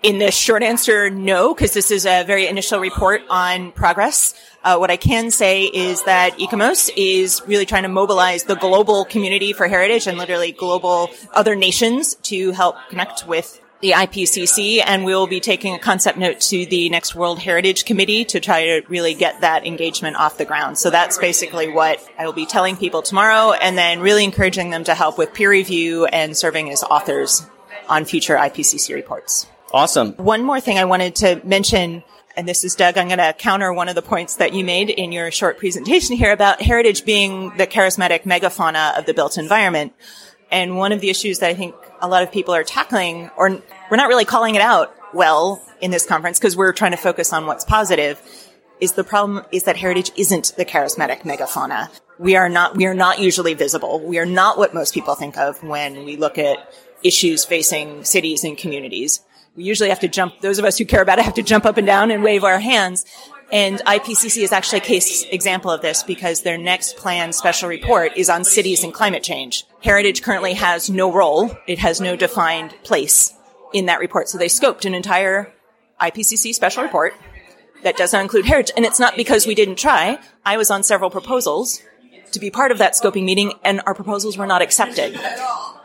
In 0.00 0.18
the 0.18 0.30
short 0.30 0.62
answer, 0.62 1.10
no, 1.10 1.52
because 1.52 1.74
this 1.74 1.90
is 1.90 2.06
a 2.06 2.22
very 2.22 2.46
initial 2.46 2.78
report 2.78 3.22
on 3.28 3.72
progress. 3.72 4.32
Uh, 4.62 4.76
what 4.76 4.92
I 4.92 4.96
can 4.96 5.32
say 5.32 5.64
is 5.64 6.04
that 6.04 6.38
ICOMOS 6.38 6.90
is 6.96 7.42
really 7.48 7.66
trying 7.66 7.82
to 7.82 7.88
mobilize 7.88 8.44
the 8.44 8.54
global 8.54 9.04
community 9.04 9.52
for 9.52 9.66
heritage 9.66 10.06
and 10.06 10.16
literally 10.16 10.52
global 10.52 11.10
other 11.34 11.56
nations 11.56 12.14
to 12.14 12.52
help 12.52 12.76
connect 12.90 13.26
with 13.26 13.60
the 13.80 13.90
IPCC, 13.90 14.82
and 14.86 15.04
we 15.04 15.14
will 15.14 15.26
be 15.26 15.40
taking 15.40 15.74
a 15.74 15.80
concept 15.80 16.16
note 16.16 16.40
to 16.42 16.64
the 16.66 16.88
next 16.90 17.16
World 17.16 17.40
Heritage 17.40 17.84
Committee 17.84 18.24
to 18.26 18.38
try 18.38 18.66
to 18.66 18.82
really 18.88 19.14
get 19.14 19.40
that 19.40 19.66
engagement 19.66 20.14
off 20.14 20.38
the 20.38 20.44
ground. 20.44 20.78
So 20.78 20.90
that's 20.90 21.18
basically 21.18 21.68
what 21.68 22.00
I 22.16 22.24
will 22.24 22.32
be 22.32 22.46
telling 22.46 22.76
people 22.76 23.02
tomorrow, 23.02 23.52
and 23.52 23.76
then 23.76 23.98
really 23.98 24.22
encouraging 24.22 24.70
them 24.70 24.84
to 24.84 24.94
help 24.94 25.18
with 25.18 25.34
peer 25.34 25.50
review 25.50 26.06
and 26.06 26.36
serving 26.36 26.70
as 26.70 26.84
authors 26.84 27.44
on 27.88 28.04
future 28.04 28.36
IPCC 28.36 28.94
reports. 28.94 29.46
Awesome. 29.72 30.12
One 30.14 30.44
more 30.44 30.60
thing 30.60 30.78
I 30.78 30.84
wanted 30.84 31.16
to 31.16 31.40
mention 31.44 32.02
and 32.38 32.48
this 32.48 32.62
is 32.62 32.76
Doug, 32.76 32.96
I'm 32.96 33.08
going 33.08 33.18
to 33.18 33.34
counter 33.36 33.72
one 33.72 33.88
of 33.88 33.96
the 33.96 34.02
points 34.02 34.36
that 34.36 34.54
you 34.54 34.64
made 34.64 34.90
in 34.90 35.10
your 35.10 35.32
short 35.32 35.58
presentation 35.58 36.14
here 36.14 36.30
about 36.30 36.62
heritage 36.62 37.04
being 37.04 37.50
the 37.56 37.66
charismatic 37.66 38.22
megafauna 38.22 38.96
of 38.96 39.06
the 39.06 39.12
built 39.12 39.38
environment. 39.38 39.92
And 40.48 40.76
one 40.76 40.92
of 40.92 41.00
the 41.00 41.10
issues 41.10 41.40
that 41.40 41.50
I 41.50 41.54
think 41.54 41.74
a 42.00 42.06
lot 42.06 42.22
of 42.22 42.30
people 42.30 42.54
are 42.54 42.62
tackling, 42.62 43.28
or 43.36 43.60
we're 43.90 43.96
not 43.96 44.06
really 44.06 44.24
calling 44.24 44.54
it 44.54 44.62
out 44.62 44.94
well 45.12 45.60
in 45.80 45.90
this 45.90 46.06
conference 46.06 46.38
because 46.38 46.56
we're 46.56 46.72
trying 46.72 46.92
to 46.92 46.96
focus 46.96 47.32
on 47.32 47.46
what's 47.46 47.64
positive, 47.64 48.22
is 48.80 48.92
the 48.92 49.02
problem 49.02 49.44
is 49.50 49.64
that 49.64 49.76
heritage 49.76 50.12
isn't 50.16 50.52
the 50.56 50.64
charismatic 50.64 51.22
megafauna. 51.22 51.90
We 52.20 52.36
are 52.36 52.48
not, 52.48 52.76
we 52.76 52.86
are 52.86 52.94
not 52.94 53.18
usually 53.18 53.54
visible. 53.54 53.98
We 53.98 54.20
are 54.20 54.26
not 54.26 54.58
what 54.58 54.72
most 54.72 54.94
people 54.94 55.16
think 55.16 55.36
of 55.36 55.60
when 55.64 56.04
we 56.04 56.16
look 56.16 56.38
at 56.38 56.72
issues 57.02 57.44
facing 57.44 58.04
cities 58.04 58.44
and 58.44 58.56
communities. 58.56 59.24
We 59.58 59.64
usually 59.64 59.88
have 59.88 59.98
to 60.00 60.08
jump, 60.08 60.40
those 60.40 60.60
of 60.60 60.64
us 60.64 60.78
who 60.78 60.84
care 60.84 61.02
about 61.02 61.18
it 61.18 61.24
have 61.24 61.34
to 61.34 61.42
jump 61.42 61.66
up 61.66 61.78
and 61.78 61.86
down 61.86 62.12
and 62.12 62.22
wave 62.22 62.44
our 62.44 62.60
hands. 62.60 63.04
And 63.50 63.80
IPCC 63.80 64.44
is 64.44 64.52
actually 64.52 64.78
a 64.78 64.82
case 64.82 65.24
example 65.24 65.72
of 65.72 65.82
this 65.82 66.04
because 66.04 66.42
their 66.42 66.56
next 66.56 66.96
planned 66.96 67.34
special 67.34 67.68
report 67.68 68.12
is 68.16 68.30
on 68.30 68.44
cities 68.44 68.84
and 68.84 68.94
climate 68.94 69.24
change. 69.24 69.64
Heritage 69.82 70.22
currently 70.22 70.54
has 70.54 70.88
no 70.88 71.12
role. 71.12 71.58
It 71.66 71.80
has 71.80 72.00
no 72.00 72.14
defined 72.14 72.72
place 72.84 73.34
in 73.74 73.86
that 73.86 73.98
report. 73.98 74.28
So 74.28 74.38
they 74.38 74.46
scoped 74.46 74.84
an 74.84 74.94
entire 74.94 75.52
IPCC 76.00 76.54
special 76.54 76.84
report 76.84 77.14
that 77.82 77.96
does 77.96 78.12
not 78.12 78.22
include 78.22 78.44
heritage. 78.44 78.72
And 78.76 78.86
it's 78.86 79.00
not 79.00 79.16
because 79.16 79.44
we 79.44 79.56
didn't 79.56 79.78
try. 79.78 80.20
I 80.46 80.56
was 80.56 80.70
on 80.70 80.84
several 80.84 81.10
proposals 81.10 81.82
to 82.32 82.40
be 82.40 82.50
part 82.50 82.70
of 82.70 82.78
that 82.78 82.94
scoping 82.94 83.24
meeting 83.24 83.52
and 83.64 83.80
our 83.86 83.94
proposals 83.94 84.36
were 84.36 84.46
not 84.46 84.62
accepted. 84.62 85.18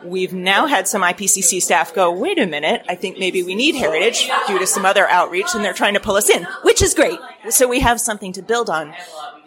We've 0.02 0.32
now 0.32 0.66
had 0.66 0.86
some 0.86 1.02
IPCC 1.02 1.62
staff 1.62 1.94
go, 1.94 2.10
wait 2.12 2.38
a 2.38 2.46
minute, 2.46 2.84
I 2.88 2.94
think 2.94 3.18
maybe 3.18 3.42
we 3.42 3.54
need 3.54 3.74
heritage 3.74 4.28
due 4.46 4.58
to 4.58 4.66
some 4.66 4.84
other 4.84 5.08
outreach 5.08 5.54
and 5.54 5.64
they're 5.64 5.72
trying 5.72 5.94
to 5.94 6.00
pull 6.00 6.16
us 6.16 6.28
in, 6.28 6.44
which 6.62 6.82
is 6.82 6.94
great. 6.94 7.18
So 7.50 7.68
we 7.68 7.80
have 7.80 8.00
something 8.00 8.32
to 8.32 8.42
build 8.42 8.68
on. 8.68 8.94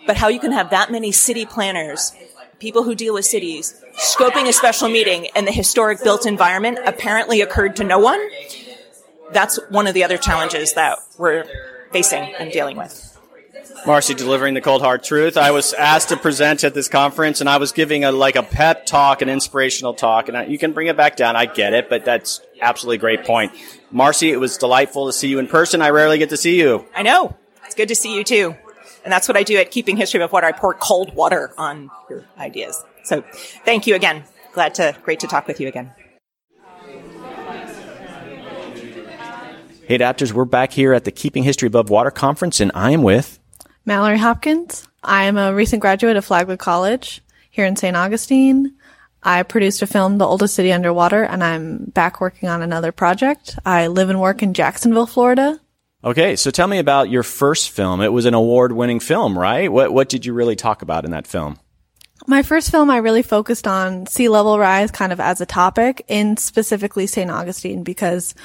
But 0.08 0.18
how 0.18 0.30
you 0.30 0.40
can 0.40 0.52
have 0.52 0.70
that 0.72 0.92
many 0.92 1.12
city 1.12 1.46
planners, 1.46 2.14
people 2.60 2.84
who 2.84 2.96
deal 2.96 3.14
with 3.14 3.26
cities, 3.26 3.80
scoping 3.98 4.48
a 4.48 4.54
special 4.54 4.90
meeting 4.90 5.28
and 5.36 5.46
the 5.46 5.52
historic 5.52 6.04
built 6.04 6.26
environment 6.26 6.80
apparently 6.86 7.42
occurred 7.42 7.76
to 7.76 7.84
no 7.84 8.00
one. 8.00 8.20
That's 9.32 9.60
one 9.70 9.86
of 9.88 9.94
the 9.94 10.04
other 10.04 10.18
challenges 10.18 10.74
that 10.74 11.00
we're 11.18 11.46
facing 11.92 12.34
and 12.36 12.52
dealing 12.52 12.78
with. 12.78 13.07
Marcy 13.88 14.14
delivering 14.14 14.54
the 14.54 14.60
cold 14.60 14.82
hard 14.82 15.02
truth. 15.02 15.38
I 15.38 15.52
was 15.52 15.74
asked 15.74 16.10
to 16.10 16.18
present 16.18 16.66
at 16.66 16.74
this 16.74 16.90
conference, 16.90 17.40
and 17.40 17.50
I 17.50 17.56
was 17.56 17.72
giving 17.72 18.04
a 18.04 18.12
like 18.12 18.36
a 18.36 18.44
pep 18.44 18.86
talk, 18.86 19.22
an 19.22 19.30
inspirational 19.30 19.94
talk, 19.94 20.28
and 20.28 20.36
I, 20.36 20.44
you 20.44 20.58
can 20.58 20.74
bring 20.74 20.88
it 20.88 20.98
back 20.98 21.16
down. 21.16 21.38
I 21.38 21.46
get 21.46 21.72
it, 21.72 21.90
but 21.90 22.04
that's 22.04 22.42
absolutely 22.62 22.98
great 22.98 23.24
point. 23.24 23.54
Marcy, 23.90 24.30
it 24.30 24.42
was 24.42 24.58
delightful 24.58 25.06
to 25.06 25.14
see 25.14 25.30
you 25.30 25.40
in 25.40 25.48
person. 25.48 25.82
I 25.82 25.92
rarely 25.92 26.18
get 26.18 26.32
to 26.32 26.38
see 26.38 26.60
you. 26.60 26.86
I 26.94 27.02
know. 27.02 27.38
It's 27.66 27.76
good 27.76 27.88
to 27.88 27.96
see 27.96 28.14
you 28.14 28.26
too. 28.26 28.58
And 29.06 29.12
that's 29.14 29.26
what 29.26 29.38
I 29.38 29.44
do 29.44 29.56
at 29.56 29.72
Keeping 29.72 29.96
History 29.96 30.22
of 30.22 30.34
Water. 30.34 30.48
I 30.48 30.52
pour 30.52 30.74
cold 30.74 31.16
water 31.16 31.54
on 31.58 31.90
your 32.10 32.26
ideas. 32.38 32.84
So 33.06 33.24
thank 33.64 33.88
you 33.88 33.96
again. 33.96 34.26
Glad 34.52 34.76
to, 34.76 34.98
great 35.04 35.22
to 35.22 35.28
talk 35.28 35.48
with 35.48 35.62
you 35.62 35.70
again. 35.70 35.94
Hey, 39.88 39.98
adapters, 39.98 40.34
we're 40.34 40.44
back 40.44 40.74
here 40.74 40.92
at 40.92 41.06
the 41.06 41.12
Keeping 41.12 41.44
History 41.44 41.68
Above 41.68 41.90
Water 41.90 42.12
conference, 42.12 42.60
and 42.60 42.70
I 42.76 42.92
am 42.92 43.02
with 43.02 43.37
Mallory 43.88 44.18
Hopkins. 44.18 44.86
I 45.02 45.24
am 45.24 45.38
a 45.38 45.56
recent 45.56 45.82
graduate 45.82 46.18
of 46.18 46.26
Flagler 46.26 46.58
College 46.58 47.22
here 47.50 47.66
in 47.66 47.78
St. 47.78 47.96
Augustine. 47.96 48.76
I 49.24 49.44
produced 49.44 49.82
a 49.82 49.88
film, 49.88 50.18
The 50.18 50.28
Oldest 50.28 50.56
City 50.56 50.74
Underwater, 50.74 51.24
and 51.24 51.42
I'm 51.42 51.86
back 51.86 52.20
working 52.20 52.50
on 52.50 52.62
another 52.62 52.92
project. 52.92 53.58
I 53.66 53.88
live 53.88 54.10
and 54.10 54.20
work 54.20 54.44
in 54.44 54.54
Jacksonville, 54.54 55.08
Florida. 55.08 55.62
Okay, 56.04 56.36
so 56.36 56.52
tell 56.52 56.68
me 56.68 56.80
about 56.80 57.10
your 57.10 57.24
first 57.24 57.70
film. 57.70 58.02
It 58.02 58.12
was 58.12 58.26
an 58.26 58.34
award-winning 58.34 59.00
film, 59.00 59.40
right? 59.40 59.72
What 59.72 59.94
what 59.94 60.10
did 60.10 60.26
you 60.26 60.34
really 60.34 60.58
talk 60.58 60.82
about 60.82 61.06
in 61.06 61.12
that 61.12 61.26
film? 61.26 61.58
My 62.28 62.44
first 62.44 62.72
film, 62.72 62.90
I 62.90 62.98
really 62.98 63.22
focused 63.22 63.68
on 63.68 64.06
sea 64.06 64.28
level 64.28 64.60
rise 64.60 64.92
kind 64.92 65.14
of 65.14 65.22
as 65.22 65.40
a 65.40 65.46
topic 65.46 66.04
in 66.10 66.36
specifically 66.36 67.08
St. 67.08 67.32
Augustine 67.32 67.84
because 67.84 68.36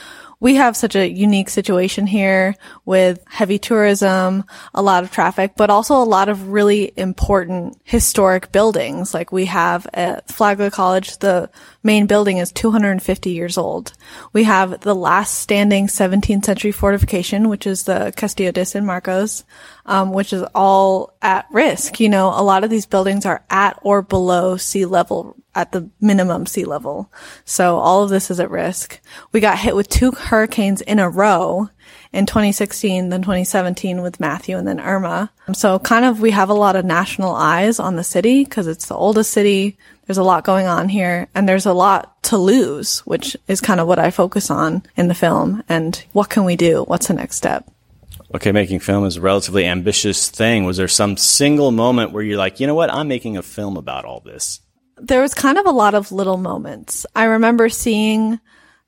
we 0.43 0.57
have 0.57 0.77
such 0.77 0.97
a 0.97 1.09
unique 1.09 1.49
situation 1.49 2.05
here 2.05 2.57
with 2.85 3.23
heavy 3.29 3.61
tourism, 3.61 4.43
a 4.75 4.83
lot 4.83 5.05
of 5.05 5.13
traffic, 5.13 5.53
but 5.57 5.71
also 5.71 5.95
a 5.95 6.03
lot 6.03 6.29
of 6.29 6.49
really 6.49 6.93
important 6.97 7.81
historic 7.85 8.51
buildings. 8.51 9.15
Like 9.15 9.31
we 9.31 9.45
have 9.45 9.87
at 9.95 10.27
Flagler 10.29 10.69
College, 10.69 11.17
the 11.19 11.49
main 11.83 12.07
building 12.07 12.39
is 12.39 12.53
250 12.53 13.31
years 13.31 13.59
old. 13.59 13.93
We 14.33 14.45
have 14.45 14.81
the 14.81 14.95
last 14.95 15.39
standing 15.39 15.87
17th 15.87 16.45
century 16.45 16.73
fortification, 16.73 17.49
which 17.49 17.67
is 17.67 17.85
the 17.85 18.13
Castillo 18.17 18.53
de 18.53 18.65
San 18.65 18.87
Marcos, 18.87 19.45
um, 19.87 20.13
which 20.13 20.33
is 20.33 20.45
all 20.55 21.15
at 21.23 21.47
risk. 21.51 22.01
You 22.01 22.09
know, 22.09 22.29
a 22.29 22.43
lot 22.43 22.65
of 22.65 22.71
these 22.71 22.87
buildings 22.87 23.27
are 23.27 23.45
at 23.51 23.79
or 23.83 24.03
below 24.03 24.57
sea 24.57 24.87
level 24.87 25.37
at 25.55 25.73
the 25.73 25.91
minimum 26.01 26.47
sea 26.47 26.65
level. 26.65 27.11
So 27.45 27.77
all 27.77 28.03
of 28.03 28.11
this 28.11 28.31
is 28.31 28.41
at 28.41 28.51
risk. 28.51 29.01
We 29.33 29.41
got 29.41 29.59
hit 29.59 29.77
with 29.77 29.89
two 29.89 30.13
hurricanes 30.13 30.81
in 30.81 30.99
a 30.99 31.11
row 31.11 31.69
in 32.13 32.27
2016, 32.27 33.11
then 33.11 33.23
2017 33.23 34.01
with 34.01 34.21
Matthew 34.21 34.57
and 34.57 34.67
then 34.67 34.81
Irma. 34.81 35.31
So 35.53 35.79
kind 35.79 36.05
of 36.05 36.21
we 36.21 36.31
have 36.31 36.49
a 36.49 36.55
lot 36.55 36.77
of 36.77 36.85
national 36.85 37.35
eyes 37.35 37.79
on 37.79 37.97
the 37.97 38.05
city 38.05 38.45
because 38.45 38.67
it's 38.67 38.87
the 38.87 38.95
oldest 38.95 39.31
city. 39.31 39.77
There's 40.07 40.19
a 40.19 40.23
lot 40.23 40.45
going 40.45 40.67
on 40.67 40.89
here 40.89 41.29
and 41.35 41.49
there's 41.49 41.67
a 41.67 41.73
lot 41.73 42.23
to 42.25 42.39
lose, 42.39 43.01
which 43.01 43.37
is 43.49 43.61
kind 43.61 43.81
of 43.81 43.87
what 43.87 43.99
I 43.99 44.11
focus 44.11 44.51
on 44.51 44.83
in 44.97 45.09
the 45.09 45.15
film. 45.15 45.63
And 45.69 46.03
what 46.13 46.31
can 46.31 46.45
we 46.45 46.57
do? 46.57 46.85
What's 46.85 47.09
the 47.09 47.15
next 47.15 47.37
step? 47.37 47.71
Okay, 48.35 48.53
making 48.53 48.81
film 48.81 49.05
is 49.05 49.17
a 49.17 49.21
relatively 49.21 49.67
ambitious 49.67 50.31
thing. 50.31 50.65
Was 50.65 50.79
there 50.79 50.89
some 50.89 51.17
single 51.17 51.71
moment 51.71 52.13
where 52.13 52.23
you're 52.23 52.39
like, 52.39 52.61
you 52.61 52.67
know 52.67 52.75
what? 52.75 52.93
I'm 52.93 53.09
making 53.09 53.37
a 53.37 53.43
film 53.43 53.77
about 53.77 54.05
all 54.05 54.21
this 54.21 54.61
there 55.03 55.21
was 55.21 55.35
kind 55.35 55.59
of 55.59 55.67
a 55.67 55.71
lot 55.71 55.95
of 55.95 56.13
little 56.13 56.37
moments. 56.37 57.05
I 57.15 57.25
remember 57.25 57.69
seeing 57.69 58.39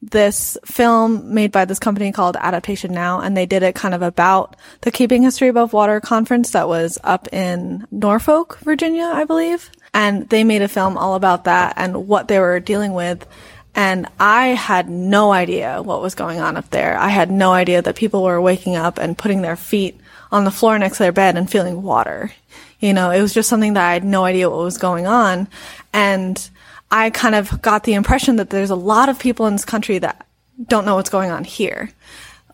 this 0.01 0.57
film 0.65 1.35
made 1.35 1.51
by 1.51 1.65
this 1.65 1.79
company 1.79 2.13
called 2.13 2.37
Adaptation 2.39 2.93
Now, 2.93 3.21
and 3.21 3.37
they 3.37 3.47
did 3.47 3.63
it 3.63 3.75
kind 3.75 3.95
of 3.95 4.03
about 4.03 4.57
the 4.83 4.91
Keeping 4.91 5.23
History 5.23 5.49
Above 5.49 5.73
Water 5.73 6.01
conference 6.01 6.51
that 6.51 6.69
was 6.69 6.99
up 7.03 7.27
in 7.33 7.87
Norfolk, 7.91 8.59
Virginia, 8.61 9.11
I 9.13 9.25
believe. 9.25 9.71
And 9.95 10.29
they 10.29 10.45
made 10.45 10.61
a 10.61 10.69
film 10.69 10.99
all 10.99 11.15
about 11.15 11.45
that 11.45 11.75
and 11.79 12.07
what 12.07 12.29
they 12.29 12.39
were 12.39 12.61
dealing 12.61 12.93
with. 12.93 13.27
And 13.75 14.07
I 14.21 14.49
had 14.49 14.89
no 14.91 15.33
idea 15.33 15.81
what 15.83 16.03
was 16.03 16.15
going 16.15 16.41
on 16.41 16.57
up 16.57 16.69
there. 16.71 16.99
I 16.99 17.09
had 17.09 17.31
no 17.31 17.53
idea 17.53 17.81
that 17.81 17.97
people 17.97 18.23
were 18.23 18.41
waking 18.41 18.77
up 18.77 18.99
and 18.99 19.17
putting 19.17 19.41
their 19.43 19.57
feet 19.57 19.99
on 20.31 20.45
the 20.45 20.51
floor 20.51 20.79
next 20.79 20.99
to 20.99 21.05
their 21.05 21.13
bed 21.13 21.37
and 21.37 21.51
feeling 21.51 21.83
water. 21.83 22.33
You 22.81 22.93
know, 22.93 23.11
it 23.11 23.23
was 23.23 23.33
just 23.33 23.49
something 23.49 23.75
that 23.75 23.89
I 23.89 23.95
had 23.95 24.05
no 24.05 24.25
idea 24.25 24.51
what 24.51 24.59
was 24.59 24.79
going 24.79 25.07
on. 25.07 25.49
And 25.93 26.51
I 26.91 27.11
kind 27.11 27.35
of 27.35 27.63
got 27.63 27.85
the 27.85 27.95
impression 27.95 28.37
that 28.37 28.51
there's 28.51 28.71
a 28.71 28.77
lot 28.77 29.09
of 29.09 29.19
people 29.19 29.47
in 29.47 29.55
this 29.55 29.65
country 29.65 29.99
that 29.99 30.27
don't 30.69 30.85
know 30.85 30.97
what's 30.97 31.11
going 31.11 31.31
on 31.31 31.45
here. 31.45 31.91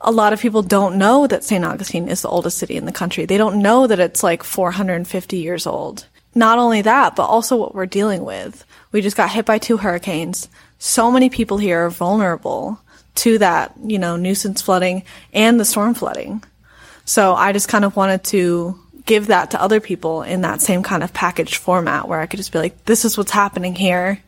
a 0.01 0.11
lot 0.11 0.33
of 0.33 0.41
people 0.41 0.63
don't 0.63 0.97
know 0.97 1.27
that 1.27 1.45
St. 1.45 1.65
Augustine 1.65 2.09
is 2.09 2.23
the 2.23 2.29
oldest 2.29 2.59
city 2.59 2.77
in 2.77 2.87
the 2.87 2.93
country. 2.93 3.27
They 3.27 3.37
don't 3.37 3.61
know 3.61 3.87
that 3.87 4.01
it's 4.01 4.23
like 4.23 4.43
450 4.43 5.37
years 5.37 5.67
old. 5.67 6.07
Not 6.35 6.59
only 6.59 6.83
that, 6.83 7.17
but 7.17 7.25
also 7.25 7.57
what 7.57 7.75
we're 7.75 7.87
dealing 7.87 8.25
with. 8.25 8.65
We 8.93 9.01
just 9.01 9.17
got 9.17 9.31
hit 9.31 9.45
by 9.45 9.59
two 9.59 9.79
hurricanes. 9.79 10.49
So 10.79 11.11
many 11.11 11.29
people 11.29 11.59
here 11.59 11.87
are 11.87 11.91
vulnerable 11.91 12.81
to 13.17 13.39
that, 13.39 13.75
you 13.83 13.99
know, 13.99 14.17
nuisance 14.17 14.63
flooding 14.63 15.03
and 15.33 15.59
the 15.59 15.65
storm 15.65 15.95
flooding. 15.95 16.43
So 17.05 17.35
I 17.35 17.53
just 17.53 17.69
kind 17.69 17.85
of 17.85 17.97
wanted 17.97 18.25
to 18.25 18.79
give 19.05 19.27
that 19.27 19.51
to 19.51 19.61
other 19.61 19.81
people 19.81 20.23
in 20.23 20.43
that 20.43 20.63
same 20.63 20.83
kind 20.83 21.03
of 21.03 21.13
packaged 21.13 21.57
format 21.57 22.07
where 22.07 22.21
I 22.21 22.27
could 22.27 22.37
just 22.37 22.53
be 22.53 22.61
like, 22.61 22.85
this 22.85 23.05
is 23.05 23.19
what's 23.19 23.33
happening 23.33 23.75
here. 23.75 24.23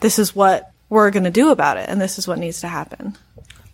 This 0.00 0.18
is 0.18 0.34
what 0.34 0.72
we're 0.88 1.10
going 1.10 1.24
to 1.24 1.30
do 1.30 1.50
about 1.50 1.76
it. 1.76 1.88
And 1.88 2.00
this 2.00 2.18
is 2.18 2.26
what 2.26 2.38
needs 2.38 2.60
to 2.62 2.68
happen. 2.68 3.16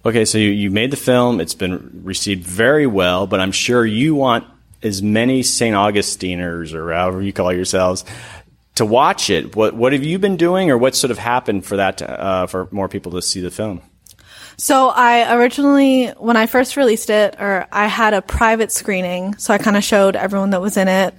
Okay, 0.04 0.24
so 0.24 0.38
you, 0.38 0.50
you 0.50 0.70
made 0.70 0.90
the 0.90 0.96
film. 0.96 1.40
It's 1.40 1.54
been 1.54 2.02
received 2.04 2.46
very 2.46 2.86
well, 2.86 3.26
but 3.26 3.40
I'm 3.40 3.52
sure 3.52 3.84
you 3.84 4.14
want 4.14 4.44
as 4.82 5.02
many 5.02 5.42
St. 5.42 5.74
Augustiners 5.74 6.74
or 6.74 6.92
however 6.92 7.22
you 7.22 7.32
call 7.32 7.52
yourselves 7.52 8.04
to 8.76 8.84
watch 8.84 9.30
it. 9.30 9.54
What 9.54 9.74
what 9.74 9.92
have 9.92 10.02
you 10.02 10.18
been 10.18 10.36
doing, 10.36 10.70
or 10.70 10.78
what 10.78 10.94
sort 10.94 11.10
of 11.10 11.18
happened 11.18 11.66
for 11.66 11.76
that 11.76 11.98
to, 11.98 12.08
uh, 12.10 12.46
for 12.46 12.68
more 12.70 12.88
people 12.88 13.12
to 13.12 13.22
see 13.22 13.40
the 13.40 13.50
film? 13.50 13.82
So 14.56 14.88
I 14.88 15.34
originally, 15.36 16.08
when 16.18 16.36
I 16.36 16.46
first 16.46 16.76
released 16.76 17.10
it, 17.10 17.36
or 17.38 17.66
I 17.72 17.86
had 17.86 18.14
a 18.14 18.22
private 18.22 18.70
screening, 18.72 19.36
so 19.36 19.54
I 19.54 19.58
kind 19.58 19.76
of 19.76 19.84
showed 19.84 20.16
everyone 20.16 20.50
that 20.50 20.60
was 20.60 20.76
in 20.76 20.88
it, 20.88 21.14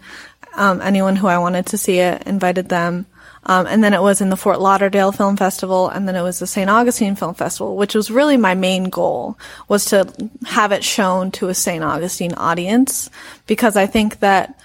um, 0.53 0.81
anyone 0.81 1.15
who 1.15 1.27
I 1.27 1.39
wanted 1.39 1.67
to 1.67 1.77
see 1.77 1.99
it, 1.99 2.23
invited 2.27 2.69
them. 2.69 3.05
Um, 3.43 3.65
and 3.65 3.83
then 3.83 3.93
it 3.93 4.01
was 4.01 4.21
in 4.21 4.29
the 4.29 4.37
Fort 4.37 4.61
Lauderdale 4.61 5.11
Film 5.11 5.35
Festival, 5.35 5.89
and 5.89 6.07
then 6.07 6.15
it 6.15 6.21
was 6.21 6.39
the 6.39 6.47
St. 6.47 6.69
Augustine 6.69 7.15
Film 7.15 7.33
Festival, 7.33 7.75
which 7.75 7.95
was 7.95 8.11
really 8.11 8.37
my 8.37 8.53
main 8.53 8.85
goal, 8.85 9.37
was 9.67 9.85
to 9.85 10.07
have 10.45 10.71
it 10.71 10.83
shown 10.83 11.31
to 11.31 11.49
a 11.49 11.55
St. 11.55 11.83
Augustine 11.83 12.33
audience, 12.35 13.09
because 13.47 13.75
I 13.75 13.87
think 13.87 14.19
that 14.19 14.59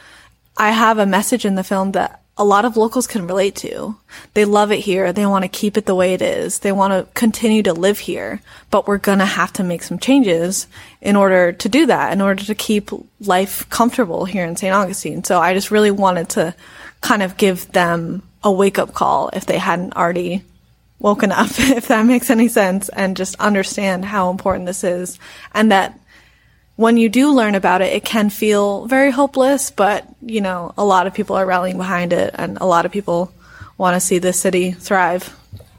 I 0.56 0.70
have 0.70 0.98
a 0.98 1.06
message 1.06 1.44
in 1.44 1.54
the 1.54 1.64
film 1.64 1.92
that 1.92 2.22
a 2.38 2.44
lot 2.44 2.66
of 2.66 2.76
locals 2.76 3.06
can 3.06 3.26
relate 3.26 3.56
to. 3.56 3.96
They 4.34 4.44
love 4.44 4.70
it 4.70 4.80
here. 4.80 5.10
They 5.10 5.24
want 5.24 5.44
to 5.44 5.48
keep 5.48 5.78
it 5.78 5.86
the 5.86 5.94
way 5.94 6.12
it 6.12 6.20
is. 6.20 6.58
They 6.58 6.72
want 6.72 6.92
to 6.92 7.10
continue 7.14 7.62
to 7.62 7.72
live 7.72 7.98
here, 7.98 8.42
but 8.70 8.86
we're 8.86 8.98
going 8.98 9.20
to 9.20 9.24
have 9.24 9.54
to 9.54 9.64
make 9.64 9.82
some 9.82 9.98
changes 9.98 10.66
in 11.00 11.16
order 11.16 11.52
to 11.52 11.68
do 11.68 11.86
that, 11.86 12.12
in 12.12 12.20
order 12.20 12.44
to 12.44 12.54
keep 12.54 12.90
life 13.20 13.68
comfortable 13.70 14.26
here 14.26 14.44
in 14.44 14.56
St. 14.56 14.74
Augustine. 14.74 15.24
So 15.24 15.40
I 15.40 15.54
just 15.54 15.70
really 15.70 15.90
wanted 15.90 16.28
to 16.30 16.54
kind 17.00 17.22
of 17.22 17.38
give 17.38 17.72
them 17.72 18.22
a 18.46 18.50
wake 18.50 18.78
up 18.78 18.94
call 18.94 19.28
if 19.32 19.44
they 19.44 19.58
hadn't 19.58 19.96
already 19.96 20.42
woken 21.00 21.32
up, 21.32 21.48
if 21.58 21.88
that 21.88 22.06
makes 22.06 22.30
any 22.30 22.48
sense, 22.48 22.88
and 22.90 23.16
just 23.16 23.34
understand 23.40 24.04
how 24.04 24.30
important 24.30 24.66
this 24.66 24.84
is. 24.84 25.18
And 25.52 25.72
that 25.72 25.98
when 26.76 26.96
you 26.96 27.08
do 27.08 27.32
learn 27.32 27.56
about 27.56 27.82
it, 27.82 27.92
it 27.92 28.04
can 28.04 28.30
feel 28.30 28.86
very 28.86 29.10
hopeless, 29.10 29.70
but, 29.70 30.06
you 30.22 30.40
know, 30.40 30.72
a 30.78 30.84
lot 30.84 31.06
of 31.06 31.14
people 31.14 31.34
are 31.36 31.44
rallying 31.44 31.76
behind 31.76 32.12
it 32.12 32.30
and 32.34 32.56
a 32.60 32.66
lot 32.66 32.86
of 32.86 32.92
people 32.92 33.32
want 33.78 33.94
to 33.94 34.00
see 34.00 34.18
this 34.18 34.40
city 34.40 34.70
thrive. 34.70 35.34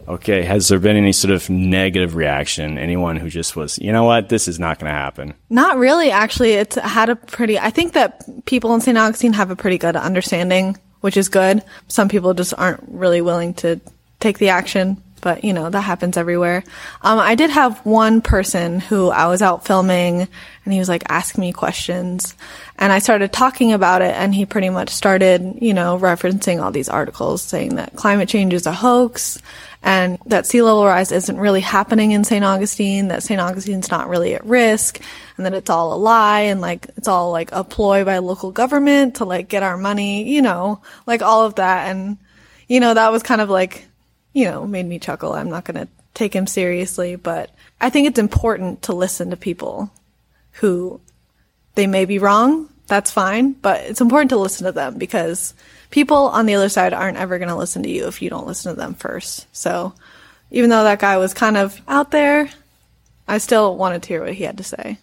Okay, 0.08 0.42
has 0.44 0.68
there 0.68 0.80
been 0.80 0.98
any 0.98 1.12
sort 1.12 1.34
of 1.34 1.50
negative 1.50 2.16
reaction? 2.16 2.78
Anyone 2.78 3.18
who 3.18 3.30
just 3.30 3.56
was, 3.56 3.78
you 3.78 3.92
know 3.92 4.04
what, 4.04 4.30
this 4.30 4.48
is 4.48 4.60
not 4.60 4.80
going 4.80 4.90
to 4.90 4.98
happen? 4.98 5.34
Not 5.50 5.78
really, 5.78 6.12
actually. 6.12 6.54
It's 6.54 6.76
had 6.76 7.10
a 7.10 7.16
pretty, 7.16 7.60
I 7.60 7.70
think 7.70 7.94
that 7.94 8.46
people 8.46 8.74
in 8.74 8.82
St. 8.82 8.98
Augustine 8.98 9.34
have 9.34 9.52
a 9.52 9.56
pretty 9.56 9.78
good 9.78 9.96
understanding 9.96 10.78
which 11.02 11.18
is 11.18 11.30
good. 11.30 11.64
Some 11.88 12.10
people 12.10 12.34
just 12.34 12.54
aren't 12.58 12.84
really 12.88 13.22
willing 13.22 13.54
to 13.56 13.80
take 14.20 14.38
the 14.38 14.50
action, 14.50 15.02
but 15.22 15.44
you 15.44 15.54
know, 15.54 15.70
that 15.70 15.82
happens 15.82 16.18
everywhere. 16.18 16.64
Um, 17.02 17.20
I 17.20 17.36
did 17.36 17.50
have 17.50 17.86
one 17.86 18.22
person 18.22 18.80
who 18.80 19.10
I 19.10 19.28
was 19.28 19.42
out 19.42 19.66
filming 19.66 20.28
and 20.66 20.74
he 20.74 20.80
was 20.80 20.90
like 20.90 21.04
asking 21.10 21.42
me 21.42 21.54
questions 21.54 22.36
and 22.78 22.92
I 22.92 23.00
started 23.00 23.32
talking 23.32 23.74
about 23.74 24.02
it 24.02 24.14
and 24.16 24.34
he 24.34 24.46
pretty 24.46 24.70
much 24.70 24.90
started, 24.90 25.60
you 25.62 25.74
know, 25.74 25.98
referencing 25.98 26.62
all 26.62 26.72
these 26.72 26.90
articles 26.90 27.42
saying 27.42 27.76
that 27.76 27.96
climate 27.96 28.30
change 28.30 28.54
is 28.54 28.66
a 28.66 28.72
hoax 28.72 29.40
and 29.88 30.20
that 30.26 30.46
sea 30.46 30.62
level 30.62 30.86
rise 30.86 31.14
isn't 31.14 31.40
really 31.40 31.62
happening 31.62 32.12
in 32.12 32.26
St. 32.26 32.44
Augustine, 32.44 33.08
that 33.08 33.24
St. 33.24 33.40
Augustine's 33.40 33.90
not 33.90 34.10
really 34.10 34.36
at 34.36 34.46
risk, 34.46 35.00
and 35.38 35.46
that 35.46 35.54
it's 35.54 35.70
all 35.70 35.94
a 35.94 35.96
lie 35.96 36.42
and 36.42 36.60
like 36.60 36.88
it's 36.98 37.08
all 37.08 37.32
like 37.32 37.54
a 37.54 37.64
ploy 37.64 38.04
by 38.04 38.18
local 38.18 38.52
government 38.52 39.16
to 39.16 39.26
like 39.26 39.48
get 39.48 39.64
our 39.64 39.78
money, 39.78 40.30
you 40.30 40.42
know, 40.42 40.82
like 41.06 41.22
all 41.22 41.46
of 41.46 41.56
that. 41.56 41.88
And, 41.88 42.18
you 42.68 42.82
know, 42.82 42.96
that 42.96 43.14
was 43.14 43.24
kind 43.24 43.40
of 43.40 43.50
like, 43.50 43.88
you 44.34 44.44
know, 44.44 44.68
made 44.68 44.86
me 44.86 45.00
chuckle. 45.00 45.32
I'm 45.32 45.50
not 45.50 45.64
going 45.64 45.80
to 45.80 45.88
take 46.14 46.36
him 46.36 46.48
seriously, 46.48 47.16
but 47.16 47.50
I 47.80 47.90
think 47.90 48.10
it's 48.10 48.20
important 48.20 48.82
to 48.84 48.94
listen 48.94 49.30
to 49.30 49.38
people 49.38 49.90
who 50.52 51.00
they 51.76 51.88
may 51.88 52.04
be 52.04 52.20
wrong. 52.20 52.68
That's 52.88 53.12
fine, 53.12 53.54
but 53.54 53.86
it's 53.86 54.02
important 54.02 54.32
to 54.32 54.38
listen 54.38 54.66
to 54.66 54.74
them 54.74 54.98
because 54.98 55.54
people 55.90 56.28
on 56.28 56.46
the 56.46 56.56
other 56.56 56.70
side 56.70 56.94
aren't 56.94 57.18
ever 57.18 57.38
going 57.38 57.50
to 57.50 57.56
listen 57.56 57.84
to 57.84 57.90
you 57.90 58.08
if 58.08 58.22
you 58.22 58.30
don't 58.30 58.48
listen 58.48 58.74
to 58.74 58.80
them 58.80 58.94
first. 58.94 59.48
So 59.56 59.94
even 60.52 60.70
though 60.70 60.84
that 60.84 61.00
guy 61.00 61.18
was 61.18 61.34
kind 61.34 61.58
of 61.58 61.80
out 61.88 62.12
there, 62.12 62.50
I 63.28 63.38
still 63.40 63.76
wanted 63.76 64.04
to 64.04 64.08
hear 64.08 64.24
what 64.24 64.34
he 64.34 64.44
had 64.44 64.58
to 64.58 64.64
say. 64.64 65.00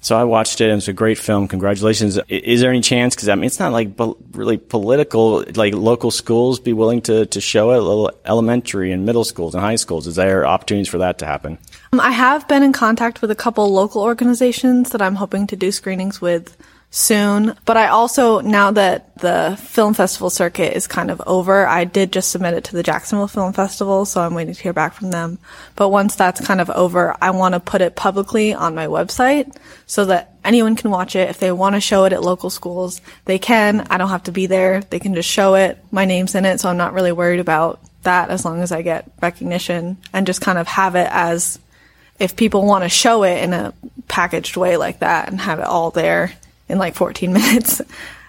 So 0.00 0.16
I 0.16 0.24
watched 0.24 0.60
it. 0.60 0.68
and 0.68 0.78
It's 0.78 0.88
a 0.88 0.92
great 0.92 1.16
film. 1.16 1.46
Congratulations. 1.46 2.18
Is 2.28 2.60
there 2.60 2.70
any 2.70 2.80
chance? 2.80 3.14
Because 3.14 3.28
I 3.28 3.36
mean, 3.36 3.44
it's 3.44 3.60
not 3.60 3.72
like 3.72 3.90
really 4.32 4.56
political. 4.56 5.44
Like 5.54 5.74
local 5.74 6.10
schools 6.10 6.58
be 6.58 6.72
willing 6.72 7.02
to 7.02 7.26
to 7.26 7.40
show 7.40 7.70
it. 7.70 7.78
Little 7.78 8.10
elementary 8.24 8.90
and 8.90 9.06
middle 9.06 9.22
schools 9.22 9.54
and 9.54 9.62
high 9.62 9.76
schools. 9.76 10.08
Is 10.08 10.16
there 10.16 10.44
opportunities 10.44 10.88
for 10.88 10.98
that 10.98 11.18
to 11.18 11.26
happen? 11.26 11.56
Um, 11.92 12.00
I 12.00 12.10
have 12.10 12.48
been 12.48 12.64
in 12.64 12.72
contact 12.72 13.22
with 13.22 13.30
a 13.30 13.36
couple 13.36 13.72
local 13.72 14.02
organizations 14.02 14.90
that 14.90 15.00
I'm 15.00 15.14
hoping 15.14 15.46
to 15.46 15.56
do 15.56 15.70
screenings 15.70 16.20
with 16.20 16.56
soon. 16.92 17.56
But 17.64 17.78
I 17.78 17.88
also, 17.88 18.40
now 18.40 18.70
that 18.72 19.16
the 19.16 19.58
film 19.58 19.94
festival 19.94 20.28
circuit 20.28 20.76
is 20.76 20.86
kind 20.86 21.10
of 21.10 21.22
over, 21.26 21.66
I 21.66 21.84
did 21.84 22.12
just 22.12 22.30
submit 22.30 22.54
it 22.54 22.64
to 22.64 22.76
the 22.76 22.82
Jacksonville 22.82 23.28
Film 23.28 23.54
Festival, 23.54 24.04
so 24.04 24.20
I'm 24.20 24.34
waiting 24.34 24.54
to 24.54 24.62
hear 24.62 24.74
back 24.74 24.92
from 24.92 25.10
them. 25.10 25.38
But 25.74 25.88
once 25.88 26.14
that's 26.14 26.46
kind 26.46 26.60
of 26.60 26.68
over, 26.70 27.16
I 27.20 27.30
want 27.30 27.54
to 27.54 27.60
put 27.60 27.80
it 27.80 27.96
publicly 27.96 28.52
on 28.52 28.74
my 28.74 28.86
website 28.86 29.56
so 29.86 30.04
that 30.04 30.34
anyone 30.44 30.76
can 30.76 30.90
watch 30.90 31.16
it. 31.16 31.30
If 31.30 31.38
they 31.38 31.50
want 31.50 31.74
to 31.76 31.80
show 31.80 32.04
it 32.04 32.12
at 32.12 32.22
local 32.22 32.50
schools, 32.50 33.00
they 33.24 33.38
can. 33.38 33.86
I 33.88 33.96
don't 33.96 34.10
have 34.10 34.24
to 34.24 34.32
be 34.32 34.44
there. 34.44 34.82
They 34.82 34.98
can 34.98 35.14
just 35.14 35.30
show 35.30 35.54
it. 35.54 35.82
My 35.90 36.04
name's 36.04 36.34
in 36.34 36.44
it, 36.44 36.60
so 36.60 36.68
I'm 36.68 36.76
not 36.76 36.92
really 36.92 37.12
worried 37.12 37.40
about 37.40 37.80
that 38.02 38.28
as 38.28 38.44
long 38.44 38.60
as 38.60 38.70
I 38.70 38.82
get 38.82 39.10
recognition 39.22 39.96
and 40.12 40.26
just 40.26 40.42
kind 40.42 40.58
of 40.58 40.68
have 40.68 40.94
it 40.94 41.08
as 41.10 41.58
if 42.18 42.36
people 42.36 42.66
want 42.66 42.84
to 42.84 42.90
show 42.90 43.22
it 43.22 43.42
in 43.42 43.54
a 43.54 43.72
packaged 44.08 44.58
way 44.58 44.76
like 44.76 44.98
that 44.98 45.28
and 45.28 45.40
have 45.40 45.58
it 45.58 45.64
all 45.64 45.90
there 45.90 46.32
in 46.72 46.78
like 46.78 46.96
14 46.96 47.32
minutes. 47.40 47.80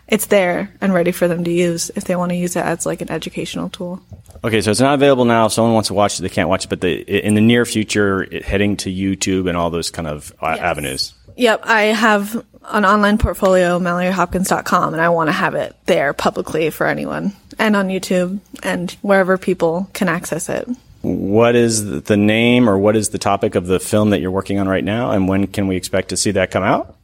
It's 0.08 0.26
there 0.28 0.70
and 0.82 0.94
ready 0.94 1.12
for 1.12 1.28
them 1.28 1.46
to 1.46 1.52
use 1.52 1.90
if 1.96 2.04
they 2.04 2.16
want 2.16 2.32
to 2.32 2.36
use 2.36 2.56
it 2.56 2.64
as 2.64 2.86
like 2.86 3.02
an 3.02 3.10
educational 3.10 3.70
tool. 3.70 4.02
Okay, 4.44 4.62
so 4.62 4.70
it's 4.70 4.82
not 4.82 4.96
available 4.96 5.26
now. 5.26 5.46
If 5.46 5.54
someone 5.54 5.74
wants 5.74 5.88
to 5.88 5.94
watch 5.94 6.20
it, 6.20 6.24
they 6.24 6.30
can't 6.30 6.50
watch 6.50 6.66
it. 6.66 6.68
But 6.68 6.82
the, 6.82 7.02
in 7.02 7.36
the 7.36 7.42
near 7.42 7.66
future, 7.66 8.24
it, 8.24 8.44
heading 8.44 8.76
to 8.78 8.94
YouTube 8.94 9.48
and 9.48 9.58
all 9.58 9.70
those 9.70 9.90
kind 9.90 10.08
of 10.08 10.34
uh, 10.42 10.50
yes. 10.50 10.60
avenues. 10.60 11.14
Yep, 11.38 11.62
I 11.64 11.84
have 11.84 12.46
an 12.66 12.86
online 12.86 13.18
portfolio, 13.18 13.80
MalloryHopkins.com, 13.80 14.94
and 14.94 15.02
I 15.02 15.10
want 15.10 15.30
to 15.30 15.32
have 15.32 15.56
it 15.56 15.76
there 15.86 16.14
publicly 16.14 16.70
for 16.70 16.86
anyone, 16.86 17.34
and 17.58 17.76
on 17.76 17.88
YouTube 17.88 18.40
and 18.62 18.92
wherever 19.02 19.38
people 19.38 19.90
can 19.94 20.10
access 20.10 20.50
it. 20.50 20.68
What 21.02 21.56
is 21.56 22.04
the 22.04 22.18
name 22.18 22.70
or 22.70 22.78
what 22.78 22.96
is 22.96 23.10
the 23.10 23.18
topic 23.18 23.56
of 23.56 23.68
the 23.68 23.80
film 23.80 24.12
that 24.12 24.22
you're 24.22 24.32
working 24.32 24.60
on 24.60 24.68
right 24.68 24.84
now, 24.84 25.12
and 25.12 25.28
when 25.28 25.48
can 25.48 25.68
we 25.68 25.76
expect 25.76 26.10
to 26.10 26.18
see 26.18 26.32
that 26.32 26.52
come 26.52 26.64
out? 26.64 26.96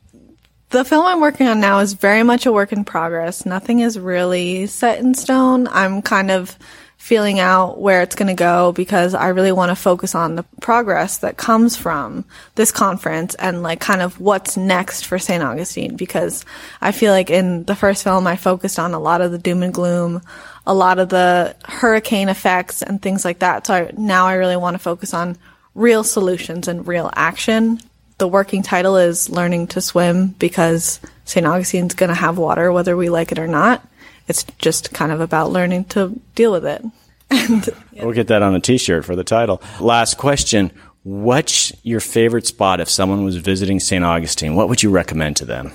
The 0.70 0.86
film 0.86 1.04
I'm 1.04 1.20
working 1.20 1.48
on 1.48 1.60
now 1.60 1.80
is 1.80 1.94
very 1.94 2.22
much 2.22 2.46
a 2.46 2.52
work 2.52 2.72
in 2.72 2.86
progress. 2.86 3.44
Nothing 3.44 3.80
is 3.80 3.98
really 3.98 4.68
set 4.68 5.00
in 5.00 5.16
stone. 5.16 5.68
I'm 5.68 6.04
kind 6.04 6.30
of 6.30 6.56
feeling 7.00 7.40
out 7.40 7.80
where 7.80 8.04
it's 8.04 8.14
going 8.14 8.28
to 8.28 8.36
go 8.36 8.72
because 8.74 9.16
I 9.16 9.30
really 9.30 9.52
want 9.52 9.70
to 9.70 9.76
focus 9.76 10.14
on 10.14 10.36
the 10.36 10.44
progress 10.62 11.20
that 11.20 11.38
comes 11.38 11.76
from 11.76 12.24
this 12.54 12.72
conference 12.72 13.34
and 13.36 13.64
like 13.64 13.80
kind 13.80 14.04
of 14.04 14.20
what's 14.20 14.58
next 14.58 15.06
for 15.06 15.18
St. 15.18 15.42
Augustine 15.42 15.96
because 15.96 16.46
I 16.82 16.92
feel 16.92 17.14
like 17.14 17.32
in 17.32 17.64
the 17.64 17.76
first 17.76 18.04
film 18.04 18.28
I 18.28 18.36
focused 18.36 18.78
on 18.78 18.94
a 18.94 19.00
lot 19.00 19.22
of 19.22 19.32
the 19.32 19.40
doom 19.40 19.64
and 19.64 19.74
gloom, 19.74 20.22
a 20.68 20.74
lot 20.74 21.00
of 21.00 21.10
the 21.10 21.56
hurricane 21.66 22.30
effects 22.30 22.84
and 22.84 23.02
things 23.02 23.26
like 23.26 23.40
that. 23.40 23.66
So 23.66 23.74
I, 23.74 23.92
now 23.98 24.28
I 24.28 24.34
really 24.34 24.58
want 24.58 24.76
to 24.76 24.80
focus 24.80 25.16
on 25.16 25.36
real 25.74 26.04
solutions 26.04 26.68
and 26.68 26.86
real 26.86 27.10
action 27.16 27.80
the 28.20 28.28
working 28.28 28.62
title 28.62 28.98
is 28.98 29.30
Learning 29.30 29.66
to 29.68 29.82
Swim 29.82 30.28
because 30.40 31.00
St. 31.26 31.46
Augustine's 31.46 31.96
going 31.96 32.10
to 32.10 32.16
have 32.16 32.38
water 32.38 32.72
whether 32.72 32.96
we 32.96 33.10
like 33.10 33.32
it 33.32 33.40
or 33.40 33.48
not. 33.48 33.86
It's 34.28 34.44
just 34.60 34.94
kind 34.94 35.12
of 35.12 35.22
about 35.22 35.52
learning 35.52 35.86
to 35.86 36.20
deal 36.36 36.52
with 36.52 36.66
it. 36.66 36.86
And, 37.32 37.70
yeah. 37.92 38.06
We'll 38.06 38.16
get 38.16 38.30
that 38.30 38.42
on 38.42 38.56
a 38.56 38.60
t 38.60 38.80
shirt 38.80 39.06
for 39.06 39.16
the 39.16 39.24
title. 39.24 39.62
Last 39.80 40.18
question 40.18 40.72
What's 41.04 41.72
your 41.84 42.00
favorite 42.00 42.48
spot 42.48 42.80
if 42.80 42.90
someone 42.90 43.24
was 43.24 43.38
visiting 43.38 43.80
St. 43.80 44.04
Augustine? 44.04 44.56
What 44.56 44.68
would 44.68 44.82
you 44.82 44.90
recommend 44.90 45.38
to 45.38 45.46
them? 45.46 45.72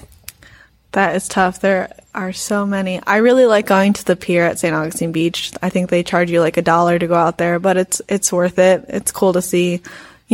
That 0.93 1.15
is 1.15 1.29
tough. 1.29 1.61
There 1.61 1.95
are 2.13 2.33
so 2.33 2.67
many. 2.67 3.01
I 3.07 3.19
really 3.19 3.47
like 3.47 3.67
going 3.67 3.93
to 3.93 4.05
the 4.05 4.17
pier 4.17 4.45
at 4.45 4.59
St. 4.59 4.75
Augustine 4.75 5.13
Beach. 5.13 5.53
I 5.63 5.71
think 5.71 5.91
they 5.91 6.03
charge 6.03 6.29
you 6.29 6.41
like 6.41 6.57
a 6.57 6.63
dollar 6.63 6.99
to 6.99 7.07
go 7.07 7.15
out 7.15 7.39
there, 7.39 7.61
but 7.61 7.77
it's 7.77 8.03
it's 8.09 8.33
worth 8.33 8.59
it. 8.59 8.85
It's 8.89 9.13
cool 9.13 9.33
to 9.33 9.43
see 9.43 9.81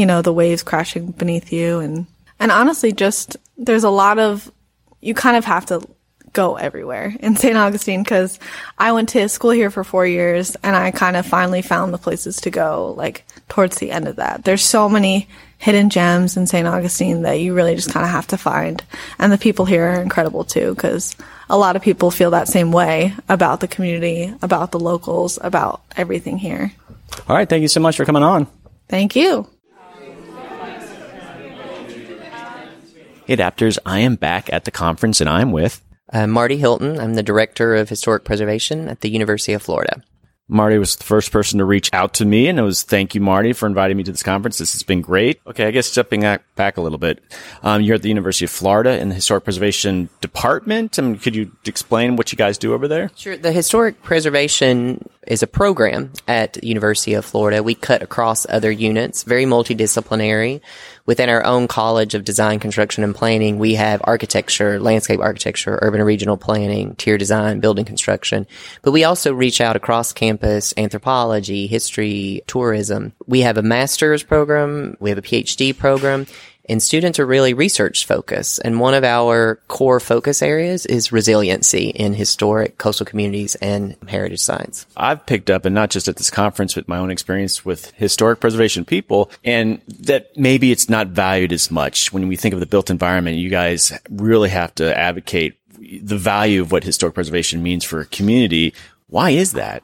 you 0.01 0.07
know, 0.07 0.23
the 0.23 0.33
waves 0.33 0.63
crashing 0.63 1.11
beneath 1.11 1.53
you. 1.53 1.79
And 1.81 2.07
And 2.41 2.51
honestly, 2.51 2.91
just 2.91 3.37
there's 3.59 3.85
a 3.85 3.91
lot 3.91 4.19
of, 4.19 4.51
you 5.03 5.13
kind 5.13 5.37
of 5.37 5.45
have 5.45 5.67
to 5.67 5.87
go 6.33 6.57
everywhere 6.57 7.15
in 7.21 7.37
St. 7.37 7.57
Augustine 7.57 8.03
because 8.03 8.39
I 8.79 8.93
went 8.93 9.11
to 9.11 9.29
school 9.29 9.51
here 9.51 9.71
for 9.71 9.85
four 9.85 10.07
years 10.07 10.57
and 10.63 10.75
I 10.75 10.91
kind 10.91 11.17
of 11.17 11.27
finally 11.27 11.61
found 11.61 11.93
the 11.93 11.99
places 11.99 12.41
to 12.43 12.51
go 12.51 12.95
like 12.97 13.27
towards 13.51 13.77
the 13.77 13.91
end 13.91 14.09
of 14.09 14.17
that. 14.17 14.43
There's 14.43 14.63
so 14.63 14.89
many 14.89 15.29
hidden 15.59 15.91
gems 15.91 16.39
in 16.39 16.47
St. 16.47 16.67
Augustine 16.67 17.23
that 17.23 17.41
you 17.41 17.53
really 17.53 17.75
just 17.75 17.93
kind 17.93 18.07
of 18.07 18.11
have 18.11 18.29
to 18.29 18.39
find. 18.39 18.83
And 19.19 19.31
the 19.31 19.37
people 19.37 19.67
here 19.67 19.85
are 19.85 20.01
incredible 20.01 20.45
too 20.45 20.75
because 20.75 21.15
a 21.51 21.59
lot 21.59 21.77
of 21.77 21.83
people 21.83 22.11
feel 22.11 22.31
that 22.31 22.49
same 22.49 22.73
way 22.73 23.13
about 23.29 23.61
the 23.61 23.69
community, 23.69 24.33
about 24.41 24.73
the 24.73 24.81
locals, 24.81 25.39
about 25.43 25.83
everything 25.95 26.39
here. 26.39 26.73
All 27.29 27.37
right. 27.37 27.49
Thank 27.49 27.61
you 27.61 27.69
so 27.69 27.81
much 27.81 27.99
for 27.99 28.07
coming 28.07 28.23
on. 28.23 28.47
Thank 28.89 29.15
you. 29.15 29.47
Adapters, 33.31 33.79
I 33.87 34.01
am 34.01 34.17
back 34.17 34.53
at 34.53 34.65
the 34.65 34.71
conference 34.73 35.21
and 35.21 35.31
I'm 35.31 35.53
with 35.53 35.81
uh, 36.13 36.27
Marty 36.27 36.57
Hylton. 36.57 36.99
I'm 36.99 37.15
the 37.15 37.23
Director 37.23 37.77
of 37.77 37.89
Historic 37.89 38.25
Preservation 38.25 38.89
at 38.89 39.01
the 39.01 39.09
University 39.09 39.53
of 39.53 39.63
Florida. 39.63 40.03
Marty 40.53 40.79
was 40.79 40.97
the 40.97 41.05
first 41.05 41.31
person 41.31 41.59
to 41.59 41.65
reach 41.65 41.89
out 41.93 42.15
to 42.15 42.25
me, 42.25 42.49
and 42.49 42.59
it 42.59 42.63
was 42.63 42.83
thank 42.83 43.15
you, 43.15 43.21
Marty, 43.21 43.53
for 43.53 43.67
inviting 43.67 43.97
me 43.97 44.03
to 44.03 44.11
this 44.11 44.25
conference. 44.25 44.59
This 44.59 44.73
has 44.73 44.83
been 44.83 45.01
great. 45.01 45.41
Okay, 45.47 45.65
I 45.65 45.71
guess 45.71 45.87
stepping 45.87 46.23
back 46.57 46.77
a 46.77 46.81
little 46.81 46.99
bit, 46.99 47.23
um, 47.63 47.83
you're 47.83 47.95
at 47.95 48.03
the 48.03 48.09
University 48.09 48.47
of 48.47 48.51
Florida 48.51 49.01
in 49.01 49.11
the 49.11 49.15
Historic 49.15 49.45
Preservation 49.45 50.09
Department. 50.21 50.99
I 50.99 51.03
mean, 51.03 51.19
could 51.19 51.37
you 51.37 51.53
explain 51.67 52.17
what 52.17 52.33
you 52.33 52.37
guys 52.37 52.59
do 52.59 52.75
over 52.75 52.89
there? 52.89 53.13
Sure. 53.15 53.37
The 53.37 53.53
Historic 53.53 54.03
Preservation 54.03 55.09
is 55.25 55.45
a 55.45 55.47
program 55.47 56.13
at 56.27 56.55
the 56.55 56.67
University 56.67 57.15
of 57.15 57.25
Florida. 57.25 57.63
We 57.63 57.77
cut 57.77 58.03
across 58.03 58.45
other 58.49 58.73
units, 58.73 59.23
very 59.23 59.45
multidisciplinary. 59.45 60.63
Within 61.07 61.29
our 61.29 61.45
own 61.45 61.69
College 61.69 62.15
of 62.15 62.25
Design, 62.25 62.59
Construction, 62.59 63.05
and 63.05 63.15
Planning, 63.15 63.59
we 63.59 63.75
have 63.75 64.01
architecture, 64.05 64.79
landscape 64.81 65.21
architecture, 65.21 65.79
urban 65.83 66.01
and 66.01 66.07
regional 66.07 66.37
planning, 66.37 66.95
tier 66.97 67.19
design, 67.19 67.61
building 67.61 67.85
construction. 67.85 68.47
But 68.83 68.93
we 68.93 69.05
also 69.05 69.33
reach 69.33 69.61
out 69.61 69.77
across 69.77 70.13
campus, 70.13 70.73
anthropology, 70.77 71.67
history, 71.67 72.43
tourism. 72.47 73.13
We 73.27 73.41
have 73.41 73.57
a 73.57 73.63
master's 73.63 74.23
program. 74.23 74.97
We 75.01 75.11
have 75.11 75.19
a 75.19 75.23
PhD 75.23 75.77
program 75.77 76.27
and 76.71 76.83
students 76.83 77.19
are 77.19 77.27
really 77.27 77.53
research 77.53 78.07
focused. 78.07 78.61
And 78.65 78.81
one 78.81 78.95
of 78.95 79.05
our 79.05 79.57
core 79.69 80.01
focus 80.01 80.41
areas 80.41 80.87
is 80.87 81.13
resiliency 81.13 81.89
in 81.89 82.15
historic 82.15 82.79
coastal 82.79 83.05
communities 83.05 83.57
and 83.57 83.97
heritage 84.09 84.41
sites. 84.41 84.87
I've 84.97 85.27
picked 85.27 85.51
up, 85.51 85.65
and 85.65 85.75
not 85.75 85.91
just 85.91 86.09
at 86.09 86.17
this 86.17 86.31
conference, 86.31 86.75
but 86.75 86.89
my 86.89 86.99
own 86.99 87.11
experience 87.11 87.65
with 87.65 87.91
historic 87.93 88.41
preservation 88.41 88.85
people, 88.85 89.31
and 89.45 89.81
that 89.89 90.37
maybe 90.37 90.71
it's 90.71 90.89
not 90.89 91.09
valued 91.09 91.53
as 91.53 91.71
much. 91.71 92.13
When 92.13 92.29
we 92.29 92.37
think 92.37 92.55
of 92.55 92.61
the 92.61 92.67
built 92.67 92.89
environment, 92.89 93.37
you 93.37 93.51
guys 93.51 93.93
really 94.09 94.51
have 94.51 94.75
to 94.77 94.97
advocate 94.97 95.59
the 96.03 96.19
value 96.19 96.63
of 96.63 96.71
what 96.71 96.85
historic 96.85 97.15
preservation 97.15 97.63
means 97.63 97.85
for 97.85 98.01
a 98.01 98.07
community. 98.07 98.75
Why 99.09 99.31
is 99.31 99.53
that? 99.53 99.83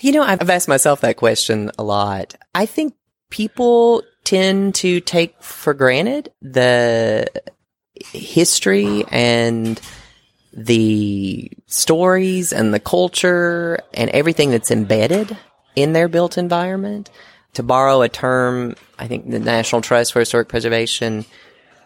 You 0.00 0.12
know, 0.12 0.22
I've 0.22 0.48
asked 0.48 0.68
myself 0.68 1.00
that 1.00 1.16
question 1.16 1.70
a 1.78 1.82
lot. 1.82 2.34
I 2.54 2.66
think 2.66 2.94
people 3.30 4.02
tend 4.30 4.76
to 4.76 5.00
take 5.00 5.42
for 5.42 5.74
granted 5.74 6.32
the 6.40 7.26
history 8.12 9.04
and 9.10 9.80
the 10.52 11.50
stories 11.66 12.52
and 12.52 12.72
the 12.72 12.78
culture 12.78 13.80
and 13.92 14.08
everything 14.10 14.52
that's 14.52 14.70
embedded 14.70 15.36
in 15.74 15.94
their 15.94 16.06
built 16.06 16.38
environment. 16.38 17.10
To 17.54 17.64
borrow 17.64 18.02
a 18.02 18.08
term, 18.08 18.76
I 19.00 19.08
think 19.08 19.28
the 19.28 19.40
National 19.40 19.80
Trust 19.80 20.12
for 20.12 20.20
Historic 20.20 20.48
Preservation 20.48 21.24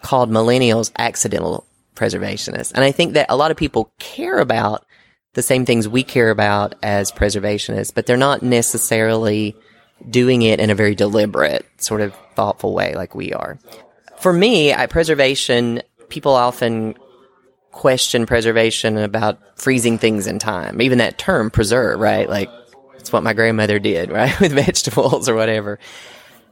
called 0.03 0.31
millennials 0.31 0.93
accidental 0.99 1.66
preservationists. 1.97 2.73
And 2.75 2.85
I 2.85 2.93
think 2.93 3.15
that 3.15 3.27
a 3.31 3.37
lot 3.37 3.53
of 3.53 3.57
people 3.57 3.91
care 3.99 4.39
about 4.39 4.85
the 5.33 5.41
same 5.41 5.65
things 5.65 5.89
we 5.89 6.03
care 6.03 6.29
about 6.29 6.75
as 6.83 7.11
preservationists, 7.11 7.95
but 7.95 8.05
they're 8.05 8.19
not 8.19 8.43
necessarily 8.43 9.57
doing 10.09 10.43
it 10.43 10.61
in 10.61 10.71
a 10.71 10.75
very 10.75 10.95
deliberate, 10.95 11.66
sort 11.81 12.01
of 12.01 12.15
thoughtful 12.35 12.75
way 12.75 12.95
like 12.95 13.15
we 13.15 13.33
are. 13.33 13.59
For 14.19 14.33
me, 14.33 14.73
I, 14.73 14.87
preservation, 14.87 15.83
people 16.09 16.33
often 16.33 16.95
question 17.73 18.27
preservation 18.27 18.97
about 18.99 19.39
freezing 19.59 19.99
things 19.99 20.27
in 20.27 20.39
time. 20.39 20.81
Even 20.81 20.99
that 20.99 21.19
term, 21.19 21.51
preserve, 21.51 21.99
right? 21.99 22.29
Like, 22.29 22.51
it's 22.97 23.12
what 23.12 23.23
my 23.23 23.33
grandmother 23.33 23.79
did, 23.79 24.11
right? 24.12 24.39
With 24.41 24.53
vegetables 24.53 25.29
or 25.29 25.35
whatever. 25.35 25.79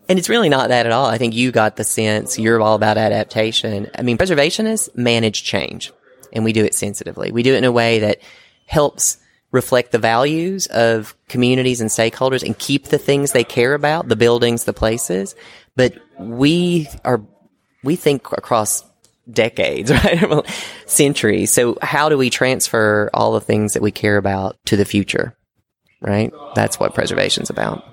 And 0.08 0.18
it's 0.18 0.28
really 0.28 0.48
not 0.48 0.68
that 0.68 0.86
at 0.86 0.92
all. 0.92 1.06
I 1.06 1.16
think 1.16 1.34
you 1.34 1.52
got 1.52 1.76
the 1.76 1.84
sense 1.84 2.38
you're 2.38 2.60
all 2.60 2.74
about 2.74 2.98
adaptation. 2.98 3.88
I 3.96 4.02
mean, 4.02 4.18
preservationists 4.18 4.94
manage 4.96 5.44
change 5.44 5.92
and 6.32 6.44
we 6.44 6.52
do 6.52 6.64
it 6.64 6.74
sensitively. 6.74 7.30
We 7.30 7.42
do 7.42 7.54
it 7.54 7.58
in 7.58 7.64
a 7.64 7.72
way 7.72 8.00
that 8.00 8.20
helps 8.66 9.18
reflect 9.52 9.92
the 9.92 9.98
values 9.98 10.66
of 10.66 11.14
communities 11.28 11.80
and 11.80 11.90
stakeholders 11.90 12.42
and 12.42 12.58
keep 12.58 12.86
the 12.86 12.98
things 12.98 13.32
they 13.32 13.44
care 13.44 13.74
about, 13.74 14.08
the 14.08 14.16
buildings, 14.16 14.64
the 14.64 14.72
places. 14.72 15.34
But 15.76 15.94
we 16.18 16.88
are, 17.04 17.22
we 17.84 17.96
think 17.96 18.32
across 18.32 18.84
decades, 19.30 19.90
right? 20.04 20.46
Centuries. 20.86 21.52
So 21.52 21.78
how 21.82 22.08
do 22.08 22.18
we 22.18 22.30
transfer 22.30 23.10
all 23.14 23.32
the 23.32 23.40
things 23.40 23.74
that 23.74 23.82
we 23.82 23.92
care 23.92 24.16
about 24.16 24.56
to 24.66 24.76
the 24.76 24.84
future? 24.84 25.36
Right? 26.00 26.32
That's 26.56 26.80
what 26.80 26.94
preservation's 26.94 27.50
about. 27.50 27.84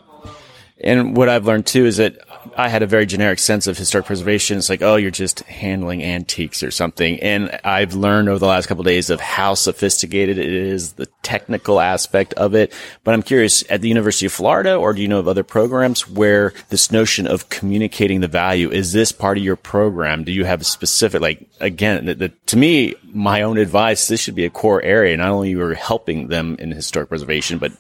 And 0.81 1.15
what 1.15 1.27
I've 1.27 1.45
learned 1.45 1.65
too 1.65 1.85
is 1.85 1.97
that 1.97 2.17
I 2.55 2.69
had 2.69 2.83
a 2.83 2.87
very 2.87 3.05
generic 3.05 3.39
sense 3.39 3.67
of 3.67 3.77
historic 3.77 4.05
preservation. 4.05 4.57
It's 4.57 4.69
like, 4.69 4.81
oh, 4.81 4.95
you're 4.95 5.11
just 5.11 5.41
handling 5.41 6.03
antiques 6.03 6.63
or 6.63 6.71
something. 6.71 7.19
And 7.19 7.59
I've 7.65 7.95
learned 7.95 8.29
over 8.29 8.39
the 8.39 8.47
last 8.47 8.67
couple 8.67 8.81
of 8.81 8.87
days 8.87 9.09
of 9.09 9.19
how 9.19 9.55
sophisticated 9.55 10.37
it 10.37 10.49
is, 10.49 10.93
the 10.93 11.07
technical 11.21 11.81
aspect 11.81 12.33
of 12.35 12.55
it. 12.55 12.73
But 13.03 13.13
I'm 13.13 13.23
curious, 13.23 13.63
at 13.69 13.81
the 13.81 13.89
University 13.89 14.25
of 14.25 14.31
Florida, 14.31 14.75
or 14.75 14.93
do 14.93 15.01
you 15.01 15.07
know 15.09 15.19
of 15.19 15.27
other 15.27 15.43
programs 15.43 16.07
where 16.07 16.53
this 16.69 16.91
notion 16.91 17.27
of 17.27 17.49
communicating 17.49 18.21
the 18.21 18.27
value, 18.29 18.71
is 18.71 18.93
this 18.93 19.11
part 19.11 19.37
of 19.37 19.43
your 19.43 19.57
program? 19.57 20.23
Do 20.23 20.31
you 20.31 20.45
have 20.45 20.61
a 20.61 20.65
specific, 20.65 21.21
like, 21.21 21.45
again, 21.59 22.05
the, 22.05 22.15
the, 22.15 22.29
to 22.29 22.57
me, 22.57 22.95
my 23.03 23.41
own 23.41 23.57
advice, 23.57 24.07
this 24.07 24.21
should 24.21 24.35
be 24.35 24.45
a 24.45 24.49
core 24.49 24.81
area. 24.81 25.17
Not 25.17 25.29
only 25.29 25.49
you're 25.49 25.73
helping 25.73 26.27
them 26.27 26.55
in 26.57 26.71
historic 26.71 27.09
preservation, 27.09 27.57
but 27.57 27.73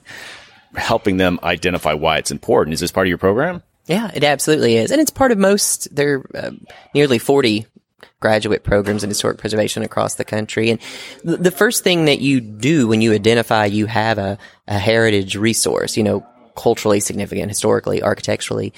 helping 0.75 1.17
them 1.17 1.39
identify 1.43 1.93
why 1.93 2.17
it's 2.17 2.31
important. 2.31 2.73
Is 2.73 2.79
this 2.79 2.91
part 2.91 3.07
of 3.07 3.09
your 3.09 3.17
program? 3.17 3.63
Yeah, 3.85 4.11
it 4.13 4.23
absolutely 4.23 4.75
is. 4.75 4.91
And 4.91 5.01
it's 5.01 5.11
part 5.11 5.31
of 5.31 5.37
most, 5.37 5.93
there 5.95 6.17
are 6.17 6.25
uh, 6.35 6.51
nearly 6.93 7.17
40 7.17 7.65
graduate 8.19 8.63
programs 8.63 9.03
in 9.03 9.09
historic 9.09 9.37
preservation 9.37 9.81
across 9.83 10.15
the 10.15 10.25
country. 10.25 10.69
And 10.69 10.79
th- 11.23 11.39
the 11.39 11.51
first 11.51 11.83
thing 11.83 12.05
that 12.05 12.19
you 12.19 12.41
do 12.41 12.87
when 12.87 13.01
you 13.01 13.13
identify 13.13 13.65
you 13.65 13.85
have 13.87 14.17
a, 14.17 14.37
a 14.67 14.77
heritage 14.77 15.35
resource, 15.35 15.97
you 15.97 16.03
know, 16.03 16.25
culturally 16.55 16.99
significant, 16.99 17.49
historically, 17.49 18.01
architecturally, 18.03 18.73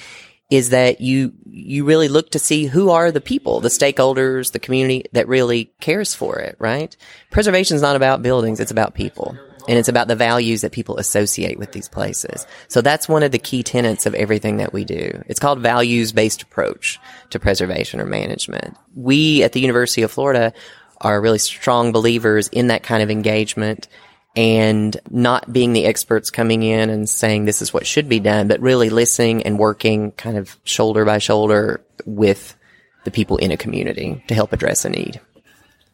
is 0.50 0.70
that 0.70 1.00
you, 1.00 1.32
you 1.46 1.84
really 1.84 2.08
look 2.08 2.30
to 2.30 2.38
see 2.38 2.66
who 2.66 2.90
are 2.90 3.10
the 3.10 3.20
people, 3.20 3.60
the 3.60 3.68
stakeholders, 3.68 4.52
the 4.52 4.58
community 4.58 5.04
that 5.12 5.26
really 5.26 5.72
cares 5.80 6.14
for 6.14 6.38
it, 6.38 6.56
right? 6.58 6.96
Preservation 7.30 7.74
is 7.74 7.82
not 7.82 7.96
about 7.96 8.22
buildings, 8.22 8.60
it's 8.60 8.70
about 8.70 8.94
people. 8.94 9.36
And 9.68 9.78
it's 9.78 9.88
about 9.88 10.08
the 10.08 10.16
values 10.16 10.62
that 10.62 10.72
people 10.72 10.98
associate 10.98 11.58
with 11.58 11.72
these 11.72 11.88
places. 11.88 12.46
So 12.68 12.80
that's 12.80 13.08
one 13.08 13.22
of 13.22 13.30
the 13.30 13.38
key 13.38 13.62
tenets 13.62 14.06
of 14.06 14.14
everything 14.14 14.56
that 14.56 14.72
we 14.72 14.84
do. 14.84 15.22
It's 15.26 15.40
called 15.40 15.60
values 15.60 16.12
based 16.12 16.42
approach 16.42 16.98
to 17.30 17.38
preservation 17.38 18.00
or 18.00 18.06
management. 18.06 18.76
We 18.94 19.42
at 19.42 19.52
the 19.52 19.60
University 19.60 20.02
of 20.02 20.10
Florida 20.10 20.52
are 21.00 21.20
really 21.20 21.38
strong 21.38 21.92
believers 21.92 22.48
in 22.48 22.68
that 22.68 22.82
kind 22.82 23.02
of 23.02 23.10
engagement 23.10 23.88
and 24.34 24.96
not 25.10 25.52
being 25.52 25.72
the 25.72 25.84
experts 25.84 26.30
coming 26.30 26.62
in 26.62 26.88
and 26.88 27.08
saying 27.08 27.44
this 27.44 27.60
is 27.60 27.72
what 27.72 27.86
should 27.86 28.08
be 28.08 28.20
done, 28.20 28.48
but 28.48 28.60
really 28.60 28.88
listening 28.88 29.42
and 29.42 29.58
working 29.58 30.12
kind 30.12 30.38
of 30.38 30.58
shoulder 30.64 31.04
by 31.04 31.18
shoulder 31.18 31.84
with 32.06 32.56
the 33.04 33.10
people 33.10 33.36
in 33.36 33.50
a 33.50 33.56
community 33.56 34.24
to 34.28 34.34
help 34.34 34.52
address 34.52 34.84
a 34.84 34.88
need. 34.88 35.20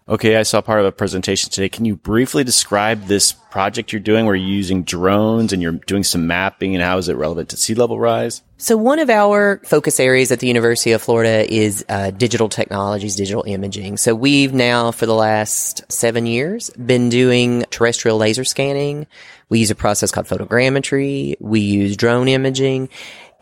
Okay, 0.08 0.36
I 0.36 0.42
saw 0.42 0.62
part 0.62 0.80
of 0.80 0.86
a 0.86 0.92
presentation 0.92 1.50
today. 1.50 1.68
Can 1.68 1.84
you 1.84 1.94
briefly 1.94 2.42
describe 2.42 3.04
this 3.08 3.32
project 3.32 3.92
you're 3.92 4.00
doing 4.00 4.24
where 4.24 4.34
you're 4.34 4.48
using 4.48 4.82
drones 4.82 5.52
and 5.52 5.60
you're 5.60 5.72
doing 5.72 6.02
some 6.02 6.26
mapping 6.26 6.74
and 6.74 6.82
how 6.82 6.96
is 6.96 7.10
it 7.10 7.16
relevant 7.16 7.50
to 7.50 7.58
sea 7.58 7.74
level 7.74 8.00
rise? 8.00 8.40
So 8.56 8.78
one 8.78 9.00
of 9.00 9.10
our 9.10 9.60
focus 9.66 10.00
areas 10.00 10.32
at 10.32 10.40
the 10.40 10.46
University 10.46 10.92
of 10.92 11.02
Florida 11.02 11.46
is 11.52 11.84
uh, 11.90 12.10
digital 12.10 12.48
technologies, 12.48 13.16
digital 13.16 13.44
imaging. 13.46 13.98
So 13.98 14.14
we've 14.14 14.54
now, 14.54 14.92
for 14.92 15.04
the 15.04 15.14
last 15.14 15.84
seven 15.92 16.24
years, 16.24 16.70
been 16.70 17.10
doing 17.10 17.66
terrestrial 17.68 18.16
laser 18.16 18.44
scanning. 18.44 19.06
We 19.50 19.58
use 19.58 19.70
a 19.70 19.74
process 19.74 20.10
called 20.10 20.26
photogrammetry. 20.26 21.34
We 21.38 21.60
use 21.60 21.98
drone 21.98 22.28
imaging 22.28 22.88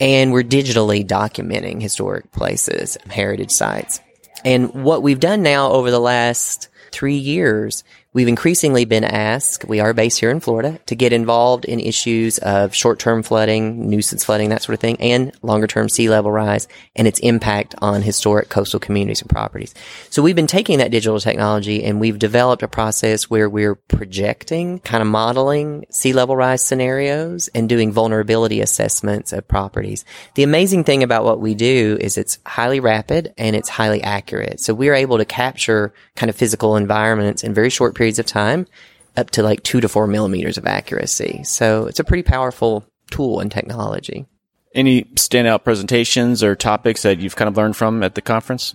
and 0.01 0.33
we're 0.33 0.43
digitally 0.43 1.07
documenting 1.07 1.81
historic 1.81 2.33
places, 2.33 2.99
heritage 3.09 3.53
sites. 3.53 4.01
And 4.47 4.85
what 4.85 5.03
we've 5.03 5.19
done 5.19 5.43
now 5.43 5.73
over 5.73 5.91
the 5.91 5.99
last 5.99 6.69
three 6.93 7.17
years, 7.17 7.83
We've 8.17 8.29
increasingly 8.29 8.87
been 8.87 9.05
asked, 9.05 9.67
we 9.67 9.79
are 9.79 9.93
based 9.93 10.21
here 10.21 10.31
in 10.31 10.41
Florida, 10.41 10.81
to 10.87 10.95
get 10.95 11.13
involved 11.13 11.67
in 11.67 11.81
issues 11.81 12.39
of 12.39 12.75
short-term 12.75 13.23
flooding, 13.23 13.91
nuisance 13.91 14.25
flooding, 14.25 14.49
that 14.49 14.63
sort 14.63 14.73
of 14.73 14.81
thing, 14.81 14.97
and 15.01 15.33
longer-term 15.43 15.91
sea 15.91 16.09
level 16.09 16.33
rise 16.33 16.67
and 16.95 17.07
its 17.07 17.19
impact 17.19 17.75
on 17.83 18.01
historic 18.01 18.49
coastal 18.49 18.81
communities 18.81 19.21
and 19.21 19.29
properties. 19.29 19.75
So 20.09 20.23
we've 20.23 20.35
been 20.35 20.47
taking 20.47 20.79
that 20.79 20.91
digital 20.91 21.21
technology 21.21 21.85
and 21.85 22.01
we've 22.01 22.19
developed 22.19 22.63
a 22.63 22.69
process 22.69 23.29
where 23.29 23.51
we're 23.51 23.75
projecting, 23.75 24.79
kind 24.79 25.03
of 25.03 25.09
modeling 25.09 25.85
sea 25.91 26.15
level 26.15 26.37
rise 26.37 26.65
scenarios 26.65 27.49
and 27.49 27.69
doing 27.69 27.93
vulnerability 27.93 28.63
assessments 28.63 29.35
of 29.35 29.47
properties. 29.47 30.07
The 30.37 30.43
amazing 30.43 30.85
thing 30.85 31.03
about 31.03 31.25
what 31.25 31.39
we 31.39 31.55
do 31.55 31.99
is 32.01 32.17
it's 32.17 32.39
highly 32.47 32.81
rapid 32.81 33.35
and 33.37 33.55
it's 33.55 33.69
highly 33.69 34.03
accurate. 34.03 34.59
So 34.61 34.73
we're 34.73 34.95
able 34.95 35.19
to 35.19 35.27
capture 35.27 35.93
kind 36.15 36.31
of 36.31 36.37
physical 36.37 36.77
environments 36.77 37.45
in 37.45 37.53
very 37.53 37.69
short 37.69 37.95
periods 37.95 38.06
of 38.19 38.27
time 38.27 38.67
up 39.17 39.31
to 39.31 39.43
like 39.43 39.63
two 39.63 39.81
to 39.81 39.89
four 39.89 40.07
millimeters 40.07 40.59
of 40.59 40.67
accuracy. 40.67 41.43
So 41.45 41.87
it's 41.87 42.01
a 42.01 42.05
pretty 42.05 42.23
powerful 42.23 42.85
tool 43.11 43.41
and 43.41 43.51
technology. 43.51 44.27
Any 44.75 45.05
standout 45.15 45.65
presentations 45.65 46.43
or 46.43 46.55
topics 46.55 47.03
that 47.03 47.19
you've 47.19 47.37
kind 47.37 47.49
of 47.49 47.57
learned 47.57 47.77
from 47.77 48.03
at 48.03 48.15
the 48.15 48.23
conference? 48.23 48.75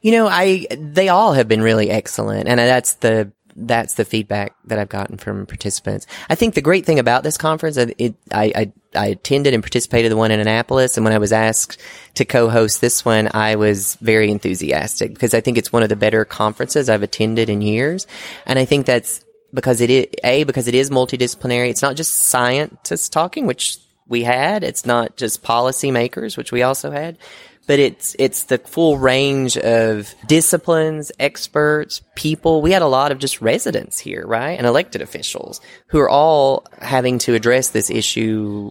You 0.00 0.12
know, 0.12 0.26
I, 0.26 0.66
they 0.70 1.08
all 1.08 1.32
have 1.34 1.48
been 1.48 1.62
really 1.62 1.90
excellent. 1.90 2.48
And 2.48 2.58
that's 2.58 2.94
the, 2.94 3.32
that's 3.56 3.94
the 3.94 4.04
feedback 4.04 4.54
that 4.64 4.78
I've 4.78 4.88
gotten 4.88 5.16
from 5.16 5.46
participants. 5.46 6.06
I 6.28 6.34
think 6.34 6.54
the 6.54 6.60
great 6.60 6.84
thing 6.84 6.98
about 6.98 7.22
this 7.22 7.36
conference, 7.36 7.76
uh, 7.76 7.86
it, 7.98 8.14
I, 8.32 8.52
I, 8.54 8.72
I 8.94 9.06
attended 9.08 9.54
and 9.54 9.62
participated 9.62 10.10
the 10.10 10.16
one 10.16 10.30
in 10.30 10.40
Annapolis. 10.40 10.96
And 10.96 11.04
when 11.04 11.12
I 11.12 11.18
was 11.18 11.32
asked 11.32 11.80
to 12.14 12.24
co-host 12.24 12.80
this 12.80 13.04
one, 13.04 13.28
I 13.32 13.56
was 13.56 13.96
very 13.96 14.30
enthusiastic 14.30 15.12
because 15.14 15.34
I 15.34 15.40
think 15.40 15.58
it's 15.58 15.72
one 15.72 15.82
of 15.82 15.88
the 15.88 15.96
better 15.96 16.24
conferences 16.24 16.88
I've 16.88 17.02
attended 17.02 17.48
in 17.48 17.62
years. 17.62 18.06
And 18.46 18.58
I 18.58 18.64
think 18.64 18.86
that's 18.86 19.24
because 19.52 19.80
it 19.80 19.90
is, 19.90 20.06
A, 20.24 20.44
because 20.44 20.66
it 20.66 20.74
is 20.74 20.90
multidisciplinary. 20.90 21.70
It's 21.70 21.82
not 21.82 21.96
just 21.96 22.14
scientists 22.14 23.08
talking, 23.08 23.46
which 23.46 23.78
we 24.06 24.24
had. 24.24 24.64
It's 24.64 24.84
not 24.84 25.16
just 25.16 25.44
policymakers, 25.44 26.36
which 26.36 26.52
we 26.52 26.62
also 26.62 26.90
had 26.90 27.18
but 27.66 27.78
it's 27.78 28.14
it's 28.18 28.44
the 28.44 28.58
full 28.58 28.98
range 28.98 29.56
of 29.56 30.14
disciplines, 30.26 31.10
experts, 31.18 32.02
people. 32.14 32.62
We 32.62 32.72
had 32.72 32.82
a 32.82 32.86
lot 32.86 33.12
of 33.12 33.18
just 33.18 33.40
residents 33.40 33.98
here, 33.98 34.26
right, 34.26 34.56
and 34.58 34.66
elected 34.66 35.02
officials 35.02 35.60
who 35.88 35.98
are 35.98 36.08
all 36.08 36.66
having 36.80 37.18
to 37.20 37.34
address 37.34 37.70
this 37.70 37.90
issue 37.90 38.70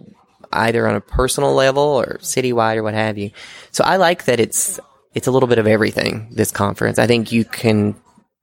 either 0.51 0.87
on 0.87 0.95
a 0.95 1.01
personal 1.01 1.53
level 1.53 1.83
or 1.83 2.19
citywide 2.21 2.77
or 2.77 2.83
what 2.83 2.93
have 2.93 3.17
you. 3.17 3.31
So 3.71 3.83
I 3.83 3.97
like 3.97 4.25
that 4.25 4.39
it's 4.39 4.79
it's 5.13 5.27
a 5.27 5.31
little 5.31 5.47
bit 5.47 5.59
of 5.59 5.67
everything. 5.67 6.29
This 6.31 6.51
conference, 6.51 6.99
I 6.99 7.07
think 7.07 7.31
you 7.31 7.45
can 7.45 7.95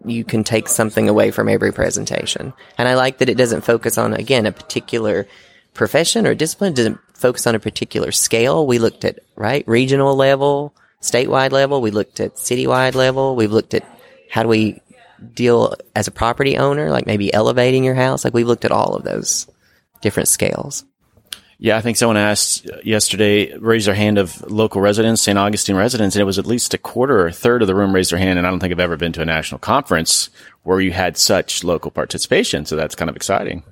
you 0.04 0.24
can 0.24 0.44
take 0.44 0.68
something 0.68 1.08
away 1.08 1.30
from 1.30 1.48
every 1.48 1.72
presentation, 1.72 2.52
and 2.78 2.88
I 2.88 2.94
like 2.94 3.18
that 3.18 3.28
it 3.28 3.36
doesn't 3.36 3.62
focus 3.62 3.98
on 3.98 4.14
again 4.14 4.46
a 4.46 4.52
particular 4.52 5.26
profession 5.74 6.26
or 6.26 6.34
discipline. 6.34 6.74
Doesn't 6.74 6.98
focus 7.14 7.46
on 7.46 7.54
a 7.54 7.60
particular 7.60 8.12
scale. 8.12 8.66
We 8.66 8.78
looked 8.78 9.04
at, 9.04 9.20
right, 9.36 9.66
regional 9.66 10.16
level, 10.16 10.74
statewide 11.00 11.52
level. 11.52 11.80
We 11.80 11.90
looked 11.90 12.20
at 12.20 12.34
citywide 12.36 12.94
level. 12.94 13.36
We've 13.36 13.52
looked 13.52 13.74
at 13.74 13.84
how 14.30 14.42
do 14.42 14.48
we 14.48 14.80
deal 15.34 15.74
as 15.94 16.08
a 16.08 16.12
property 16.12 16.56
owner, 16.56 16.90
like 16.90 17.06
maybe 17.06 17.32
elevating 17.32 17.84
your 17.84 17.94
house. 17.94 18.24
Like 18.24 18.34
we've 18.34 18.46
looked 18.46 18.64
at 18.64 18.72
all 18.72 18.94
of 18.94 19.04
those 19.04 19.46
different 20.00 20.28
scales. 20.28 20.84
Yeah, 21.62 21.76
I 21.76 21.82
think 21.82 21.98
someone 21.98 22.16
asked 22.16 22.66
yesterday, 22.84 23.54
raise 23.58 23.84
their 23.84 23.94
hand 23.94 24.16
of 24.16 24.40
local 24.50 24.80
residents, 24.80 25.20
St. 25.20 25.36
Augustine 25.36 25.76
residents, 25.76 26.16
and 26.16 26.22
it 26.22 26.24
was 26.24 26.38
at 26.38 26.46
least 26.46 26.72
a 26.72 26.78
quarter 26.78 27.20
or 27.20 27.26
a 27.26 27.32
third 27.32 27.60
of 27.60 27.68
the 27.68 27.74
room 27.74 27.94
raised 27.94 28.12
their 28.12 28.18
hand. 28.18 28.38
And 28.38 28.46
I 28.46 28.50
don't 28.50 28.60
think 28.60 28.72
I've 28.72 28.80
ever 28.80 28.96
been 28.96 29.12
to 29.12 29.20
a 29.20 29.26
national 29.26 29.58
conference 29.58 30.30
where 30.62 30.80
you 30.80 30.92
had 30.92 31.18
such 31.18 31.62
local 31.62 31.90
participation. 31.90 32.64
So 32.64 32.76
that's 32.76 32.94
kind 32.94 33.10
of 33.10 33.16
exciting. 33.16 33.62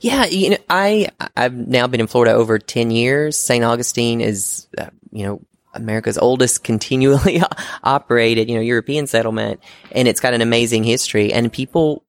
Yeah, 0.00 0.26
you 0.26 0.50
know, 0.50 0.56
I 0.68 1.08
I've 1.36 1.54
now 1.54 1.86
been 1.86 2.00
in 2.00 2.06
Florida 2.06 2.34
over 2.34 2.58
ten 2.58 2.90
years. 2.90 3.38
St. 3.38 3.64
Augustine 3.64 4.20
is, 4.20 4.66
uh, 4.78 4.90
you 5.10 5.24
know, 5.26 5.40
America's 5.76 6.18
oldest 6.18 6.64
continually 6.64 7.42
operated, 7.84 8.48
you 8.48 8.56
know, 8.56 8.62
European 8.62 9.06
settlement, 9.06 9.60
and 9.92 10.08
it's 10.08 10.20
got 10.20 10.34
an 10.34 10.40
amazing 10.40 10.84
history. 10.84 11.32
And 11.32 11.52
people, 11.52 12.04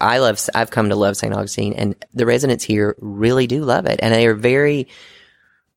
I 0.00 0.18
love, 0.18 0.40
I've 0.54 0.70
come 0.70 0.90
to 0.90 0.96
love 0.96 1.16
St. 1.16 1.34
Augustine, 1.34 1.72
and 1.72 1.96
the 2.14 2.26
residents 2.26 2.64
here 2.64 2.94
really 3.00 3.46
do 3.46 3.64
love 3.64 3.86
it, 3.86 4.00
and 4.02 4.14
they 4.14 4.26
are 4.26 4.34
very 4.34 4.88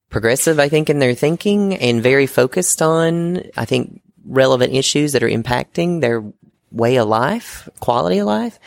progressive, 0.09 0.59
I 0.59 0.69
think, 0.69 0.89
in 0.89 0.99
their 0.99 1.15
thinking, 1.15 1.75
and 1.75 2.03
very 2.03 2.27
focused 2.27 2.81
on, 2.81 3.43
I 3.57 3.65
think, 3.65 4.01
relevant 4.25 4.73
issues 4.73 5.13
that 5.13 5.23
are 5.23 5.29
impacting 5.29 6.01
their 6.01 6.23
way 6.71 6.97
of 6.97 7.07
life, 7.07 7.67
quality 7.79 8.19
of 8.19 8.27
life. 8.27 8.59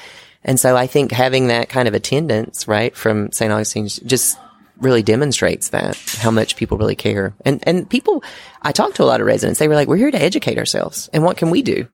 And 0.45 0.61
so 0.61 0.77
I 0.77 0.87
think 0.87 1.11
having 1.11 1.49
that 1.49 1.69
kind 1.69 1.89
of 1.89 1.95
attendance, 1.95 2.69
right, 2.69 2.95
from 2.95 3.33
St. 3.33 3.53
Augustine 3.53 3.89
just 3.89 4.39
really 4.81 5.03
demonstrates 5.03 5.71
that 5.71 5.97
how 6.19 6.31
much 6.31 6.57
people 6.57 6.79
really 6.79 6.97
care. 6.97 7.35
And 7.45 7.63
and 7.67 7.89
people 7.89 8.23
I 8.63 8.73
talked 8.73 8.97
to 8.97 9.05
a 9.05 9.07
lot 9.07 9.21
of 9.21 9.27
residents, 9.27 9.59
they 9.59 9.69
were 9.69 9.75
like, 9.75 9.89
We're 9.89 9.97
here 9.97 10.11
to 10.11 10.23
educate 10.23 10.59
ourselves. 10.59 11.09
And 11.13 11.25
what 11.25 11.37
can 11.37 11.51
we 11.51 11.63
do? 11.63 11.89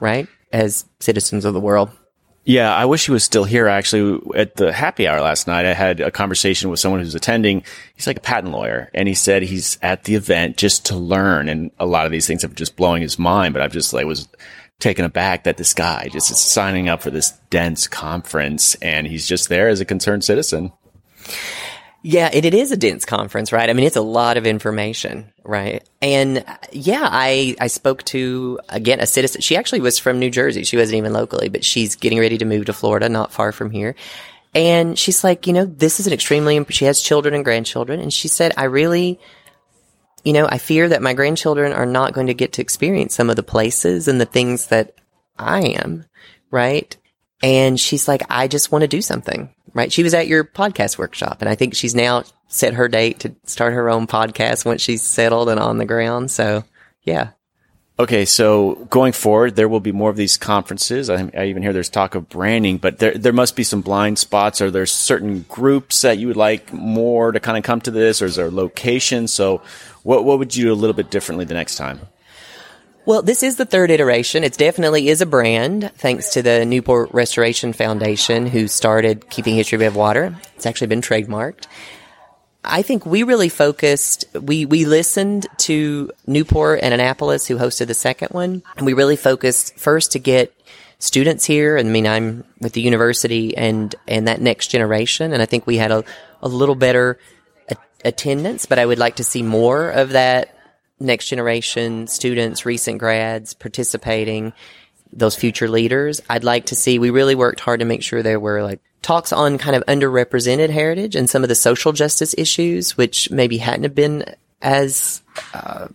Right? 0.00 0.28
As 0.52 0.84
citizens 1.00 1.44
of 1.44 1.54
the 1.54 1.60
world. 1.60 1.90
Yeah, 2.48 2.72
I 2.72 2.84
wish 2.84 3.06
he 3.06 3.10
was 3.10 3.24
still 3.24 3.42
here. 3.42 3.66
Actually, 3.66 4.20
at 4.36 4.54
the 4.54 4.72
happy 4.72 5.08
hour 5.08 5.20
last 5.20 5.48
night, 5.48 5.66
I 5.66 5.74
had 5.74 5.98
a 6.00 6.12
conversation 6.12 6.70
with 6.70 6.78
someone 6.78 7.00
who's 7.00 7.16
attending. 7.16 7.64
He's 7.96 8.06
like 8.06 8.18
a 8.18 8.20
patent 8.20 8.52
lawyer, 8.52 8.88
and 8.94 9.08
he 9.08 9.14
said 9.14 9.42
he's 9.42 9.80
at 9.82 10.04
the 10.04 10.14
event 10.14 10.56
just 10.56 10.86
to 10.86 10.96
learn. 10.96 11.48
And 11.48 11.72
a 11.80 11.86
lot 11.86 12.06
of 12.06 12.12
these 12.12 12.24
things 12.24 12.42
have 12.42 12.54
just 12.54 12.76
blowing 12.76 13.02
his 13.02 13.18
mind. 13.18 13.52
But 13.52 13.62
I've 13.62 13.72
just 13.72 13.92
like 13.92 14.06
was 14.06 14.28
taken 14.78 15.04
aback 15.04 15.44
that 15.44 15.56
this 15.56 15.74
guy 15.74 16.08
just 16.12 16.30
is 16.30 16.38
signing 16.38 16.88
up 16.88 17.02
for 17.02 17.10
this 17.10 17.32
dense 17.50 17.88
conference 17.88 18.74
and 18.76 19.06
he's 19.06 19.26
just 19.26 19.48
there 19.48 19.68
as 19.68 19.80
a 19.80 19.84
concerned 19.84 20.22
citizen. 20.22 20.72
Yeah, 22.02 22.30
it, 22.32 22.44
it 22.44 22.54
is 22.54 22.70
a 22.70 22.76
dense 22.76 23.04
conference, 23.04 23.52
right? 23.52 23.68
I 23.68 23.72
mean, 23.72 23.84
it's 23.84 23.96
a 23.96 24.00
lot 24.00 24.36
of 24.36 24.46
information, 24.46 25.32
right? 25.42 25.82
And 26.00 26.44
yeah, 26.70 27.08
I, 27.10 27.56
I 27.58 27.66
spoke 27.66 28.04
to, 28.04 28.60
again, 28.68 29.00
a 29.00 29.06
citizen. 29.06 29.40
She 29.40 29.56
actually 29.56 29.80
was 29.80 29.98
from 29.98 30.20
New 30.20 30.30
Jersey. 30.30 30.62
She 30.62 30.76
wasn't 30.76 30.98
even 30.98 31.12
locally, 31.12 31.48
but 31.48 31.64
she's 31.64 31.96
getting 31.96 32.20
ready 32.20 32.38
to 32.38 32.44
move 32.44 32.66
to 32.66 32.72
Florida, 32.72 33.08
not 33.08 33.32
far 33.32 33.50
from 33.50 33.70
here. 33.70 33.96
And 34.54 34.98
she's 34.98 35.24
like, 35.24 35.46
you 35.46 35.52
know, 35.52 35.64
this 35.64 35.98
is 35.98 36.06
an 36.06 36.12
extremely, 36.12 36.64
she 36.68 36.84
has 36.84 37.00
children 37.00 37.34
and 37.34 37.44
grandchildren. 37.44 38.00
And 38.00 38.12
she 38.12 38.28
said, 38.28 38.52
I 38.56 38.64
really, 38.64 39.18
you 40.26 40.32
know, 40.32 40.48
I 40.48 40.58
fear 40.58 40.88
that 40.88 41.02
my 41.02 41.14
grandchildren 41.14 41.72
are 41.72 41.86
not 41.86 42.12
going 42.12 42.26
to 42.26 42.34
get 42.34 42.54
to 42.54 42.60
experience 42.60 43.14
some 43.14 43.30
of 43.30 43.36
the 43.36 43.44
places 43.44 44.08
and 44.08 44.20
the 44.20 44.26
things 44.26 44.66
that 44.66 44.92
I 45.38 45.60
am, 45.60 46.04
right? 46.50 46.96
And 47.44 47.78
she's 47.78 48.08
like, 48.08 48.22
I 48.28 48.48
just 48.48 48.72
want 48.72 48.82
to 48.82 48.88
do 48.88 49.00
something, 49.00 49.54
right? 49.72 49.92
She 49.92 50.02
was 50.02 50.14
at 50.14 50.26
your 50.26 50.42
podcast 50.42 50.98
workshop 50.98 51.42
and 51.42 51.48
I 51.48 51.54
think 51.54 51.76
she's 51.76 51.94
now 51.94 52.24
set 52.48 52.74
her 52.74 52.88
date 52.88 53.20
to 53.20 53.36
start 53.44 53.74
her 53.74 53.88
own 53.88 54.08
podcast 54.08 54.66
once 54.66 54.82
she's 54.82 55.02
settled 55.02 55.48
and 55.48 55.60
on 55.60 55.78
the 55.78 55.84
ground. 55.84 56.32
So 56.32 56.64
yeah. 57.04 57.30
Okay, 57.98 58.26
so 58.26 58.86
going 58.90 59.12
forward, 59.12 59.56
there 59.56 59.70
will 59.70 59.80
be 59.80 59.92
more 59.92 60.10
of 60.10 60.16
these 60.16 60.36
conferences. 60.36 61.08
I, 61.08 61.30
I, 61.34 61.46
even 61.46 61.62
hear 61.62 61.72
there's 61.72 61.88
talk 61.88 62.14
of 62.14 62.28
branding, 62.28 62.76
but 62.76 62.98
there 62.98 63.16
there 63.16 63.32
must 63.32 63.56
be 63.56 63.64
some 63.64 63.80
blind 63.80 64.18
spots. 64.18 64.60
Are 64.60 64.70
there 64.70 64.84
certain 64.84 65.46
groups 65.48 66.02
that 66.02 66.18
you 66.18 66.26
would 66.26 66.36
like 66.36 66.74
more 66.74 67.32
to 67.32 67.40
kind 67.40 67.56
of 67.56 67.64
come 67.64 67.80
to 67.82 67.90
this, 67.90 68.20
or 68.20 68.26
is 68.26 68.36
there 68.36 68.50
location? 68.50 69.28
So, 69.28 69.62
what 70.06 70.24
what 70.24 70.38
would 70.38 70.54
you 70.54 70.66
do 70.66 70.72
a 70.72 70.74
little 70.74 70.94
bit 70.94 71.10
differently 71.10 71.44
the 71.44 71.54
next 71.54 71.74
time? 71.74 72.00
Well, 73.06 73.22
this 73.22 73.42
is 73.42 73.56
the 73.56 73.64
third 73.64 73.90
iteration. 73.90 74.42
It 74.42 74.56
definitely 74.56 75.08
is 75.08 75.20
a 75.20 75.26
brand, 75.26 75.92
thanks 75.96 76.30
to 76.30 76.42
the 76.42 76.64
Newport 76.64 77.10
Restoration 77.12 77.72
Foundation, 77.72 78.46
who 78.46 78.66
started 78.66 79.30
Keeping 79.30 79.54
History 79.54 79.76
Above 79.76 79.96
Water. 79.96 80.36
It's 80.56 80.66
actually 80.66 80.88
been 80.88 81.02
trademarked. 81.02 81.66
I 82.64 82.82
think 82.82 83.06
we 83.06 83.22
really 83.22 83.48
focused, 83.48 84.24
we, 84.34 84.64
we 84.64 84.86
listened 84.86 85.46
to 85.58 86.10
Newport 86.26 86.80
and 86.82 86.92
Annapolis, 86.92 87.46
who 87.46 87.58
hosted 87.58 87.86
the 87.86 87.94
second 87.94 88.30
one, 88.30 88.64
and 88.76 88.86
we 88.86 88.92
really 88.92 89.14
focused 89.14 89.78
first 89.78 90.10
to 90.12 90.18
get 90.18 90.52
students 90.98 91.44
here. 91.44 91.78
I 91.78 91.84
mean, 91.84 92.08
I'm 92.08 92.42
with 92.60 92.72
the 92.72 92.80
university 92.80 93.56
and, 93.56 93.94
and 94.08 94.26
that 94.26 94.40
next 94.40 94.66
generation, 94.68 95.32
and 95.32 95.40
I 95.40 95.46
think 95.46 95.64
we 95.64 95.76
had 95.76 95.92
a, 95.92 96.02
a 96.42 96.48
little 96.48 96.74
better 96.74 97.20
attendance, 98.06 98.66
but 98.66 98.78
I 98.78 98.86
would 98.86 98.98
like 98.98 99.16
to 99.16 99.24
see 99.24 99.42
more 99.42 99.90
of 99.90 100.10
that 100.10 100.56
next 100.98 101.28
generation 101.28 102.06
students, 102.06 102.64
recent 102.64 102.98
grads 102.98 103.52
participating, 103.52 104.52
those 105.12 105.36
future 105.36 105.68
leaders. 105.68 106.22
I'd 106.30 106.44
like 106.44 106.66
to 106.66 106.74
see, 106.74 106.98
we 106.98 107.10
really 107.10 107.34
worked 107.34 107.60
hard 107.60 107.80
to 107.80 107.86
make 107.86 108.02
sure 108.02 108.22
there 108.22 108.40
were 108.40 108.62
like 108.62 108.80
talks 109.02 109.32
on 109.32 109.58
kind 109.58 109.76
of 109.76 109.84
underrepresented 109.86 110.70
heritage 110.70 111.14
and 111.16 111.28
some 111.28 111.42
of 111.42 111.48
the 111.48 111.54
social 111.54 111.92
justice 111.92 112.34
issues, 112.38 112.96
which 112.96 113.30
maybe 113.30 113.58
hadn't 113.58 113.94
been 113.94 114.24
as, 114.62 115.20
uh, 115.52 115.88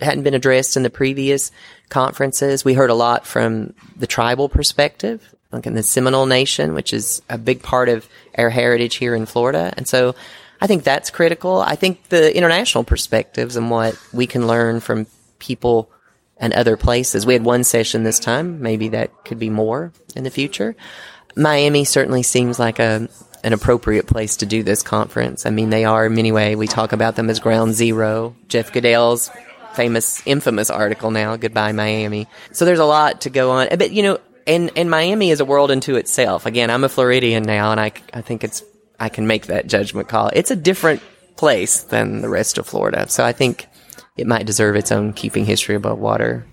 hadn't 0.00 0.22
been 0.22 0.34
addressed 0.34 0.76
in 0.76 0.82
the 0.82 0.90
previous 0.90 1.50
conferences. 1.88 2.64
We 2.64 2.74
heard 2.74 2.90
a 2.90 2.94
lot 2.94 3.26
from 3.26 3.74
the 3.96 4.06
tribal 4.06 4.48
perspective, 4.48 5.34
like 5.50 5.66
in 5.66 5.74
the 5.74 5.82
Seminole 5.82 6.26
Nation, 6.26 6.74
which 6.74 6.92
is 6.92 7.22
a 7.28 7.38
big 7.38 7.62
part 7.62 7.88
of 7.88 8.08
our 8.36 8.50
heritage 8.50 8.96
here 8.96 9.14
in 9.14 9.26
Florida. 9.26 9.72
And 9.76 9.88
so 9.88 10.14
I 10.60 10.66
think 10.66 10.84
that's 10.84 11.10
critical. 11.10 11.60
I 11.60 11.76
think 11.76 12.08
the 12.08 12.36
international 12.36 12.84
perspectives 12.84 13.56
and 13.56 13.70
what 13.70 13.98
we 14.12 14.26
can 14.26 14.46
learn 14.46 14.80
from 14.80 15.06
people 15.38 15.90
and 16.36 16.52
other 16.52 16.76
places. 16.76 17.26
We 17.26 17.34
had 17.34 17.44
one 17.44 17.64
session 17.64 18.02
this 18.02 18.18
time. 18.18 18.60
Maybe 18.60 18.88
that 18.88 19.24
could 19.24 19.38
be 19.38 19.50
more 19.50 19.92
in 20.14 20.24
the 20.24 20.30
future. 20.30 20.76
Miami 21.36 21.84
certainly 21.84 22.22
seems 22.22 22.58
like 22.58 22.78
a 22.78 23.08
an 23.44 23.52
appropriate 23.52 24.08
place 24.08 24.36
to 24.36 24.46
do 24.46 24.64
this 24.64 24.82
conference. 24.82 25.46
I 25.46 25.50
mean, 25.50 25.70
they 25.70 25.84
are 25.84 26.06
in 26.06 26.14
many 26.14 26.32
ways. 26.32 26.56
We 26.56 26.66
talk 26.66 26.92
about 26.92 27.14
them 27.14 27.30
as 27.30 27.38
ground 27.38 27.74
zero. 27.74 28.34
Jeff 28.48 28.72
Goodell's 28.72 29.30
famous, 29.74 30.20
infamous 30.26 30.70
article 30.70 31.12
now, 31.12 31.36
"Goodbye 31.36 31.72
Miami." 31.72 32.26
So 32.52 32.64
there's 32.64 32.80
a 32.80 32.84
lot 32.84 33.20
to 33.22 33.30
go 33.30 33.52
on. 33.52 33.68
But 33.78 33.92
you 33.92 34.02
know, 34.02 34.18
and 34.46 34.70
and 34.74 34.90
Miami 34.90 35.30
is 35.30 35.40
a 35.40 35.44
world 35.44 35.70
unto 35.70 35.94
itself. 35.94 36.46
Again, 36.46 36.70
I'm 36.70 36.82
a 36.82 36.88
Floridian 36.88 37.44
now, 37.44 37.70
and 37.70 37.80
I 37.80 37.92
I 38.12 38.22
think 38.22 38.42
it's 38.42 38.62
I 38.98 39.08
can 39.08 39.26
make 39.26 39.46
that 39.46 39.66
judgment 39.66 40.08
call. 40.08 40.30
It's 40.32 40.50
a 40.50 40.56
different 40.56 41.02
place 41.36 41.82
than 41.82 42.20
the 42.20 42.28
rest 42.28 42.58
of 42.58 42.66
Florida, 42.66 43.08
so 43.08 43.24
I 43.24 43.32
think 43.32 43.66
it 44.16 44.26
might 44.26 44.46
deserve 44.46 44.76
its 44.76 44.90
own 44.90 45.12
keeping 45.12 45.44
history 45.44 45.76
above 45.76 45.98
water 45.98 46.44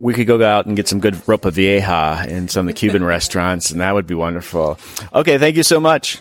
we 0.00 0.14
could 0.14 0.26
go 0.26 0.42
out 0.42 0.66
and 0.66 0.74
get 0.74 0.88
some 0.88 0.98
good 0.98 1.14
ropa 1.14 1.52
vieja 1.52 2.24
in 2.26 2.48
some 2.48 2.66
of 2.66 2.74
the 2.74 2.78
Cuban 2.78 3.04
restaurants, 3.16 3.70
and 3.70 3.80
that 3.80 3.94
would 3.94 4.06
be 4.06 4.14
wonderful. 4.14 4.78
Okay, 5.14 5.38
thank 5.38 5.56
you 5.56 5.62
so 5.62 5.78
much. 5.78 6.20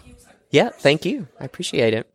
Yeah, 0.52 0.69
thank 0.69 1.06
you. 1.06 1.27
I 1.40 1.45
appreciate 1.45 1.94
it. 1.94 2.07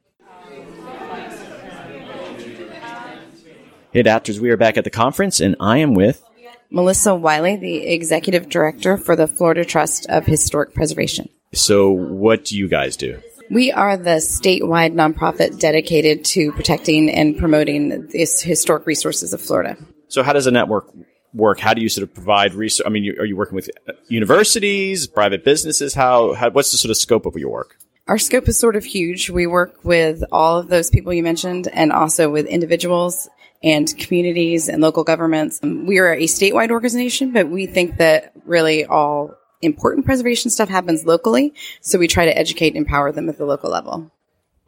Hey, 3.93 4.03
adapters, 4.03 4.41
we 4.41 4.51
are 4.51 4.57
back 4.57 4.77
at 4.77 4.85
the 4.85 4.91
conference, 4.91 5.41
and 5.41 5.57
I 5.61 5.79
am 5.79 5.95
with 5.95 6.23
Melissa 6.69 7.15
Wyllie, 7.15 7.57
the 7.57 7.87
executive 7.87 8.49
director 8.49 8.97
for 8.97 9.15
the 9.15 9.29
Florida 9.29 9.65
Trust 9.65 10.07
of 10.09 10.27
Historic 10.27 10.75
Preservation. 10.75 11.29
So, 11.53 11.91
what 11.93 12.45
do 12.45 12.59
you 12.59 12.66
guys 12.66 12.97
do? 12.97 13.21
We 13.55 13.71
are 13.71 13.97
the 13.97 14.17
statewide 14.17 14.95
nonprofit 14.95 15.61
dedicated 15.61 16.25
to 16.25 16.51
protecting 16.51 17.09
and 17.09 17.39
promoting 17.39 18.09
the 18.09 18.19
historic 18.43 18.85
resources 18.85 19.33
of 19.33 19.41
Florida. 19.41 19.77
So, 20.09 20.25
how 20.25 20.33
does 20.33 20.49
a 20.49 20.51
network 20.51 20.93
work? 21.33 21.61
How 21.61 21.73
do 21.73 21.81
you 21.81 21.89
sort 21.89 22.03
of 22.03 22.13
provide 22.13 22.53
research? 22.55 22.85
I 22.85 22.91
mean, 22.91 23.15
are 23.17 23.25
you 23.25 23.37
working 23.37 23.55
with 23.55 23.71
uh, 23.89 23.93
universities, 24.09 25.07
private 25.07 25.45
businesses? 25.45 25.95
How, 25.95 26.35
how, 26.35 26.51
what's 26.51 26.73
the 26.73 26.79
sort 26.79 26.91
of 26.91 26.97
scope 26.97 27.27
of 27.27 27.37
your 27.37 27.49
work? 27.49 27.77
Our 28.09 28.19
scope 28.19 28.49
is 28.49 28.59
sort 28.59 28.75
of 28.75 28.85
huge. 28.85 29.31
We 29.31 29.47
work 29.47 29.85
with 29.85 30.25
all 30.33 30.59
of 30.59 30.67
those 30.67 30.91
people 30.91 31.15
you 31.15 31.23
mentioned 31.23 31.69
and 31.69 31.93
also 31.93 32.31
with 32.31 32.47
individuals 32.47 33.29
and 33.63 33.97
communities 33.97 34.69
and 34.69 34.83
local 34.83 35.05
governments. 35.05 35.61
We 35.63 36.01
are 36.01 36.13
a 36.13 36.25
statewide 36.25 36.71
organization, 36.71 37.31
but 37.33 37.49
we 37.49 37.67
think 37.67 37.99
that 37.99 38.33
really 38.45 38.85
all 38.85 39.37
important 39.65 40.07
preservation 40.07 40.51
stuff 40.51 40.69
happens 40.69 41.05
locally. 41.05 41.55
So 41.81 41.99
we 41.99 42.09
try 42.09 42.24
to 42.24 42.36
educate 42.36 42.69
and 42.69 42.78
empower 42.78 43.12
them 43.12 43.28
at 43.28 43.39
the 43.39 43.47
local 43.47 43.70
level. 43.70 44.11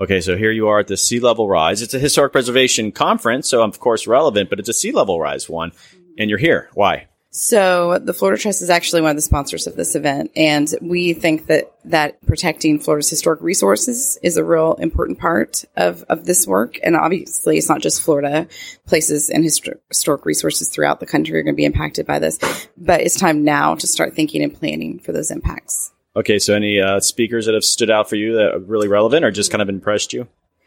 Okay, 0.01 0.20
so 0.20 0.36
here 0.36 0.51
you 0.51 0.68
are 0.68 0.81
at 0.81 0.89
the 0.89 0.97
sea 0.97 1.20
level 1.20 1.48
rise. 1.48 1.81
It's 1.81 1.94
a 1.94 1.98
historic 1.98 2.32
preservation 2.32 2.93
conference, 2.93 3.48
so 3.48 3.62
of 3.62 3.81
course 3.81 4.06
relevant, 4.06 4.51
but 4.51 4.59
it's 4.59 4.68
a 4.68 4.74
sea 4.74 4.93
level 4.93 5.18
rise 5.20 5.48
one 5.48 5.73
and 6.18 6.28
you're 6.28 6.39
here. 6.39 6.68
Why? 6.74 7.09
So 7.37 7.99
the 7.99 8.15
Florida 8.15 8.41
Trust 8.41 8.63
is 8.63 8.71
actually 8.71 9.03
one 9.03 9.11
of 9.11 9.17
the 9.17 9.21
sponsors 9.21 9.67
of 9.67 9.77
this 9.77 9.95
event, 9.95 10.31
and 10.35 10.75
we 10.81 11.13
think 11.13 11.49
that 11.49 11.71
that 11.85 12.25
protecting 12.25 12.81
Florida's 12.81 13.11
historic 13.11 13.43
resources 13.43 14.19
is 14.23 14.39
a 14.39 14.43
real 14.43 14.73
important 14.77 15.19
part 15.19 15.63
of, 15.77 16.03
of 16.05 16.25
this 16.25 16.47
work. 16.47 16.79
And 16.83 16.97
obviously, 16.97 17.59
it's 17.59 17.69
not 17.69 17.83
just 17.83 18.01
Florida. 18.01 18.49
Places 18.87 19.29
and 19.29 19.45
histor- 19.45 19.79
historic 19.91 20.25
resources 20.25 20.71
throughout 20.71 20.99
the 20.99 21.05
country 21.05 21.39
are 21.39 21.43
going 21.43 21.55
to 21.55 21.59
be 21.59 21.67
impacted 21.67 22.07
by 22.07 22.19
this, 22.19 22.39
but 22.79 23.03
it's 23.03 23.21
time 23.21 23.45
now 23.45 23.75
to 23.75 23.87
start 23.87 24.15
thinking 24.15 24.43
and 24.43 24.55
planning 24.55 24.99
for 24.99 25.13
those 25.13 25.31
impacts. 25.31 25.93
Okay, 26.17 26.39
so 26.39 26.55
any 26.55 26.81
uh, 26.81 27.01
speakers 27.01 27.45
that 27.45 27.55
have 27.55 27.65
stood 27.65 27.91
out 27.91 28.09
for 28.09 28.17
you 28.17 28.37
that 28.37 28.55
are 28.55 28.61
really 28.61 28.89
relevant 28.89 29.27
or 29.27 29.31
just 29.31 29.51
kind 29.51 29.61
of 29.61 29.69
impressed 29.69 30.15
you? 30.15 30.27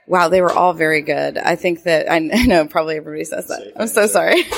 Wow, 0.10 0.28
they 0.28 0.42
were 0.42 0.52
all 0.52 0.74
very 0.74 1.04
good. 1.04 1.38
I 1.38 1.56
think 1.56 1.84
that 1.84 2.12
I 2.12 2.18
know 2.48 2.66
probably 2.66 2.98
everybody 2.98 3.24
says 3.24 3.48
that. 3.48 3.74
I'm 3.76 3.88
so 3.88 4.08
sorry. 4.08 4.44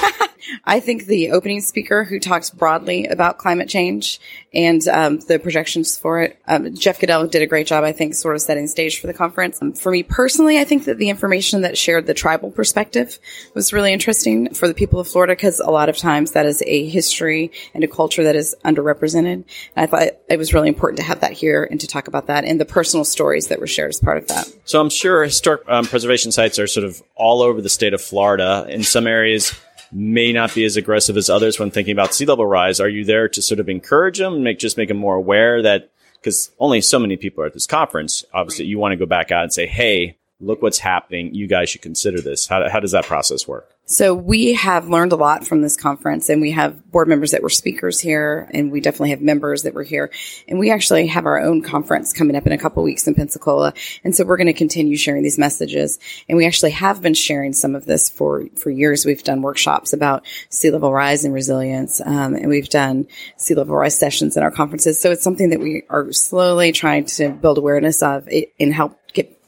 I 0.66 0.80
think 0.80 1.06
the 1.06 1.32
opening 1.32 1.62
speaker 1.62 2.04
who 2.04 2.20
talks 2.20 2.50
broadly 2.50 3.06
about 3.06 3.38
climate 3.38 3.70
change 3.70 4.20
and 4.54 4.86
um, 4.88 5.20
the 5.20 5.40
projections 5.40 5.98
for 5.98 6.22
it, 6.22 6.40
um, 6.48 6.74
Jeff 6.76 7.00
Goodell 7.00 7.28
did 7.28 7.42
a 7.42 7.48
great 7.48 7.68
job. 7.68 7.84
I 7.84 7.92
think 7.92 8.16
sort 8.16 8.36
of 8.36 8.42
setting 8.42 8.68
stage 8.68 9.00
for 9.00 9.08
the 9.08 9.14
conference. 9.14 9.62
Um, 9.62 9.74
for 9.74 9.92
me 9.92 10.04
personally, 10.04 10.58
I 10.58 10.64
think 10.64 10.86
that 10.86 10.98
the 10.98 11.10
information 11.10 11.62
that 11.62 11.78
shared 11.78 12.08
the 12.08 12.14
tribal 12.14 12.50
perspective 12.50 13.20
was 13.54 13.74
really 13.74 13.94
interesting 13.94 14.54
for 14.54 14.68
the 14.68 14.74
people 14.74 15.00
of 15.00 15.08
Florida 15.08 15.34
because 15.34 15.60
a 15.60 15.70
lot 15.70 15.90
of 15.90 15.98
times 15.98 16.32
that 16.32 16.46
is 16.46 16.64
a 16.66 16.88
history 16.88 17.52
and 17.74 17.84
a 17.84 17.88
culture 17.88 18.24
that 18.24 18.36
is 18.36 18.56
underrepresented. 18.66 19.34
And 19.34 19.46
I 19.76 19.86
thought 19.86 20.14
it 20.30 20.38
was 20.38 20.54
really 20.54 20.70
important 20.70 20.98
to 21.00 21.06
have 21.06 21.22
that 21.22 21.34
here 21.34 21.68
and 21.70 21.80
to 21.82 21.88
talk 21.88 22.08
about 22.08 22.28
that 22.28 22.46
and 22.46 22.60
the 22.60 22.66
personal 22.66 23.06
stories 23.06 23.48
that 23.48 23.60
were 23.60 23.68
shared 23.68 23.90
as 23.90 24.00
part 24.00 24.18
of 24.18 24.28
that. 24.28 24.52
So 24.66 24.80
I'm 24.80 24.90
sure 24.90 25.30
historic 25.42 25.68
um, 25.68 25.86
preservation 25.86 26.32
sites 26.32 26.60
are 26.60 26.68
sort 26.68 26.86
of 26.86 27.02
all 27.16 27.42
over 27.42 27.62
the 27.62 27.70
state 27.70 27.96
of 27.96 28.02
Florida. 28.02 28.68
In 28.70 28.84
some 28.84 29.08
areas, 29.08 29.56
may 29.92 30.32
not 30.32 30.54
be 30.54 30.64
as 30.66 30.78
aggressive 30.78 31.18
as 31.18 31.32
others 31.32 31.60
when 31.60 31.72
thinking 31.72 31.94
about 31.94 32.14
sea 32.14 32.26
level 32.26 32.46
rise. 32.46 32.80
Are 32.80 32.88
you 32.88 33.04
there 33.04 33.28
to 33.28 33.42
sort 33.42 33.60
of 33.60 33.68
encourage 33.68 34.20
them, 34.20 34.44
make 34.44 34.60
just 34.60 34.78
make 34.78 34.88
them 34.88 34.98
more 34.98 35.16
aware 35.16 35.64
that 35.64 35.90
because 36.14 36.52
only 36.60 36.80
so 36.80 37.00
many 37.00 37.18
people 37.18 37.44
are 37.44 37.48
at 37.48 37.54
this 37.54 37.66
conference. 37.66 38.24
Obviously, 38.32 38.66
you 38.66 38.78
want 38.78 38.92
to 38.92 38.98
go 38.98 39.08
back 39.08 39.32
out 39.32 39.42
and 39.42 39.52
say, 39.52 39.66
"Hey, 39.66 40.16
look 40.42 40.62
what's 40.62 40.80
happening. 40.80 41.34
You 41.34 41.48
guys 41.48 41.70
should 41.70 41.82
consider 41.82 42.22
this." 42.22 42.48
How, 42.48 42.68
how 42.70 42.80
does 42.80 42.92
that 42.92 43.06
process 43.06 43.48
work? 43.48 43.70
So 43.92 44.14
we 44.14 44.54
have 44.54 44.88
learned 44.88 45.12
a 45.12 45.18
lot 45.18 45.46
from 45.46 45.62
this 45.62 45.76
conference 45.76 46.30
and 46.30 46.42
we 46.42 46.52
have 46.52 46.90
board 46.92 47.10
members 47.10 47.32
that 47.32 47.44
were 47.44 47.50
speakers 47.50 48.00
here 48.00 48.50
and 48.54 48.72
we 48.72 48.80
definitely 48.80 49.10
have 49.10 49.20
members 49.20 49.64
that 49.64 49.74
were 49.74 49.84
here. 49.84 50.12
And 50.48 50.60
we 50.60 50.72
actually 50.72 51.08
have 51.08 51.26
our 51.26 51.42
own 51.42 51.62
conference 51.62 52.14
coming 52.14 52.38
up 52.38 52.48
in 52.48 52.54
a 52.54 52.58
couple 52.58 52.84
weeks 52.84 53.06
in 53.06 53.16
Pensacola. 53.16 53.74
And 54.06 54.16
so 54.16 54.24
we're 54.24 54.38
going 54.38 54.48
to 54.48 54.54
continue 54.54 54.96
sharing 54.96 55.24
these 55.24 55.38
messages. 55.38 56.00
And 56.30 56.38
we 56.38 56.46
actually 56.46 56.72
have 56.72 57.02
been 57.02 57.14
sharing 57.14 57.52
some 57.52 57.76
of 57.76 57.86
this 57.86 58.10
for, 58.10 58.46
for 58.56 58.70
years. 58.70 59.06
We've 59.06 59.24
done 59.24 59.42
workshops 59.42 59.92
about 59.92 60.26
sea 60.50 60.72
level 60.72 60.94
rise 60.94 61.26
and 61.26 61.34
resilience. 61.34 62.00
Um, 62.00 62.36
and 62.36 62.48
we've 62.48 62.70
done 62.70 63.08
sea 63.36 63.56
level 63.56 63.76
rise 63.76 64.00
sessions 64.00 64.38
in 64.38 64.44
our 64.44 64.52
conferences. 64.52 65.02
So 65.02 65.12
it's 65.12 65.24
something 65.24 65.50
that 65.50 65.60
we 65.60 65.84
are 65.90 66.14
slowly 66.14 66.72
trying 66.72 67.08
to 67.08 67.30
build 67.32 67.58
awareness 67.58 68.02
of 68.02 68.30
and 68.58 68.74
help 68.74 68.98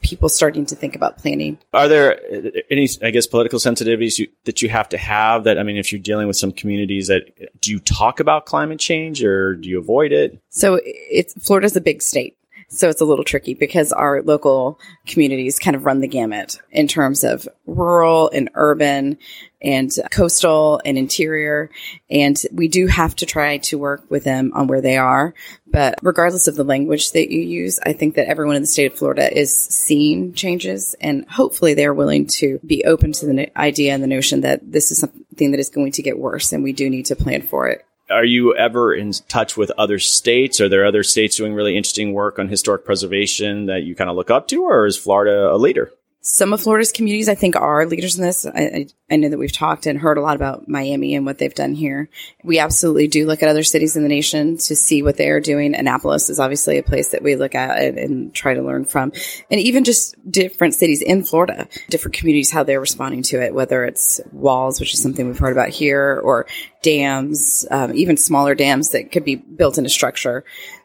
people 0.04 0.28
starting 0.28 0.66
to 0.66 0.76
think 0.76 0.94
about 0.94 1.18
planning. 1.18 1.58
Are 1.72 1.88
there 1.88 2.20
uh, 2.32 2.50
any, 2.70 2.88
I 3.02 3.10
guess, 3.10 3.26
political 3.26 3.58
sensitivities 3.58 4.18
you, 4.18 4.28
that 4.44 4.62
you 4.62 4.68
have 4.68 4.88
to 4.90 4.98
have 4.98 5.44
that, 5.44 5.58
I 5.58 5.62
mean, 5.64 5.76
if 5.76 5.90
you're 5.90 6.00
dealing 6.00 6.28
with 6.28 6.36
some 6.36 6.52
communities 6.52 7.08
that 7.08 7.60
do 7.60 7.72
you 7.72 7.80
talk 7.80 8.20
about 8.20 8.46
climate 8.46 8.78
change 8.78 9.24
or 9.24 9.56
do 9.56 9.68
you 9.68 9.78
avoid 9.78 10.12
it? 10.12 10.38
So 10.50 10.78
it's, 10.84 11.34
Florida's 11.44 11.74
a 11.74 11.80
big 11.80 12.02
state. 12.02 12.36
So 12.68 12.88
it's 12.88 13.00
a 13.00 13.04
little 13.04 13.24
tricky 13.24 13.54
because 13.54 13.92
our 13.92 14.22
local 14.22 14.80
communities 15.06 15.58
kind 15.58 15.76
of 15.76 15.84
run 15.84 16.00
the 16.00 16.08
gamut 16.08 16.60
in 16.70 16.88
terms 16.88 17.22
of 17.22 17.48
rural 17.66 18.30
and 18.32 18.50
urban 18.54 19.18
and 19.64 19.90
coastal 20.10 20.80
and 20.84 20.98
interior. 20.98 21.70
And 22.10 22.40
we 22.52 22.68
do 22.68 22.86
have 22.86 23.16
to 23.16 23.26
try 23.26 23.58
to 23.58 23.78
work 23.78 24.04
with 24.10 24.22
them 24.22 24.52
on 24.54 24.66
where 24.66 24.82
they 24.82 24.98
are. 24.98 25.34
But 25.66 25.96
regardless 26.02 26.46
of 26.46 26.54
the 26.54 26.64
language 26.64 27.12
that 27.12 27.32
you 27.32 27.40
use, 27.40 27.80
I 27.84 27.94
think 27.94 28.14
that 28.14 28.28
everyone 28.28 28.56
in 28.56 28.62
the 28.62 28.68
state 28.68 28.92
of 28.92 28.98
Florida 28.98 29.36
is 29.36 29.56
seeing 29.56 30.34
changes 30.34 30.94
and 31.00 31.28
hopefully 31.28 31.74
they're 31.74 31.94
willing 31.94 32.26
to 32.26 32.60
be 32.64 32.84
open 32.84 33.12
to 33.12 33.26
the 33.26 33.58
idea 33.58 33.94
and 33.94 34.02
the 34.02 34.08
notion 34.08 34.42
that 34.42 34.60
this 34.70 34.92
is 34.92 34.98
something 34.98 35.50
that 35.50 35.60
is 35.60 35.70
going 35.70 35.92
to 35.92 36.02
get 36.02 36.18
worse 36.18 36.52
and 36.52 36.62
we 36.62 36.72
do 36.72 36.88
need 36.90 37.06
to 37.06 37.16
plan 37.16 37.42
for 37.42 37.68
it 37.68 37.84
are 38.10 38.24
you 38.24 38.54
ever 38.54 38.94
in 38.94 39.12
touch 39.28 39.56
with 39.56 39.70
other 39.78 39.98
states? 39.98 40.60
Are 40.60 40.68
there 40.68 40.84
other 40.84 41.02
states 41.02 41.36
doing 41.36 41.54
really 41.54 41.76
interesting 41.76 42.12
work 42.12 42.38
on 42.38 42.48
historic 42.48 42.84
preservation 42.84 43.66
that 43.66 43.82
you 43.84 43.94
kind 43.94 44.10
of 44.10 44.16
look 44.16 44.30
up 44.30 44.46
to, 44.48 44.62
or 44.64 44.86
is 44.86 44.96
Florida 44.96 45.50
a 45.50 45.56
leader? 45.56 45.90
Some 46.26 46.54
of 46.54 46.62
Florida's 46.62 46.90
communities, 46.90 47.28
I 47.28 47.34
think, 47.34 47.54
are 47.54 47.84
leaders 47.84 48.16
in 48.16 48.24
this. 48.24 48.46
I, 48.46 48.86
I, 49.10 49.16
know 49.16 49.28
that 49.28 49.38
we've 49.38 49.52
talked 49.52 49.84
and 49.84 49.98
heard 49.98 50.16
a 50.16 50.22
lot 50.22 50.36
about 50.36 50.66
Miami 50.66 51.14
and 51.14 51.26
what 51.26 51.36
they've 51.36 51.54
done 51.54 51.74
here. 51.74 52.08
We 52.42 52.58
absolutely 52.58 53.08
do 53.08 53.26
look 53.26 53.42
at 53.42 53.50
other 53.50 53.62
cities 53.62 53.94
in 53.94 54.02
the 54.02 54.08
nation 54.08 54.56
to 54.56 54.74
see 54.74 55.02
what 55.02 55.18
they 55.18 55.28
are 55.28 55.38
doing. 55.38 55.74
Annapolis 55.74 56.30
is 56.30 56.40
obviously 56.40 56.78
a 56.78 56.82
place 56.82 57.10
that 57.10 57.22
we 57.22 57.36
look 57.36 57.54
at 57.54 57.78
and, 57.78 57.98
and 57.98 58.34
try 58.34 58.54
to 58.54 58.62
learn 58.62 58.86
from. 58.86 59.12
And 59.50 59.60
even 59.60 59.84
just 59.84 60.16
different 60.28 60.72
cities 60.72 61.02
in 61.02 61.24
Florida, 61.24 61.68
different 61.90 62.16
communities, 62.16 62.50
how 62.50 62.62
they're 62.62 62.80
responding 62.80 63.22
to 63.24 63.42
it, 63.42 63.52
whether 63.52 63.84
it's 63.84 64.18
walls, 64.32 64.80
which 64.80 64.94
is 64.94 65.02
something 65.02 65.26
we've 65.26 65.38
heard 65.38 65.52
about 65.52 65.68
here, 65.68 66.18
or 66.24 66.46
dams, 66.80 67.66
um, 67.70 67.94
even 67.94 68.16
smaller 68.16 68.54
dams 68.54 68.92
that 68.92 69.12
could 69.12 69.26
be 69.26 69.36
built 69.36 69.76
into 69.76 69.90
structure 69.90 70.42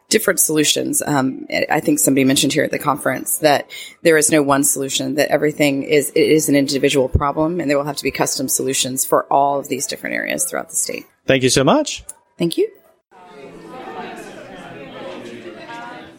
different 0.10 0.40
solutions. 0.40 1.02
Um, 1.02 1.48
I 1.70 1.80
think 1.80 2.00
somebody 2.00 2.26
mentioned 2.26 2.52
here 2.52 2.64
at 2.64 2.72
the 2.72 2.80
conference 2.80 3.38
that 3.38 3.70
there 4.02 4.18
is 4.18 4.32
no 4.32 4.42
one 4.42 4.64
solution, 4.64 5.16
that 5.16 5.30
everything 5.30 5.84
is, 5.84 6.10
it 6.10 6.30
is 6.30 6.50
an 6.50 6.56
individual 6.56 7.08
problem 7.08 7.60
and 7.60 7.70
there 7.70 7.78
will 7.78 7.86
have 7.86 7.98
to 7.98 8.04
be 8.04 8.12
custom 8.12 8.48
solutions 8.48 9.06
for 9.06 9.32
all 9.32 9.60
of 9.60 9.68
these 9.68 9.86
different 9.86 10.16
areas 10.16 10.46
throughout 10.46 10.70
the 10.70 10.76
state. 10.76 11.06
Thank 11.26 11.44
you 11.44 11.50
so 11.50 11.64
much. 11.64 12.04
Thank 12.38 12.58
you. 12.58 12.70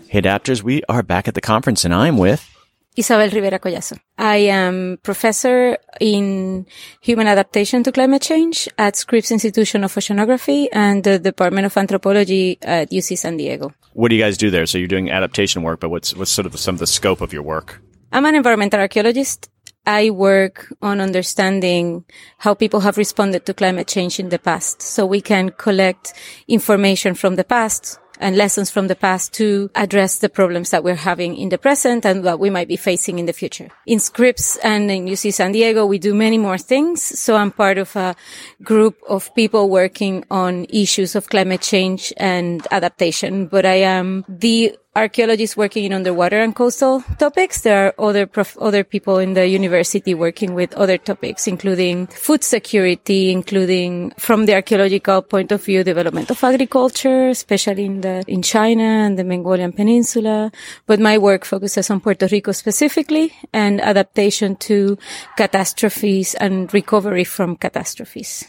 Hey, 0.08 0.22
adapters, 0.22 0.62
we 0.62 0.82
are 0.88 1.04
back 1.04 1.28
at 1.28 1.34
the 1.34 1.40
conference 1.40 1.84
and 1.84 1.94
I'm 1.94 2.16
with 2.16 2.48
Isabel 2.96 3.30
Rivera 3.30 3.58
Collazo. 3.58 3.96
I 4.18 4.36
am 4.48 4.98
professor 5.02 5.78
in 6.00 6.66
human 7.00 7.28
adaptation 7.28 7.82
to 7.84 7.92
climate 7.92 8.22
change 8.22 8.68
at 8.78 8.96
Scripps 8.96 9.30
Institution 9.30 9.84
of 9.84 9.94
Oceanography 9.94 10.68
and 10.72 11.04
the 11.04 11.18
Department 11.18 11.66
of 11.66 11.76
Anthropology 11.76 12.58
at 12.62 12.90
UC 12.90 13.16
San 13.16 13.36
Diego. 13.36 13.72
What 13.92 14.08
do 14.08 14.16
you 14.16 14.22
guys 14.22 14.36
do 14.36 14.50
there? 14.50 14.66
So 14.66 14.78
you're 14.78 14.88
doing 14.88 15.10
adaptation 15.10 15.62
work, 15.62 15.80
but 15.80 15.90
what's 15.90 16.14
what's 16.16 16.30
sort 16.30 16.46
of 16.46 16.58
some 16.58 16.74
of 16.74 16.80
the 16.80 16.86
scope 16.86 17.20
of 17.20 17.32
your 17.32 17.42
work? 17.42 17.80
I'm 18.12 18.26
an 18.26 18.34
environmental 18.34 18.80
archaeologist. 18.80 19.48
I 19.86 20.10
work 20.10 20.72
on 20.82 21.00
understanding 21.00 22.04
how 22.38 22.54
people 22.54 22.80
have 22.80 22.98
responded 22.98 23.46
to 23.46 23.54
climate 23.54 23.88
change 23.88 24.20
in 24.20 24.28
the 24.28 24.38
past 24.38 24.82
so 24.82 25.06
we 25.06 25.20
can 25.20 25.50
collect 25.50 26.12
information 26.48 27.14
from 27.14 27.36
the 27.36 27.44
past 27.44 27.98
and 28.20 28.36
lessons 28.36 28.70
from 28.70 28.86
the 28.86 28.94
past 28.94 29.32
to 29.34 29.70
address 29.74 30.18
the 30.18 30.28
problems 30.28 30.70
that 30.70 30.84
we're 30.84 30.94
having 30.94 31.36
in 31.36 31.48
the 31.48 31.59
present 31.59 32.05
and 32.05 32.22
what 32.22 32.38
we 32.38 32.51
might 32.51 32.68
be 32.68 32.76
facing 32.76 33.18
in 33.18 33.26
the 33.26 33.32
future. 33.32 33.68
In 33.86 33.98
Scripps 33.98 34.56
and 34.59 34.90
in 34.90 35.06
UC 35.06 35.32
San 35.32 35.52
Diego, 35.52 35.86
we 35.86 35.98
do 35.98 36.14
many 36.14 36.38
more 36.38 36.59
things. 36.59 37.02
So 37.02 37.36
I'm 37.36 37.51
part 37.51 37.78
of 37.78 37.97
a 37.97 38.14
group 38.62 38.97
of 39.09 39.34
people 39.34 39.68
working 39.68 40.24
on 40.30 40.66
issues 40.68 41.16
of 41.16 41.28
climate 41.28 41.62
change 41.62 42.12
and 42.16 42.66
adaptation, 42.70 43.47
but 43.47 43.66
I 43.66 43.76
am 43.76 44.24
the 44.28 44.76
archaeologists 45.01 45.56
working 45.56 45.85
in 45.85 45.93
underwater 45.93 46.40
and 46.40 46.55
coastal 46.55 47.02
topics. 47.18 47.62
There 47.62 47.86
are 47.86 47.94
other 47.98 48.27
prof- 48.27 48.56
other 48.59 48.85
people 48.85 49.18
in 49.18 49.35
the 49.35 49.47
university 49.47 50.14
working 50.14 50.55
with 50.55 50.74
other 50.74 50.98
topics, 50.98 51.47
including 51.47 52.06
food 52.09 52.44
security, 52.44 53.32
including 53.32 54.12
from 54.18 54.47
the 54.47 54.55
archaeological 54.55 55.22
point 55.22 55.52
of 55.52 55.64
view, 55.64 55.82
development 55.82 56.31
of 56.31 56.43
agriculture, 56.44 57.28
especially 57.28 57.85
in 57.86 58.01
the 58.02 58.22
in 58.28 58.43
China 58.43 58.85
and 59.06 59.18
the 59.18 59.24
Mongolian 59.24 59.72
Peninsula. 59.72 60.52
But 60.86 61.01
my 61.01 61.18
work 61.18 61.44
focuses 61.44 61.90
on 61.90 62.01
Puerto 62.01 62.28
Rico 62.31 62.52
specifically 62.52 63.32
and 63.52 63.81
adaptation 63.81 64.56
to 64.68 64.98
catastrophes 65.36 66.35
and 66.35 66.72
recovery 66.74 67.24
from 67.24 67.56
catastrophes. 67.56 68.44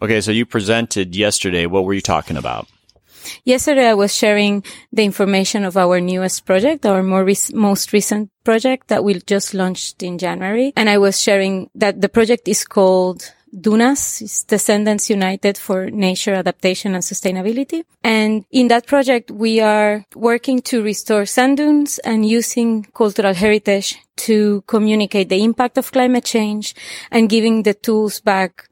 Okay, 0.00 0.20
so 0.20 0.32
you 0.32 0.46
presented 0.46 1.14
yesterday. 1.14 1.66
What 1.66 1.84
were 1.84 1.94
you 1.94 2.00
talking 2.00 2.36
about? 2.36 2.66
Yesterday, 3.44 3.88
I 3.88 3.94
was 3.94 4.14
sharing 4.14 4.64
the 4.92 5.04
information 5.04 5.64
of 5.64 5.76
our 5.76 6.00
newest 6.00 6.44
project, 6.44 6.86
our 6.86 7.02
more 7.02 7.26
most 7.54 7.92
recent 7.92 8.30
project 8.44 8.88
that 8.88 9.04
we 9.04 9.14
just 9.20 9.54
launched 9.54 10.02
in 10.02 10.18
January. 10.18 10.72
And 10.76 10.88
I 10.88 10.98
was 10.98 11.20
sharing 11.20 11.70
that 11.74 12.00
the 12.00 12.08
project 12.08 12.48
is 12.48 12.64
called 12.64 13.32
Dunas, 13.58 14.22
it's 14.22 14.44
Descendants 14.44 15.10
United 15.10 15.58
for 15.58 15.90
Nature 15.90 16.34
Adaptation 16.34 16.94
and 16.94 17.04
Sustainability. 17.04 17.84
And 18.02 18.46
in 18.50 18.68
that 18.68 18.86
project, 18.86 19.30
we 19.30 19.60
are 19.60 20.06
working 20.14 20.62
to 20.62 20.82
restore 20.82 21.26
sand 21.26 21.58
dunes 21.58 21.98
and 21.98 22.26
using 22.26 22.84
cultural 22.94 23.34
heritage 23.34 23.98
to 24.16 24.62
communicate 24.66 25.28
the 25.28 25.42
impact 25.44 25.76
of 25.76 25.92
climate 25.92 26.24
change 26.24 26.74
and 27.10 27.28
giving 27.28 27.62
the 27.62 27.74
tools 27.74 28.20
back 28.20 28.70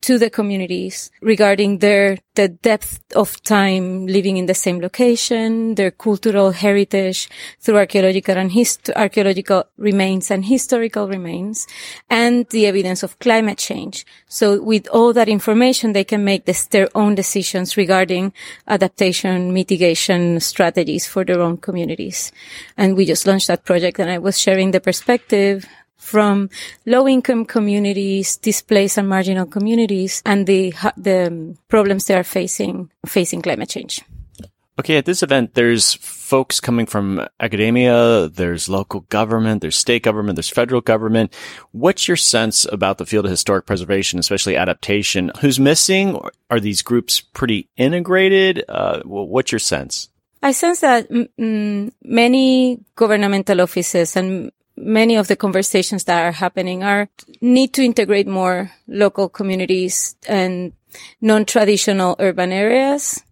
to 0.00 0.18
the 0.18 0.30
communities 0.30 1.10
regarding 1.20 1.78
their 1.78 2.18
the 2.34 2.48
depth 2.48 3.00
of 3.14 3.42
time 3.42 4.06
living 4.06 4.38
in 4.38 4.46
the 4.46 4.54
same 4.54 4.80
location, 4.80 5.74
their 5.74 5.90
cultural 5.90 6.52
heritage 6.52 7.28
through 7.60 7.76
archaeological 7.76 8.38
and 8.38 8.52
hist- 8.52 8.90
archaeological 8.96 9.64
remains 9.76 10.30
and 10.30 10.46
historical 10.46 11.08
remains, 11.08 11.66
and 12.08 12.48
the 12.48 12.66
evidence 12.66 13.02
of 13.02 13.18
climate 13.18 13.58
change. 13.58 14.06
So 14.28 14.62
with 14.62 14.88
all 14.88 15.12
that 15.12 15.28
information, 15.28 15.92
they 15.92 16.04
can 16.04 16.24
make 16.24 16.46
this, 16.46 16.66
their 16.66 16.88
own 16.94 17.14
decisions 17.14 17.76
regarding 17.76 18.32
adaptation, 18.66 19.52
mitigation 19.52 20.40
strategies 20.40 21.06
for 21.06 21.24
their 21.24 21.40
own 21.40 21.58
communities. 21.58 22.32
And 22.78 22.96
we 22.96 23.04
just 23.04 23.26
launched 23.26 23.48
that 23.48 23.64
project 23.64 23.98
and 23.98 24.10
I 24.10 24.18
was 24.18 24.40
sharing 24.40 24.70
the 24.70 24.80
perspective 24.80 25.66
from 26.02 26.50
low 26.84 27.06
income 27.06 27.44
communities, 27.44 28.36
displaced 28.36 28.98
and 28.98 29.08
marginal 29.08 29.46
communities, 29.46 30.22
and 30.26 30.46
the, 30.46 30.74
the 30.96 31.56
problems 31.68 32.06
they 32.06 32.14
are 32.14 32.24
facing, 32.24 32.90
facing 33.06 33.40
climate 33.40 33.68
change. 33.68 34.02
Okay, 34.78 34.96
at 34.96 35.04
this 35.04 35.22
event, 35.22 35.54
there's 35.54 35.94
folks 35.94 36.58
coming 36.58 36.86
from 36.86 37.26
academia, 37.38 38.28
there's 38.28 38.68
local 38.68 39.00
government, 39.10 39.60
there's 39.60 39.76
state 39.76 40.02
government, 40.02 40.36
there's 40.36 40.48
federal 40.48 40.80
government. 40.80 41.32
What's 41.72 42.08
your 42.08 42.16
sense 42.16 42.66
about 42.72 42.98
the 42.98 43.06
field 43.06 43.26
of 43.26 43.30
historic 43.30 43.66
preservation, 43.66 44.18
especially 44.18 44.56
adaptation? 44.56 45.30
Who's 45.40 45.60
missing? 45.60 46.18
Are 46.50 46.58
these 46.58 46.82
groups 46.82 47.20
pretty 47.20 47.68
integrated? 47.76 48.64
Uh, 48.68 49.02
what's 49.04 49.52
your 49.52 49.58
sense? 49.58 50.08
I 50.42 50.52
sense 50.52 50.80
that 50.80 51.08
mm, 51.10 51.92
many 52.02 52.80
governmental 52.96 53.60
offices 53.60 54.16
and 54.16 54.50
many 54.82 55.16
of 55.16 55.28
the 55.28 55.36
conversations 55.36 56.04
that 56.04 56.22
are 56.22 56.32
happening 56.32 56.82
are 56.82 57.08
need 57.40 57.72
to 57.74 57.82
integrate 57.82 58.26
more 58.26 58.70
local 58.86 59.28
communities 59.28 60.16
and 60.28 60.72
non-traditional 61.20 62.16
urban 62.18 62.52
areas 62.52 63.22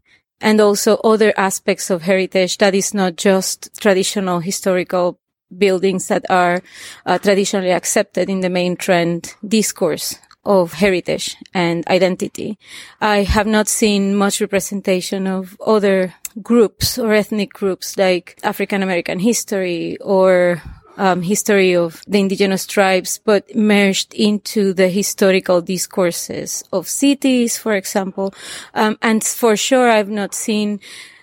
and 0.41 0.61
also 0.61 0.97
other 0.99 1.35
aspects 1.37 1.91
of 1.91 2.03
heritage 2.03 2.59
that 2.59 2.75
is 2.75 2.95
not 2.95 3.17
just 3.17 3.69
traditional 3.81 4.41
historical 4.41 5.19
buildings 5.57 6.09
that 6.09 6.25
are 6.31 6.63
uh, 7.05 7.19
traditionally 7.19 7.73
accepted 7.73 8.31
in 8.31 8.41
the 8.41 8.49
main 8.49 8.77
trend 8.77 9.35
discourse 9.47 10.17
of 10.45 10.73
heritage 10.73 11.37
and 11.53 11.87
identity. 11.89 12.59
I 13.01 13.25
have 13.25 13.47
not 13.47 13.69
seen 13.69 14.17
much 14.17 14.41
representation 14.41 15.27
of 15.27 15.61
other 15.67 16.15
groups 16.43 16.99
or 16.99 17.13
ethnic 17.13 17.53
groups 17.53 17.99
like 17.99 18.39
African 18.43 18.83
American 18.83 19.19
history 19.19 19.99
or 20.01 20.63
um, 21.01 21.23
history 21.23 21.75
of 21.75 22.03
the 22.07 22.21
indigenous 22.21 22.67
tribes, 22.67 23.21
but 23.25 23.57
merged 23.57 24.13
into 24.13 24.75
the 24.75 24.89
historical 24.89 25.63
discourses 25.63 26.63
of 26.73 26.87
cities, 26.87 27.57
for 27.57 27.75
example. 27.75 28.35
Um, 28.75 28.99
and 29.01 29.25
for 29.25 29.57
sure, 29.57 29.91
I've 29.91 30.11
not 30.11 30.35
seen 30.35 30.79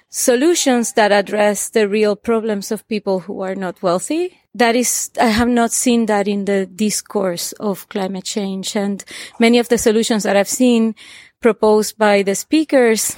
solutions 0.10 0.94
that 0.94 1.12
address 1.12 1.70
the 1.70 1.88
real 1.88 2.16
problems 2.16 2.72
of 2.72 2.88
people 2.88 3.20
who 3.20 3.42
are 3.42 3.56
not 3.56 3.84
wealthy. 3.84 4.40
That 4.56 4.76
is, 4.76 5.12
I 5.22 5.28
have 5.28 5.50
not 5.50 5.72
seen 5.72 6.08
that 6.08 6.28
in 6.28 6.46
the 6.46 6.66
discourse 6.66 7.52
of 7.54 7.88
climate 7.90 8.24
change. 8.26 8.76
And 8.76 9.06
many 9.40 9.60
of 9.60 9.70
the 9.70 9.78
solutions 9.78 10.24
that 10.24 10.36
I've 10.36 10.50
seen 10.50 10.96
proposed 11.40 12.00
by 12.00 12.24
the 12.24 12.34
speakers 12.34 13.16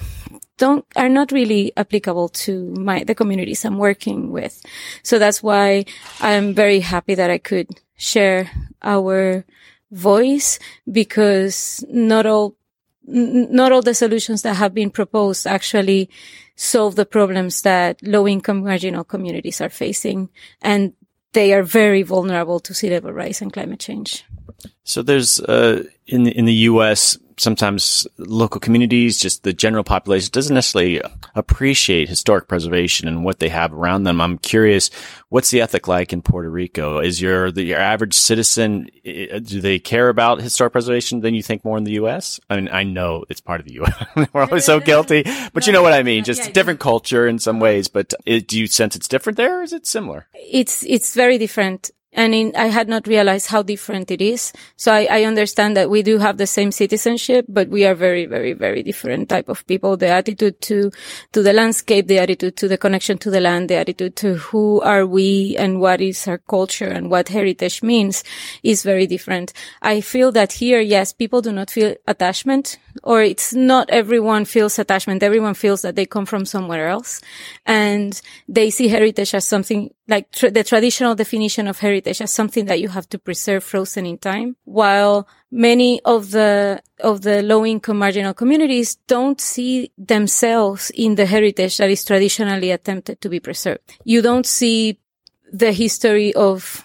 don't 0.59 0.85
are 0.95 1.09
not 1.09 1.31
really 1.31 1.71
applicable 1.75 2.29
to 2.29 2.69
my 2.75 3.03
the 3.03 3.15
communities 3.15 3.65
I'm 3.65 3.79
working 3.79 4.31
with. 4.31 4.61
So 5.01 5.17
that's 5.17 5.41
why 5.41 5.85
I'm 6.21 6.53
very 6.53 6.81
happy 6.81 7.15
that 7.15 7.31
I 7.31 7.39
could 7.39 7.67
share 7.97 8.51
our 8.83 9.43
voice 9.91 10.59
because 10.91 11.83
not 11.89 12.27
all 12.27 12.55
not 13.07 13.71
all 13.71 13.81
the 13.81 13.95
solutions 13.95 14.43
that 14.43 14.57
have 14.57 14.75
been 14.75 14.91
proposed 14.91 15.47
actually 15.47 16.09
solve 16.55 16.95
the 16.95 17.05
problems 17.05 17.63
that 17.63 17.97
low 18.03 18.27
income 18.27 18.63
marginal 18.63 19.03
communities 19.03 19.61
are 19.61 19.69
facing 19.69 20.29
and 20.61 20.93
they 21.33 21.53
are 21.53 21.63
very 21.63 22.03
vulnerable 22.03 22.59
to 22.59 22.73
sea 22.73 22.89
level 22.89 23.13
rise 23.13 23.41
and 23.41 23.53
climate 23.53 23.79
change. 23.79 24.25
So 24.83 25.01
there's 25.01 25.39
uh, 25.39 25.83
in 26.05 26.27
in 26.27 26.45
the 26.45 26.67
U.S 26.69 27.17
sometimes 27.39 28.05
local 28.17 28.59
communities, 28.59 29.19
just 29.19 29.43
the 29.43 29.53
general 29.53 29.83
population 29.83 30.29
doesn't 30.31 30.53
necessarily 30.53 31.01
appreciate 31.35 32.09
historic 32.09 32.47
preservation 32.47 33.07
and 33.07 33.23
what 33.23 33.39
they 33.39 33.49
have 33.49 33.73
around 33.73 34.03
them. 34.03 34.21
I'm 34.21 34.37
curious, 34.37 34.89
what's 35.29 35.49
the 35.49 35.61
ethic 35.61 35.87
like 35.87 36.13
in 36.13 36.21
Puerto 36.21 36.49
Rico? 36.49 36.99
Is 36.99 37.21
your, 37.21 37.51
the, 37.51 37.63
your 37.63 37.79
average 37.79 38.13
citizen, 38.13 38.89
eh, 39.05 39.39
do 39.39 39.61
they 39.61 39.79
care 39.79 40.09
about 40.09 40.41
historic 40.41 40.73
preservation 40.73 41.21
than 41.21 41.33
you 41.33 41.41
think 41.41 41.63
more 41.63 41.77
in 41.77 41.85
the 41.85 41.93
U.S.? 41.93 42.39
I 42.49 42.57
mean, 42.57 42.69
I 42.69 42.83
know 42.83 43.25
it's 43.29 43.41
part 43.41 43.59
of 43.59 43.65
the 43.65 43.73
U.S. 43.75 44.05
We're 44.33 44.43
always 44.43 44.65
so 44.65 44.79
guilty, 44.79 45.23
but 45.53 45.65
you 45.65 45.73
know 45.73 45.81
what 45.81 45.93
I 45.93 46.03
mean? 46.03 46.23
Just 46.23 46.53
different 46.53 46.79
culture 46.79 47.27
in 47.27 47.39
some 47.39 47.57
uh-huh. 47.57 47.63
ways, 47.63 47.87
but 47.87 48.13
it, 48.25 48.47
do 48.47 48.59
you 48.59 48.67
sense 48.67 48.95
it's 48.95 49.07
different 49.07 49.37
there 49.37 49.59
or 49.59 49.63
is 49.63 49.73
it 49.73 49.87
similar? 49.87 50.27
It's, 50.33 50.83
it's 50.83 51.15
very 51.15 51.37
different 51.37 51.91
and 52.13 52.33
in, 52.33 52.53
I 52.55 52.67
had 52.67 52.87
not 52.87 53.07
realized 53.07 53.47
how 53.47 53.61
different 53.61 54.09
it 54.09 54.21
is. 54.21 54.51
So 54.77 54.91
I, 54.91 55.07
I, 55.09 55.23
understand 55.25 55.77
that 55.77 55.89
we 55.89 56.01
do 56.01 56.17
have 56.17 56.37
the 56.37 56.47
same 56.47 56.71
citizenship, 56.71 57.45
but 57.47 57.69
we 57.69 57.85
are 57.85 57.93
very, 57.93 58.25
very, 58.25 58.53
very 58.53 58.81
different 58.81 59.29
type 59.29 59.47
of 59.47 59.65
people. 59.67 59.95
The 59.95 60.07
attitude 60.07 60.59
to, 60.61 60.91
to 61.33 61.43
the 61.43 61.53
landscape, 61.53 62.07
the 62.07 62.17
attitude 62.17 62.57
to 62.57 62.67
the 62.67 62.77
connection 62.77 63.19
to 63.19 63.29
the 63.29 63.39
land, 63.39 63.69
the 63.69 63.75
attitude 63.75 64.15
to 64.17 64.35
who 64.35 64.81
are 64.81 65.05
we 65.05 65.55
and 65.57 65.79
what 65.79 66.01
is 66.01 66.27
our 66.27 66.39
culture 66.39 66.87
and 66.87 67.11
what 67.11 67.29
heritage 67.29 67.83
means 67.83 68.23
is 68.63 68.81
very 68.81 69.05
different. 69.05 69.53
I 69.81 70.01
feel 70.01 70.31
that 70.31 70.53
here, 70.53 70.79
yes, 70.79 71.13
people 71.13 71.41
do 71.41 71.51
not 71.51 71.69
feel 71.69 71.95
attachment 72.07 72.79
or 73.03 73.21
it's 73.21 73.53
not 73.53 73.89
everyone 73.91 74.45
feels 74.45 74.79
attachment. 74.79 75.21
Everyone 75.21 75.53
feels 75.53 75.83
that 75.83 75.95
they 75.95 76.07
come 76.07 76.25
from 76.25 76.45
somewhere 76.45 76.87
else 76.87 77.21
and 77.67 78.19
they 78.47 78.71
see 78.71 78.87
heritage 78.87 79.35
as 79.35 79.45
something 79.45 79.91
like 80.09 80.31
tr- 80.31 80.49
the 80.49 80.63
traditional 80.63 81.15
definition 81.15 81.67
of 81.67 81.79
heritage 81.79 82.21
as 82.21 82.31
something 82.31 82.65
that 82.65 82.81
you 82.81 82.89
have 82.89 83.07
to 83.09 83.19
preserve 83.19 83.63
frozen 83.63 84.05
in 84.05 84.17
time, 84.17 84.57
while 84.65 85.27
many 85.51 86.01
of 86.03 86.31
the 86.31 86.81
of 86.99 87.21
the 87.21 87.41
low 87.43 87.65
income 87.65 87.99
marginal 87.99 88.33
communities 88.33 88.95
don't 89.07 89.39
see 89.39 89.91
themselves 89.97 90.91
in 90.95 91.15
the 91.15 91.25
heritage 91.25 91.77
that 91.77 91.89
is 91.89 92.03
traditionally 92.03 92.71
attempted 92.71 93.21
to 93.21 93.29
be 93.29 93.39
preserved. 93.39 93.97
You 94.03 94.21
don't 94.21 94.45
see 94.45 94.99
the 95.51 95.71
history 95.71 96.33
of 96.33 96.83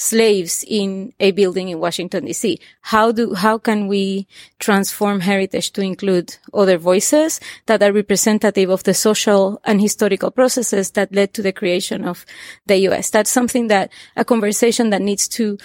slaves 0.00 0.64
in 0.66 1.12
a 1.20 1.30
building 1.30 1.68
in 1.68 1.78
Washington 1.78 2.24
DC. 2.24 2.58
How 2.80 3.12
do, 3.12 3.34
how 3.34 3.58
can 3.58 3.86
we 3.86 4.26
transform 4.58 5.20
heritage 5.20 5.72
to 5.72 5.82
include 5.82 6.36
other 6.54 6.78
voices 6.78 7.38
that 7.66 7.82
are 7.82 7.92
representative 7.92 8.70
of 8.70 8.82
the 8.84 8.94
social 8.94 9.60
and 9.64 9.78
historical 9.78 10.30
processes 10.30 10.92
that 10.92 11.14
led 11.14 11.34
to 11.34 11.42
the 11.42 11.52
creation 11.52 12.04
of 12.04 12.24
the 12.64 12.78
US? 12.88 13.10
That's 13.10 13.30
something 13.30 13.68
that 13.68 13.92
a 14.16 14.24
conversation 14.24 14.88
that 14.88 15.02
needs 15.02 15.28
to 15.28 15.58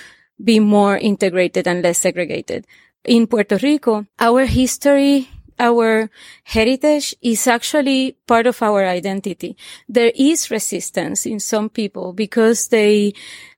be 0.43 0.59
more 0.59 0.97
integrated 0.97 1.65
and 1.65 1.81
less 1.81 1.99
segregated. 1.99 2.67
In 3.05 3.27
Puerto 3.27 3.57
Rico, 3.57 4.05
our 4.19 4.45
history 4.45 5.29
our 5.57 6.09
heritage 6.43 7.15
is 7.21 7.47
actually 7.47 8.17
part 8.27 8.45
of 8.45 8.61
our 8.61 8.85
identity. 8.85 9.55
There 9.87 10.11
is 10.13 10.51
resistance 10.51 11.25
in 11.25 11.39
some 11.39 11.69
people 11.69 12.11
because 12.11 12.67
they 12.67 13.13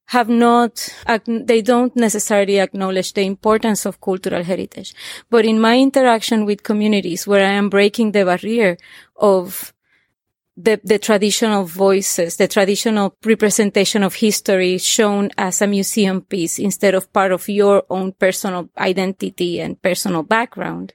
have 0.08 0.30
not, 0.30 0.90
they 1.28 1.62
don't 1.62 1.96
necessarily 1.96 2.60
acknowledge 2.60 3.14
the 3.14 3.24
importance 3.24 3.86
of 3.86 4.02
cultural 4.02 4.44
heritage. 4.44 4.94
But 5.30 5.46
in 5.46 5.60
my 5.60 5.78
interaction 5.78 6.46
with 6.46 6.64
communities 6.64 7.28
where 7.28 7.46
I 7.46 7.52
am 7.52 7.70
breaking 7.70 8.14
the 8.14 8.24
barrier 8.24 8.78
of 9.18 9.74
the, 10.58 10.82
the 10.84 10.98
traditional 10.98 11.66
voices, 11.66 12.38
the 12.38 12.48
traditional 12.48 13.16
representation 13.24 14.02
of 14.02 14.16
history 14.16 14.80
shown 14.80 15.30
as 15.38 15.62
a 15.62 15.68
museum 15.68 16.22
piece 16.22 16.58
instead 16.58 16.96
of 16.96 17.14
part 17.14 17.32
of 17.32 17.48
your 17.48 17.84
own 17.92 18.12
personal 18.14 18.68
identity 18.78 19.62
and 19.62 19.80
personal 19.80 20.24
background. 20.24 20.94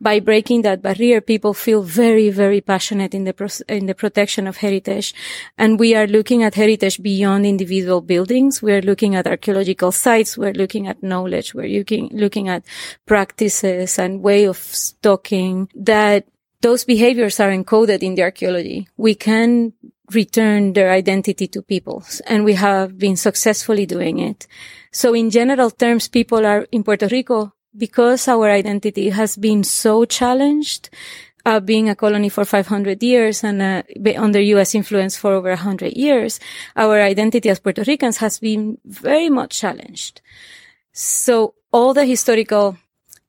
By 0.00 0.20
breaking 0.20 0.62
that 0.62 0.82
barrier, 0.82 1.20
people 1.20 1.54
feel 1.54 1.82
very, 1.82 2.30
very 2.30 2.60
passionate 2.60 3.14
in 3.14 3.24
the, 3.24 3.34
pro- 3.34 3.64
in 3.68 3.86
the 3.86 3.94
protection 3.94 4.46
of 4.46 4.56
heritage. 4.56 5.14
And 5.56 5.78
we 5.78 5.94
are 5.94 6.06
looking 6.06 6.42
at 6.42 6.54
heritage 6.54 7.02
beyond 7.02 7.46
individual 7.46 8.00
buildings. 8.00 8.62
We 8.62 8.72
are 8.72 8.82
looking 8.82 9.14
at 9.14 9.26
archaeological 9.26 9.92
sites. 9.92 10.36
We're 10.36 10.52
looking 10.52 10.88
at 10.88 11.02
knowledge. 11.02 11.54
We're 11.54 11.78
looking, 11.78 12.08
looking 12.12 12.48
at 12.48 12.64
practices 13.06 13.98
and 13.98 14.22
way 14.22 14.44
of 14.44 14.56
stocking 14.56 15.68
that 15.74 16.26
those 16.64 16.86
behaviors 16.86 17.38
are 17.40 17.50
encoded 17.50 18.02
in 18.02 18.14
the 18.14 18.22
archaeology. 18.22 18.88
We 18.96 19.14
can 19.14 19.74
return 20.14 20.72
their 20.72 20.90
identity 20.92 21.46
to 21.48 21.60
peoples 21.60 22.22
and 22.26 22.42
we 22.42 22.54
have 22.54 22.96
been 22.96 23.16
successfully 23.16 23.84
doing 23.84 24.18
it. 24.18 24.46
So 24.90 25.12
in 25.12 25.28
general 25.28 25.70
terms, 25.70 26.08
people 26.08 26.46
are 26.46 26.66
in 26.72 26.82
Puerto 26.82 27.06
Rico 27.08 27.52
because 27.76 28.26
our 28.28 28.50
identity 28.50 29.10
has 29.10 29.36
been 29.36 29.62
so 29.62 30.06
challenged, 30.06 30.88
uh, 31.44 31.60
being 31.60 31.90
a 31.90 31.94
colony 31.94 32.30
for 32.30 32.46
500 32.46 33.02
years 33.02 33.44
and 33.44 33.60
uh, 33.60 33.82
under 34.16 34.40
U.S. 34.40 34.74
influence 34.74 35.18
for 35.18 35.34
over 35.34 35.50
100 35.50 35.92
years, 35.92 36.40
our 36.76 37.02
identity 37.02 37.50
as 37.50 37.60
Puerto 37.60 37.84
Ricans 37.86 38.16
has 38.18 38.38
been 38.38 38.78
very 38.86 39.28
much 39.28 39.60
challenged. 39.60 40.22
So 40.92 41.56
all 41.72 41.92
the 41.92 42.06
historical 42.06 42.78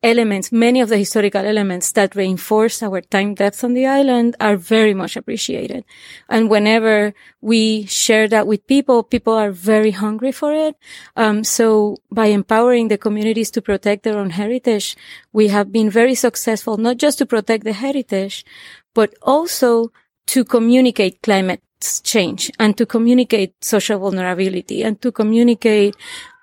elements, 0.06 0.52
many 0.52 0.80
of 0.82 0.90
the 0.90 0.98
historical 0.98 1.44
elements 1.44 1.92
that 1.94 2.16
reinforce 2.16 2.84
our 2.84 3.02
time 3.02 3.34
depth 3.34 3.64
on 3.64 3.74
the 3.74 3.88
island 3.88 4.36
are 4.40 4.56
very 4.56 4.94
much 4.94 5.18
appreciated. 5.18 5.84
And 6.30 6.48
whenever 6.48 7.14
we 7.42 7.88
share 7.88 8.28
that 8.28 8.46
with 8.46 8.68
people, 8.68 9.02
people 9.02 9.34
are 9.34 9.52
very 9.52 9.92
hungry 9.92 10.32
for 10.32 10.54
it. 10.54 10.76
Um, 11.18 11.44
so 11.44 11.98
by 12.12 12.28
empowering 12.28 12.88
the 12.88 13.00
communities 13.00 13.50
to 13.52 13.62
protect 13.62 14.04
their 14.04 14.20
own 14.20 14.30
heritage, 14.30 14.96
we 15.34 15.48
have 15.48 15.72
been 15.72 15.90
very 15.90 16.14
successful, 16.14 16.78
not 16.78 16.98
just 16.98 17.18
to 17.18 17.26
protect 17.26 17.64
the 17.64 17.74
heritage, 17.74 18.46
but 18.94 19.16
also 19.24 19.92
to 20.28 20.46
communicate 20.46 21.22
climate 21.24 21.62
change 22.04 22.52
and 22.60 22.78
to 22.78 22.86
communicate 22.86 23.54
social 23.62 24.00
vulnerability 24.00 24.84
and 24.84 25.02
to 25.02 25.12
communicate 25.12 25.96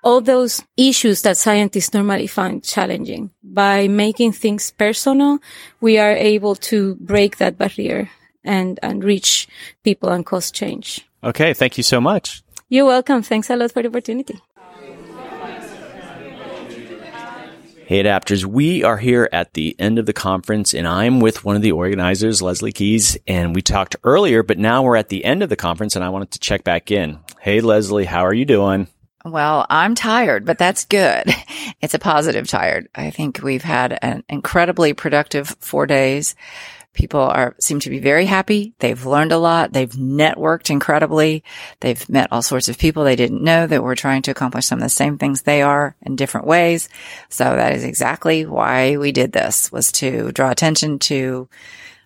all 0.03 0.21
those 0.21 0.61
issues 0.77 1.21
that 1.21 1.37
scientists 1.37 1.93
normally 1.93 2.27
find 2.27 2.63
challenging. 2.63 3.31
By 3.43 3.87
making 3.87 4.33
things 4.33 4.71
personal, 4.71 5.39
we 5.79 5.97
are 5.97 6.15
able 6.15 6.55
to 6.55 6.95
break 6.95 7.37
that 7.37 7.57
barrier 7.57 8.09
and, 8.43 8.79
and 8.83 9.03
reach 9.03 9.47
people 9.83 10.09
and 10.09 10.25
cause 10.25 10.51
change. 10.51 11.07
Okay. 11.23 11.53
Thank 11.53 11.77
you 11.77 11.83
so 11.83 12.01
much. 12.01 12.43
You're 12.69 12.85
welcome. 12.85 13.21
Thanks 13.21 13.49
a 13.49 13.55
lot 13.55 13.71
for 13.71 13.81
the 13.81 13.89
opportunity. 13.89 14.39
Hey, 17.85 18.01
adapters, 18.01 18.45
we 18.45 18.83
are 18.83 18.97
here 18.97 19.27
at 19.33 19.53
the 19.53 19.75
end 19.77 19.99
of 19.99 20.05
the 20.05 20.13
conference 20.13 20.73
and 20.73 20.87
I'm 20.87 21.19
with 21.19 21.43
one 21.43 21.57
of 21.57 21.61
the 21.61 21.73
organizers, 21.73 22.41
Leslee 22.41 22.73
Keys, 22.73 23.17
and 23.27 23.53
we 23.53 23.61
talked 23.61 23.97
earlier, 24.05 24.41
but 24.41 24.57
now 24.57 24.83
we're 24.83 24.95
at 24.95 25.09
the 25.09 25.25
end 25.25 25.43
of 25.43 25.49
the 25.49 25.57
conference 25.57 25.95
and 25.95 26.03
I 26.03 26.09
wanted 26.09 26.31
to 26.31 26.39
check 26.39 26.63
back 26.63 26.91
in. 26.91 27.19
Hey, 27.41 27.59
Leslee, 27.59 28.05
how 28.05 28.25
are 28.25 28.33
you 28.33 28.45
doing? 28.45 28.87
Well, 29.25 29.65
I'm 29.69 29.95
tired, 29.95 30.45
but 30.45 30.57
that's 30.57 30.85
good. 30.85 31.33
It's 31.81 31.93
a 31.93 31.99
positive 31.99 32.47
tired. 32.47 32.87
I 32.95 33.09
think 33.09 33.41
we've 33.43 33.63
had 33.63 33.99
an 34.01 34.23
incredibly 34.29 34.93
productive 34.93 35.53
four 35.59 35.85
days. 35.85 36.33
People 36.93 37.19
are, 37.19 37.55
seem 37.59 37.81
to 37.81 37.89
be 37.89 37.99
very 37.99 38.25
happy. 38.25 38.73
They've 38.79 39.05
learned 39.05 39.33
a 39.33 39.37
lot. 39.37 39.73
They've 39.73 39.91
networked 39.91 40.69
incredibly. 40.69 41.43
They've 41.81 42.07
met 42.07 42.31
all 42.31 42.41
sorts 42.41 42.69
of 42.69 42.77
people 42.77 43.03
they 43.03 43.17
didn't 43.17 43.43
know 43.43 43.67
that 43.67 43.83
were 43.83 43.95
trying 43.95 44.21
to 44.23 44.31
accomplish 44.31 44.65
some 44.65 44.79
of 44.79 44.83
the 44.83 44.89
same 44.89 45.17
things 45.17 45.41
they 45.41 45.61
are 45.61 45.97
in 46.01 46.15
different 46.15 46.47
ways. 46.47 46.87
So 47.27 47.43
that 47.43 47.73
is 47.73 47.83
exactly 47.83 48.45
why 48.45 48.95
we 48.95 49.11
did 49.11 49.33
this 49.33 49.69
was 49.69 49.91
to 49.93 50.31
draw 50.31 50.51
attention 50.51 50.99
to 50.99 51.49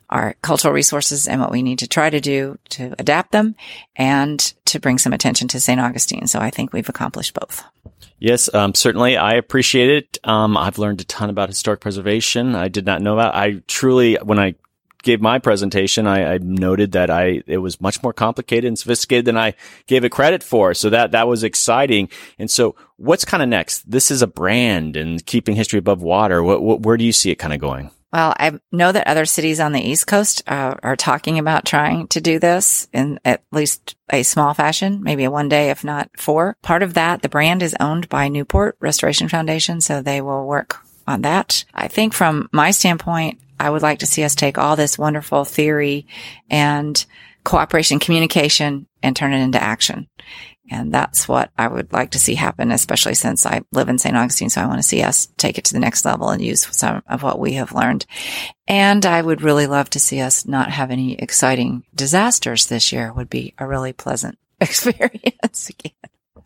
our 0.09 0.35
cultural 0.41 0.73
resources 0.73 1.27
and 1.27 1.41
what 1.41 1.51
we 1.51 1.61
need 1.61 1.79
to 1.79 1.87
try 1.87 2.09
to 2.09 2.21
do 2.21 2.57
to 2.69 2.95
adapt 2.97 3.31
them 3.31 3.55
and 3.95 4.53
to 4.65 4.79
bring 4.79 4.97
some 4.97 5.13
attention 5.13 5.47
to 5.49 5.59
St. 5.59 5.79
Augustine. 5.79 6.27
So 6.27 6.39
I 6.39 6.49
think 6.49 6.71
we've 6.71 6.89
accomplished 6.89 7.33
both. 7.33 7.63
Yes, 8.19 8.51
um, 8.53 8.73
certainly. 8.73 9.15
I 9.15 9.33
appreciate 9.33 9.89
it. 9.89 10.17
Um, 10.23 10.57
I've 10.57 10.79
learned 10.79 11.01
a 11.01 11.05
ton 11.05 11.29
about 11.29 11.49
historic 11.49 11.81
preservation. 11.81 12.55
I 12.55 12.67
did 12.67 12.85
not 12.85 13.01
know 13.01 13.13
about. 13.13 13.35
I 13.35 13.61
truly, 13.67 14.15
when 14.15 14.39
I 14.39 14.55
gave 15.03 15.21
my 15.21 15.39
presentation, 15.39 16.07
I, 16.07 16.33
I, 16.33 16.37
noted 16.39 16.93
that 16.93 17.09
I 17.11 17.43
it 17.45 17.59
was 17.59 17.79
much 17.79 18.01
more 18.01 18.13
complicated 18.13 18.67
and 18.67 18.77
sophisticated 18.77 19.25
than 19.25 19.37
I 19.37 19.53
gave 19.85 20.03
it 20.03 20.09
credit 20.09 20.41
for. 20.41 20.73
So 20.73 20.89
that 20.89 21.11
that 21.11 21.27
was 21.27 21.43
exciting. 21.43 22.09
And 22.39 22.49
so, 22.49 22.75
what's 22.97 23.23
kind 23.23 23.43
of 23.43 23.49
next? 23.49 23.89
This 23.89 24.09
is 24.09 24.23
a 24.23 24.27
brand 24.27 24.97
and 24.97 25.23
keeping 25.25 25.55
history 25.55 25.77
above 25.77 26.01
water. 26.01 26.41
What, 26.41 26.63
what, 26.63 26.81
where 26.81 26.97
do 26.97 27.03
you 27.03 27.13
see 27.13 27.29
it 27.29 27.35
kind 27.35 27.53
of 27.53 27.59
going? 27.59 27.91
Well, 28.13 28.33
I 28.39 28.59
know 28.71 28.91
that 28.91 29.07
other 29.07 29.25
cities 29.25 29.59
on 29.59 29.73
the 29.73 29.81
East 29.81 30.07
Coast 30.07 30.41
uh, 30.47 30.75
are 30.81 30.95
talking 30.95 31.39
about 31.39 31.65
trying 31.65 32.07
to 32.09 32.21
do 32.21 32.39
this 32.39 32.87
in 32.93 33.19
at 33.25 33.43
least 33.51 33.95
a 34.09 34.23
small 34.23 34.53
fashion, 34.53 35.03
maybe 35.03 35.25
a 35.25 35.31
one 35.31 35.49
day, 35.49 35.69
if 35.69 35.83
not 35.83 36.09
four. 36.17 36.55
Part 36.61 36.83
of 36.83 36.93
that, 36.93 37.21
the 37.21 37.29
brand 37.29 37.61
is 37.61 37.75
owned 37.79 38.07
by 38.07 38.29
Newport 38.29 38.77
Restoration 38.79 39.27
Foundation, 39.27 39.81
so 39.81 40.01
they 40.01 40.21
will 40.21 40.47
work 40.47 40.77
on 41.05 41.21
that. 41.23 41.65
I 41.73 41.89
think 41.89 42.13
from 42.13 42.49
my 42.53 42.71
standpoint, 42.71 43.39
I 43.59 43.69
would 43.69 43.81
like 43.81 43.99
to 43.99 44.07
see 44.07 44.23
us 44.23 44.35
take 44.35 44.57
all 44.57 44.75
this 44.75 44.97
wonderful 44.97 45.43
theory 45.43 46.07
and 46.49 47.03
cooperation 47.43 47.99
communication 47.99 48.87
and 49.01 49.15
turn 49.15 49.33
it 49.33 49.41
into 49.41 49.61
action. 49.61 50.07
And 50.69 50.93
that's 50.93 51.27
what 51.27 51.51
I 51.57 51.67
would 51.67 51.93
like 51.93 52.11
to 52.11 52.19
see 52.19 52.35
happen, 52.35 52.71
especially 52.71 53.13
since 53.13 53.45
I 53.45 53.61
live 53.71 53.89
in 53.89 53.97
St. 53.97 54.15
Augustine. 54.15 54.49
So 54.49 54.61
I 54.61 54.67
want 54.67 54.79
to 54.79 54.87
see 54.87 55.01
us 55.01 55.27
take 55.37 55.57
it 55.57 55.65
to 55.65 55.73
the 55.73 55.79
next 55.79 56.05
level 56.05 56.29
and 56.29 56.41
use 56.41 56.67
some 56.75 57.01
of 57.07 57.23
what 57.23 57.39
we 57.39 57.53
have 57.53 57.73
learned. 57.73 58.05
And 58.67 59.05
I 59.05 59.21
would 59.21 59.41
really 59.41 59.67
love 59.67 59.89
to 59.91 59.99
see 59.99 60.19
us 60.19 60.45
not 60.45 60.71
have 60.71 60.91
any 60.91 61.15
exciting 61.15 61.83
disasters 61.95 62.67
this 62.67 62.91
year 62.91 63.13
would 63.13 63.29
be 63.29 63.53
a 63.57 63.67
really 63.67 63.93
pleasant 63.93 64.37
experience 64.61 65.69
again. 65.69 65.93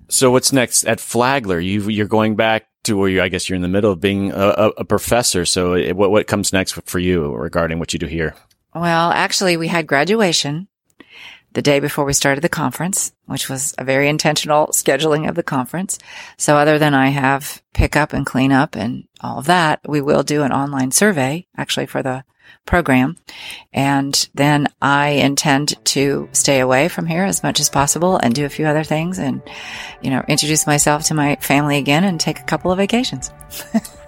So 0.07 0.29
what's 0.29 0.51
next 0.51 0.83
at 0.83 0.99
Flagler? 0.99 1.59
You, 1.59 2.03
are 2.03 2.07
going 2.07 2.35
back 2.35 2.67
to 2.83 2.97
where 2.97 3.09
you, 3.09 3.21
I 3.21 3.29
guess 3.29 3.47
you're 3.47 3.55
in 3.55 3.61
the 3.61 3.67
middle 3.67 3.91
of 3.91 4.01
being 4.01 4.31
a, 4.31 4.71
a 4.77 4.85
professor. 4.85 5.45
So 5.45 5.93
what, 5.93 6.11
what 6.11 6.27
comes 6.27 6.51
next 6.51 6.73
for 6.85 6.99
you 6.99 7.33
regarding 7.33 7.79
what 7.79 7.93
you 7.93 7.99
do 7.99 8.07
here? 8.07 8.35
Well, 8.75 9.11
actually 9.11 9.57
we 9.57 9.67
had 9.67 9.87
graduation 9.87 10.67
the 11.53 11.61
day 11.61 11.79
before 11.79 12.05
we 12.05 12.13
started 12.13 12.41
the 12.41 12.49
conference, 12.49 13.11
which 13.25 13.49
was 13.49 13.73
a 13.77 13.83
very 13.83 14.07
intentional 14.07 14.67
scheduling 14.67 15.27
of 15.27 15.35
the 15.35 15.43
conference. 15.43 15.99
So 16.37 16.55
other 16.55 16.79
than 16.79 16.93
I 16.93 17.09
have 17.09 17.61
pick 17.73 17.95
up 17.95 18.13
and 18.13 18.25
clean 18.25 18.51
up 18.51 18.75
and 18.75 19.05
all 19.21 19.39
of 19.39 19.45
that, 19.45 19.81
we 19.87 20.01
will 20.01 20.23
do 20.23 20.43
an 20.43 20.51
online 20.51 20.91
survey 20.91 21.47
actually 21.57 21.85
for 21.85 22.01
the 22.01 22.23
program. 22.65 23.17
And 23.73 24.29
then 24.35 24.67
I 24.81 25.09
intend 25.09 25.83
to 25.85 26.29
stay 26.31 26.59
away 26.59 26.89
from 26.89 27.05
here 27.05 27.23
as 27.23 27.43
much 27.43 27.59
as 27.59 27.69
possible 27.69 28.17
and 28.17 28.35
do 28.35 28.45
a 28.45 28.49
few 28.49 28.65
other 28.65 28.83
things 28.83 29.19
and, 29.19 29.41
you 30.01 30.09
know, 30.09 30.23
introduce 30.27 30.67
myself 30.67 31.03
to 31.05 31.13
my 31.13 31.37
family 31.37 31.77
again 31.77 32.03
and 32.03 32.19
take 32.19 32.39
a 32.39 32.45
couple 32.45 32.71
of 32.71 32.77
vacations. 32.77 33.31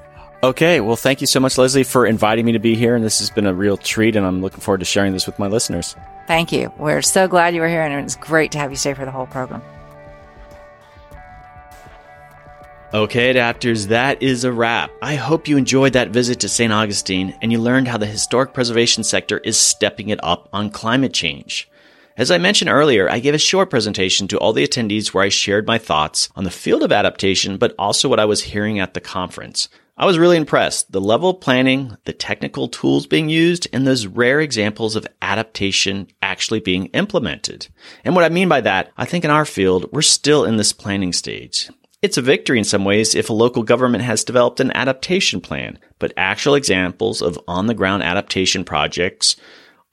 Okay. 0.43 0.81
Well, 0.81 0.97
thank 0.97 1.21
you 1.21 1.27
so 1.27 1.39
much, 1.39 1.55
Leslee, 1.55 1.85
for 1.85 2.05
inviting 2.05 2.45
me 2.45 2.51
to 2.51 2.59
be 2.59 2.75
here. 2.75 2.95
And 2.95 3.03
this 3.03 3.19
has 3.19 3.29
been 3.29 3.47
a 3.47 3.53
real 3.53 3.77
treat. 3.77 4.17
And 4.17 4.25
I'm 4.25 4.41
looking 4.41 4.59
forward 4.59 4.79
to 4.79 4.85
sharing 4.85 5.13
this 5.13 5.25
with 5.25 5.39
my 5.39 5.47
listeners. 5.47 5.95
Thank 6.27 6.51
you. 6.51 6.71
We're 6.77 7.01
so 7.01 7.29
glad 7.29 7.55
you 7.55 7.61
were 7.61 7.69
here. 7.69 7.81
And 7.81 8.05
it's 8.05 8.17
great 8.17 8.51
to 8.51 8.57
have 8.57 8.69
you 8.69 8.75
stay 8.75 8.93
for 8.93 9.05
the 9.05 9.11
whole 9.11 9.25
program. 9.27 9.61
Okay, 12.93 13.33
adapters, 13.33 13.87
that 13.87 14.21
is 14.21 14.43
a 14.43 14.51
wrap. 14.51 14.91
I 15.01 15.15
hope 15.15 15.47
you 15.47 15.57
enjoyed 15.57 15.93
that 15.93 16.11
visit 16.11 16.41
to 16.41 16.49
St. 16.49 16.71
Augustine 16.71 17.35
and 17.41 17.51
you 17.51 17.57
learned 17.57 17.87
how 17.87 17.97
the 17.97 18.05
historic 18.05 18.53
preservation 18.53 19.03
sector 19.03 19.39
is 19.39 19.57
stepping 19.57 20.09
it 20.09 20.19
up 20.23 20.47
on 20.53 20.69
climate 20.69 21.11
change. 21.11 21.67
As 22.17 22.29
I 22.29 22.37
mentioned 22.37 22.69
earlier, 22.69 23.09
I 23.09 23.17
gave 23.17 23.33
a 23.33 23.39
short 23.39 23.71
presentation 23.71 24.27
to 24.27 24.37
all 24.37 24.53
the 24.53 24.67
attendees 24.67 25.07
where 25.07 25.23
I 25.23 25.29
shared 25.29 25.65
my 25.65 25.79
thoughts 25.79 26.29
on 26.35 26.43
the 26.43 26.51
field 26.51 26.83
of 26.83 26.91
adaptation, 26.91 27.57
but 27.57 27.73
also 27.79 28.07
what 28.07 28.19
I 28.19 28.25
was 28.25 28.43
hearing 28.43 28.79
at 28.79 28.93
the 28.93 29.01
conference. 29.01 29.69
I 29.95 30.07
was 30.07 30.17
really 30.17 30.37
impressed. 30.37 30.91
The 30.91 30.99
level 30.99 31.29
of 31.29 31.41
planning, 31.41 31.97
the 32.05 32.13
technical 32.13 32.67
tools 32.67 33.05
being 33.05 33.29
used, 33.29 33.67
and 33.71 33.85
those 33.85 34.07
rare 34.07 34.39
examples 34.39 34.95
of 34.95 35.05
adaptation 35.21 36.07
actually 36.19 36.61
being 36.61 36.87
implemented. 36.87 37.67
And 38.03 38.15
what 38.15 38.23
I 38.23 38.29
mean 38.29 38.49
by 38.49 38.61
that, 38.61 38.91
I 38.97 39.05
think 39.05 39.23
in 39.23 39.29
our 39.29 39.45
field, 39.45 39.91
we're 39.91 40.01
still 40.01 40.45
in 40.45 40.57
this 40.57 40.73
planning 40.73 41.13
stage. 41.13 41.69
It's 42.01 42.17
a 42.17 42.23
victory 42.23 42.57
in 42.57 42.63
some 42.63 42.83
ways 42.83 43.13
if 43.13 43.29
a 43.29 43.33
local 43.33 43.61
government 43.61 44.03
has 44.03 44.23
developed 44.23 44.59
an 44.59 44.75
adaptation 44.75 45.39
plan, 45.39 45.77
but 45.99 46.11
actual 46.17 46.55
examples 46.55 47.21
of 47.21 47.39
on 47.47 47.67
the 47.67 47.75
ground 47.75 48.01
adaptation 48.01 48.65
projects 48.65 49.35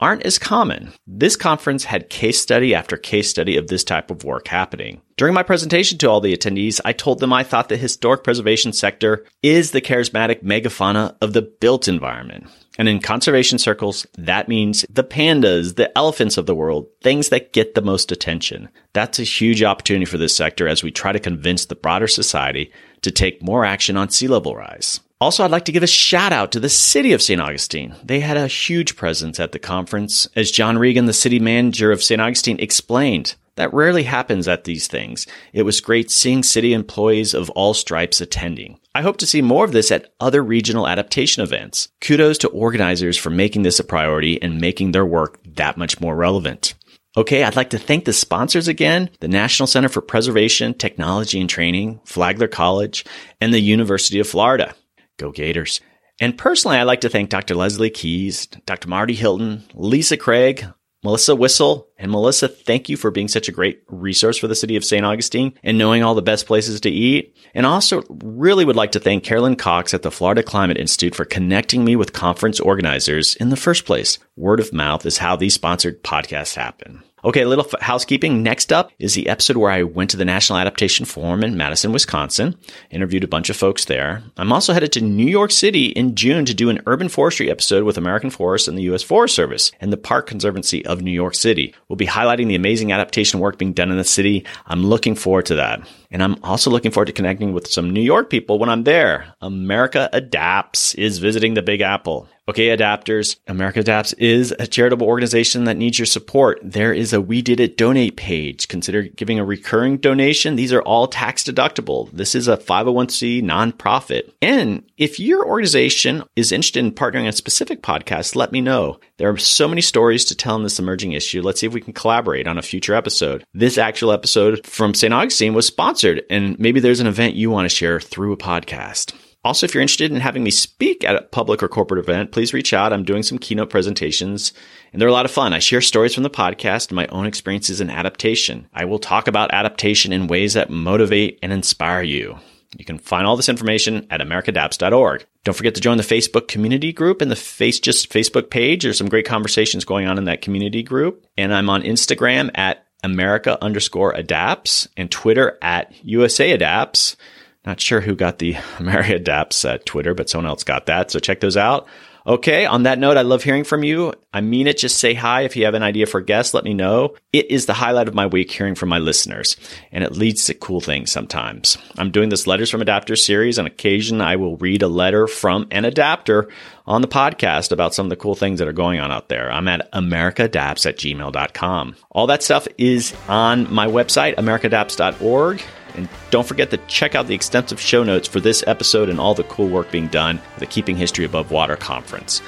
aren't 0.01 0.25
as 0.25 0.39
common. 0.39 0.93
This 1.07 1.37
conference 1.37 1.85
had 1.85 2.11
case 2.11 2.41
study 2.41 2.75
after 2.75 2.97
case 2.97 3.29
study 3.29 3.57
of 3.57 3.69
this 3.69 3.85
type 3.85 4.11
of 4.11 4.25
work 4.25 4.49
happening. 4.49 5.01
During 5.17 5.35
my 5.35 5.43
presentation 5.43 5.99
to 5.99 6.09
all 6.09 6.21
the 6.21 6.35
attendees, 6.37 6.81
I 6.85 6.93
told 6.93 7.21
them 7.21 7.33
I 7.33 7.45
thought 7.45 7.69
the 7.69 7.77
historic 7.77 8.25
preservation 8.25 8.73
sector 8.73 9.27
is 9.43 9.71
the 9.71 9.83
charismatic 9.83 10.43
megafauna 10.43 11.15
of 11.21 11.35
the 11.35 11.43
built 11.43 11.89
environment. 11.89 12.47
And 12.79 12.89
in 12.89 13.01
conservation 13.01 13.59
circles, 13.59 14.07
that 14.17 14.49
means 14.49 14.87
the 14.89 15.05
pandas, 15.05 15.77
the 15.77 15.97
elephants 15.99 16.39
of 16.39 16.47
the 16.47 16.55
world, 16.55 16.87
things 17.03 17.29
that 17.29 17.53
get 17.53 17.75
the 17.75 17.83
most 17.83 18.11
attention. 18.11 18.71
That's 18.95 19.19
a 19.19 19.25
huge 19.25 19.63
opportunity 19.63 20.07
for 20.07 20.17
this 20.17 20.35
sector 20.35 20.67
as 20.67 20.83
we 20.83 20.91
try 20.91 21.13
to 21.13 21.21
convince 21.21 21.67
the 21.67 21.75
broader 21.75 22.09
society 22.09 22.73
to 23.03 23.11
take 23.11 23.43
more 23.43 23.67
action 23.67 23.99
on 23.99 24.09
sea 24.09 24.29
level 24.29 24.57
rise. 24.57 25.01
Also, 25.21 25.45
I'd 25.45 25.51
like 25.51 25.67
to 25.67 25.73
give 25.73 25.83
a 25.83 25.87
shout 25.87 26.33
out 26.33 26.53
to 26.53 26.61
the 26.61 26.71
city 26.71 27.13
of 27.13 27.21
St. 27.21 27.41
Augustine. 27.41 27.95
They 28.03 28.21
had 28.21 28.39
a 28.39 28.47
huge 28.47 28.97
presence 28.97 29.39
at 29.39 29.53
the 29.53 29.59
conference. 29.59 30.27
As 30.35 30.51
John 30.51 30.79
Regan, 30.79 31.05
the 31.05 31.13
city 31.13 31.39
manager 31.39 31.93
of 31.93 32.03
St. 32.03 32.23
Augustine, 32.23 32.59
explained, 32.59 33.35
that 33.57 33.75
rarely 33.75 34.05
happens 34.05 34.49
at 34.49 34.65
these 34.65 34.87
things. 34.87 35.27
It 35.53 35.65
was 35.65 35.83
great 35.83 36.11
seeing 36.11 36.43
city 36.43 36.73
employees 36.73 37.35
of 37.35 37.51
all 37.51 37.75
stripes 37.75 38.23
attending. 38.23 38.81
I 38.95 39.03
hope 39.03 39.19
to 39.19 39.27
see 39.27 39.43
more 39.43 39.67
of 39.67 39.73
this 39.73 39.91
at 39.91 40.11
other 40.21 40.43
regional 40.43 40.89
adaptation 40.89 41.43
events. 41.43 41.89
Kudos 42.01 42.39
to 42.39 42.49
organizers 42.49 43.19
for 43.19 43.29
making 43.29 43.61
this 43.61 43.79
a 43.79 43.85
priority 43.85 44.41
and 44.41 44.59
making 44.59 44.93
their 44.93 45.05
work 45.05 45.39
that 45.45 45.77
much 45.77 46.01
more 46.01 46.17
relevant. 46.17 46.73
Okay, 47.15 47.45
I'd 47.45 47.57
like 47.57 47.71
to 47.71 47.79
thank 47.79 48.07
the 48.07 48.15
sponsors 48.15 48.69
again, 48.69 49.11
the 49.21 49.29
National 49.29 49.67
Center 49.67 49.91
for 49.91 50.01
Preservation, 50.01 50.73
Technology 50.73 51.41
and 51.41 51.51
Training, 51.51 52.01
Flagler 52.07 52.49
College, 52.49 53.05
and 53.39 53.53
the 53.53 53.61
University 53.61 54.19
of 54.21 54.29
Florida. 54.29 54.75
Go 55.21 55.31
Gators. 55.31 55.81
And 56.21 56.37
personally, 56.37 56.77
I'd 56.77 56.85
like 56.85 57.03
to 57.03 57.09
thank 57.09 57.31
Dr. 57.31 57.55
Leslee 57.55 57.93
Keys, 57.93 58.47
Dr. 58.67 58.89
Marty 58.89 59.15
Hylton, 59.15 59.65
Lisa 59.75 60.17
Craig, 60.17 60.67
Melissa 61.03 61.35
Whistle, 61.35 61.89
and 61.97 62.11
Melissa, 62.11 62.47
thank 62.47 62.91
you 62.91 62.97
for 62.99 63.11
being 63.11 63.29
such 63.29 63.49
a 63.49 63.53
great 63.53 63.83
resource 63.89 64.37
for 64.37 64.49
the 64.49 64.55
city 64.55 64.77
of 64.77 64.85
St. 64.85 65.05
Augustine 65.05 65.55
and 65.63 65.79
knowing 65.79 66.03
all 66.03 66.15
the 66.15 66.21
best 66.21 66.47
places 66.47 66.79
to 66.83 66.91
eat. 66.91 67.35
And 67.55 67.65
also 67.65 68.03
really 68.23 68.67
would 68.67 68.77
like 68.77 68.93
to 68.93 69.01
thank 69.01 69.25
Carolyn 69.25 69.57
Cox 69.57 69.95
at 69.95 70.03
the 70.03 70.11
Florida 70.11 70.43
Climate 70.43 70.77
Institute 70.77 71.15
for 71.15 71.25
connecting 71.25 71.87
me 71.87 71.97
with 71.97 72.13
conference 72.13 72.61
organizers 72.61 73.35
in 73.37 73.49
the 73.49 73.57
first 73.57 73.87
place. 73.87 74.19
Word 74.37 74.61
of 74.61 74.75
mouth 74.75 75.07
is 75.07 75.19
how 75.19 75.37
these 75.37 75.55
sponsored 75.55 76.03
podcasts 76.03 76.55
happen. 76.55 77.03
Okay, 77.23 77.43
a 77.43 77.49
little 77.49 77.67
housekeeping. 77.81 78.43
Next 78.43 78.73
up 78.73 78.93
is 78.99 79.15
the 79.15 79.29
episode 79.29 79.59
where 79.59 79.71
I 79.71 79.83
went 79.83 80.11
to 80.11 80.17
the 80.17 80.25
National 80.25 80.59
Adaptation 80.59 81.05
Forum 81.05 81.45
in 81.45 81.57
Madison, 81.57 81.93
Wisconsin, 81.93 82.57
interviewed 82.91 83.25
a 83.25 83.29
bunch 83.29 83.51
of 83.51 83.57
folks 83.57 83.85
there. 83.85 84.23
I'm 84.39 84.53
also 84.53 84.73
headed 84.73 84.93
to 84.93 85.03
New 85.03 85.27
York 85.27 85.51
City 85.51 85.87
in 85.87 86.15
June 86.15 86.47
to 86.47 86.55
do 86.55 86.71
an 86.71 86.81
urban 86.87 87.11
forestry 87.11 87.51
episode 87.51 87.85
with 87.85 87.99
American 87.99 88.31
Forests 88.31 88.69
and 88.69 88.79
the 88.79 88.85
U.S. 88.85 89.03
Forest 89.03 89.35
Service 89.35 89.71
and 89.81 89.93
the 89.93 89.99
Park 89.99 90.27
Conservancy 90.27 90.85
of 90.87 91.03
New 91.03 91.11
York 91.11 91.35
City. 91.35 91.75
We'll 91.89 91.97
be 91.97 92.07
highlighting 92.07 92.49
the 92.49 92.55
amazing 92.55 92.91
adaptation 92.91 93.41
work 93.41 93.59
being 93.59 93.75
done 93.75 93.91
in 93.91 93.99
the 93.99 94.05
city. 94.05 94.47
I'm 94.67 94.87
looking 94.87 95.15
forward 95.15 95.47
to 95.47 95.57
that. 95.57 95.87
And 96.11 96.23
I'm 96.23 96.43
also 96.43 96.71
looking 96.71 96.91
forward 96.91 97.07
to 97.07 97.13
connecting 97.13 97.53
with 97.53 97.69
some 97.69 97.91
New 97.91 98.01
York 98.01 98.31
people 98.31 98.59
when 98.59 98.69
I'm 98.69 98.85
there. 98.85 99.35
America 99.41 100.09
Adapts 100.13 100.95
is 100.95 101.19
visiting 101.19 101.55
the 101.55 101.63
Big 101.63 101.81
Apple. 101.81 102.29
Okay, 102.49 102.77
adapters, 102.77 103.37
America 103.47 103.79
Adapts 103.79 104.13
is 104.15 104.53
a 104.59 104.67
charitable 104.67 105.07
organization 105.07 105.65
that 105.65 105.77
needs 105.77 106.01
your 106.01 106.07
support. 106.07 106.59
There 106.65 106.93
is 106.93 107.13
a 107.13 107.21
We 107.21 107.43
Did 107.43 107.61
It 107.61 107.77
donate 107.77 108.17
page. 108.17 108.67
Consider 108.67 109.03
giving 109.03 109.39
a 109.39 109.45
recurring 109.45 109.99
donation. 109.99 110.57
These 110.57 110.73
are 110.73 110.83
all 110.83 111.07
tax 111.07 111.45
deductible. 111.45 112.11
This 112.11 112.35
is 112.35 112.49
a 112.49 112.57
501c 112.57 113.41
nonprofit. 113.41 114.33
And 114.43 114.83
if 114.97 115.21
your 115.21 115.47
organization 115.47 116.25
is 116.35 116.51
interested 116.51 116.81
in 116.81 116.91
partnering 116.91 117.27
on 117.27 117.33
specific 117.33 117.83
podcast, 117.83 118.35
let 118.35 118.51
me 118.51 118.61
know. 118.61 118.99
There 119.19 119.31
are 119.31 119.37
so 119.37 119.69
many 119.69 119.81
stories 119.81 120.25
to 120.25 120.35
tell 120.35 120.57
in 120.57 120.65
this 120.65 120.81
emerging 120.81 121.13
issue. 121.13 121.43
Let's 121.43 121.61
see 121.61 121.69
if 121.69 121.73
we 121.73 121.81
can 121.81 121.93
collaborate 121.93 122.49
on 122.49 122.59
a 122.59 122.63
future 122.63 122.95
episode. 122.95 123.45
This 123.55 123.79
actual 123.79 124.11
episode 124.11 124.67
from 124.67 124.95
St. 124.95 125.15
Augustine 125.15 125.55
was 125.55 125.69
sponsored, 125.69 126.00
and 126.05 126.59
maybe 126.59 126.81
there's 126.81 127.01
an 127.01 127.07
event 127.07 127.35
you 127.35 127.51
want 127.51 127.69
to 127.69 127.75
share 127.75 128.01
through 128.01 128.33
a 128.33 128.37
podcast. 128.37 129.15
Also, 129.43 129.65
if 129.65 129.73
you're 129.73 129.81
interested 129.81 130.13
in 130.13 130.21
having 130.21 130.45
me 130.45 130.51
speak 130.51 131.03
at 131.03 131.17
a 131.17 131.23
public 131.23 131.63
or 131.63 131.69
corporate 131.69 132.03
event, 132.03 132.31
please 132.31 132.53
reach 132.53 132.75
out. 132.75 132.93
I'm 132.93 133.05
doing 133.05 133.23
some 133.23 133.39
keynote 133.39 133.71
presentations 133.71 134.53
and 134.93 135.01
they're 135.01 135.09
a 135.09 135.13
lot 135.13 135.25
of 135.25 135.31
fun. 135.31 135.55
I 135.55 135.61
share 135.61 135.81
stories 135.81 136.13
from 136.13 136.25
the 136.25 136.31
podcast 136.31 136.89
and 136.89 136.97
my 136.97 137.07
own 137.07 137.25
experiences 137.25 137.81
in 137.81 137.89
adaptation. 137.89 138.69
I 138.75 138.85
will 138.85 138.99
talk 138.99 139.29
about 139.29 139.55
adaptation 139.55 140.13
in 140.13 140.27
ways 140.27 140.55
that 140.55 140.69
motivate 140.69 141.39
and 141.43 141.55
inspire 141.55 142.03
you. 142.03 142.39
You 142.77 142.85
can 142.85 142.99
find 142.99 143.27
all 143.27 143.37
this 143.37 143.49
information 143.49 144.07
at 144.11 144.21
americaadapts.org. 144.21 145.27
Don't 145.45 145.57
forget 145.57 145.75
to 145.75 145.81
join 145.81 145.97
the 145.97 146.05
Facebook 146.05 146.47
community 146.47 146.93
group 146.93 147.21
and 147.21 147.31
the 147.31 147.37
Face 147.37 147.81
Just 147.81 148.13
Facebook 148.13 148.51
page. 148.51 148.83
There's 148.83 148.99
some 148.99 149.09
great 149.09 149.27
conversations 149.27 149.85
going 149.85 150.07
on 150.07 150.19
in 150.19 150.25
that 150.25 150.43
community 150.43 150.83
group. 150.83 151.27
And 151.37 151.53
I'm 151.53 151.71
on 151.71 151.83
Instagram 151.83 152.51
at 152.55 152.87
America 153.03 153.63
underscore 153.63 154.13
adapts 154.13 154.89
and 154.97 155.11
Twitter 155.11 155.59
at 155.63 155.93
USA 156.05 156.53
adapts. 156.53 157.17
Not 157.65 157.81
sure 157.81 158.01
who 158.01 158.15
got 158.15 158.39
the 158.39 158.57
America 158.79 159.15
Adapts 159.15 159.65
uh, 159.65 159.79
Twitter, 159.85 160.15
but 160.15 160.29
someone 160.29 160.49
else 160.49 160.65
got 160.65 160.87
that. 160.87 161.11
So 161.11 161.19
check 161.19 161.41
those 161.41 161.57
out. 161.57 161.87
Okay. 162.27 162.67
On 162.67 162.85
that 162.85 162.99
note, 162.99 163.17
I 163.17 163.23
love 163.23 163.43
hearing 163.43 163.65
from 163.65 163.83
you. 163.83 164.13
I 164.33 164.41
mean 164.41 164.67
it. 164.67 164.79
Just 164.79 164.99
say 164.99 165.15
hi. 165.15 165.43
If 165.43 165.57
you 165.57 165.65
have 165.65 165.75
an 165.75 165.83
idea 165.83 166.07
for 166.07 166.21
guests, 166.21 166.55
let 166.55 166.65
me 166.65 166.75
know. 166.75 167.17
It 167.33 167.51
is 167.51 167.67
the 167.67 167.73
highlight 167.75 168.09
of 168.09 168.15
my 168.15 168.27
week 168.27 168.51
hearing 168.51 168.75
from 168.75 168.89
my 168.89 168.99
listeners, 168.99 169.57
and 169.91 170.05
it 170.05 170.13
leads 170.13 170.45
to 170.45 170.55
cool 170.55 170.81
things 170.81 171.11
sometimes. 171.11 171.79
I'm 171.99 172.11
doing 172.11 172.29
this 172.29 172.47
Letters 172.47 172.71
from 172.71 172.83
Adapter 172.83 173.17
series. 173.17 173.59
On 173.59 173.67
occasion, 173.67 174.21
I 174.21 174.37
will 174.37 174.57
read 174.59 174.83
a 174.83 174.89
letter 174.89 175.27
from 175.27 175.67
an 175.71 175.85
adapter 175.85 176.49
on 176.87 177.03
the 177.03 177.09
podcast 177.09 177.73
about 177.73 177.95
some 177.95 178.07
of 178.07 178.11
the 178.11 178.17
cool 178.17 178.35
things 178.35 178.59
that 178.59 178.69
are 178.69 178.73
going 178.73 179.01
on 179.01 179.11
out 179.11 179.29
there. 179.29 179.51
I'm 179.51 179.69
at 179.69 179.91
americaadapts 179.93 180.87
at 180.87 180.97
gmail.com. 180.97 181.97
All 182.11 182.27
that 182.29 182.43
stuff 182.43 182.69
is 182.79 183.15
on 183.29 183.73
my 183.73 183.87
website, 183.87 184.37
americaadapts.org. 184.37 185.63
And 185.95 186.09
don't 186.31 186.47
forget 186.47 186.71
to 186.71 186.77
check 186.87 187.15
out 187.15 187.27
the 187.27 187.35
extensive 187.35 187.81
show 187.81 188.03
notes 188.03 188.29
for 188.29 188.41
this 188.41 188.65
episode 188.67 189.09
and 189.09 189.21
all 189.21 189.35
the 189.35 189.45
cool 189.45 189.69
work 189.69 189.91
being 189.91 190.09
done 190.09 190.39
at 190.55 190.61
the 190.61 190.67
Keeping 190.67 190.97
History 190.97 191.25
Above 191.25 191.51
Water 191.51 191.77
conference. 191.77 192.43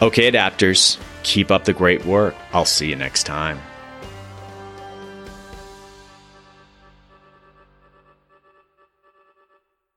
Okay, 0.00 0.30
adapters, 0.30 0.98
keep 1.22 1.50
up 1.50 1.64
the 1.64 1.72
great 1.72 2.04
work. 2.06 2.34
I'll 2.52 2.64
see 2.64 2.88
you 2.88 2.96
next 2.96 3.24
time. 3.24 3.60